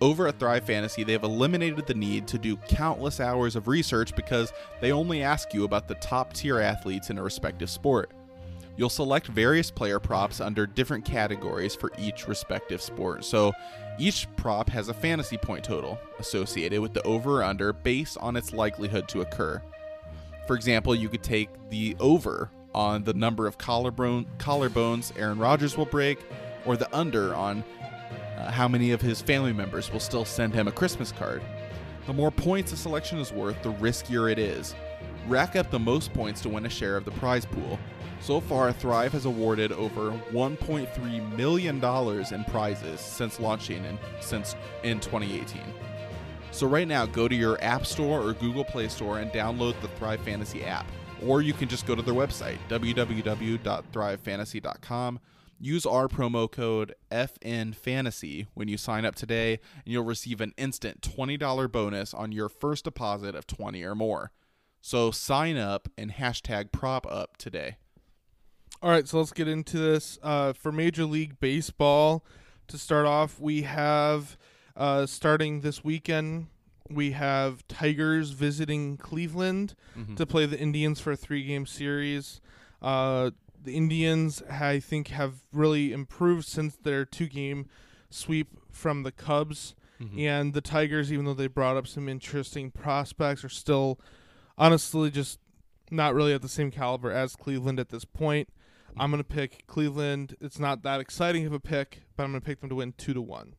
Over 0.00 0.28
at 0.28 0.38
Thrive 0.38 0.64
Fantasy, 0.64 1.04
they 1.04 1.12
have 1.12 1.24
eliminated 1.24 1.86
the 1.86 1.94
need 1.94 2.26
to 2.28 2.38
do 2.38 2.56
countless 2.56 3.20
hours 3.20 3.54
of 3.54 3.68
research 3.68 4.16
because 4.16 4.50
they 4.80 4.92
only 4.92 5.22
ask 5.22 5.52
you 5.52 5.64
about 5.64 5.88
the 5.88 5.94
top 5.96 6.32
tier 6.32 6.58
athletes 6.58 7.10
in 7.10 7.18
a 7.18 7.22
respective 7.22 7.68
sport. 7.68 8.12
You'll 8.76 8.88
select 8.88 9.26
various 9.26 9.70
player 9.70 10.00
props 10.00 10.40
under 10.40 10.66
different 10.66 11.04
categories 11.04 11.74
for 11.74 11.92
each 11.98 12.26
respective 12.28 12.80
sport. 12.80 13.24
So 13.24 13.52
each 13.98 14.26
prop 14.36 14.70
has 14.70 14.88
a 14.88 14.94
fantasy 14.94 15.36
point 15.36 15.64
total 15.64 15.98
associated 16.18 16.80
with 16.80 16.94
the 16.94 17.02
over 17.02 17.40
or 17.40 17.44
under 17.44 17.72
based 17.72 18.16
on 18.18 18.36
its 18.36 18.52
likelihood 18.52 19.08
to 19.08 19.20
occur. 19.20 19.62
For 20.46 20.56
example, 20.56 20.94
you 20.94 21.08
could 21.08 21.22
take 21.22 21.50
the 21.68 21.96
over 22.00 22.50
on 22.74 23.04
the 23.04 23.14
number 23.14 23.46
of 23.46 23.58
collarbone, 23.58 24.26
collarbones 24.38 25.12
Aaron 25.18 25.38
Rodgers 25.38 25.76
will 25.76 25.86
break, 25.86 26.18
or 26.64 26.76
the 26.76 26.88
under 26.96 27.34
on 27.34 27.64
uh, 28.38 28.50
how 28.50 28.68
many 28.68 28.92
of 28.92 29.00
his 29.00 29.20
family 29.20 29.52
members 29.52 29.92
will 29.92 30.00
still 30.00 30.24
send 30.24 30.54
him 30.54 30.68
a 30.68 30.72
Christmas 30.72 31.12
card. 31.12 31.42
The 32.06 32.12
more 32.12 32.30
points 32.30 32.72
a 32.72 32.76
selection 32.76 33.18
is 33.18 33.32
worth, 33.32 33.62
the 33.62 33.72
riskier 33.74 34.30
it 34.30 34.38
is. 34.38 34.74
Rack 35.26 35.56
up 35.56 35.70
the 35.70 35.78
most 35.78 36.12
points 36.12 36.42
to 36.42 36.48
win 36.48 36.66
a 36.66 36.70
share 36.70 36.96
of 36.96 37.04
the 37.04 37.12
prize 37.12 37.44
pool. 37.44 37.78
So 38.20 38.40
far, 38.40 38.72
Thrive 38.72 39.12
has 39.12 39.24
awarded 39.24 39.70
over 39.72 40.10
1.3 40.32 41.36
million 41.36 41.80
dollars 41.80 42.32
in 42.32 42.44
prizes 42.44 43.00
since 43.00 43.40
launching 43.40 43.84
in, 43.84 43.98
since 44.20 44.54
in 44.82 45.00
2018. 45.00 45.62
So 46.50 46.66
right 46.66 46.88
now, 46.88 47.06
go 47.06 47.28
to 47.28 47.34
your 47.34 47.62
App 47.62 47.86
Store 47.86 48.20
or 48.20 48.34
Google 48.34 48.64
Play 48.64 48.88
Store 48.88 49.20
and 49.20 49.30
download 49.30 49.80
the 49.80 49.88
Thrive 49.88 50.20
Fantasy 50.20 50.64
app, 50.64 50.86
or 51.24 51.40
you 51.42 51.52
can 51.52 51.68
just 51.68 51.86
go 51.86 51.94
to 51.94 52.02
their 52.02 52.14
website 52.14 52.58
www.thrivefantasy.com 52.68 55.20
Use 55.62 55.84
our 55.84 56.08
promo 56.08 56.50
code 56.50 56.94
FNFantasy 57.10 58.46
when 58.54 58.68
you 58.68 58.78
sign 58.78 59.04
up 59.04 59.14
today, 59.14 59.60
and 59.84 59.92
you'll 59.92 60.04
receive 60.04 60.40
an 60.40 60.54
instant 60.56 61.02
$20 61.02 61.70
bonus 61.70 62.14
on 62.14 62.32
your 62.32 62.48
first 62.48 62.84
deposit 62.84 63.34
of 63.34 63.46
20 63.46 63.84
or 63.84 63.94
more. 63.94 64.32
So 64.80 65.10
sign 65.10 65.56
up 65.56 65.88
and 65.98 66.12
hashtag 66.12 66.72
prop 66.72 67.06
up 67.10 67.36
today. 67.36 67.76
All 68.82 68.90
right, 68.90 69.06
so 69.06 69.18
let's 69.18 69.32
get 69.32 69.46
into 69.46 69.78
this. 69.78 70.18
Uh, 70.22 70.52
for 70.54 70.72
Major 70.72 71.04
League 71.04 71.38
Baseball, 71.38 72.24
to 72.68 72.78
start 72.78 73.04
off, 73.04 73.38
we 73.38 73.62
have 73.62 74.38
uh, 74.74 75.04
starting 75.04 75.60
this 75.60 75.84
weekend. 75.84 76.46
We 76.88 77.10
have 77.12 77.66
Tigers 77.68 78.30
visiting 78.30 78.96
Cleveland 78.96 79.74
to 80.16 80.24
play 80.26 80.46
the 80.46 80.58
Indians 80.58 80.98
for 80.98 81.12
a 81.12 81.16
three-game 81.16 81.66
series. 81.66 82.40
Uh, 82.80 83.30
the 83.62 83.76
Indians, 83.76 84.42
I 84.50 84.80
think, 84.80 85.08
have 85.08 85.34
really 85.52 85.92
improved 85.92 86.46
since 86.46 86.76
their 86.76 87.04
two-game 87.04 87.66
sweep 88.08 88.48
from 88.72 89.02
the 89.02 89.12
Cubs, 89.12 89.74
and 90.18 90.54
the 90.54 90.62
Tigers, 90.62 91.12
even 91.12 91.26
though 91.26 91.34
they 91.34 91.46
brought 91.48 91.76
up 91.76 91.86
some 91.86 92.08
interesting 92.08 92.70
prospects, 92.70 93.44
are 93.44 93.50
still 93.50 94.00
honestly 94.60 95.10
just 95.10 95.38
not 95.90 96.14
really 96.14 96.32
at 96.32 96.42
the 96.42 96.48
same 96.48 96.70
caliber 96.70 97.10
as 97.10 97.34
Cleveland 97.34 97.80
at 97.80 97.88
this 97.88 98.04
point. 98.04 98.48
I'm 98.96 99.10
gonna 99.10 99.24
pick 99.24 99.66
Cleveland. 99.66 100.36
It's 100.40 100.58
not 100.58 100.82
that 100.82 101.00
exciting 101.00 101.46
of 101.46 101.52
a 101.52 101.60
pick, 101.60 102.02
but 102.16 102.24
I'm 102.24 102.30
gonna 102.30 102.40
pick 102.40 102.60
them 102.60 102.68
to 102.68 102.76
win 102.76 102.94
two 102.96 103.14
to 103.14 103.22
one. 103.22 103.54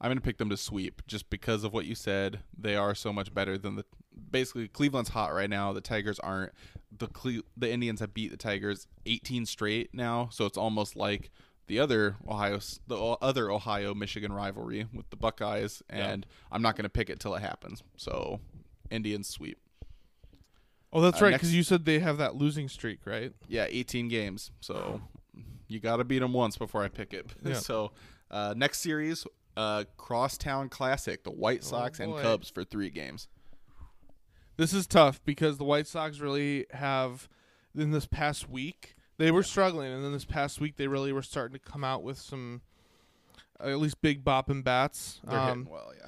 I'm 0.00 0.08
going 0.08 0.18
to 0.18 0.22
pick 0.22 0.38
them 0.38 0.50
to 0.50 0.56
sweep 0.56 1.02
just 1.06 1.30
because 1.30 1.64
of 1.64 1.72
what 1.72 1.86
you 1.86 1.94
said. 1.94 2.40
They 2.56 2.76
are 2.76 2.94
so 2.94 3.12
much 3.12 3.32
better 3.32 3.56
than 3.56 3.76
the. 3.76 3.84
Basically, 4.30 4.68
Cleveland's 4.68 5.10
hot 5.10 5.32
right 5.32 5.48
now. 5.48 5.72
The 5.72 5.80
Tigers 5.80 6.18
aren't. 6.18 6.52
The 6.96 7.08
Cle- 7.08 7.42
the 7.56 7.70
Indians 7.70 8.00
have 8.00 8.12
beat 8.12 8.30
the 8.30 8.36
Tigers 8.36 8.86
18 9.06 9.46
straight 9.46 9.94
now, 9.94 10.28
so 10.30 10.44
it's 10.44 10.58
almost 10.58 10.96
like 10.96 11.30
the 11.66 11.80
other 11.80 12.16
Ohio, 12.28 12.60
the 12.86 12.96
other 12.96 13.50
Ohio 13.50 13.94
Michigan 13.94 14.32
rivalry 14.32 14.86
with 14.92 15.08
the 15.10 15.16
Buckeyes, 15.16 15.82
and 15.88 16.26
I'm 16.52 16.62
not 16.62 16.76
going 16.76 16.84
to 16.84 16.90
pick 16.90 17.10
it 17.10 17.18
till 17.18 17.34
it 17.34 17.40
happens. 17.40 17.82
So, 17.96 18.40
Indians 18.90 19.28
sweep. 19.28 19.58
Oh, 20.96 21.00
that's 21.02 21.20
Uh, 21.20 21.26
right, 21.26 21.32
because 21.34 21.54
you 21.54 21.62
said 21.62 21.84
they 21.84 21.98
have 21.98 22.16
that 22.18 22.36
losing 22.36 22.68
streak, 22.68 23.00
right? 23.04 23.32
Yeah, 23.48 23.66
18 23.68 24.08
games. 24.08 24.50
So 24.60 25.02
you 25.68 25.78
got 25.78 25.96
to 25.96 26.04
beat 26.04 26.20
them 26.20 26.32
once 26.32 26.56
before 26.56 26.82
I 26.82 26.88
pick 26.88 27.12
it. 27.12 27.26
Yeah. 27.44 27.52
so 27.54 27.92
uh, 28.30 28.54
next 28.56 28.78
series, 28.80 29.26
uh, 29.58 29.84
Crosstown 29.98 30.68
Classic, 30.70 31.22
the 31.22 31.30
White 31.30 31.64
Sox 31.64 32.00
and 32.00 32.12
Oh, 32.12 32.16
boy. 32.16 32.22
Cubs 32.22 32.48
for 32.48 32.64
three 32.64 32.88
games. 32.90 33.28
This 34.56 34.72
is 34.72 34.86
tough 34.86 35.20
because 35.24 35.58
the 35.58 35.64
White 35.64 35.86
Sox 35.86 36.18
really 36.18 36.64
have 36.70 37.28
in 37.76 37.90
this 37.90 38.06
past 38.06 38.48
week 38.48 38.94
they 39.18 39.30
were 39.30 39.42
struggling, 39.42 39.92
and 39.92 40.02
then 40.02 40.12
this 40.12 40.24
past 40.24 40.60
week 40.60 40.76
they 40.76 40.88
really 40.88 41.12
were 41.12 41.22
starting 41.22 41.58
to 41.58 41.70
come 41.70 41.84
out 41.84 42.02
with 42.02 42.18
some 42.18 42.62
uh, 43.62 43.68
at 43.68 43.78
least 43.78 44.00
big 44.00 44.24
bop 44.24 44.48
and 44.48 44.64
bats. 44.64 45.20
They're 45.24 45.38
Um, 45.38 45.58
hitting 45.60 45.72
well, 45.72 45.92
yeah. 45.98 46.06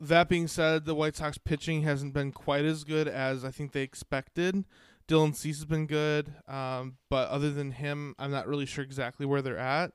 That 0.00 0.28
being 0.28 0.46
said, 0.48 0.84
the 0.84 0.94
White 0.94 1.16
Sox 1.16 1.38
pitching 1.38 1.82
hasn't 1.82 2.12
been 2.12 2.32
quite 2.32 2.64
as 2.64 2.84
good 2.84 3.08
as 3.08 3.44
I 3.44 3.50
think 3.50 3.72
they 3.72 3.82
expected. 3.82 4.64
Dylan 5.08 5.34
Cease 5.34 5.58
has 5.58 5.64
been 5.64 5.86
good, 5.86 6.32
um, 6.48 6.96
but 7.08 7.28
other 7.28 7.50
than 7.50 7.70
him, 7.72 8.14
I'm 8.18 8.30
not 8.30 8.48
really 8.48 8.66
sure 8.66 8.82
exactly 8.82 9.24
where 9.24 9.40
they're 9.40 9.58
at. 9.58 9.92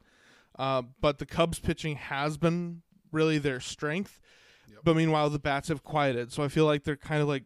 Uh, 0.57 0.84
but 1.02 1.18
the 1.19 1.26
Cubs 1.26 1.60
pitching 1.60 1.95
has 1.98 2.38
been 2.38 2.82
really 3.11 3.38
their 3.38 3.60
strength. 3.60 4.19
But 4.84 4.95
meanwhile, 4.95 5.30
the 5.30 5.40
bats 5.40 5.68
have 5.68 5.84
quieted, 5.84 6.32
so 6.32 6.44
I 6.44 6.48
feel 6.48 6.65
like 6.65 6.84
they're 6.84 6.95
kind 6.95 7.22
of 7.22 7.28
like 7.28 7.44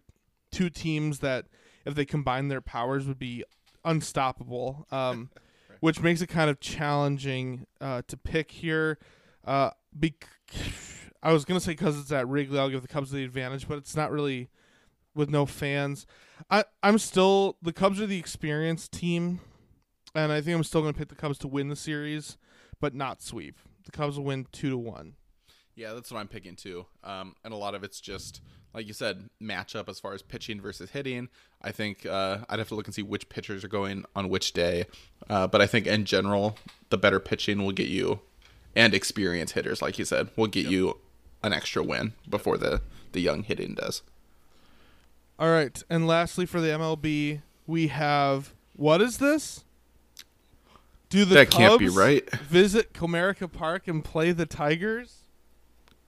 two 0.52 0.70
teams 0.70 1.20
that, 1.20 1.46
if 1.86 1.96
they 1.96 2.06
combine 2.06 2.48
their 2.48 2.62
powers, 2.62 3.08
would 3.08 3.20
be 3.20 3.44
unstoppable. 3.84 4.88
Um, 4.92 5.30
Which 5.82 6.02
makes 6.02 6.22
it 6.22 6.28
kind 6.28 6.50
of 6.50 6.60
challenging 6.60 7.68
uh, 7.82 8.02
to 8.08 8.18
pick 8.18 8.50
here. 8.50 8.98
Uh, 9.44 9.72
bec- 9.94 10.28
I 11.26 11.34
was 11.34 11.44
gonna 11.44 11.60
say 11.60 11.72
because 11.72 12.00
it's 12.00 12.12
at 12.12 12.28
Wrigley, 12.28 12.60
I'll 12.60 12.70
give 12.70 12.84
the 12.84 12.88
Cubs 12.88 13.10
the 13.10 13.24
advantage, 13.24 13.68
but 13.68 13.80
it's 13.80 13.96
not 13.96 14.12
really 14.12 14.50
with 15.16 15.28
no 15.28 15.48
fans. 15.48 16.06
I 16.52 16.66
I'm 16.84 17.00
still 17.00 17.58
the 17.64 17.74
Cubs 17.74 18.00
are 18.00 18.06
the 18.06 18.20
experienced 18.20 18.92
team, 18.92 19.40
and 20.14 20.32
I 20.32 20.40
think 20.40 20.56
I'm 20.56 20.64
still 20.64 20.82
gonna 20.82 20.94
pick 20.94 21.10
the 21.10 21.16
Cubs 21.16 21.40
to 21.40 21.48
win 21.48 21.70
the 21.70 21.76
series, 21.76 22.38
but 22.80 22.94
not 22.94 23.24
sweep. 23.24 23.58
The 23.86 23.92
Cubs 23.92 24.18
will 24.18 24.26
win 24.26 24.46
two 24.52 24.70
to 24.70 24.78
one. 24.78 25.16
Yeah, 25.74 25.94
that's 25.94 26.12
what 26.12 26.20
I'm 26.20 26.28
picking 26.28 26.56
too. 26.56 26.86
Um, 27.04 27.36
and 27.44 27.52
a 27.52 27.58
lot 27.58 27.74
of 27.74 27.84
it's 27.84 28.00
just 28.00 28.42
like 28.76 28.86
you 28.86 28.94
said, 28.94 29.32
matchup 29.42 29.90
as 29.90 30.00
far 30.00 30.14
as 30.14 30.22
pitching 30.22 30.62
versus 30.62 30.92
hitting. 30.92 31.30
I 31.60 31.72
think 31.72 32.06
uh, 32.06 32.40
I'd 32.48 32.60
have 32.60 32.68
to 32.68 32.76
look 32.76 32.86
and 32.86 32.94
see 32.94 33.02
which 33.02 33.30
pitchers 33.30 33.64
are 33.64 33.68
going 33.70 34.06
on 34.16 34.30
which 34.30 34.54
day. 34.54 34.86
Uh, 35.28 35.48
but 35.48 35.60
I 35.60 35.66
think 35.66 35.88
in 35.88 36.06
general, 36.06 36.56
the 36.90 37.00
better 37.00 37.20
pitching 37.20 37.64
will 37.64 37.72
get 37.72 37.88
you, 37.88 38.20
and 38.76 38.94
experienced 38.94 39.56
hitters, 39.56 39.82
like 39.82 39.98
you 39.98 40.06
said, 40.06 40.30
will 40.36 40.48
get 40.48 40.68
you 40.68 41.00
an 41.46 41.54
extra 41.54 41.84
win 41.84 42.14
before 42.28 42.58
the 42.58 42.82
the 43.12 43.22
young 43.22 43.44
hitting 43.44 43.76
does. 43.76 44.02
All 45.38 45.50
right, 45.50 45.82
and 45.90 46.08
lastly 46.08 46.46
for 46.46 46.60
the 46.60 46.70
MLB, 46.70 47.42
we 47.68 47.88
have 47.88 48.54
what 48.76 49.02
is 49.02 49.18
this? 49.20 49.64
Do 51.10 51.24
the 51.24 51.36
That 51.36 51.52
can't 51.52 51.80
be 51.80 51.86
Cubs 51.86 51.98
right. 51.98 52.30
Visit 52.32 52.94
Comerica 52.94 53.52
Park 53.52 53.88
and 53.88 54.04
play 54.04 54.32
the 54.32 54.46
Tigers. 54.46 55.20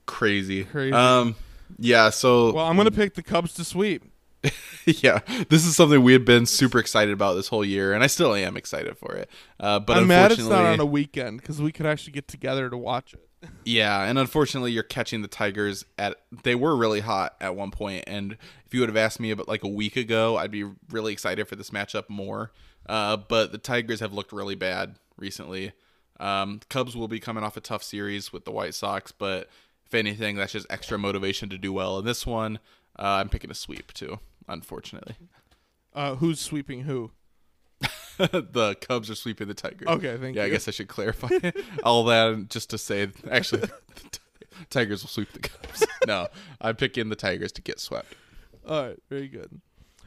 Crazy. 0.06 0.64
Crazy. 0.64 0.92
Um, 0.92 1.36
yeah. 1.78 2.10
So 2.10 2.54
Well, 2.54 2.66
I'm 2.66 2.76
gonna 2.76 2.92
pick 2.92 3.14
the 3.14 3.24
Cubs 3.24 3.54
to 3.56 3.64
sweep. 3.64 4.04
yeah, 4.86 5.20
this 5.50 5.66
is 5.66 5.76
something 5.76 6.02
we 6.04 6.14
had 6.14 6.24
been 6.24 6.46
super 6.46 6.80
excited 6.80 7.14
about 7.14 7.34
this 7.34 7.48
whole 7.48 7.66
year, 7.66 7.94
and 7.94 8.04
I 8.04 8.08
still 8.08 8.34
am 8.34 8.56
excited 8.56 8.98
for 8.98 9.14
it. 9.16 9.30
Uh, 9.60 9.80
but 9.80 9.98
I'm 9.98 10.08
mad 10.08 10.32
it's 10.32 10.46
not 10.46 10.66
on 10.66 10.80
a 10.80 10.86
weekend 10.86 11.42
because 11.42 11.62
we 11.62 11.72
could 11.72 11.86
actually 11.86 12.14
get 12.14 12.28
together 12.28 12.70
to 12.70 12.78
watch 12.78 13.14
it. 13.14 13.27
Yeah, 13.66 14.04
and 14.04 14.18
unfortunately, 14.18 14.72
you're 14.72 14.84
catching 14.84 15.22
the 15.22 15.28
Tigers 15.28 15.86
at. 15.98 16.16
They 16.44 16.56
were 16.56 16.76
really 16.76 17.02
hot 17.02 17.36
at 17.40 17.56
one 17.56 17.72
point, 17.72 18.06
and 18.08 18.38
if 18.66 18.74
you 18.74 18.80
would 18.80 18.90
have 18.90 18.98
asked 18.98 19.20
me 19.20 19.32
about 19.32 19.48
like 19.48 19.64
a 19.64 19.68
week 19.68 19.96
ago, 19.96 20.38
I'd 20.38 20.52
be 20.52 20.66
really 20.90 21.14
excited 21.14 21.48
for 21.48 21.56
this 21.56 21.70
matchup 21.70 22.10
more. 22.10 22.52
Uh, 22.88 23.18
but 23.18 23.52
the 23.52 23.58
Tigers 23.58 24.00
have 24.00 24.14
looked 24.14 24.32
really 24.32 24.56
bad 24.56 24.96
recently. 25.18 25.74
Um, 26.20 26.62
Cubs 26.70 26.96
will 26.96 27.08
be 27.08 27.20
coming 27.20 27.44
off 27.44 27.58
a 27.58 27.62
tough 27.62 27.84
series 27.84 28.34
with 28.34 28.46
the 28.46 28.52
White 28.52 28.74
Sox, 28.74 29.12
but 29.12 29.50
if 29.86 29.94
anything, 29.94 30.36
that's 30.36 30.54
just 30.54 30.66
extra 30.70 30.98
motivation 30.98 31.48
to 31.50 31.58
do 31.58 31.72
well. 31.72 32.00
In 32.00 32.06
this 32.06 32.26
one, 32.26 32.58
uh, 32.98 33.20
I'm 33.22 33.30
picking 33.30 33.52
a 33.52 33.56
sweep 33.56 33.94
too. 33.94 34.20
Unfortunately, 34.48 35.16
Uh, 35.94 36.16
who's 36.16 36.40
sweeping 36.40 36.84
who? 36.84 37.12
the 38.52 38.76
Cubs 38.82 39.10
are 39.10 39.16
sweeping 39.16 39.48
the 39.48 39.54
Tigers. 39.54 39.88
Okay, 39.88 40.18
thank 40.18 40.36
you. 40.36 40.42
yeah, 40.42 40.48
I 40.48 40.50
guess 40.50 40.68
I 40.68 40.72
should 40.72 40.88
clarify 40.88 41.30
all 41.84 42.04
that 42.06 42.50
just 42.50 42.70
to 42.72 42.78
say 42.78 43.10
actually 43.30 43.62
the 43.62 43.72
Tigers 44.70 45.04
will 45.04 45.10
sweep 45.10 45.32
the 45.34 45.40
Cubs. 45.40 45.86
no, 46.08 46.28
I'm 46.60 46.76
picking 46.76 47.10
the 47.10 47.16
Tigers 47.16 47.52
to 47.54 47.62
get 47.62 47.80
swept. 47.80 48.14
All 48.68 48.88
right, 48.88 48.98
very 49.10 49.28
good. 49.28 49.62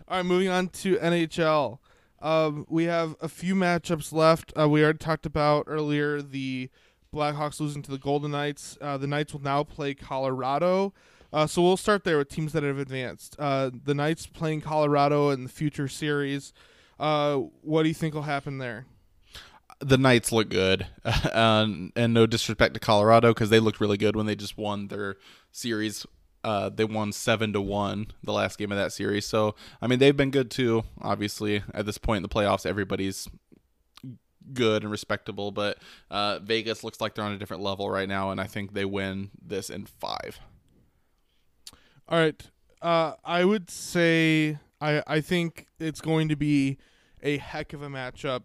All 0.09 0.17
right, 0.17 0.27
moving 0.27 0.49
on 0.49 0.69
to 0.69 0.97
NHL. 0.97 1.79
Um, 2.21 2.67
we 2.69 2.85
have 2.85 3.17
a 3.21 3.29
few 3.29 3.55
matchups 3.55 4.13
left. 4.13 4.53
Uh, 4.59 4.69
we 4.69 4.83
already 4.83 4.99
talked 4.99 5.25
about 5.25 5.65
earlier 5.67 6.21
the 6.21 6.69
Blackhawks 7.15 7.61
losing 7.61 7.83
to 7.83 7.91
the 7.91 7.99
Golden 7.99 8.33
Knights. 8.33 8.77
Uh, 8.81 8.99
the 8.99 9.07
Knights 9.07 9.33
will 9.33 9.41
now 9.41 9.65
play 9.65 9.95
Colorado. 9.95 10.93
Uh, 11.33 11.47
so 11.47 11.63
we'll 11.63 11.77
start 11.77 12.05
there 12.05 12.19
with 12.19 12.29
teams 12.29 12.53
that 12.53 12.63
have 12.63 12.79
advanced. 12.79 13.37
Uh, 13.39 13.71
the 13.73 13.95
Knights 13.95 14.27
playing 14.27 14.61
Colorado 14.61 15.31
in 15.31 15.45
the 15.45 15.49
future 15.49 15.89
series. 15.89 16.53
Uh, 17.01 17.45
what 17.63 17.83
do 17.83 17.89
you 17.89 17.95
think 17.95 18.15
will 18.15 18.23
happen 18.23 18.59
there? 18.59 18.85
The 19.81 19.97
Knights 19.97 20.31
look 20.31 20.51
good, 20.51 20.87
um, 21.33 21.91
and 21.97 22.13
no 22.13 22.27
disrespect 22.27 22.75
to 22.75 22.81
Colorado 22.81 23.33
because 23.33 23.49
they 23.49 23.59
looked 23.59 23.81
really 23.81 23.97
good 23.97 24.15
when 24.15 24.27
they 24.27 24.37
just 24.37 24.59
won 24.59 24.89
their 24.89 25.17
series. 25.51 26.07
Uh, 26.45 26.69
they 26.69 26.85
won 26.85 27.13
seven 27.13 27.55
to 27.55 27.61
one 27.61 28.09
the 28.23 28.33
last 28.33 28.59
game 28.59 28.71
of 28.71 28.77
that 28.77 28.93
series. 28.93 29.27
So 29.27 29.55
I 29.81 29.87
mean 29.87 29.99
they've 29.99 30.17
been 30.17 30.31
good 30.31 30.51
too. 30.51 30.85
Obviously 31.01 31.63
at 31.75 31.87
this 31.87 31.99
point 31.99 32.19
in 32.19 32.23
the 32.23 32.29
playoffs, 32.29 32.65
everybody's 32.67 33.29
good 34.53 34.83
and 34.83 34.91
respectable. 34.91 35.51
But 35.51 35.79
uh, 36.11 36.39
Vegas 36.41 36.85
looks 36.85 37.01
like 37.01 37.15
they're 37.15 37.25
on 37.25 37.33
a 37.33 37.39
different 37.39 37.63
level 37.63 37.91
right 37.91 38.09
now, 38.09 38.31
and 38.31 38.41
I 38.41 38.47
think 38.47 38.73
they 38.73 38.85
win 38.85 39.31
this 39.43 39.71
in 39.71 39.87
five. 39.87 40.39
All 42.09 42.19
right. 42.19 42.43
Uh, 42.83 43.15
I 43.25 43.45
would 43.45 43.71
say 43.71 44.59
I 44.81 45.03
I 45.07 45.21
think 45.21 45.67
it's 45.79 46.01
going 46.01 46.29
to 46.29 46.37
be 46.37 46.79
a 47.23 47.37
heck 47.39 47.73
of 47.73 47.83
a 47.83 47.89
matchup. 47.89 48.43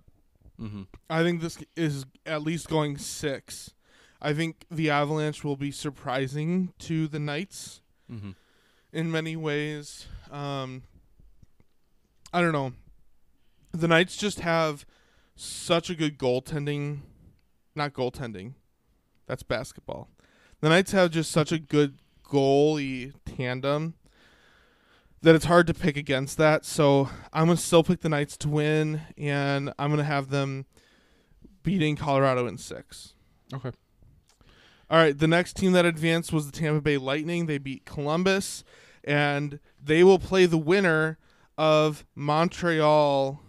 Mm-hmm. 0.59 0.83
I 1.09 1.23
think 1.23 1.41
this 1.41 1.57
is 1.75 2.05
at 2.25 2.41
least 2.41 2.69
going 2.69 2.97
six. 2.97 3.71
I 4.21 4.33
think 4.33 4.65
the 4.71 4.89
Avalanche 4.89 5.43
will 5.43 5.57
be 5.57 5.71
surprising 5.71 6.73
to 6.79 7.07
the 7.07 7.19
Knights 7.19 7.81
Mm-hmm. 8.11 8.31
in 8.93 9.11
many 9.11 9.35
ways. 9.35 10.05
Um, 10.31 10.83
I 12.31 12.39
don't 12.41 12.51
know. 12.53 12.73
The 13.71 13.87
Knights 13.87 14.15
just 14.15 14.41
have 14.41 14.85
such 15.35 15.89
a 15.89 15.95
good 15.95 16.17
goaltending, 16.19 16.99
not 17.75 17.93
goaltending. 17.93 18.53
That's 19.25 19.41
basketball. 19.43 20.07
The 20.61 20.69
Knights 20.69 20.91
have 20.91 21.09
just 21.11 21.31
such 21.31 21.51
a 21.51 21.57
good 21.59 21.97
goalie 22.23 23.13
tandem 23.25 23.95
that 25.21 25.35
it's 25.35 25.45
hard 25.45 25.67
to 25.67 25.73
pick 25.73 25.97
against 25.97 26.37
that. 26.37 26.65
So 26.65 27.09
I'm 27.33 27.45
gonna 27.47 27.57
still 27.57 27.83
pick 27.83 28.01
the 28.01 28.09
Knights 28.09 28.37
to 28.37 28.49
win, 28.49 29.01
and 29.17 29.73
I'm 29.79 29.89
gonna 29.89 30.03
have 30.03 30.29
them 30.29 30.65
beating 31.63 31.95
Colorado 31.95 32.45
in 32.47 32.57
six. 32.57 33.13
Okay. 33.53 33.71
All 34.89 34.97
right, 34.99 35.17
the 35.17 35.27
next 35.27 35.55
team 35.55 35.71
that 35.71 35.83
advanced 35.85 36.31
was 36.31 36.45
the 36.45 36.51
Tampa 36.51 36.79
Bay 36.81 36.97
Lightning. 36.97 37.47
They 37.47 37.57
beat 37.57 37.85
Columbus, 37.85 38.63
and 39.03 39.59
they 39.83 40.03
will 40.03 40.19
play 40.19 40.45
the 40.45 40.59
winner 40.59 41.17
of 41.57 42.05
Montreal 42.13 43.41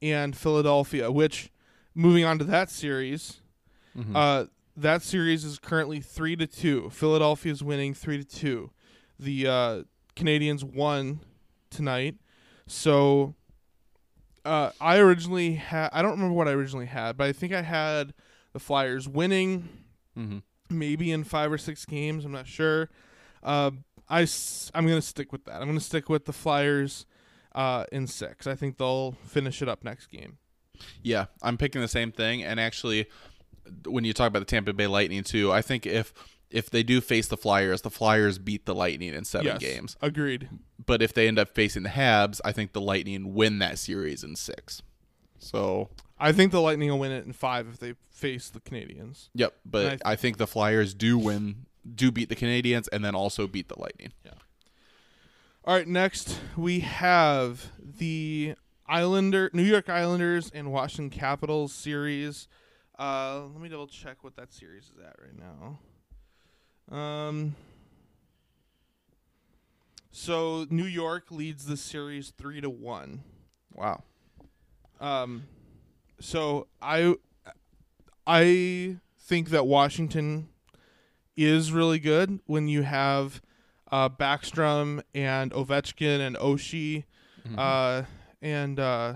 and 0.00 0.34
Philadelphia. 0.34 1.10
Which, 1.12 1.50
moving 1.94 2.24
on 2.24 2.38
to 2.38 2.44
that 2.44 2.70
series, 2.70 3.42
Mhm. 3.96 4.12
uh, 4.16 4.46
that 4.74 5.02
series 5.02 5.44
is 5.44 5.58
currently 5.58 6.00
three 6.00 6.36
to 6.36 6.46
two. 6.46 6.88
Philadelphia 6.88 7.52
is 7.52 7.62
winning 7.62 7.92
three 7.92 8.16
to 8.16 8.24
two. 8.24 8.70
The 9.18 9.46
uh, 9.46 9.82
Canadiens 10.16 10.62
won 10.62 11.20
tonight, 11.70 12.16
so 12.66 13.34
uh, 14.44 14.70
I 14.80 14.98
originally 14.98 15.54
had. 15.54 15.90
I 15.92 16.02
don't 16.02 16.12
remember 16.12 16.34
what 16.34 16.48
I 16.48 16.52
originally 16.52 16.86
had, 16.86 17.16
but 17.16 17.26
I 17.28 17.32
think 17.32 17.52
I 17.52 17.62
had 17.62 18.12
the 18.52 18.58
Flyers 18.58 19.08
winning 19.08 19.68
Mhm. 20.18 20.42
maybe 20.68 21.10
in 21.10 21.24
five 21.24 21.50
or 21.52 21.58
six 21.58 21.84
games. 21.86 22.24
I'm 22.24 22.32
not 22.32 22.46
sure. 22.46 22.90
Uh, 23.42 23.70
I 24.08 24.26
am 24.74 24.86
gonna 24.86 25.00
stick 25.00 25.32
with 25.32 25.44
that. 25.44 25.60
I'm 25.62 25.68
gonna 25.68 25.80
stick 25.80 26.08
with 26.08 26.26
the 26.26 26.32
Flyers 26.32 27.06
uh, 27.54 27.84
in 27.92 28.06
six. 28.06 28.46
I 28.46 28.54
think 28.54 28.78
they'll 28.78 29.12
finish 29.12 29.62
it 29.62 29.68
up 29.68 29.84
next 29.84 30.06
game. 30.08 30.38
Yeah, 31.02 31.26
I'm 31.42 31.56
picking 31.56 31.80
the 31.80 31.88
same 31.88 32.10
thing. 32.12 32.42
And 32.42 32.58
actually, 32.58 33.06
when 33.86 34.04
you 34.04 34.12
talk 34.12 34.28
about 34.28 34.40
the 34.40 34.44
Tampa 34.46 34.72
Bay 34.72 34.86
Lightning 34.86 35.22
too, 35.22 35.52
I 35.52 35.62
think 35.62 35.86
if 35.86 36.12
if 36.52 36.70
they 36.70 36.82
do 36.82 37.00
face 37.00 37.28
the 37.28 37.36
Flyers, 37.36 37.82
the 37.82 37.90
Flyers 37.90 38.38
beat 38.38 38.66
the 38.66 38.74
Lightning 38.74 39.14
in 39.14 39.24
seven 39.24 39.46
yes, 39.46 39.58
games. 39.58 39.96
agreed. 40.00 40.48
But 40.84 41.02
if 41.02 41.12
they 41.14 41.28
end 41.28 41.38
up 41.38 41.48
facing 41.54 41.82
the 41.82 41.90
Habs, 41.90 42.40
I 42.44 42.52
think 42.52 42.72
the 42.72 42.80
Lightning 42.80 43.34
win 43.34 43.58
that 43.60 43.78
series 43.78 44.22
in 44.24 44.36
six. 44.36 44.82
So, 45.38 45.90
I 46.18 46.32
think 46.32 46.52
the 46.52 46.60
Lightning 46.60 46.90
will 46.90 46.98
win 46.98 47.12
it 47.12 47.24
in 47.26 47.32
five 47.32 47.68
if 47.68 47.78
they 47.78 47.94
face 48.10 48.48
the 48.50 48.60
Canadiens. 48.60 49.28
yep. 49.34 49.54
But 49.64 50.00
I- 50.04 50.12
I, 50.12 50.16
think 50.16 50.36
the 50.36 50.46
Flyers 50.46 50.94
do 50.94 51.18
win, 51.18 51.66
do 51.94 52.12
beat 52.12 52.28
the 52.28 52.36
Canadiens, 52.36 52.88
and 52.92 53.04
then 53.04 53.14
also 53.14 53.46
beat 53.46 53.68
the 53.68 53.78
Lightning. 53.80 54.12
Yeah. 54.24 54.32
All 55.64 55.74
right, 55.74 55.86
next 55.86 56.38
we 56.56 56.80
have 56.80 57.70
the 57.78 58.54
Islander, 58.86 59.48
New 59.52 59.62
York 59.62 59.88
Islanders 59.88 60.50
and 60.52 60.72
Washington 60.72 61.16
Capitals 61.16 61.72
series. 61.72 62.48
Uh, 62.98 63.42
let 63.52 63.60
me 63.60 63.68
double 63.68 63.86
check 63.86 64.22
what 64.22 64.36
that 64.36 64.52
series 64.52 64.84
is 64.84 64.98
at 64.98 65.16
right 65.20 65.38
now. 65.38 65.78
Um, 66.90 67.54
so 70.10 70.66
New 70.70 70.84
York 70.84 71.30
leads 71.30 71.66
the 71.66 71.76
series 71.76 72.30
three 72.30 72.60
to 72.60 72.70
one. 72.70 73.22
Wow. 73.72 74.02
Um, 75.00 75.44
so 76.20 76.66
I, 76.80 77.14
I 78.26 78.96
think 79.18 79.50
that 79.50 79.66
Washington 79.66 80.48
is 81.36 81.72
really 81.72 81.98
good 81.98 82.40
when 82.46 82.68
you 82.68 82.82
have 82.82 83.40
uh, 83.90 84.08
Backstrom 84.08 85.02
and 85.14 85.50
Ovechkin 85.52 86.20
and 86.20 86.36
Oshie, 86.36 87.04
uh, 87.56 88.02
and 88.40 88.78
uh, 88.78 89.14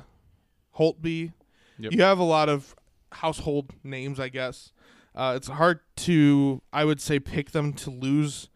Holtby. 0.78 1.32
Yep. 1.78 1.92
You 1.92 2.02
have 2.02 2.18
a 2.18 2.24
lot 2.24 2.48
of 2.48 2.74
household 3.12 3.72
names, 3.84 4.18
I 4.18 4.28
guess. 4.28 4.72
Uh, 5.16 5.34
it's 5.36 5.48
hard 5.48 5.80
to, 5.96 6.60
I 6.72 6.84
would 6.84 7.00
say, 7.00 7.18
pick 7.18 7.52
them 7.52 7.72
to 7.74 7.90
lose 7.90 8.48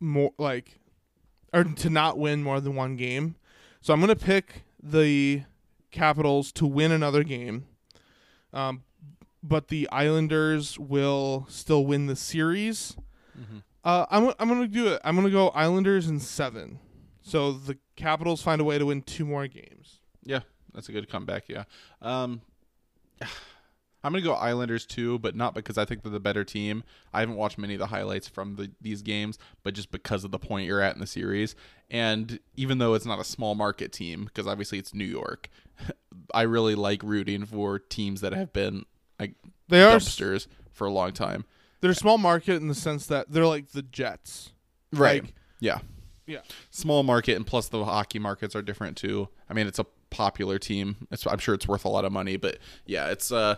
more, 0.00 0.32
like, 0.38 0.80
or 1.52 1.64
to 1.64 1.88
not 1.90 2.18
win 2.18 2.42
more 2.42 2.60
than 2.60 2.74
one 2.74 2.96
game. 2.96 3.36
So 3.80 3.92
I'm 3.94 4.00
gonna 4.00 4.16
pick 4.16 4.64
the 4.82 5.44
Capitals 5.92 6.52
to 6.52 6.66
win 6.66 6.92
another 6.92 7.22
game. 7.22 7.66
Um, 8.52 8.82
but 9.42 9.68
the 9.68 9.88
Islanders 9.90 10.78
will 10.78 11.46
still 11.48 11.86
win 11.86 12.06
the 12.06 12.16
series. 12.16 12.96
Uh, 13.84 14.04
I'm 14.10 14.32
I'm 14.40 14.48
gonna 14.48 14.66
do 14.66 14.88
it. 14.88 15.00
I'm 15.04 15.14
gonna 15.14 15.30
go 15.30 15.50
Islanders 15.50 16.08
in 16.08 16.18
seven. 16.18 16.80
So 17.22 17.52
the 17.52 17.78
Capitals 17.94 18.42
find 18.42 18.60
a 18.60 18.64
way 18.64 18.78
to 18.78 18.86
win 18.86 19.02
two 19.02 19.24
more 19.24 19.46
games. 19.46 20.00
Yeah, 20.24 20.40
that's 20.74 20.88
a 20.88 20.92
good 20.92 21.08
comeback. 21.08 21.48
Yeah. 21.48 21.64
Um, 22.02 22.40
I'm 24.06 24.12
gonna 24.12 24.22
go 24.22 24.34
Islanders 24.34 24.86
too, 24.86 25.18
but 25.18 25.34
not 25.34 25.52
because 25.52 25.76
I 25.76 25.84
think 25.84 26.04
they're 26.04 26.12
the 26.12 26.20
better 26.20 26.44
team. 26.44 26.84
I 27.12 27.18
haven't 27.18 27.34
watched 27.34 27.58
many 27.58 27.74
of 27.74 27.80
the 27.80 27.88
highlights 27.88 28.28
from 28.28 28.54
the, 28.54 28.70
these 28.80 29.02
games, 29.02 29.36
but 29.64 29.74
just 29.74 29.90
because 29.90 30.22
of 30.22 30.30
the 30.30 30.38
point 30.38 30.68
you're 30.68 30.80
at 30.80 30.94
in 30.94 31.00
the 31.00 31.08
series. 31.08 31.56
And 31.90 32.38
even 32.54 32.78
though 32.78 32.94
it's 32.94 33.04
not 33.04 33.18
a 33.18 33.24
small 33.24 33.56
market 33.56 33.90
team, 33.90 34.26
because 34.26 34.46
obviously 34.46 34.78
it's 34.78 34.94
New 34.94 35.04
York, 35.04 35.48
I 36.34 36.42
really 36.42 36.76
like 36.76 37.02
rooting 37.02 37.46
for 37.46 37.80
teams 37.80 38.20
that 38.20 38.32
have 38.32 38.52
been 38.52 38.84
like 39.18 39.34
They 39.66 39.82
are 39.82 39.96
dumpsters 39.96 40.46
for 40.70 40.86
a 40.86 40.92
long 40.92 41.10
time. 41.10 41.44
They're 41.80 41.90
a 41.90 41.94
small 41.94 42.16
market 42.16 42.62
in 42.62 42.68
the 42.68 42.76
sense 42.76 43.06
that 43.06 43.32
they're 43.32 43.44
like 43.44 43.72
the 43.72 43.82
Jets. 43.82 44.52
Right. 44.92 45.24
Like, 45.24 45.34
yeah. 45.58 45.78
yeah. 46.26 46.42
Small 46.70 47.02
market, 47.02 47.34
and 47.34 47.44
plus 47.44 47.66
the 47.66 47.84
hockey 47.84 48.20
markets 48.20 48.54
are 48.54 48.62
different 48.62 48.96
too. 48.96 49.30
I 49.50 49.54
mean, 49.54 49.66
it's 49.66 49.80
a 49.80 49.86
popular 50.10 50.60
team. 50.60 51.08
It's, 51.10 51.26
I'm 51.26 51.38
sure 51.38 51.56
it's 51.56 51.66
worth 51.66 51.84
a 51.84 51.88
lot 51.88 52.04
of 52.04 52.12
money, 52.12 52.36
but 52.36 52.58
yeah, 52.86 53.10
it's 53.10 53.32
uh, 53.32 53.56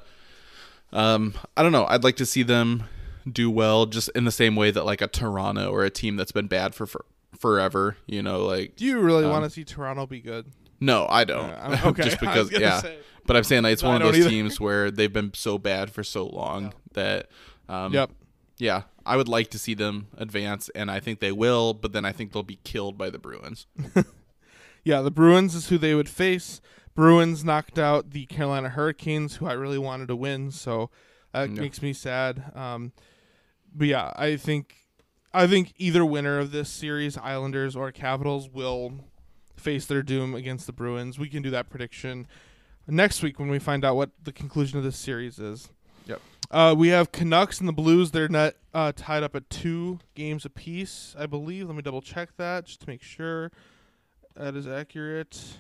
um, 0.93 1.35
I 1.57 1.63
don't 1.63 1.73
know. 1.73 1.87
I'd 1.87 2.05
like 2.05 2.17
to 2.17 2.27
see 2.27 2.43
them 2.43 2.85
do 3.31 3.51
well, 3.51 3.87
just 3.87 4.09
in 4.15 4.25
the 4.25 4.31
same 4.33 4.57
way 4.57 4.71
that 4.71 4.85
like 4.85 5.01
a 5.03 5.07
Toronto 5.07 5.71
or 5.71 5.85
a 5.85 5.91
team 5.91 6.17
that's 6.17 6.33
been 6.33 6.47
bad 6.47 6.75
for, 6.75 6.87
for 6.87 7.05
forever. 7.39 7.97
You 8.07 8.23
know, 8.23 8.45
like 8.45 8.77
Do 8.77 8.85
you 8.85 8.99
really 9.01 9.25
Um, 9.25 9.31
want 9.31 9.45
to 9.45 9.51
see 9.51 9.65
Toronto 9.65 10.07
be 10.07 10.21
good? 10.21 10.47
no, 10.81 11.07
I 11.09 11.25
don't. 11.25 11.51
I'm- 11.51 11.87
okay, 11.89 12.05
just 12.05 12.21
because, 12.21 12.51
yeah. 12.53 12.81
say. 12.81 12.99
But 13.27 13.37
I'm 13.37 13.45
saying 13.45 13.65
it's 13.67 13.83
No, 13.83 13.91
one 13.91 14.01
of 14.03 14.09
those 14.09 14.19
either. 14.21 14.31
teams 14.31 14.59
where 14.61 14.91
they've 14.91 15.13
been 15.13 15.35
so 15.35 15.59
bad 15.59 15.91
for 15.91 16.03
so 16.03 16.25
long 16.27 16.73
that, 16.95 17.29
um, 17.69 17.93
Yep. 17.93 18.11
yeah, 18.57 18.83
I 19.05 19.17
would 19.19 19.29
like 19.29 19.51
to 19.51 19.59
see 19.59 19.75
them 19.75 20.07
advance, 20.17 20.71
and 20.75 20.91
I 20.91 20.99
think 21.01 21.21
they 21.21 21.33
will. 21.33 21.75
But 21.75 21.93
then 21.93 22.07
I 22.07 22.13
think 22.13 22.33
they'll 22.33 22.43
be 22.43 22.59
killed 22.65 22.97
by 22.97 23.11
the 23.11 23.19
Bruins. 23.19 23.67
Yeah, 24.85 25.03
the 25.03 25.11
Bruins 25.11 25.55
is 25.55 25.69
who 25.69 25.77
they 25.77 25.95
would 25.95 26.09
face. 26.09 26.63
Bruins 26.99 27.45
knocked 27.45 27.79
out 27.79 28.11
the 28.11 28.27
Carolina 28.27 28.71
Hurricanes, 28.71 29.37
who 29.37 29.47
I 29.47 29.53
really 29.53 29.79
wanted 29.79 30.09
to 30.09 30.17
win, 30.17 30.51
so 30.51 30.91
that 31.33 31.49
Yeah. 31.49 31.61
makes 31.61 31.81
me 31.81 31.93
sad. 31.93 32.51
Um, 32.57 32.91
but 33.73 33.87
yeah, 33.87 34.13
I 34.17 34.37
think 34.37 34.75
I 35.33 35.47
think 35.47 35.75
either 35.77 36.05
winner 36.05 36.41
of 36.41 36.51
this 36.51 36.69
series, 36.69 37.17
Islanders 37.17 37.77
or 37.77 37.93
Capitals, 37.93 38.49
will 38.49 39.05
face 39.57 39.87
their 39.87 40.03
doom 40.03 40.35
against 40.35 40.67
the 40.67 40.73
Bruins. 40.73 41.21
We 41.21 41.29
can 41.29 41.41
do 41.41 41.51
that 41.51 41.71
prediction 41.71 42.27
next 42.89 43.23
week 43.23 43.39
when 43.39 43.49
we 43.49 43.61
find 43.61 43.85
out 43.85 43.95
what 43.95 44.11
the 44.25 44.33
conclusion 44.33 44.79
of 44.79 44.83
this 44.85 44.97
series 44.97 45.39
is. 45.39 45.69
Yep. 46.07 46.21
Uh, 46.51 46.75
we 46.77 46.89
have 46.89 47.13
Canucks 47.13 47.61
and 47.61 47.69
the 47.69 47.73
Blues. 47.73 48.11
They're 48.11 48.29
not 48.29 48.55
uh, 48.75 48.91
tied 48.97 49.23
up 49.23 49.37
at 49.37 49.49
two 49.51 50.01
games 50.17 50.45
apiece, 50.45 51.15
I 51.17 51.27
believe. 51.27 51.69
Let 51.69 51.77
me 51.77 51.83
double 51.83 52.03
check 52.03 52.31
that 52.39 52.65
just 52.65 52.81
to 52.81 52.89
make 52.89 53.03
sure 53.03 53.53
that 54.35 54.57
is 54.57 54.67
accurate. 54.67 55.59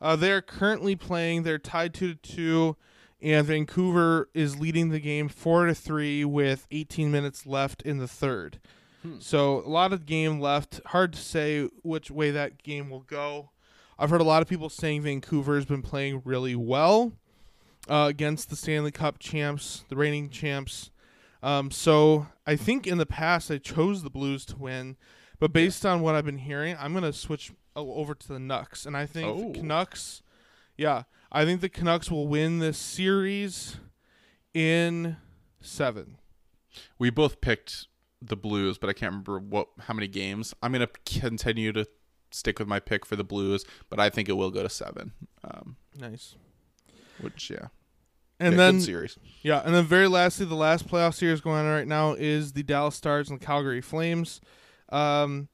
Uh, 0.00 0.16
they're 0.16 0.42
currently 0.42 0.96
playing. 0.96 1.42
They're 1.42 1.58
tied 1.58 1.94
two 1.94 2.14
to 2.14 2.32
two, 2.34 2.76
and 3.20 3.46
Vancouver 3.46 4.28
is 4.34 4.58
leading 4.58 4.88
the 4.88 5.00
game 5.00 5.28
four 5.28 5.66
to 5.66 5.74
three 5.74 6.24
with 6.24 6.66
18 6.70 7.10
minutes 7.10 7.46
left 7.46 7.82
in 7.82 7.98
the 7.98 8.08
third. 8.08 8.60
So 9.18 9.60
a 9.64 9.68
lot 9.68 9.94
of 9.94 10.04
game 10.04 10.40
left. 10.40 10.80
Hard 10.86 11.14
to 11.14 11.18
say 11.18 11.68
which 11.82 12.10
way 12.10 12.30
that 12.30 12.62
game 12.62 12.90
will 12.90 13.00
go. 13.00 13.50
I've 13.98 14.10
heard 14.10 14.20
a 14.20 14.24
lot 14.24 14.42
of 14.42 14.48
people 14.48 14.68
saying 14.68 15.02
Vancouver 15.02 15.54
has 15.54 15.64
been 15.64 15.80
playing 15.82 16.20
really 16.24 16.54
well 16.54 17.12
uh, 17.88 18.06
against 18.10 18.50
the 18.50 18.56
Stanley 18.56 18.90
Cup 18.90 19.18
champs, 19.18 19.84
the 19.88 19.96
reigning 19.96 20.28
champs. 20.28 20.90
Um, 21.42 21.70
so 21.70 22.26
I 22.46 22.56
think 22.56 22.86
in 22.86 22.98
the 22.98 23.06
past 23.06 23.50
I 23.50 23.56
chose 23.58 24.02
the 24.02 24.10
Blues 24.10 24.44
to 24.46 24.56
win, 24.56 24.96
but 25.38 25.52
based 25.52 25.86
on 25.86 26.02
what 26.02 26.14
I've 26.14 26.26
been 26.26 26.38
hearing, 26.38 26.76
I'm 26.78 26.92
gonna 26.92 27.12
switch 27.14 27.52
over 27.76 28.14
to 28.14 28.28
the 28.28 28.38
Nucks, 28.38 28.86
and 28.86 28.96
I 28.96 29.06
think 29.06 29.26
Oh. 29.28 29.52
the 29.52 29.58
Canucks. 29.60 30.22
Yeah, 30.76 31.04
I 31.30 31.44
think 31.44 31.60
the 31.60 31.68
Canucks 31.68 32.10
will 32.10 32.26
win 32.28 32.58
this 32.58 32.78
series 32.78 33.76
in 34.54 35.16
seven. 35.60 36.18
We 36.98 37.10
both 37.10 37.40
picked 37.40 37.86
the 38.22 38.36
Blues, 38.36 38.78
but 38.78 38.90
I 38.90 38.92
can't 38.92 39.10
remember 39.12 39.38
what 39.38 39.68
how 39.80 39.94
many 39.94 40.08
games. 40.08 40.54
I'm 40.62 40.72
gonna 40.72 40.88
continue 41.06 41.72
to 41.72 41.86
stick 42.30 42.58
with 42.58 42.68
my 42.68 42.80
pick 42.80 43.04
for 43.06 43.16
the 43.16 43.24
Blues, 43.24 43.64
but 43.88 43.98
I 44.00 44.08
think 44.10 44.28
it 44.28 44.32
will 44.34 44.50
go 44.50 44.62
to 44.62 44.68
seven. 44.68 45.12
Um, 45.44 45.76
Nice. 45.98 46.34
which 47.20 47.50
yeah, 47.50 47.68
And 48.38 48.52
yeah, 48.52 48.56
then 48.56 48.80
series. 48.80 49.18
Yeah, 49.42 49.60
and 49.64 49.74
then 49.74 49.84
very 49.84 50.08
lastly, 50.08 50.46
the 50.46 50.54
last 50.54 50.86
playoff 50.88 51.14
series 51.14 51.40
going 51.40 51.58
on 51.66 51.66
right 51.72 51.86
now 51.88 52.12
is 52.14 52.52
the 52.52 52.62
Dallas 52.62 52.94
Stars 52.96 53.28
and 53.30 53.40
the 53.40 53.44
Calgary 53.44 53.80
Flames. 53.82 54.40
Um, 54.90 55.48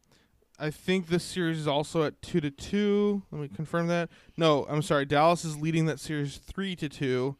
I 0.58 0.70
think 0.70 1.08
this 1.08 1.22
series 1.24 1.58
is 1.58 1.68
also 1.68 2.04
at 2.04 2.20
two 2.22 2.40
to 2.40 2.50
two. 2.50 3.22
Let 3.30 3.42
me 3.42 3.48
confirm 3.48 3.88
that. 3.88 4.08
No, 4.36 4.64
I'm 4.68 4.82
sorry. 4.82 5.04
Dallas 5.04 5.44
is 5.44 5.56
leading 5.56 5.86
that 5.86 6.00
series 6.00 6.38
three 6.38 6.74
to 6.76 6.88
two. 6.88 7.36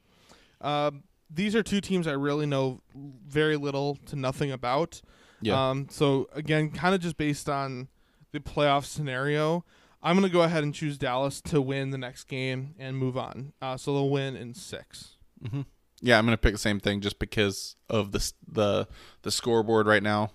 Um, 0.60 1.04
these 1.30 1.54
are 1.56 1.62
two 1.62 1.80
teams 1.80 2.06
I 2.06 2.12
really 2.12 2.46
know 2.46 2.80
very 2.94 3.56
little 3.56 3.96
to 4.06 4.16
nothing 4.16 4.52
about. 4.52 5.00
Yeah. 5.40 5.70
Um, 5.70 5.88
so 5.90 6.28
again, 6.32 6.70
kind 6.70 6.94
of 6.94 7.00
just 7.00 7.16
based 7.16 7.48
on 7.48 7.88
the 8.32 8.40
playoff 8.40 8.84
scenario, 8.84 9.64
I'm 10.02 10.16
gonna 10.16 10.28
go 10.28 10.42
ahead 10.42 10.62
and 10.62 10.74
choose 10.74 10.98
Dallas 10.98 11.40
to 11.42 11.60
win 11.60 11.90
the 11.90 11.98
next 11.98 12.24
game 12.24 12.74
and 12.78 12.96
move 12.96 13.16
on. 13.16 13.52
Uh, 13.60 13.76
so 13.76 13.92
they'll 13.92 14.10
win 14.10 14.36
in 14.36 14.54
6 14.54 15.16
Mhm. 15.44 15.66
Yeah, 16.00 16.18
I'm 16.18 16.24
gonna 16.26 16.36
pick 16.36 16.52
the 16.52 16.58
same 16.58 16.80
thing 16.80 17.00
just 17.00 17.18
because 17.18 17.76
of 17.88 18.12
the 18.12 18.32
the 18.46 18.88
the 19.22 19.30
scoreboard 19.30 19.86
right 19.86 20.02
now. 20.02 20.30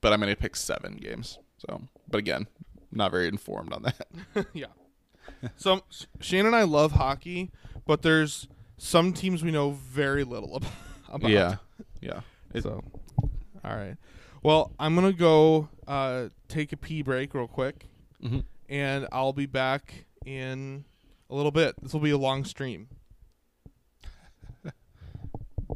But 0.00 0.12
I'm 0.12 0.20
gonna 0.20 0.36
pick 0.36 0.56
seven 0.56 0.96
games. 0.96 1.38
So, 1.58 1.82
but 2.14 2.18
again, 2.20 2.46
not 2.92 3.10
very 3.10 3.26
informed 3.26 3.72
on 3.72 3.82
that. 3.82 4.06
yeah. 4.52 4.66
So 5.56 5.80
Shane 6.20 6.46
and 6.46 6.54
I 6.54 6.62
love 6.62 6.92
hockey, 6.92 7.50
but 7.86 8.02
there's 8.02 8.46
some 8.78 9.12
teams 9.12 9.42
we 9.42 9.50
know 9.50 9.72
very 9.72 10.22
little 10.22 10.54
about. 10.54 10.70
about. 11.08 11.30
yeah, 11.30 11.56
yeah. 12.00 12.20
It- 12.54 12.62
So, 12.62 12.84
all 13.64 13.76
right. 13.76 13.96
Well, 14.44 14.70
I'm 14.78 14.94
gonna 14.94 15.12
go 15.12 15.68
uh, 15.88 16.28
take 16.46 16.72
a 16.72 16.76
pee 16.76 17.02
break 17.02 17.34
real 17.34 17.48
quick, 17.48 17.88
Mhm. 18.22 18.44
and 18.68 19.08
I'll 19.10 19.32
be 19.32 19.46
back 19.46 20.04
in 20.24 20.84
a 21.28 21.34
little 21.34 21.50
bit. 21.50 21.74
This 21.82 21.92
will 21.92 22.00
be 22.00 22.10
a 22.10 22.18
long 22.18 22.44
stream. 22.44 22.86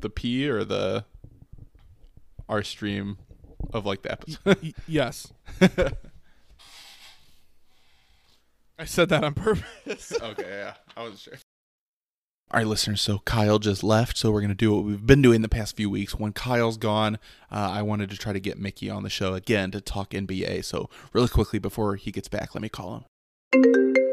the 0.00 0.10
P 0.10 0.48
or 0.48 0.62
the 0.64 1.04
our 2.48 2.62
stream 2.62 3.18
of 3.72 3.84
like 3.84 4.02
the 4.02 4.12
episode. 4.12 4.62
Y- 4.62 4.74
yes. 4.86 5.32
I 8.78 8.84
said 8.84 9.08
that 9.08 9.24
on 9.24 9.34
purpose. 9.34 10.12
okay, 10.22 10.48
yeah, 10.48 10.74
I 10.96 11.02
wasn't 11.02 11.20
sure. 11.20 11.34
All 12.50 12.58
right, 12.58 12.66
listeners. 12.66 13.02
So 13.02 13.18
Kyle 13.24 13.58
just 13.58 13.82
left, 13.82 14.16
so 14.16 14.30
we're 14.30 14.40
gonna 14.40 14.54
do 14.54 14.74
what 14.74 14.84
we've 14.84 15.04
been 15.04 15.20
doing 15.20 15.42
the 15.42 15.48
past 15.48 15.76
few 15.76 15.90
weeks. 15.90 16.14
When 16.14 16.32
Kyle's 16.32 16.78
gone, 16.78 17.16
uh, 17.50 17.70
I 17.72 17.82
wanted 17.82 18.08
to 18.10 18.16
try 18.16 18.32
to 18.32 18.40
get 18.40 18.58
Mickey 18.58 18.88
on 18.88 19.02
the 19.02 19.10
show 19.10 19.34
again 19.34 19.70
to 19.72 19.80
talk 19.80 20.10
NBA. 20.10 20.64
So 20.64 20.88
really 21.12 21.28
quickly 21.28 21.58
before 21.58 21.96
he 21.96 22.10
gets 22.10 22.28
back, 22.28 22.54
let 22.54 22.62
me 22.62 22.68
call 22.68 23.04
him. 23.52 24.07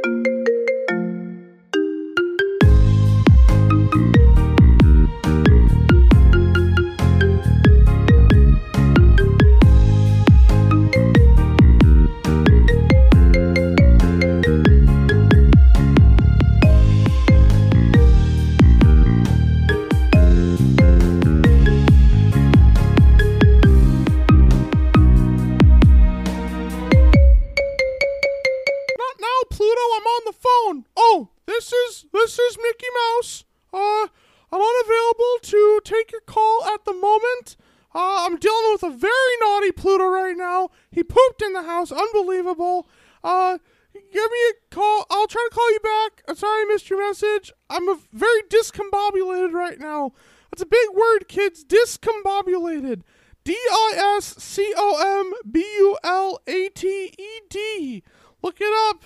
Phone. 30.66 30.86
Oh, 30.96 31.30
this 31.46 31.72
is 31.72 32.06
this 32.12 32.40
is 32.40 32.58
Mickey 32.62 32.88
Mouse. 32.94 33.46
Uh, 33.74 34.08
I'm 34.52 34.62
unavailable 34.62 35.38
to 35.42 35.82
take 35.84 36.12
your 36.12 36.22
call 36.22 36.66
at 36.66 36.86
the 36.86 36.94
moment. 36.94 37.58
Uh, 37.94 38.26
I'm 38.26 38.38
dealing 38.38 38.72
with 38.72 38.84
a 38.84 38.90
very 38.90 39.38
naughty 39.42 39.72
Pluto 39.72 40.08
right 40.08 40.36
now. 40.36 40.70
He 40.92 41.04
pooped 41.04 41.42
in 41.42 41.54
the 41.54 41.64
house. 41.64 41.92
Unbelievable. 41.92 42.88
Uh, 43.24 43.58
give 43.94 44.32
me 44.32 44.38
a 44.50 44.76
call. 44.76 45.06
I'll 45.10 45.28
try 45.28 45.48
to 45.50 45.56
call 45.56 45.72
you 45.72 45.80
back. 45.80 46.24
I'm 46.28 46.36
sorry 46.36 46.64
I 46.64 46.66
missed 46.66 46.90
your 46.90 47.00
message. 47.00 47.52
I'm 47.70 47.88
a 47.88 47.98
very 48.12 48.42
discombobulated 48.44 49.54
right 49.54 49.80
now. 49.80 50.12
That's 50.52 50.62
a 50.62 50.66
big 50.66 50.90
word, 50.94 51.28
kids. 51.28 51.64
Discombobulated. 51.64 53.02
D 53.44 53.54
I 53.54 54.16
S 54.18 54.36
C 54.40 54.74
O 54.76 55.22
M 55.22 55.52
B 55.52 55.60
U 55.60 55.98
L 56.04 56.40
A 56.48 56.70
T 56.70 57.14
E 57.18 57.42
D. 57.50 58.04
Look 58.42 58.58
it 58.60 58.74
up. 58.90 59.06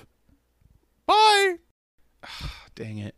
Dang 2.79 2.97
it. 2.99 3.13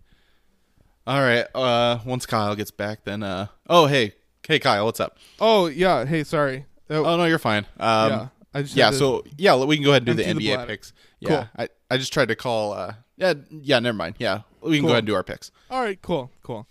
All 1.06 1.20
right. 1.22 1.46
Uh, 1.56 2.00
once 2.06 2.26
Kyle 2.26 2.56
gets 2.56 2.72
back, 2.72 3.04
then 3.06 3.22
uh. 3.24 3.48
Oh 3.70 3.86
hey, 3.86 4.16
hey 4.48 4.58
Kyle, 4.60 4.86
what's 4.86 5.00
up? 5.00 5.18
Oh 5.40 5.68
yeah. 5.68 6.04
Hey, 6.06 6.24
sorry. 6.24 6.66
Uh, 6.90 7.02
Oh 7.04 7.16
no, 7.18 7.26
you're 7.26 7.38
fine. 7.40 7.66
Um, 7.80 8.12
yeah. 8.12 8.28
I 8.56 8.62
just 8.64 8.76
yeah. 8.76 8.90
So 8.92 9.24
yeah, 9.38 9.56
we 9.64 9.76
can 9.78 9.84
go 9.86 9.92
ahead 9.92 10.02
and 10.08 10.18
do 10.18 10.24
the 10.24 10.28
Empty 10.28 10.48
the 10.48 10.54
NBA 10.58 10.68
picks. 10.68 10.94
Yeah. 11.20 11.48
I, 11.56 11.70
I 11.92 11.98
just 11.98 12.12
tried 12.12 12.30
to 12.30 12.36
call. 12.36 12.74
Uh. 12.74 12.94
Yeah. 13.18 13.36
Yeah. 13.52 13.80
Never 13.80 13.96
mind. 13.98 14.16
Yeah. 14.18 14.42
We 14.62 14.78
can 14.78 14.82
Cool. 14.82 14.88
go 14.90 14.94
ahead 14.94 15.04
and 15.04 15.08
do 15.08 15.16
our 15.16 15.24
picks. 15.24 15.52
All 15.70 15.82
right. 15.82 16.02
Cool. 16.02 16.32
Cool. 16.44 16.68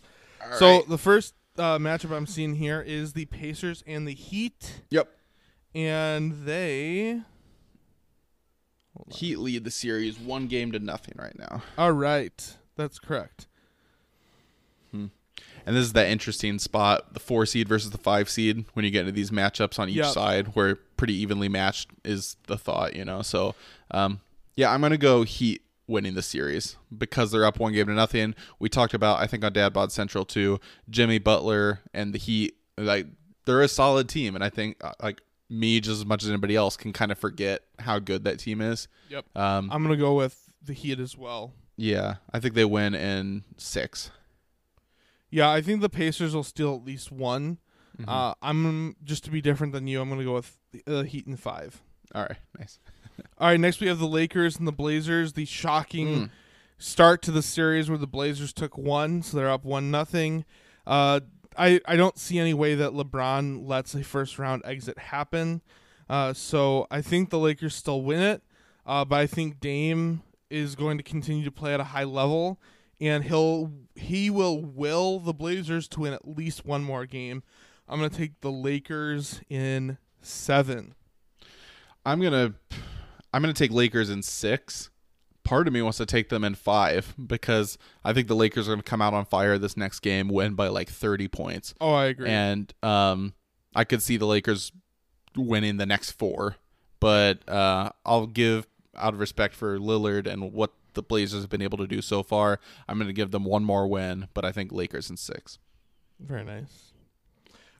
so 0.58 0.82
the 0.88 0.98
first 0.98 1.34
uh, 1.58 1.78
matchup 1.78 2.10
I'm 2.14 2.26
seeing 2.26 2.56
here 2.56 2.80
is 2.80 3.12
the 3.12 3.26
Pacers 3.26 3.84
and 3.86 4.06
the 4.06 4.14
Heat, 4.14 4.82
Yep. 4.90 5.08
and 5.76 6.44
they. 6.44 7.20
Heat 9.12 9.38
lead 9.38 9.64
the 9.64 9.70
series 9.70 10.18
one 10.18 10.46
game 10.46 10.72
to 10.72 10.78
nothing 10.78 11.14
right 11.18 11.36
now. 11.38 11.62
All 11.78 11.92
right. 11.92 12.56
That's 12.80 12.98
correct. 12.98 13.46
And 15.66 15.76
this 15.76 15.84
is 15.84 15.92
that 15.92 16.08
interesting 16.08 16.58
spot, 16.58 17.12
the 17.12 17.20
four 17.20 17.44
seed 17.44 17.68
versus 17.68 17.90
the 17.90 17.98
five 17.98 18.30
seed, 18.30 18.64
when 18.72 18.84
you 18.84 18.90
get 18.90 19.00
into 19.00 19.12
these 19.12 19.30
matchups 19.30 19.78
on 19.78 19.88
each 19.90 19.96
Yep. 19.96 20.06
side, 20.06 20.46
where 20.54 20.76
pretty 20.96 21.14
evenly 21.14 21.48
matched 21.50 21.90
is 22.02 22.36
the 22.46 22.56
thought, 22.56 22.96
you 22.96 23.04
know. 23.04 23.20
So, 23.22 23.54
um, 23.90 24.20
yeah, 24.56 24.72
I'm 24.72 24.80
gonna 24.80 24.96
go 24.96 25.22
Heat 25.22 25.62
winning 25.86 26.14
the 26.14 26.22
series 26.22 26.76
because 26.96 27.30
they're 27.30 27.44
up 27.44 27.58
one 27.58 27.72
game 27.74 27.86
to 27.86 27.92
nothing. 27.92 28.34
We 28.58 28.68
talked 28.70 28.94
about, 28.94 29.20
I 29.20 29.26
think, 29.26 29.44
on 29.44 29.52
Dad 29.52 29.72
Bod 29.74 29.92
Central 29.92 30.24
too, 30.24 30.60
Jimmy 30.88 31.18
Butler 31.18 31.80
and 31.92 32.14
the 32.14 32.18
Heat. 32.18 32.54
Like 32.78 33.06
they're 33.44 33.60
a 33.62 33.68
solid 33.68 34.08
team, 34.08 34.34
and 34.34 34.42
I 34.42 34.48
think 34.48 34.82
uh, 34.82 34.92
like 35.02 35.20
me 35.50 35.78
just 35.80 36.00
as 36.00 36.06
much 36.06 36.22
as 36.22 36.30
anybody 36.30 36.56
else 36.56 36.76
can 36.76 36.92
kind 36.94 37.12
of 37.12 37.18
forget 37.18 37.62
how 37.78 37.98
good 37.98 38.24
that 38.24 38.38
team 38.38 38.62
is. 38.62 38.88
Yep. 39.10 39.26
Um, 39.36 39.70
I'm 39.70 39.82
gonna 39.82 39.96
go 39.98 40.14
with 40.14 40.50
the 40.62 40.72
Heat 40.72 40.98
as 41.00 41.16
well. 41.18 41.52
Yeah, 41.80 42.16
I 42.32 42.40
think 42.40 42.54
they 42.54 42.64
win 42.64 42.94
in 42.94 43.44
six. 43.56 44.10
Yeah, 45.30 45.50
I 45.50 45.62
think 45.62 45.80
the 45.80 45.88
Pacers 45.88 46.34
will 46.34 46.42
steal 46.44 46.74
at 46.74 46.84
least 46.84 47.10
one. 47.10 47.58
Mm-hmm. 47.98 48.08
Uh, 48.08 48.34
I'm 48.42 48.96
just 49.04 49.24
to 49.24 49.30
be 49.30 49.40
different 49.40 49.72
than 49.72 49.86
you. 49.86 50.00
I'm 50.00 50.08
gonna 50.08 50.24
go 50.24 50.34
with 50.34 50.58
the 50.72 50.82
uh, 51.00 51.02
Heat 51.04 51.26
in 51.26 51.36
five. 51.36 51.80
All 52.14 52.22
right, 52.22 52.36
nice. 52.58 52.78
All 53.38 53.48
right, 53.48 53.58
next 53.60 53.80
we 53.80 53.86
have 53.86 53.98
the 53.98 54.06
Lakers 54.08 54.58
and 54.58 54.66
the 54.68 54.72
Blazers. 54.72 55.32
The 55.32 55.44
shocking 55.44 56.06
Mm. 56.08 56.30
start 56.78 57.22
to 57.22 57.30
the 57.30 57.42
series 57.42 57.88
where 57.88 57.98
the 57.98 58.06
Blazers 58.06 58.52
took 58.52 58.76
one, 58.76 59.22
so 59.22 59.36
they're 59.36 59.50
up 59.50 59.64
one 59.64 59.90
nothing. 59.90 60.44
Uh, 60.86 61.20
I 61.56 61.80
I 61.86 61.96
don't 61.96 62.18
see 62.18 62.38
any 62.38 62.54
way 62.54 62.74
that 62.74 62.92
LeBron 62.92 63.66
lets 63.66 63.94
a 63.94 64.02
first 64.04 64.38
round 64.38 64.62
exit 64.64 64.98
happen. 64.98 65.62
Uh, 66.08 66.32
so 66.32 66.86
I 66.90 67.02
think 67.02 67.30
the 67.30 67.38
Lakers 67.38 67.74
still 67.74 68.02
win 68.02 68.20
it, 68.20 68.42
uh, 68.84 69.04
but 69.04 69.16
I 69.20 69.26
think 69.26 69.60
Dame 69.60 70.22
is 70.50 70.74
going 70.74 70.98
to 70.98 71.04
continue 71.04 71.44
to 71.44 71.50
play 71.50 71.72
at 71.74 71.80
a 71.80 71.84
high 71.84 72.04
level, 72.04 72.60
and 73.00 73.24
he'll 73.24 73.72
he 73.94 74.30
will 74.30 74.60
will 74.62 75.18
the 75.20 75.32
Blazers 75.34 75.88
to 75.88 76.00
win 76.00 76.12
at 76.12 76.26
least 76.26 76.64
one 76.66 76.82
more 76.84 77.06
game. 77.06 77.42
I'm 77.88 77.98
gonna 77.98 78.10
take 78.10 78.40
the 78.40 78.52
Lakers 78.52 79.40
in 79.48 79.98
seven. 80.20 80.94
I'm 82.04 82.20
gonna 82.20 82.54
I'm 83.32 83.42
gonna 83.42 83.52
take 83.52 83.72
Lakers 83.72 84.10
in 84.10 84.22
six. 84.22 84.90
Part 85.42 85.66
of 85.66 85.72
me 85.72 85.82
wants 85.82 85.98
to 85.98 86.06
take 86.06 86.28
them 86.28 86.44
in 86.44 86.54
five 86.54 87.14
because 87.26 87.78
I 88.04 88.12
think 88.12 88.28
the 88.28 88.36
Lakers 88.36 88.68
are 88.68 88.72
gonna 88.72 88.82
come 88.82 89.02
out 89.02 89.14
on 89.14 89.24
fire 89.24 89.58
this 89.58 89.76
next 89.76 90.00
game, 90.00 90.28
win 90.28 90.54
by 90.54 90.68
like 90.68 90.88
30 90.88 91.28
points, 91.28 91.74
Oh, 91.80 91.92
I 91.92 92.06
agree. 92.06 92.28
and 92.28 92.72
um, 92.82 93.32
I 93.74 93.84
could 93.84 94.02
see 94.02 94.16
the 94.16 94.26
Lakers 94.26 94.70
winning 95.36 95.76
the 95.78 95.86
next 95.86 96.12
four. 96.12 96.56
But 97.00 97.48
uh, 97.48 97.90
I'll 98.04 98.26
give 98.26 98.66
out 98.96 99.14
of 99.14 99.20
respect 99.20 99.54
for 99.54 99.78
Lillard 99.78 100.26
and 100.26 100.52
what 100.52 100.72
the 100.94 101.02
Blazers 101.02 101.42
have 101.42 101.50
been 101.50 101.62
able 101.62 101.78
to 101.78 101.86
do 101.86 102.02
so 102.02 102.22
far. 102.22 102.58
I'm 102.88 102.98
gonna 102.98 103.12
give 103.12 103.30
them 103.30 103.44
one 103.44 103.64
more 103.64 103.86
win, 103.86 104.28
but 104.34 104.44
I 104.44 104.52
think 104.52 104.72
Lakers 104.72 105.10
in 105.10 105.16
six. 105.16 105.58
Very 106.18 106.44
nice. 106.44 106.92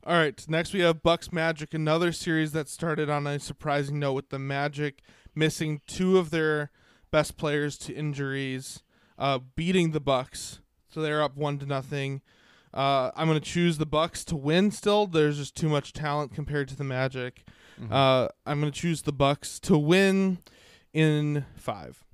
All 0.04 0.14
right, 0.14 0.42
next 0.48 0.72
we 0.72 0.80
have 0.80 1.02
Bucks 1.02 1.30
Magic, 1.30 1.74
another 1.74 2.10
series 2.12 2.52
that 2.52 2.68
started 2.68 3.10
on 3.10 3.26
a 3.26 3.38
surprising 3.38 3.98
note 3.98 4.14
with 4.14 4.28
the 4.30 4.38
Magic 4.38 5.02
missing 5.34 5.80
two 5.86 6.18
of 6.18 6.30
their 6.30 6.70
best 7.10 7.36
players 7.36 7.76
to 7.78 7.94
injuries, 7.94 8.82
uh, 9.18 9.40
beating 9.56 9.90
the 9.90 10.00
Bucks. 10.00 10.60
So 10.88 11.02
they're 11.02 11.22
up 11.22 11.36
one 11.36 11.58
to 11.58 11.66
nothing. 11.66 12.22
Uh, 12.72 13.10
I'm 13.14 13.26
gonna 13.26 13.40
choose 13.40 13.78
the 13.78 13.86
Bucks 13.86 14.24
to 14.26 14.36
win. 14.36 14.70
Still, 14.70 15.06
there's 15.06 15.36
just 15.36 15.56
too 15.56 15.68
much 15.68 15.92
talent 15.92 16.34
compared 16.34 16.68
to 16.68 16.76
the 16.76 16.84
Magic. 16.84 17.44
Uh, 17.90 18.28
I'm 18.44 18.60
gonna 18.60 18.70
choose 18.70 19.02
the 19.02 19.12
Bucks 19.12 19.58
to 19.60 19.76
win 19.78 20.38
in 20.92 21.44
five. 21.56 22.04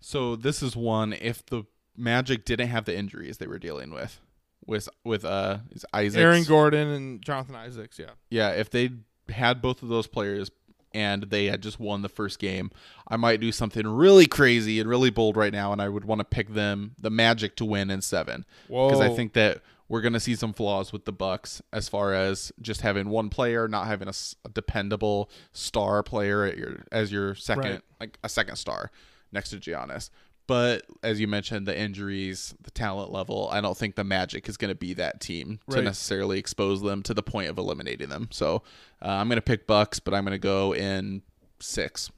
So 0.00 0.36
this 0.36 0.62
is 0.62 0.76
one 0.76 1.12
if 1.12 1.44
the 1.46 1.64
Magic 1.96 2.44
didn't 2.44 2.68
have 2.68 2.84
the 2.84 2.96
injuries 2.96 3.38
they 3.38 3.46
were 3.46 3.58
dealing 3.58 3.90
with, 3.90 4.20
with 4.66 4.88
with 5.04 5.24
uh 5.24 5.58
is 5.70 5.84
Isaac 5.94 6.20
Aaron 6.20 6.44
Gordon 6.44 6.88
and 6.88 7.22
Jonathan 7.22 7.54
Isaacs. 7.54 7.98
Yeah. 7.98 8.10
Yeah, 8.28 8.50
if 8.50 8.70
they 8.70 8.90
had 9.30 9.62
both 9.62 9.82
of 9.82 9.88
those 9.88 10.06
players 10.06 10.50
and 10.92 11.24
they 11.24 11.46
had 11.46 11.62
just 11.62 11.80
won 11.80 12.02
the 12.02 12.08
first 12.08 12.38
game, 12.38 12.70
I 13.08 13.16
might 13.16 13.40
do 13.40 13.50
something 13.52 13.86
really 13.86 14.26
crazy 14.26 14.78
and 14.80 14.88
really 14.88 15.10
bold 15.10 15.36
right 15.36 15.52
now, 15.52 15.72
and 15.72 15.80
I 15.82 15.88
would 15.88 16.04
want 16.04 16.20
to 16.20 16.24
pick 16.24 16.54
them 16.54 16.92
the 16.98 17.10
Magic 17.10 17.56
to 17.56 17.64
win 17.64 17.90
in 17.90 18.00
seven 18.02 18.44
because 18.66 19.00
I 19.00 19.08
think 19.14 19.32
that 19.34 19.62
we're 19.88 20.00
going 20.00 20.12
to 20.14 20.20
see 20.20 20.34
some 20.34 20.52
flaws 20.52 20.92
with 20.92 21.04
the 21.04 21.12
Bucks 21.12 21.62
as 21.72 21.88
far 21.88 22.12
as 22.12 22.50
just 22.60 22.80
having 22.80 23.08
one 23.08 23.28
player, 23.28 23.68
not 23.68 23.86
having 23.86 24.08
a 24.08 24.48
dependable 24.52 25.30
star 25.52 26.02
player 26.02 26.44
at 26.44 26.56
your, 26.58 26.84
as 26.90 27.12
your 27.12 27.34
second, 27.34 27.62
Right. 27.64 27.80
like 28.00 28.18
a 28.24 28.28
second 28.28 28.56
star 28.56 28.90
next 29.32 29.50
to 29.50 29.56
Giannis. 29.58 30.10
but 30.48 30.84
as 31.02 31.20
you 31.20 31.26
mentioned, 31.28 31.66
the 31.66 31.76
injuries, 31.76 32.54
the 32.62 32.70
talent 32.70 33.10
level, 33.12 33.48
I 33.52 33.60
don't 33.60 33.76
think 33.76 33.96
the 33.96 34.04
Magic 34.04 34.48
is 34.48 34.56
going 34.56 34.68
to 34.70 34.74
be 34.76 34.94
that 34.94 35.20
team 35.20 35.58
to 35.70 35.82
necessarily 35.82 36.38
expose 36.38 36.80
them 36.82 37.02
to 37.02 37.14
the 37.14 37.22
point 37.22 37.48
of 37.48 37.58
eliminating 37.58 38.08
them. 38.08 38.28
So 38.30 38.62
uh, 39.02 39.08
I'm 39.08 39.28
going 39.28 39.36
to 39.38 39.42
pick 39.42 39.66
Bucks, 39.66 39.98
but 39.98 40.14
I'm 40.14 40.24
going 40.24 40.32
to 40.34 40.38
go 40.38 40.72
in 40.74 41.22
six. 41.58 42.10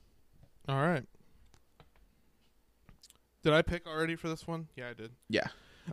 All 0.69 0.77
right. 0.77 1.05
Did 3.43 3.53
I 3.53 3.62
pick 3.62 3.86
already 3.86 4.16
for 4.16 4.28
this 4.28 4.47
one? 4.47 4.69
Yeah, 4.77 4.90
I 4.90 4.93
did. 4.95 5.12
Yeah. 5.28 5.47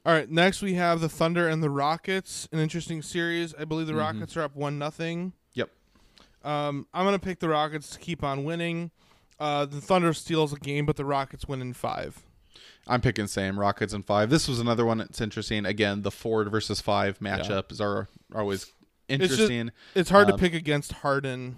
All 0.05 0.13
right. 0.13 0.29
Next, 0.29 0.61
we 0.61 0.73
have 0.73 0.99
the 1.01 1.09
Thunder 1.09 1.47
and 1.47 1.61
the 1.61 1.69
Rockets. 1.69 2.47
An 2.51 2.59
interesting 2.59 3.01
series. 3.01 3.53
I 3.55 3.65
believe 3.65 3.87
the 3.87 3.93
Mhm. 3.93 3.99
Rockets 3.99 4.35
are 4.37 4.41
up 4.41 4.55
one 4.55 4.77
nothing. 4.79 5.33
Yep. 5.53 5.69
Um, 6.43 6.87
I'm 6.93 7.05
gonna 7.05 7.19
pick 7.19 7.39
the 7.39 7.49
Rockets 7.49 7.89
to 7.91 7.99
keep 7.99 8.23
on 8.23 8.43
winning. 8.43 8.91
Uh, 9.39 9.65
the 9.65 9.81
Thunder 9.81 10.13
steals 10.13 10.53
a 10.53 10.57
game, 10.57 10.85
but 10.85 10.95
the 10.95 11.05
Rockets 11.05 11.47
win 11.47 11.61
in 11.61 11.73
five. 11.73 12.23
I'm 12.87 13.01
picking 13.01 13.27
same 13.27 13.59
Rockets 13.59 13.93
in 13.93 14.03
five. 14.03 14.29
This 14.29 14.47
was 14.47 14.59
another 14.59 14.85
one 14.85 14.99
that's 14.99 15.19
interesting. 15.21 15.65
Again, 15.65 16.03
the 16.03 16.11
Ford 16.11 16.49
versus 16.51 16.79
five 16.81 17.19
matchups 17.19 17.81
are, 17.81 18.07
are 18.33 18.41
always 18.41 18.71
interesting. 19.09 19.71
It's 19.95 20.09
hard 20.09 20.27
to 20.27 20.33
Um, 20.33 20.39
pick 20.39 20.53
against 20.53 20.91
Harden. 20.93 21.57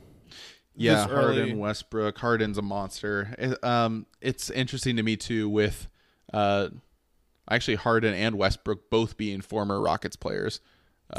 yeah. 0.75 1.05
Harden, 1.07 1.57
Westbrook. 1.59 2.17
Harden's 2.17 2.57
a 2.57 2.61
monster. 2.61 3.35
It- 3.37 3.61
um, 3.63 4.05
it's 4.21 4.49
interesting 4.49 4.95
to 4.95 5.03
me 5.03 5.17
too 5.17 5.49
with 5.49 5.87
uh, 6.33 6.69
actually 7.49 7.75
Harden 7.75 8.13
and 8.13 8.35
Westbrook 8.37 8.89
both 8.89 9.17
being 9.17 9.41
former 9.41 9.79
Rockets 9.79 10.15
players 10.15 10.59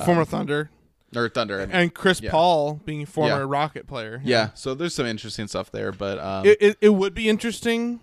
former 0.04 0.24
Thunder 0.24 0.70
or 1.16 1.28
Thunder. 1.28 1.62
I 1.62 1.66
mean. 1.66 1.74
and 1.74 1.94
Chris 1.94 2.20
yeah. 2.20 2.30
Paul 2.30 2.74
being 2.84 3.06
former 3.06 3.38
Yeah. 3.40 3.46
Rocket 3.48 3.86
player. 3.86 4.20
yeah, 4.24 4.50
so 4.54 4.74
there's 4.74 4.94
some 4.94 5.06
interesting 5.06 5.46
stuff 5.48 5.70
there, 5.70 5.92
but 5.92 6.18
um, 6.18 6.44
It, 6.46 6.58
it 6.60 6.76
it 6.80 6.90
would 6.90 7.14
be 7.14 7.28
interesting, 7.28 8.00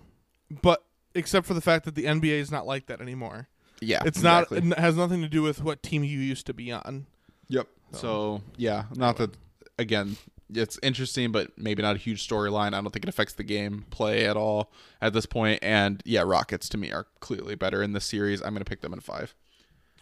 but 0.62 0.82
except 1.14 1.46
for 1.46 1.54
the 1.54 1.60
fact 1.60 1.84
that 1.84 1.94
the 1.94 2.04
NBA 2.04 2.40
is 2.40 2.50
not 2.50 2.66
like 2.66 2.86
that 2.86 3.00
anymore. 3.00 3.48
yeah, 3.80 4.02
It's 4.04 4.18
exactly. 4.18 4.60
not. 4.60 4.78
It 4.78 4.80
has 4.80 4.96
nothing 4.96 5.22
to 5.22 5.28
do 5.28 5.42
with 5.42 5.62
what 5.62 5.82
team 5.82 6.02
you 6.04 6.18
used 6.18 6.46
to 6.46 6.54
be 6.54 6.72
on. 6.72 7.06
Yep. 7.48 7.68
So 7.92 8.42
yeah, 8.56 8.84
not 8.96 9.16
that 9.18 9.30
again, 9.78 10.16
it's 10.52 10.78
interesting, 10.82 11.32
but 11.32 11.56
maybe 11.58 11.82
not 11.82 11.96
a 11.96 11.98
huge 11.98 12.26
storyline. 12.26 12.68
I 12.74 12.80
don't 12.80 12.90
think 12.92 13.04
it 13.04 13.08
affects 13.08 13.34
the 13.34 13.42
game 13.44 13.84
play 13.90 14.26
at 14.26 14.36
all 14.36 14.70
at 15.00 15.12
this 15.12 15.26
point. 15.26 15.58
And 15.62 16.02
yeah, 16.04 16.22
Rockets 16.22 16.68
to 16.70 16.78
me 16.78 16.92
are 16.92 17.06
clearly 17.20 17.54
better 17.54 17.82
in 17.82 17.92
this 17.92 18.04
series. 18.04 18.40
I'm 18.42 18.50
going 18.54 18.64
to 18.64 18.68
pick 18.68 18.80
them 18.80 18.92
in 18.92 19.00
five. 19.00 19.34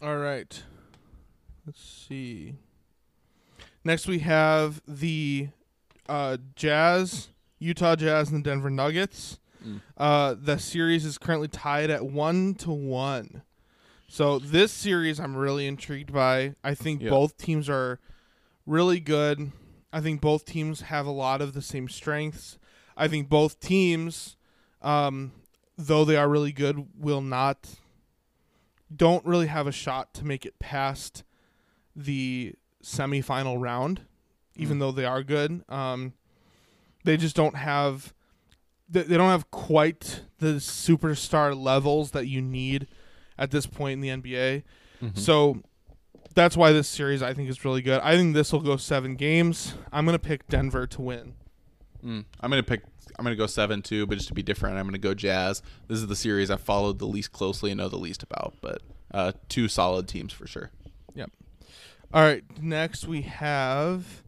All 0.02 0.16
right. 0.18 0.62
Let's 1.66 1.82
see. 1.82 2.54
Next, 3.84 4.06
we 4.06 4.18
have 4.20 4.82
the 4.86 5.48
uh, 6.08 6.36
Jazz, 6.56 7.28
Utah 7.58 7.96
Jazz, 7.96 8.30
and 8.30 8.44
the 8.44 8.50
Denver 8.50 8.70
Nuggets. 8.70 9.38
Mm. 9.66 9.80
Uh, 9.96 10.34
the 10.38 10.58
series 10.58 11.04
is 11.06 11.16
currently 11.18 11.48
tied 11.48 11.88
at 11.90 12.04
one 12.04 12.54
to 12.56 12.70
one. 12.70 13.42
So 14.08 14.38
this 14.38 14.72
series, 14.72 15.18
I'm 15.18 15.34
really 15.34 15.66
intrigued 15.66 16.12
by. 16.12 16.54
I 16.62 16.74
think 16.74 17.02
Yeah. 17.02 17.10
both 17.10 17.36
teams 17.38 17.68
are 17.68 17.98
really 18.66 19.00
good. 19.00 19.50
I 19.94 20.00
think 20.00 20.20
both 20.20 20.44
teams 20.44 20.80
have 20.82 21.06
a 21.06 21.10
lot 21.12 21.40
of 21.40 21.52
the 21.54 21.62
same 21.62 21.88
strengths. 21.88 22.58
I 22.96 23.06
think 23.08 23.28
both 23.28 23.60
teams, 23.60 24.36
um, 24.82 25.32
though 25.78 26.04
they 26.04 26.16
are 26.16 26.28
really 26.28 26.52
good, 26.52 26.86
will 26.98 27.20
not 27.20 27.76
don't 28.94 29.24
really 29.24 29.46
have 29.46 29.66
a 29.66 29.72
shot 29.72 30.12
to 30.14 30.24
make 30.24 30.44
it 30.46 30.58
past 30.58 31.24
the 31.96 32.54
semifinal 32.82 33.60
round, 33.60 34.02
even 34.56 34.76
Mm. 34.76 34.80
though 34.80 34.92
they 34.92 35.04
are 35.04 35.22
good. 35.22 35.64
Um, 35.68 36.12
they 37.04 37.16
just 37.16 37.36
don't 37.36 37.56
have 37.56 38.12
they, 38.88 39.02
they 39.02 39.16
don't 39.16 39.30
have 39.30 39.50
quite 39.50 40.22
the 40.38 40.54
superstar 40.56 41.56
levels 41.58 42.10
that 42.10 42.26
you 42.26 42.42
need 42.42 42.86
at 43.38 43.50
this 43.50 43.66
point 43.66 43.94
in 43.94 44.00
the 44.00 44.08
NBA. 44.10 44.62
Mm-hmm. 45.02 45.18
So 45.18 45.62
that's 46.34 46.56
why 46.56 46.72
this 46.72 46.88
series 46.88 47.22
I 47.22 47.34
think 47.34 47.48
is 47.48 47.64
really 47.64 47.82
good. 47.82 48.00
I 48.02 48.16
think 48.16 48.34
this 48.34 48.52
will 48.52 48.60
go 48.60 48.76
seven 48.76 49.16
games. 49.16 49.74
I'm 49.92 50.04
gonna 50.04 50.18
pick 50.18 50.46
Denver 50.48 50.86
to 50.86 51.02
win. 51.02 51.34
Mm. 52.04 52.24
I'm 52.40 52.50
going 52.50 52.62
to 52.62 52.68
pick. 52.68 52.82
I'm 53.18 53.24
going 53.24 53.34
to 53.34 53.38
go 53.40 53.46
seven 53.46 53.80
two, 53.80 54.06
but 54.06 54.16
just 54.16 54.28
to 54.28 54.34
be 54.34 54.42
different, 54.42 54.76
I'm 54.76 54.84
going 54.84 54.92
to 54.92 54.98
go 54.98 55.14
Jazz. 55.14 55.62
This 55.88 55.98
is 55.98 56.06
the 56.06 56.16
series 56.16 56.50
I've 56.50 56.60
followed 56.60 56.98
the 56.98 57.06
least 57.06 57.32
closely 57.32 57.70
and 57.70 57.78
know 57.78 57.88
the 57.88 57.96
least 57.96 58.22
about, 58.22 58.54
but 58.60 58.82
uh, 59.12 59.32
two 59.48 59.68
solid 59.68 60.06
teams 60.08 60.32
for 60.32 60.46
sure. 60.46 60.70
Yep. 61.14 61.30
All 62.12 62.22
right, 62.22 62.44
next 62.60 63.06
we 63.06 63.22
have 63.22 64.22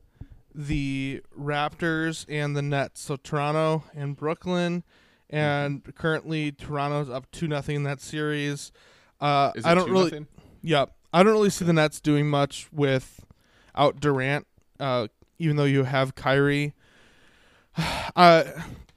the 0.55 1.23
Raptors 1.39 2.24
and 2.28 2.57
the 2.57 2.62
Nets. 2.62 3.03
So 3.03 3.16
Toronto 3.16 3.85
and 3.95 4.16
Brooklyn, 4.16 4.83
and 5.28 5.83
currently 5.95 6.53
Toronto's 6.53 7.11
up 7.11 7.31
two 7.31 7.49
nothing 7.49 7.77
in 7.77 7.83
that 7.83 8.01
series. 8.01 8.73
Uh, 9.20 9.53
Is 9.55 9.65
it 9.65 9.69
I 9.69 9.74
don't 9.74 9.87
two 9.87 9.93
really, 9.93 10.05
nothing? 10.05 10.27
yeah, 10.62 10.87
I 11.12 11.23
don't 11.23 11.33
really 11.33 11.51
see 11.51 11.65
the 11.65 11.73
Nets 11.73 12.01
doing 12.01 12.28
much 12.28 12.69
without 12.73 14.01
Durant. 14.01 14.47
Uh, 14.78 15.09
even 15.39 15.57
though 15.57 15.65
you 15.65 15.85
have 15.85 16.15
Kyrie, 16.15 16.74
uh, 18.16 18.45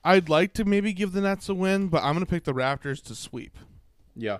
I'd 0.04 0.30
like 0.30 0.54
to 0.54 0.66
maybe 0.66 0.94
give 0.94 1.12
the 1.14 1.22
Nets 1.22 1.50
a 1.50 1.54
win, 1.54 1.88
but 1.88 2.04
I'm 2.04 2.14
gonna 2.14 2.26
pick 2.26 2.44
the 2.44 2.54
Raptors 2.54 3.02
to 3.04 3.16
sweep. 3.16 3.58
Yeah. 4.16 4.40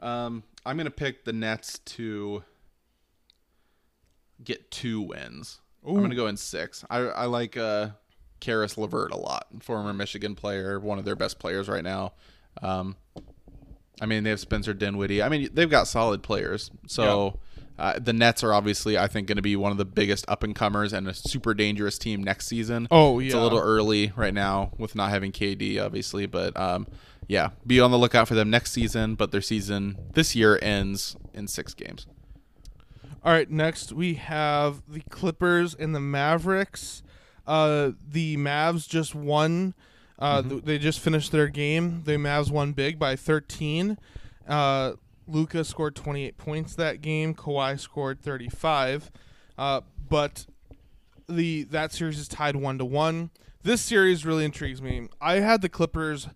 Um, 0.00 0.42
I'm 0.64 0.76
going 0.76 0.84
to 0.84 0.90
pick 0.90 1.24
the 1.24 1.32
Nets 1.32 1.78
to 1.80 2.44
get 4.42 4.70
two 4.70 5.00
wins. 5.00 5.60
I'm 5.86 5.94
going 5.94 6.10
to 6.10 6.16
go 6.16 6.26
in 6.26 6.36
six. 6.36 6.84
I, 6.90 6.98
I 6.98 7.24
like 7.24 7.56
uh, 7.56 7.90
Caris 8.40 8.76
LeVert 8.76 9.12
a 9.12 9.16
lot, 9.16 9.46
former 9.60 9.92
Michigan 9.92 10.34
player, 10.34 10.78
one 10.78 10.98
of 10.98 11.04
their 11.04 11.16
best 11.16 11.38
players 11.38 11.68
right 11.68 11.82
now. 11.82 12.12
Um, 12.60 12.96
I 14.00 14.06
mean, 14.06 14.24
they 14.24 14.30
have 14.30 14.40
Spencer 14.40 14.74
Dinwiddie. 14.74 15.22
I 15.22 15.28
mean, 15.28 15.48
they've 15.52 15.70
got 15.70 15.88
solid 15.88 16.22
players. 16.22 16.70
So 16.86 17.38
uh, 17.78 17.98
the 17.98 18.12
Nets 18.12 18.42
are 18.42 18.52
obviously, 18.52 18.98
I 18.98 19.06
think, 19.06 19.28
going 19.28 19.36
to 19.36 19.42
be 19.42 19.56
one 19.56 19.70
of 19.70 19.78
the 19.78 19.84
biggest 19.84 20.24
up 20.28 20.42
and 20.42 20.54
comers 20.54 20.92
and 20.92 21.06
a 21.08 21.14
super 21.14 21.54
dangerous 21.54 21.98
team 21.98 22.22
next 22.22 22.48
season. 22.48 22.88
Oh 22.90 23.18
yeah. 23.20 23.26
It's 23.26 23.34
a 23.34 23.40
little 23.40 23.60
early 23.60 24.12
right 24.16 24.34
now 24.34 24.72
with 24.78 24.94
not 24.94 25.10
having 25.10 25.32
KD, 25.32 25.82
obviously, 25.82 26.26
but 26.26 26.56
um, 26.56 26.88
yeah, 27.28 27.50
be 27.66 27.80
on 27.80 27.90
the 27.90 27.98
lookout 27.98 28.26
for 28.26 28.34
them 28.34 28.50
next 28.50 28.72
season. 28.72 29.14
But 29.14 29.30
their 29.30 29.40
season 29.40 29.96
this 30.14 30.34
year 30.34 30.58
ends 30.60 31.16
in 31.32 31.46
six 31.46 31.72
games. 31.74 32.06
All 33.24 33.32
right, 33.32 33.50
next 33.50 33.92
we 33.92 34.14
have 34.14 34.82
the 34.88 35.00
Clippers 35.10 35.74
and 35.74 35.94
the 35.94 36.00
Mavericks. 36.00 37.02
Uh, 37.46 37.92
the 38.06 38.36
Mavs 38.36 38.88
just 38.88 39.14
won. 39.14 39.74
Uh, 40.18 40.42
th- 40.42 40.64
they 40.64 40.78
just 40.78 41.00
finished 41.00 41.32
their 41.32 41.48
game. 41.48 42.02
The 42.04 42.12
Mavs 42.12 42.50
won 42.50 42.72
big 42.72 42.98
by 42.98 43.16
13. 43.16 43.98
Uh, 44.48 44.92
Luka 45.26 45.64
scored 45.64 45.94
28 45.94 46.36
points 46.38 46.74
that 46.74 47.00
game. 47.00 47.34
Kawhi 47.34 47.78
scored 47.78 48.20
35. 48.20 49.10
Uh, 49.56 49.82
but 50.08 50.46
the 51.28 51.64
that 51.64 51.92
series 51.92 52.18
is 52.18 52.28
tied 52.28 52.56
one 52.56 52.78
to 52.78 52.84
one. 52.84 53.30
This 53.62 53.80
series 53.82 54.24
really 54.24 54.44
intrigues 54.44 54.80
me. 54.80 55.08
I 55.20 55.34
had 55.34 55.60
the 55.60 55.68
Clippers 55.68 56.28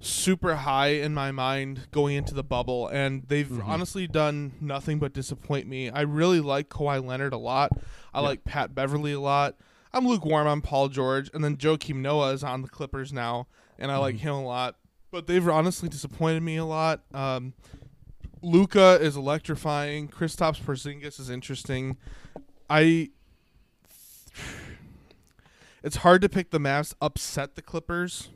super 0.00 0.56
high 0.56 0.88
in 0.88 1.14
my 1.14 1.30
mind 1.30 1.88
going 1.90 2.16
into 2.16 2.34
the 2.34 2.42
bubble, 2.42 2.88
and 2.88 3.22
they've 3.28 3.60
honestly 3.60 4.06
done 4.06 4.52
nothing 4.60 4.98
but 4.98 5.12
disappoint 5.12 5.66
me. 5.68 5.90
I 5.90 6.02
really 6.02 6.40
like 6.40 6.68
Kawhi 6.68 7.04
Leonard 7.04 7.32
a 7.32 7.38
lot. 7.38 7.72
I 8.12 8.20
like 8.20 8.44
Pat 8.44 8.74
Beverley 8.74 9.12
a 9.12 9.20
lot. 9.20 9.54
I'm 9.92 10.06
lukewarm 10.06 10.46
on 10.46 10.60
Paul 10.60 10.88
George, 10.88 11.30
and 11.32 11.42
then 11.42 11.56
Joakim 11.56 11.96
Noah 11.96 12.32
is 12.32 12.44
on 12.44 12.62
the 12.62 12.68
Clippers 12.68 13.12
now, 13.12 13.46
and 13.78 13.90
I 13.90 13.98
like 13.98 14.16
him 14.16 14.34
a 14.34 14.44
lot. 14.44 14.76
But 15.10 15.26
they've 15.26 15.48
honestly 15.48 15.88
disappointed 15.88 16.42
me 16.42 16.56
a 16.56 16.64
lot. 16.64 17.02
Um, 17.14 17.54
Luka 18.42 18.98
is 19.00 19.16
electrifying. 19.16 20.08
Kristaps 20.08 20.60
Porzingis 20.60 21.18
is 21.18 21.30
interesting. 21.30 21.96
I. 22.68 23.10
It's 25.82 25.96
hard 25.96 26.20
to 26.22 26.28
pick 26.28 26.50
the 26.50 26.58
Mavs 26.58 26.94
upset 27.00 27.54
the 27.54 27.62
Clippers 27.62 28.30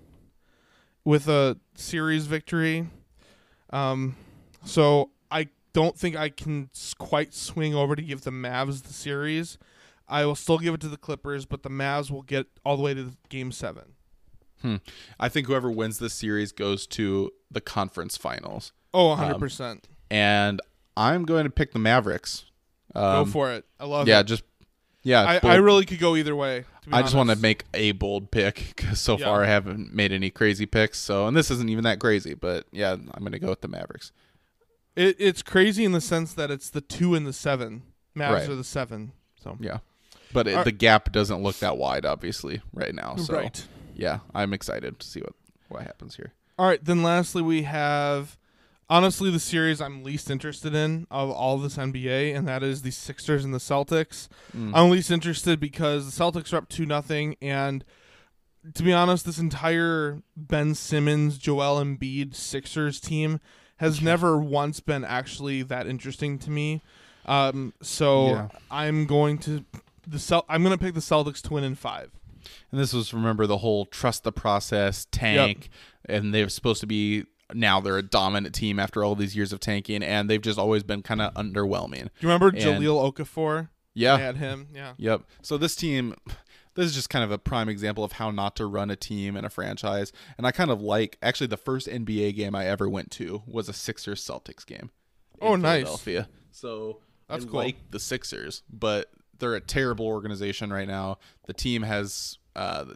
with 1.05 1.29
a 1.29 1.59
series 1.75 2.27
victory. 2.27 2.89
Um, 3.71 4.17
so 4.65 5.11
I 5.31 5.49
don't 5.73 5.97
think 5.97 6.17
I 6.17 6.29
can 6.29 6.71
quite 6.99 7.35
swing 7.35 7.75
over 7.75 7.97
to 7.97 8.03
give 8.03 8.23
the 8.23 8.31
Mavs 8.31 8.83
the 8.85 8.93
series. 8.93 9.59
I 10.11 10.27
will 10.27 10.35
still 10.35 10.59
give 10.59 10.75
it 10.75 10.81
to 10.83 10.89
the 10.89 10.97
Clippers, 10.97 11.47
but 11.47 11.63
the 11.63 11.71
Mavs 11.71 12.11
will 12.11 12.23
get 12.23 12.47
all 12.65 12.77
the 12.77 12.83
way 12.83 12.93
to 12.95 13.13
game 13.29 13.53
seven. 13.53 13.93
Hmm. 14.61 14.77
I 15.19 15.29
think 15.31 15.47
whoever 15.47 15.71
wins 15.71 15.99
this 15.99 16.13
series 16.13 16.53
goes 16.53 16.87
to 16.89 17.31
the 17.51 17.61
conference 17.63 18.17
finals, 18.19 18.73
Oh, 18.93 19.17
100%. 19.17 19.85
and 20.11 20.61
I'm 20.97 21.25
going 21.25 21.45
to 21.45 21.51
pick 21.51 21.73
the 21.73 21.79
Mavericks. 21.79 22.45
Um, 22.95 23.25
Go 23.25 23.31
for 23.31 23.53
it. 23.53 23.65
I 23.79 23.87
love 23.87 24.07
yeah, 24.09 24.17
it. 24.17 24.19
Yeah, 24.19 24.23
just 24.25 24.43
yeah. 25.03 25.39
I, 25.43 25.49
I 25.49 25.55
really 25.57 25.87
could 25.87 25.99
go 26.01 26.15
either 26.17 26.37
way. 26.37 26.65
I 26.93 27.01
just 27.03 27.15
want 27.15 27.31
to 27.31 27.37
make 27.37 27.65
a 27.73 27.93
bold 27.93 28.31
pick 28.31 28.75
because 28.77 29.01
so 29.01 29.17
Yeah. 29.17 29.27
far 29.27 29.45
I 29.45 29.47
haven't 29.47 29.95
made 29.95 30.13
any 30.13 30.29
crazy 30.29 30.67
picks. 30.67 30.99
So, 30.99 31.27
and 31.27 31.35
this 31.37 31.51
isn't 31.53 31.71
even 31.71 31.85
that 31.85 32.01
crazy, 32.01 32.35
but 32.35 32.67
yeah, 32.73 32.93
I'm 32.93 33.21
going 33.21 33.33
to 33.33 33.39
go 33.39 33.49
with 33.49 33.61
the 33.63 33.69
Mavericks. 33.69 34.13
it. 34.97 35.17
It's 35.19 35.43
crazy 35.43 35.85
in 35.85 35.93
the 35.93 36.01
sense 36.03 36.35
that 36.35 36.51
it's 36.51 36.69
the 36.69 36.81
two 36.81 37.15
and 37.15 37.27
the 37.27 37.33
seven. 37.33 37.83
Mavs 38.15 38.31
Right. 38.33 38.49
are 38.49 38.57
the 38.57 38.65
seven. 38.65 39.13
So 39.43 39.57
Yeah, 39.61 39.79
but 40.33 40.47
it, 40.49 40.55
Are- 40.55 40.65
the 40.65 40.73
gap 40.73 41.13
doesn't 41.13 41.43
look 41.43 41.57
that 41.61 41.77
wide, 41.77 42.05
obviously, 42.07 42.61
right 42.73 42.95
now. 42.95 43.17
So, 43.17 43.35
right. 43.35 43.65
yeah, 43.95 44.21
I'm 44.35 44.53
excited 44.53 44.99
to 45.01 45.07
see 45.07 45.21
what 45.21 45.33
what 45.69 45.83
happens 45.83 46.17
here. 46.17 46.33
All 46.59 46.67
right, 46.67 46.85
then 46.85 47.03
lastly 47.03 47.41
we 47.43 47.63
have 47.63 48.37
honestly 48.89 49.31
the 49.31 49.39
series 49.39 49.81
I'm 49.81 50.03
least 50.03 50.31
interested 50.31 50.75
in 50.75 51.07
of 51.11 51.31
all 51.31 51.59
this 51.59 51.77
NBA, 51.77 52.37
and 52.37 52.47
that 52.49 52.63
is 52.63 52.83
the 52.83 52.91
Sixers 52.91 53.45
and 53.45 53.55
the 53.55 53.59
Celtics. 53.59 54.29
I'm 54.55 54.91
least 54.91 55.11
interested 55.11 55.61
because 55.61 56.13
the 56.13 56.25
Celtics 56.25 56.53
are 56.53 56.57
up 56.57 56.69
two 56.69 56.85
nothing, 56.87 57.37
and 57.41 57.85
to 58.75 58.83
be 58.83 58.93
honest, 58.93 59.25
this 59.25 59.39
entire 59.39 60.23
Ben 60.37 60.75
Simmons, 60.75 61.39
Joel 61.39 61.83
Embiid 61.83 62.35
Sixers 62.35 63.01
team 63.01 63.41
has 63.77 64.03
never 64.03 64.37
once 64.39 64.81
been 64.81 65.05
actually 65.05 65.63
that 65.63 65.87
interesting 65.87 66.39
to 66.41 66.51
me. 66.51 66.83
Um, 67.25 67.73
so 67.81 68.27
Yeah. 68.29 68.49
I'm 68.71 69.07
going 69.07 69.39
to 69.39 69.65
the 70.11 70.19
Cel- 70.19 70.45
I'm 70.49 70.63
going 70.63 70.77
to 70.77 70.83
pick 70.83 70.95
the 70.95 71.01
Celtics 71.01 71.41
to 71.43 71.53
win 71.55 71.65
in 71.65 71.75
five. 71.75 72.11
And 72.71 72.81
this 72.81 72.93
was 72.93 73.13
remember 73.13 73.47
the 73.47 73.59
whole 73.59 73.85
trust 73.87 74.25
the 74.25 74.33
process 74.33 75.07
tank, 75.11 75.69
and 76.07 76.35
they're 76.35 76.49
supposed 76.49 76.81
to 76.81 76.87
be 76.87 77.25
now 77.53 77.81
they're 77.81 77.99
a 77.99 78.03
dominant 78.03 78.55
team 78.55 78.79
after 78.79 79.03
all 79.05 79.15
these 79.15 79.37
years 79.37 79.53
of 79.53 79.61
tanking, 79.61 80.03
and 80.03 80.31
they've 80.31 80.41
just 80.41 80.59
always 80.59 80.83
been 80.83 81.03
kind 81.03 81.21
of 81.21 81.35
underwhelming. 81.35 82.05
Do 82.05 82.11
you 82.21 82.29
remember 82.29 82.49
And- 82.49 82.59
Jahlil 82.59 83.13
Okafor? 83.13 83.69
Yeah, 83.93 84.15
I 84.15 84.19
had 84.21 84.37
him. 84.37 84.69
Yeah. 84.75 84.93
Yep. 84.99 85.23
So 85.43 85.59
this 85.59 85.75
team, 85.77 86.15
this 86.75 86.87
is 86.87 86.95
just 86.95 87.11
kind 87.11 87.25
of 87.25 87.33
a 87.33 87.39
prime 87.39 87.69
example 87.69 88.05
of 88.05 88.13
how 88.13 88.31
not 88.31 88.55
to 88.57 88.67
run 88.67 88.89
a 88.91 88.97
team 88.97 89.37
and 89.37 89.45
a 89.45 89.51
franchise. 89.51 90.13
And 90.39 90.47
I 90.47 90.53
kind 90.53 90.71
of 90.71 90.81
like 90.81 91.19
actually 91.21 91.49
the 91.49 91.57
first 91.57 91.89
NBA 91.89 92.37
game 92.37 92.55
I 92.55 92.67
ever 92.67 92.89
went 92.89 93.11
to 93.13 93.43
was 93.47 93.69
a 93.69 93.73
Sixers 93.73 94.25
Celtics 94.25 94.65
game. 94.65 94.91
Oh, 95.43 95.55
in 95.55 95.61
Oh, 95.61 95.63
nice. 95.63 95.79
Philadelphia. 95.83 96.29
So 96.53 97.01
That's 97.29 97.45
I 97.45 97.49
cool. 97.49 97.59
like 97.61 97.77
the 97.91 97.99
Sixers, 97.99 98.63
but 98.73 99.11
they're 99.41 99.55
a 99.55 99.61
terrible 99.61 100.07
organization 100.07 100.73
right 100.73 100.89
now. 100.89 101.19
The 101.47 101.53
team 101.53 101.83
has 101.83 102.39
uh, 102.55 102.87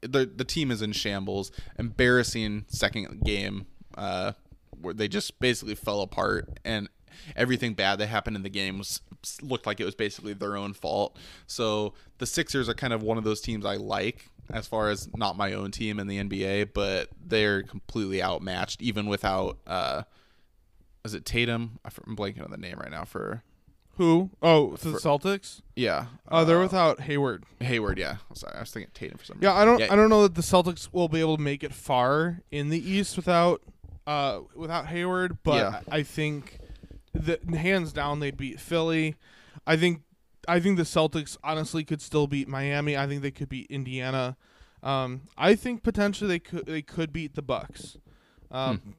the 0.00 0.26
the 0.26 0.44
team 0.44 0.70
is 0.70 0.82
in 0.82 0.92
shambles. 0.92 1.50
Embarrassing 1.78 2.66
second 2.68 3.24
game 3.24 3.66
uh, 3.96 4.32
where 4.80 4.94
they 4.94 5.08
just 5.08 5.38
basically 5.40 5.74
fell 5.74 6.02
apart 6.02 6.58
and 6.64 6.88
everything 7.34 7.74
bad 7.74 7.98
that 7.98 8.06
happened 8.08 8.36
in 8.36 8.42
the 8.42 8.50
game 8.50 8.78
was 8.78 9.00
looked 9.42 9.66
like 9.66 9.80
it 9.80 9.84
was 9.84 9.94
basically 9.94 10.32
their 10.32 10.56
own 10.56 10.72
fault. 10.74 11.16
So 11.46 11.94
the 12.18 12.26
Sixers 12.26 12.68
are 12.68 12.74
kind 12.74 12.92
of 12.92 13.02
one 13.02 13.18
of 13.18 13.24
those 13.24 13.40
teams 13.40 13.64
I 13.64 13.76
like 13.76 14.28
as 14.50 14.66
far 14.66 14.90
as 14.90 15.08
not 15.16 15.36
my 15.36 15.54
own 15.54 15.70
team 15.70 15.98
in 15.98 16.06
the 16.06 16.22
NBA, 16.22 16.70
but 16.72 17.08
they're 17.24 17.62
completely 17.62 18.22
outmatched 18.22 18.82
even 18.82 19.06
without 19.06 19.58
uh 19.66 20.02
is 21.04 21.14
it 21.14 21.24
Tatum? 21.24 21.78
I'm 21.84 22.16
blanking 22.16 22.44
on 22.44 22.50
the 22.50 22.56
name 22.56 22.78
right 22.78 22.90
now 22.90 23.04
for 23.04 23.44
Who? 23.96 24.30
Oh, 24.42 24.76
the 24.76 24.90
Celtics. 24.98 25.62
yeah. 25.74 26.06
Oh, 26.28 26.44
they're 26.44 26.60
without 26.60 27.00
Hayward. 27.00 27.44
Hayward, 27.60 27.98
yeah. 27.98 28.16
Sorry, 28.34 28.54
I 28.54 28.60
was 28.60 28.70
thinking 28.70 28.90
Tatum 28.92 29.16
for 29.18 29.24
some 29.24 29.38
Yeah, 29.40 29.50
reason. 29.58 29.62
I 29.62 29.64
don't. 29.86 29.92
I 29.92 29.96
don't 29.96 30.10
know 30.10 30.22
that 30.22 30.34
the 30.34 30.42
Celtics 30.42 30.88
will 30.92 31.08
be 31.08 31.20
able 31.20 31.36
to 31.38 31.42
make 31.42 31.64
it 31.64 31.72
far 31.72 32.42
in 32.50 32.68
the 32.68 32.78
East 32.78 33.16
without, 33.16 33.62
uh, 34.06 34.40
without 34.54 34.88
Hayward. 34.88 35.38
But 35.42 35.54
Yeah. 35.56 35.80
I 35.90 36.02
think 36.02 36.58
that 37.14 37.42
hands 37.48 37.92
down 37.94 38.20
they'd 38.20 38.36
beat 38.36 38.60
Philly. 38.60 39.16
I 39.66 39.76
think. 39.76 40.02
I 40.48 40.60
think 40.60 40.76
the 40.76 40.84
Celtics 40.84 41.36
honestly 41.42 41.82
could 41.82 42.00
still 42.00 42.26
beat 42.28 42.46
Miami. 42.46 42.96
I 42.96 43.06
think 43.08 43.22
they 43.22 43.30
could 43.32 43.48
beat 43.48 43.66
Indiana. 43.70 44.36
Um, 44.82 45.22
I 45.36 45.54
think 45.56 45.82
potentially 45.82 46.28
they 46.28 46.38
could. 46.38 46.66
They 46.66 46.82
could 46.82 47.12
beat 47.12 47.34
the 47.34 47.42
Bucks. 47.42 47.96
Um, 48.50 48.94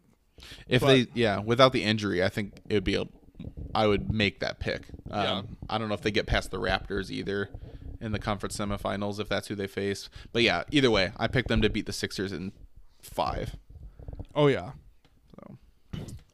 If 0.68 0.82
But- 0.82 0.88
they, 0.88 1.08
yeah, 1.14 1.40
without 1.40 1.72
the 1.72 1.84
injury, 1.84 2.24
I 2.24 2.30
think 2.30 2.54
it 2.68 2.74
would 2.74 2.84
be. 2.84 2.96
A, 2.96 3.06
I 3.76 3.88
would 3.88 4.12
make 4.14 4.40
that 4.40 4.60
pick. 4.60 4.84
Um, 5.12 5.24
Yeah. 5.24 5.42
I 5.70 5.78
don't 5.78 5.88
know 5.90 5.94
if 5.96 6.02
they 6.02 6.12
get 6.12 6.26
past 6.28 6.52
the 6.52 6.60
Raptors 6.60 7.10
either 7.12 7.50
in 8.00 8.12
the 8.12 8.20
conference 8.20 8.58
semifinals 8.58 9.20
if 9.20 9.28
that's 9.28 9.48
who 9.48 9.56
they 9.56 9.68
face. 9.68 10.10
But 10.32 10.44
yeah, 10.44 10.64
either 10.72 10.92
way, 10.92 11.12
I 11.18 11.28
picked 11.28 11.48
them 11.50 11.62
to 11.62 11.70
beat 11.70 11.86
the 11.86 11.94
Sixers 11.94 12.32
in 12.32 12.52
five. 13.02 13.56
Oh 14.36 14.48
yeah. 14.48 14.72
So. 15.36 15.58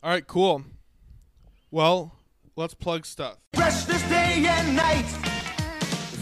All 0.03 0.09
right. 0.09 0.25
Cool. 0.27 0.63
Well, 1.71 2.13
let's 2.55 2.73
plug 2.73 3.05
stuff. 3.05 3.37
Freshness 3.53 4.01
day 4.09 4.45
and 4.47 4.75
night. 4.75 5.05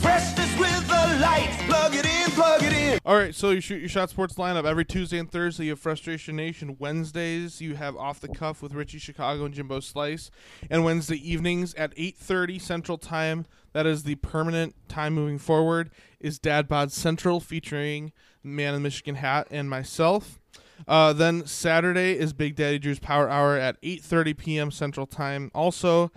Freshness 0.02 0.58
with 0.60 0.88
the 0.88 0.91
light. 1.22 1.50
Plug 1.68 1.96
it 1.96 2.06
in, 2.06 2.32
plug 2.32 2.64
it 2.64 2.74
in. 2.74 3.00
All 3.06 3.16
right, 3.16 3.34
so 3.34 3.52
you 3.52 3.62
shoot 3.62 3.80
your 3.80 3.90
shot 3.90 4.10
sports 4.10 4.34
lineup 4.36 4.66
every 4.66 4.84
Tuesday 4.84 5.20
and 5.20 5.32
Thursday. 5.32 5.66
You 5.66 5.72
have 5.72 5.80
Frustration 5.80 6.36
Nation. 6.36 6.78
Wednesdays 6.80 7.62
you 7.62 7.76
have 7.76 7.96
Off 7.96 8.20
the 8.20 8.28
Cuff 8.28 8.62
with 8.62 8.74
Richie 8.74 8.98
Chicago 8.98 9.46
and 9.46 9.54
Jimbo 9.54 9.80
Slice, 9.80 10.32
and 10.70 10.84
Wednesday 10.84 11.18
evenings 11.18 11.74
at 11.76 11.94
8:30 11.96 12.60
Central 12.60 12.98
Time. 12.98 13.46
That 13.74 13.86
is 13.86 14.04
the 14.04 14.16
permanent 14.16 14.76
time 14.90 15.14
moving 15.14 15.38
forward. 15.38 15.92
Is 16.20 16.40
Dad 16.40 16.68
Bod 16.68 16.92
Central 16.92 17.40
featuring 17.40 18.12
Man 18.44 18.74
in 18.74 18.82
Michigan 18.82 19.16
Hat 19.16 19.48
and 19.52 19.70
myself. 19.70 20.40
Uh, 20.88 21.14
then 21.14 21.46
Saturday 21.46 22.18
is 22.18 22.34
Big 22.34 22.56
Daddy 22.56 22.80
Drew's 22.80 23.00
Power 23.00 23.30
Hour 23.30 23.58
at 23.58 23.80
8:30 23.84 24.36
p.m. 24.36 24.72
Central 24.72 25.06
Time. 25.06 25.52
Also, 25.54 26.12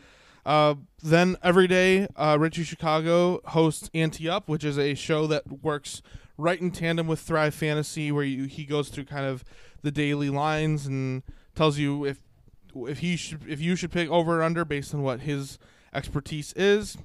uh, 0.44 0.74
then 1.02 1.36
every 1.42 1.66
day, 1.66 2.06
uh, 2.16 2.36
Richie 2.38 2.64
Chicago 2.64 3.40
hosts 3.46 3.90
Ante 3.94 4.28
Up, 4.28 4.48
which 4.48 4.64
is 4.64 4.78
a 4.78 4.94
show 4.94 5.26
that 5.26 5.62
works 5.62 6.02
right 6.36 6.60
in 6.60 6.70
tandem 6.70 7.06
with 7.06 7.20
Thrive 7.20 7.54
Fantasy, 7.54 8.10
where 8.12 8.24
you, 8.24 8.44
he 8.44 8.64
goes 8.64 8.88
through 8.88 9.04
kind 9.04 9.26
of 9.26 9.44
the 9.82 9.90
daily 9.90 10.30
lines 10.30 10.86
and 10.86 11.22
tells 11.54 11.78
you 11.78 12.04
if 12.04 12.20
if 12.74 12.98
he 12.98 13.16
should 13.16 13.40
if 13.48 13.60
you 13.60 13.76
should 13.76 13.92
pick 13.92 14.10
over 14.10 14.40
or 14.40 14.42
under 14.42 14.64
based 14.64 14.94
on 14.94 15.02
what 15.02 15.20
his 15.20 15.58
expertise 15.94 16.52
is. 16.54 16.96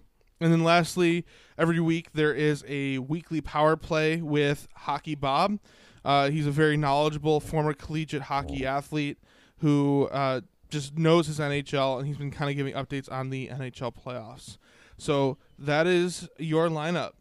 And 0.41 0.51
then 0.53 0.63
lastly, 0.63 1.25
every 1.57 1.79
week 1.79 2.13
there 2.13 2.33
is 2.33 2.63
a 2.67 2.99
weekly 2.99 3.41
power 3.41 3.75
play 3.75 4.21
with 4.21 4.67
Hockey 4.73 5.15
Bob. 5.15 5.59
Uh, 6.03 6.29
he's 6.29 6.47
a 6.47 6.51
very 6.51 6.77
knowledgeable 6.77 7.39
former 7.41 7.73
collegiate 7.73 8.23
hockey 8.23 8.65
athlete 8.65 9.17
who 9.57 10.07
uh, 10.11 10.41
just 10.69 10.97
knows 10.97 11.27
his 11.27 11.39
NHL, 11.39 11.99
and 11.99 12.07
he's 12.07 12.17
been 12.17 12.31
kind 12.31 12.49
of 12.49 12.55
giving 12.55 12.73
updates 12.73 13.11
on 13.11 13.29
the 13.29 13.47
NHL 13.47 13.93
playoffs. 13.93 14.57
So 14.97 15.37
that 15.57 15.87
is 15.87 16.27
your 16.37 16.67
lineup. 16.67 17.11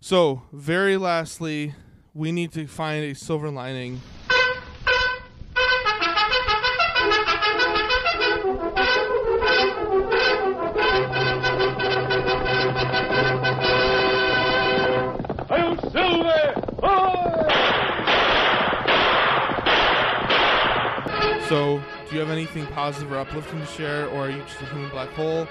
So, 0.00 0.42
very 0.52 0.98
lastly, 0.98 1.74
we 2.12 2.30
need 2.30 2.52
to 2.52 2.66
find 2.66 3.04
a 3.04 3.14
silver 3.14 3.50
lining. 3.50 4.02
So, 21.48 21.80
you 22.14 22.20
have 22.20 22.30
anything 22.30 22.66
positive 22.68 23.12
or 23.12 23.18
uplifting 23.18 23.60
to 23.60 23.66
share, 23.66 24.06
or 24.08 24.26
are 24.26 24.30
you 24.30 24.40
just 24.42 24.60
a 24.62 24.66
human 24.66 24.88
black 24.90 25.10
hole, 25.10 25.48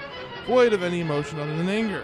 void 0.47 0.73
of 0.73 0.81
any 0.81 1.01
emotion 1.01 1.39
other 1.39 1.55
than 1.55 1.67
anger? 1.67 2.03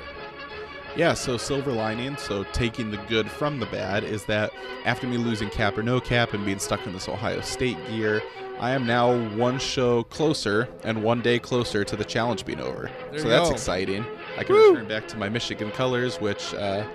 Yeah, 0.95 1.14
so 1.14 1.38
silver 1.38 1.72
lining, 1.72 2.18
so 2.18 2.44
taking 2.45 2.91
the 2.91 2.98
good 3.07 3.30
from 3.30 3.60
the 3.60 3.68
bad, 3.68 4.03
is 4.03 4.26
that 4.26 4.52
after 4.86 5.07
me 5.07 5.18
losing 5.18 5.49
cap 5.49 5.77
or 5.77 5.84
no 5.84 5.99
cap 5.99 6.34
and 6.34 6.44
being 6.44 6.60
stuck 6.60 6.86
in 6.86 6.94
this 6.94 7.07
Ohio 7.07 7.41
State 7.41 7.77
gear, 7.88 8.22
I 8.60 8.72
am 8.72 8.86
now 8.86 9.15
one 9.36 9.60
show 9.60 10.03
closer 10.03 10.68
and 10.84 11.03
one 11.03 11.22
day 11.22 11.40
closer 11.40 11.86
to 11.86 11.95
the 11.95 12.03
challenge 12.03 12.45
being 12.45 12.60
over. 12.60 12.91
There 13.11 13.22
so 13.22 13.30
that's 13.30 13.49
go. 13.49 13.53
exciting. 13.53 14.06
I 14.38 14.44
can 14.44 14.56
Woo! 14.56 14.72
return 14.72 14.88
back 14.88 15.07
to 15.10 15.18
my 15.18 15.30
Michigan 15.30 15.72
colors, 15.72 16.19
which, 16.19 16.53
uh, 16.56 16.86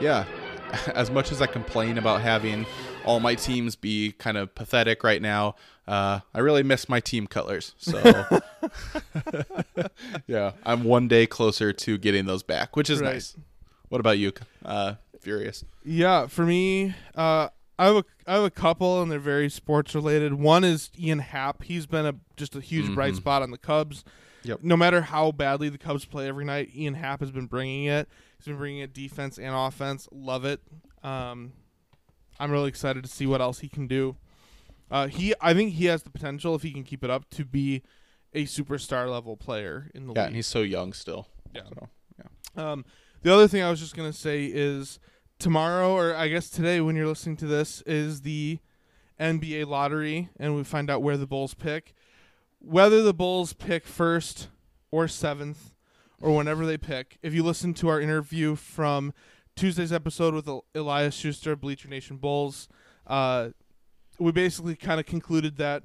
yeah, 0.00 0.24
as 0.94 1.10
much 1.10 1.30
as 1.30 1.40
I 1.40 1.46
complain 1.46 1.98
about 1.98 2.20
having 2.20 2.66
all 3.04 3.20
my 3.20 3.34
teams 3.34 3.76
be 3.76 4.12
kind 4.12 4.36
of 4.36 4.54
pathetic 4.54 5.04
right 5.04 5.22
now, 5.22 5.54
uh, 5.86 6.20
I 6.34 6.38
really 6.40 6.62
miss 6.62 6.88
my 6.88 7.00
team 7.00 7.26
colors. 7.26 7.74
So, 7.78 8.00
yeah, 10.26 10.52
I'm 10.64 10.84
one 10.84 11.08
day 11.08 11.26
closer 11.26 11.72
to 11.72 11.98
getting 11.98 12.26
those 12.26 12.42
back, 12.42 12.76
which 12.76 12.90
is 12.90 13.00
Right. 13.00 13.14
nice. 13.14 13.36
What 13.88 14.00
about 14.00 14.18
you, 14.18 14.32
uh, 14.64 14.94
Furious? 15.20 15.64
Yeah, 15.84 16.26
for 16.26 16.44
me, 16.46 16.94
uh, 17.14 17.48
I 17.78 17.86
have 17.86 17.96
a 17.96 18.04
I 18.26 18.34
have 18.34 18.44
a 18.44 18.50
couple, 18.50 19.02
and 19.02 19.10
they're 19.10 19.18
very 19.18 19.50
sports 19.50 19.94
related. 19.94 20.34
One 20.34 20.62
is 20.64 20.90
Ian 20.98 21.18
Happ. 21.18 21.64
He's 21.64 21.86
been 21.86 22.06
a 22.06 22.14
just 22.36 22.54
a 22.54 22.60
huge 22.60 22.94
bright 22.94 23.16
spot 23.16 23.42
on 23.42 23.50
the 23.50 23.58
Cubs. 23.58 24.04
Yep. 24.44 24.60
No 24.62 24.76
matter 24.76 25.02
how 25.02 25.32
badly 25.32 25.68
the 25.68 25.78
Cubs 25.78 26.04
play 26.04 26.28
every 26.28 26.44
night, 26.44 26.70
Ian 26.74 26.94
Happ 26.94 27.20
has 27.20 27.30
been 27.30 27.46
bringing 27.46 27.84
it. 27.84 28.08
He's 28.38 28.46
been 28.46 28.56
bringing 28.56 28.80
it 28.80 28.92
defense 28.92 29.38
and 29.38 29.54
offense. 29.54 30.08
Love 30.12 30.44
it. 30.44 30.60
Um, 31.02 31.52
I'm 32.42 32.50
really 32.50 32.68
excited 32.68 33.04
to 33.04 33.10
see 33.10 33.26
what 33.26 33.40
else 33.40 33.60
he 33.60 33.68
can 33.68 33.86
do. 33.86 34.16
Uh, 34.90 35.06
he, 35.06 35.32
I 35.40 35.54
think 35.54 35.72
he 35.74 35.86
has 35.86 36.02
the 36.02 36.10
potential 36.10 36.54
if 36.54 36.62
he 36.62 36.72
can 36.72 36.82
keep 36.84 37.02
it 37.04 37.10
up 37.10 37.30
to 37.30 37.44
be 37.44 37.82
a 38.34 38.44
superstar 38.44 39.10
level 39.10 39.36
player 39.36 39.90
in 39.94 40.06
the 40.06 40.12
Yeah, 40.14 40.20
league. 40.22 40.26
and 40.28 40.36
he's 40.36 40.46
so 40.46 40.62
young 40.62 40.92
still. 40.92 41.28
Yeah. 41.54 41.62
So, 41.68 41.88
yeah. 42.18 42.72
Um, 42.72 42.84
the 43.22 43.32
other 43.32 43.46
thing 43.48 43.62
I 43.62 43.70
was 43.70 43.78
just 43.80 43.94
gonna 43.96 44.12
say 44.12 44.46
is 44.46 44.98
tomorrow, 45.38 45.92
or 45.94 46.14
I 46.14 46.28
guess 46.28 46.50
today, 46.50 46.80
when 46.80 46.96
you're 46.96 47.06
listening 47.06 47.36
to 47.38 47.46
this, 47.46 47.82
is 47.82 48.22
the 48.22 48.58
NBA 49.20 49.66
lottery, 49.66 50.28
and 50.38 50.56
we 50.56 50.64
find 50.64 50.90
out 50.90 51.02
where 51.02 51.16
the 51.16 51.26
Bulls 51.26 51.54
pick. 51.54 51.94
Whether 52.58 53.02
the 53.02 53.14
Bulls 53.14 53.52
pick 53.52 53.86
first 53.86 54.48
or 54.90 55.06
seventh, 55.08 55.72
or 56.20 56.36
whenever 56.36 56.64
they 56.66 56.78
pick. 56.78 57.18
If 57.22 57.34
you 57.34 57.42
listen 57.42 57.74
to 57.74 57.88
our 57.88 58.00
interview 58.00 58.54
from 58.56 59.12
Tuesday's 59.62 59.92
episode 59.92 60.34
with 60.34 60.48
Elias 60.74 61.14
Schuster, 61.14 61.54
Bleacher 61.54 61.86
Nation 61.86 62.16
Bulls, 62.16 62.66
uh, 63.06 63.50
we 64.18 64.32
basically 64.32 64.74
kind 64.74 64.98
of 64.98 65.06
concluded 65.06 65.56
that 65.58 65.84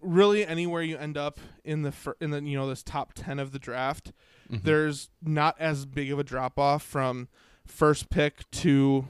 really 0.00 0.44
anywhere 0.44 0.82
you 0.82 0.98
end 0.98 1.16
up 1.16 1.38
in 1.64 1.82
the 1.82 1.92
fir- 1.92 2.16
in 2.20 2.32
the 2.32 2.42
you 2.42 2.58
know 2.58 2.68
this 2.68 2.82
top 2.82 3.12
10 3.14 3.38
of 3.38 3.52
the 3.52 3.60
draft 3.60 4.10
there's 4.50 5.08
not 5.22 5.54
as 5.60 5.86
big 5.86 6.10
of 6.10 6.18
a 6.18 6.24
drop 6.24 6.58
off 6.58 6.82
from 6.82 7.28
first 7.64 8.10
pick 8.10 8.50
to 8.50 9.06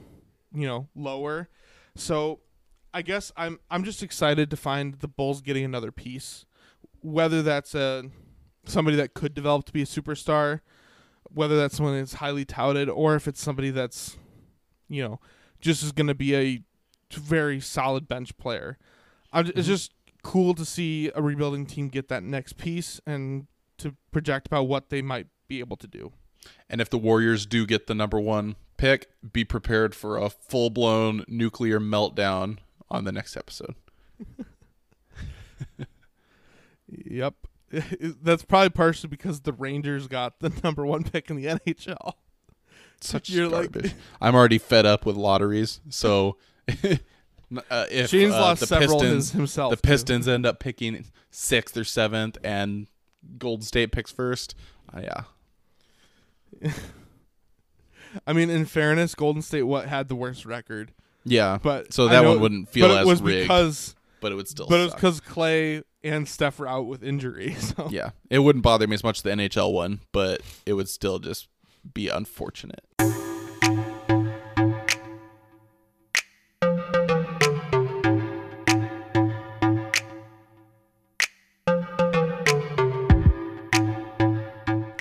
you 0.52 0.66
know 0.66 0.88
lower. 0.94 1.48
So 1.94 2.40
i 2.92 3.00
guess 3.00 3.32
i'm 3.34 3.60
i'm 3.70 3.82
just 3.82 4.02
excited 4.02 4.50
to 4.50 4.58
find 4.58 4.96
the 4.96 5.08
bulls 5.08 5.40
getting 5.40 5.64
another 5.64 5.90
piece. 5.90 6.44
Whether 7.00 7.40
that's 7.40 7.74
a 7.74 8.10
somebody 8.66 8.98
that 8.98 9.14
could 9.14 9.32
develop 9.32 9.64
to 9.64 9.72
be 9.72 9.80
a 9.80 9.86
superstar 9.86 10.60
whether 11.32 11.56
that's 11.56 11.76
someone 11.76 11.98
that's 11.98 12.14
highly 12.14 12.44
touted 12.44 12.88
or 12.88 13.14
if 13.14 13.26
it's 13.28 13.40
somebody 13.40 13.70
that's 13.70 14.16
you 14.88 15.02
know 15.02 15.20
just 15.60 15.82
is 15.82 15.92
going 15.92 16.06
to 16.06 16.14
be 16.14 16.34
a 16.34 16.62
very 17.12 17.60
solid 17.60 18.08
bench 18.08 18.36
player 18.36 18.78
I'm, 19.32 19.46
it's 19.46 19.60
mm-hmm. 19.60 19.62
just 19.62 19.92
cool 20.22 20.54
to 20.54 20.64
see 20.64 21.10
a 21.14 21.22
rebuilding 21.22 21.66
team 21.66 21.88
get 21.88 22.08
that 22.08 22.22
next 22.22 22.56
piece 22.56 23.00
and 23.06 23.46
to 23.78 23.94
project 24.10 24.46
about 24.46 24.64
what 24.64 24.90
they 24.90 25.02
might 25.02 25.26
be 25.46 25.60
able 25.60 25.76
to 25.76 25.86
do. 25.86 26.12
And 26.68 26.80
if 26.80 26.90
the 26.90 26.98
Warriors 26.98 27.46
do 27.46 27.66
get 27.66 27.86
the 27.86 27.94
number 27.94 28.18
one 28.18 28.56
pick, 28.76 29.08
be 29.32 29.44
prepared 29.44 29.94
for 29.94 30.16
a 30.16 30.30
full 30.30 30.70
blown 30.70 31.24
nuclear 31.28 31.78
meltdown 31.78 32.58
on 32.88 33.04
the 33.04 33.12
next 33.12 33.36
episode. 33.36 33.74
Yep. 36.88 37.34
That's 38.22 38.44
probably 38.44 38.70
partially 38.70 39.08
because 39.08 39.40
the 39.40 39.52
Rangers 39.52 40.06
got 40.06 40.40
the 40.40 40.52
number 40.64 40.86
one 40.86 41.04
pick 41.04 41.30
in 41.30 41.36
the 41.36 41.46
NHL. 41.46 42.12
Such 43.00 43.28
You're 43.28 43.48
like- 43.48 43.72
garbage. 43.72 43.94
I'm 44.20 44.34
already 44.34 44.58
fed 44.58 44.86
up 44.86 45.04
with 45.04 45.16
lotteries. 45.16 45.80
So 45.90 46.36
uh, 46.68 46.96
if 47.90 48.10
Shane's 48.10 48.34
uh, 48.34 48.40
lost 48.40 48.60
the 48.60 48.66
several 48.66 49.00
Pistons, 49.00 49.32
himself. 49.32 49.70
the 49.70 49.76
too. 49.76 49.88
Pistons 49.88 50.26
end 50.28 50.46
up 50.46 50.58
picking 50.60 51.04
sixth 51.30 51.76
or 51.76 51.84
seventh, 51.84 52.38
and 52.42 52.86
Golden 53.38 53.64
State 53.64 53.92
picks 53.92 54.10
first. 54.10 54.54
Uh, 54.94 55.00
yeah, 55.02 56.70
I 58.26 58.32
mean, 58.32 58.50
in 58.50 58.64
fairness, 58.64 59.14
Golden 59.14 59.42
State 59.42 59.62
what 59.64 59.88
had 59.88 60.08
the 60.08 60.16
worst 60.16 60.46
record, 60.46 60.92
yeah. 61.24 61.58
but 61.62 61.92
so 61.92 62.08
that 62.08 62.22
know- 62.22 62.30
one 62.30 62.40
wouldn't 62.40 62.68
feel 62.68 62.88
but 62.88 62.98
as 63.00 63.06
it 63.06 63.08
was 63.08 63.22
rigged, 63.22 63.42
because 63.44 63.94
but 64.20 64.32
it 64.32 64.36
would 64.36 64.48
still. 64.48 64.66
but 64.68 64.80
it 64.80 64.84
was 64.84 64.94
because 64.94 65.20
Clay 65.20 65.82
and 66.06 66.28
Steph 66.28 66.58
were 66.58 66.68
out 66.68 66.86
with 66.86 67.02
injury. 67.02 67.56
So 67.66 67.88
yeah, 67.90 68.10
it 68.30 68.38
wouldn't 68.38 68.62
bother 68.62 68.86
me 68.86 68.94
as 68.94 69.02
much 69.02 69.18
as 69.18 69.22
the 69.22 69.30
NHL 69.30 69.72
one, 69.72 70.00
but 70.12 70.40
it 70.64 70.74
would 70.74 70.88
still 70.88 71.18
just 71.18 71.48
be 71.92 72.08
unfortunate. 72.08 72.84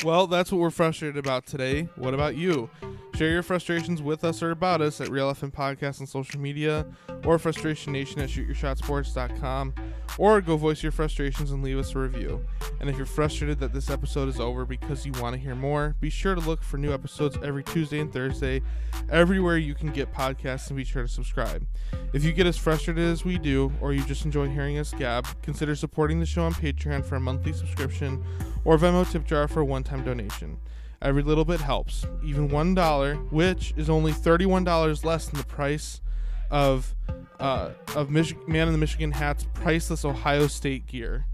Well, 0.03 0.27
that's 0.27 0.51
what 0.51 0.59
we're 0.59 0.71
frustrated 0.71 1.17
about 1.17 1.45
today. 1.45 1.89
What 1.95 2.13
about 2.13 2.35
you? 2.35 2.69
Share 3.15 3.31
your 3.31 3.43
frustrations 3.43 4.01
with 4.01 4.25
us 4.25 4.43
or 4.43 4.51
about 4.51 4.81
us 4.81 4.99
at 4.99 5.07
Real 5.07 5.33
FM 5.33 5.49
Podcast 5.49 6.01
on 6.01 6.07
social 6.07 6.37
media 6.37 6.85
or 7.23 7.39
Frustration 7.39 7.93
Nation 7.93 8.19
at 8.19 8.27
shootyourshotsports.com 8.27 9.73
or 10.17 10.41
go 10.41 10.57
voice 10.57 10.83
your 10.83 10.91
frustrations 10.91 11.51
and 11.51 11.63
leave 11.63 11.77
us 11.77 11.95
a 11.95 11.99
review. 11.99 12.45
And 12.81 12.89
if 12.89 12.97
you're 12.97 13.05
frustrated 13.05 13.57
that 13.61 13.71
this 13.71 13.89
episode 13.89 14.27
is 14.27 14.41
over 14.41 14.65
because 14.65 15.05
you 15.05 15.13
want 15.13 15.33
to 15.33 15.39
hear 15.39 15.55
more, 15.55 15.95
be 16.01 16.09
sure 16.09 16.35
to 16.35 16.41
look 16.41 16.61
for 16.61 16.77
new 16.77 16.93
episodes 16.93 17.37
every 17.41 17.63
Tuesday 17.63 18.01
and 18.01 18.11
Thursday 18.11 18.61
everywhere 19.09 19.57
you 19.57 19.75
can 19.75 19.91
get 19.91 20.11
podcasts 20.13 20.67
and 20.67 20.75
be 20.75 20.83
sure 20.83 21.03
to 21.03 21.07
subscribe. 21.07 21.65
If 22.11 22.25
you 22.25 22.33
get 22.33 22.47
as 22.47 22.57
frustrated 22.57 23.05
as 23.05 23.23
we 23.23 23.37
do 23.37 23.71
or 23.79 23.93
you 23.93 24.03
just 24.03 24.25
enjoy 24.25 24.49
hearing 24.49 24.77
us 24.77 24.91
gab, 24.91 25.25
consider 25.41 25.73
supporting 25.77 26.19
the 26.19 26.25
show 26.25 26.43
on 26.43 26.53
Patreon 26.53 27.05
for 27.05 27.15
a 27.15 27.21
monthly 27.21 27.53
subscription 27.53 28.25
or 28.65 28.77
Venmo 28.77 29.09
tip 29.09 29.25
jar 29.25 29.47
for 29.47 29.61
a 29.61 29.65
one-time 29.65 30.03
donation. 30.03 30.57
Every 31.01 31.23
little 31.23 31.45
bit 31.45 31.61
helps. 31.61 32.05
Even 32.23 32.49
one 32.49 32.73
dollar, 32.73 33.15
which 33.15 33.73
is 33.77 33.89
only 33.89 34.11
thirty-one 34.11 34.63
dollars 34.63 35.03
less 35.05 35.27
than 35.27 35.39
the 35.39 35.45
price 35.45 36.01
of 36.49 36.95
uh, 37.39 37.71
of 37.95 38.09
Mich- 38.09 38.35
Man 38.47 38.67
in 38.67 38.73
the 38.73 38.79
Michigan 38.79 39.11
Hat's 39.11 39.45
priceless 39.53 40.05
Ohio 40.05 40.47
State 40.47 40.87
gear. 40.87 41.25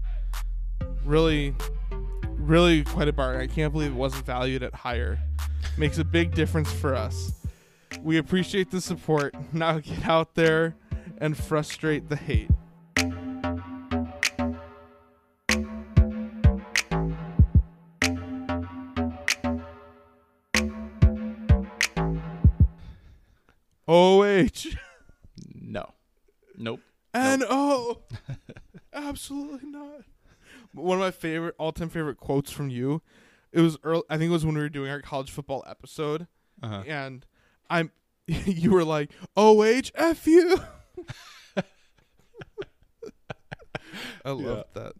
Really, 1.04 1.54
really 2.26 2.82
quite 2.84 3.08
a 3.08 3.12
bargain. 3.12 3.40
I 3.40 3.46
can't 3.46 3.72
believe 3.72 3.92
it 3.92 3.96
wasn't 3.96 4.26
valued 4.26 4.62
at 4.62 4.74
higher. 4.74 5.18
Makes 5.78 5.98
a 5.98 6.04
big 6.04 6.34
difference 6.34 6.70
for 6.72 6.94
us. 6.94 7.32
We 8.02 8.18
appreciate 8.18 8.70
the 8.70 8.80
support. 8.80 9.34
Now 9.52 9.78
get 9.78 10.06
out 10.06 10.34
there 10.34 10.74
and 11.18 11.36
frustrate 11.36 12.08
the 12.08 12.16
hate. 12.16 12.50
OH 23.92 24.68
No, 25.54 25.92
nope. 26.56 26.80
and 27.12 27.44
O. 27.48 28.02
Absolutely 28.92 29.68
not. 29.70 30.02
One 30.74 30.96
of 30.96 31.00
my 31.02 31.10
favorite, 31.10 31.54
all-time 31.58 31.90
favorite 31.90 32.16
quotes 32.16 32.50
from 32.50 32.70
you. 32.70 33.02
It 33.52 33.60
was 33.60 33.76
early, 33.84 34.02
I 34.08 34.16
think 34.16 34.30
it 34.30 34.32
was 34.32 34.46
when 34.46 34.54
we 34.54 34.62
were 34.62 34.68
doing 34.70 34.90
our 34.90 35.02
college 35.02 35.30
football 35.30 35.62
episode, 35.66 36.26
Uh-huh. 36.62 36.82
and 36.86 37.26
I'm. 37.68 37.90
You 38.28 38.70
were 38.70 38.84
like, 38.84 39.10
"Oh, 39.36 39.52
F 39.94 40.26
you." 40.26 40.58
I 44.24 44.30
love 44.30 44.64
that. 44.74 44.92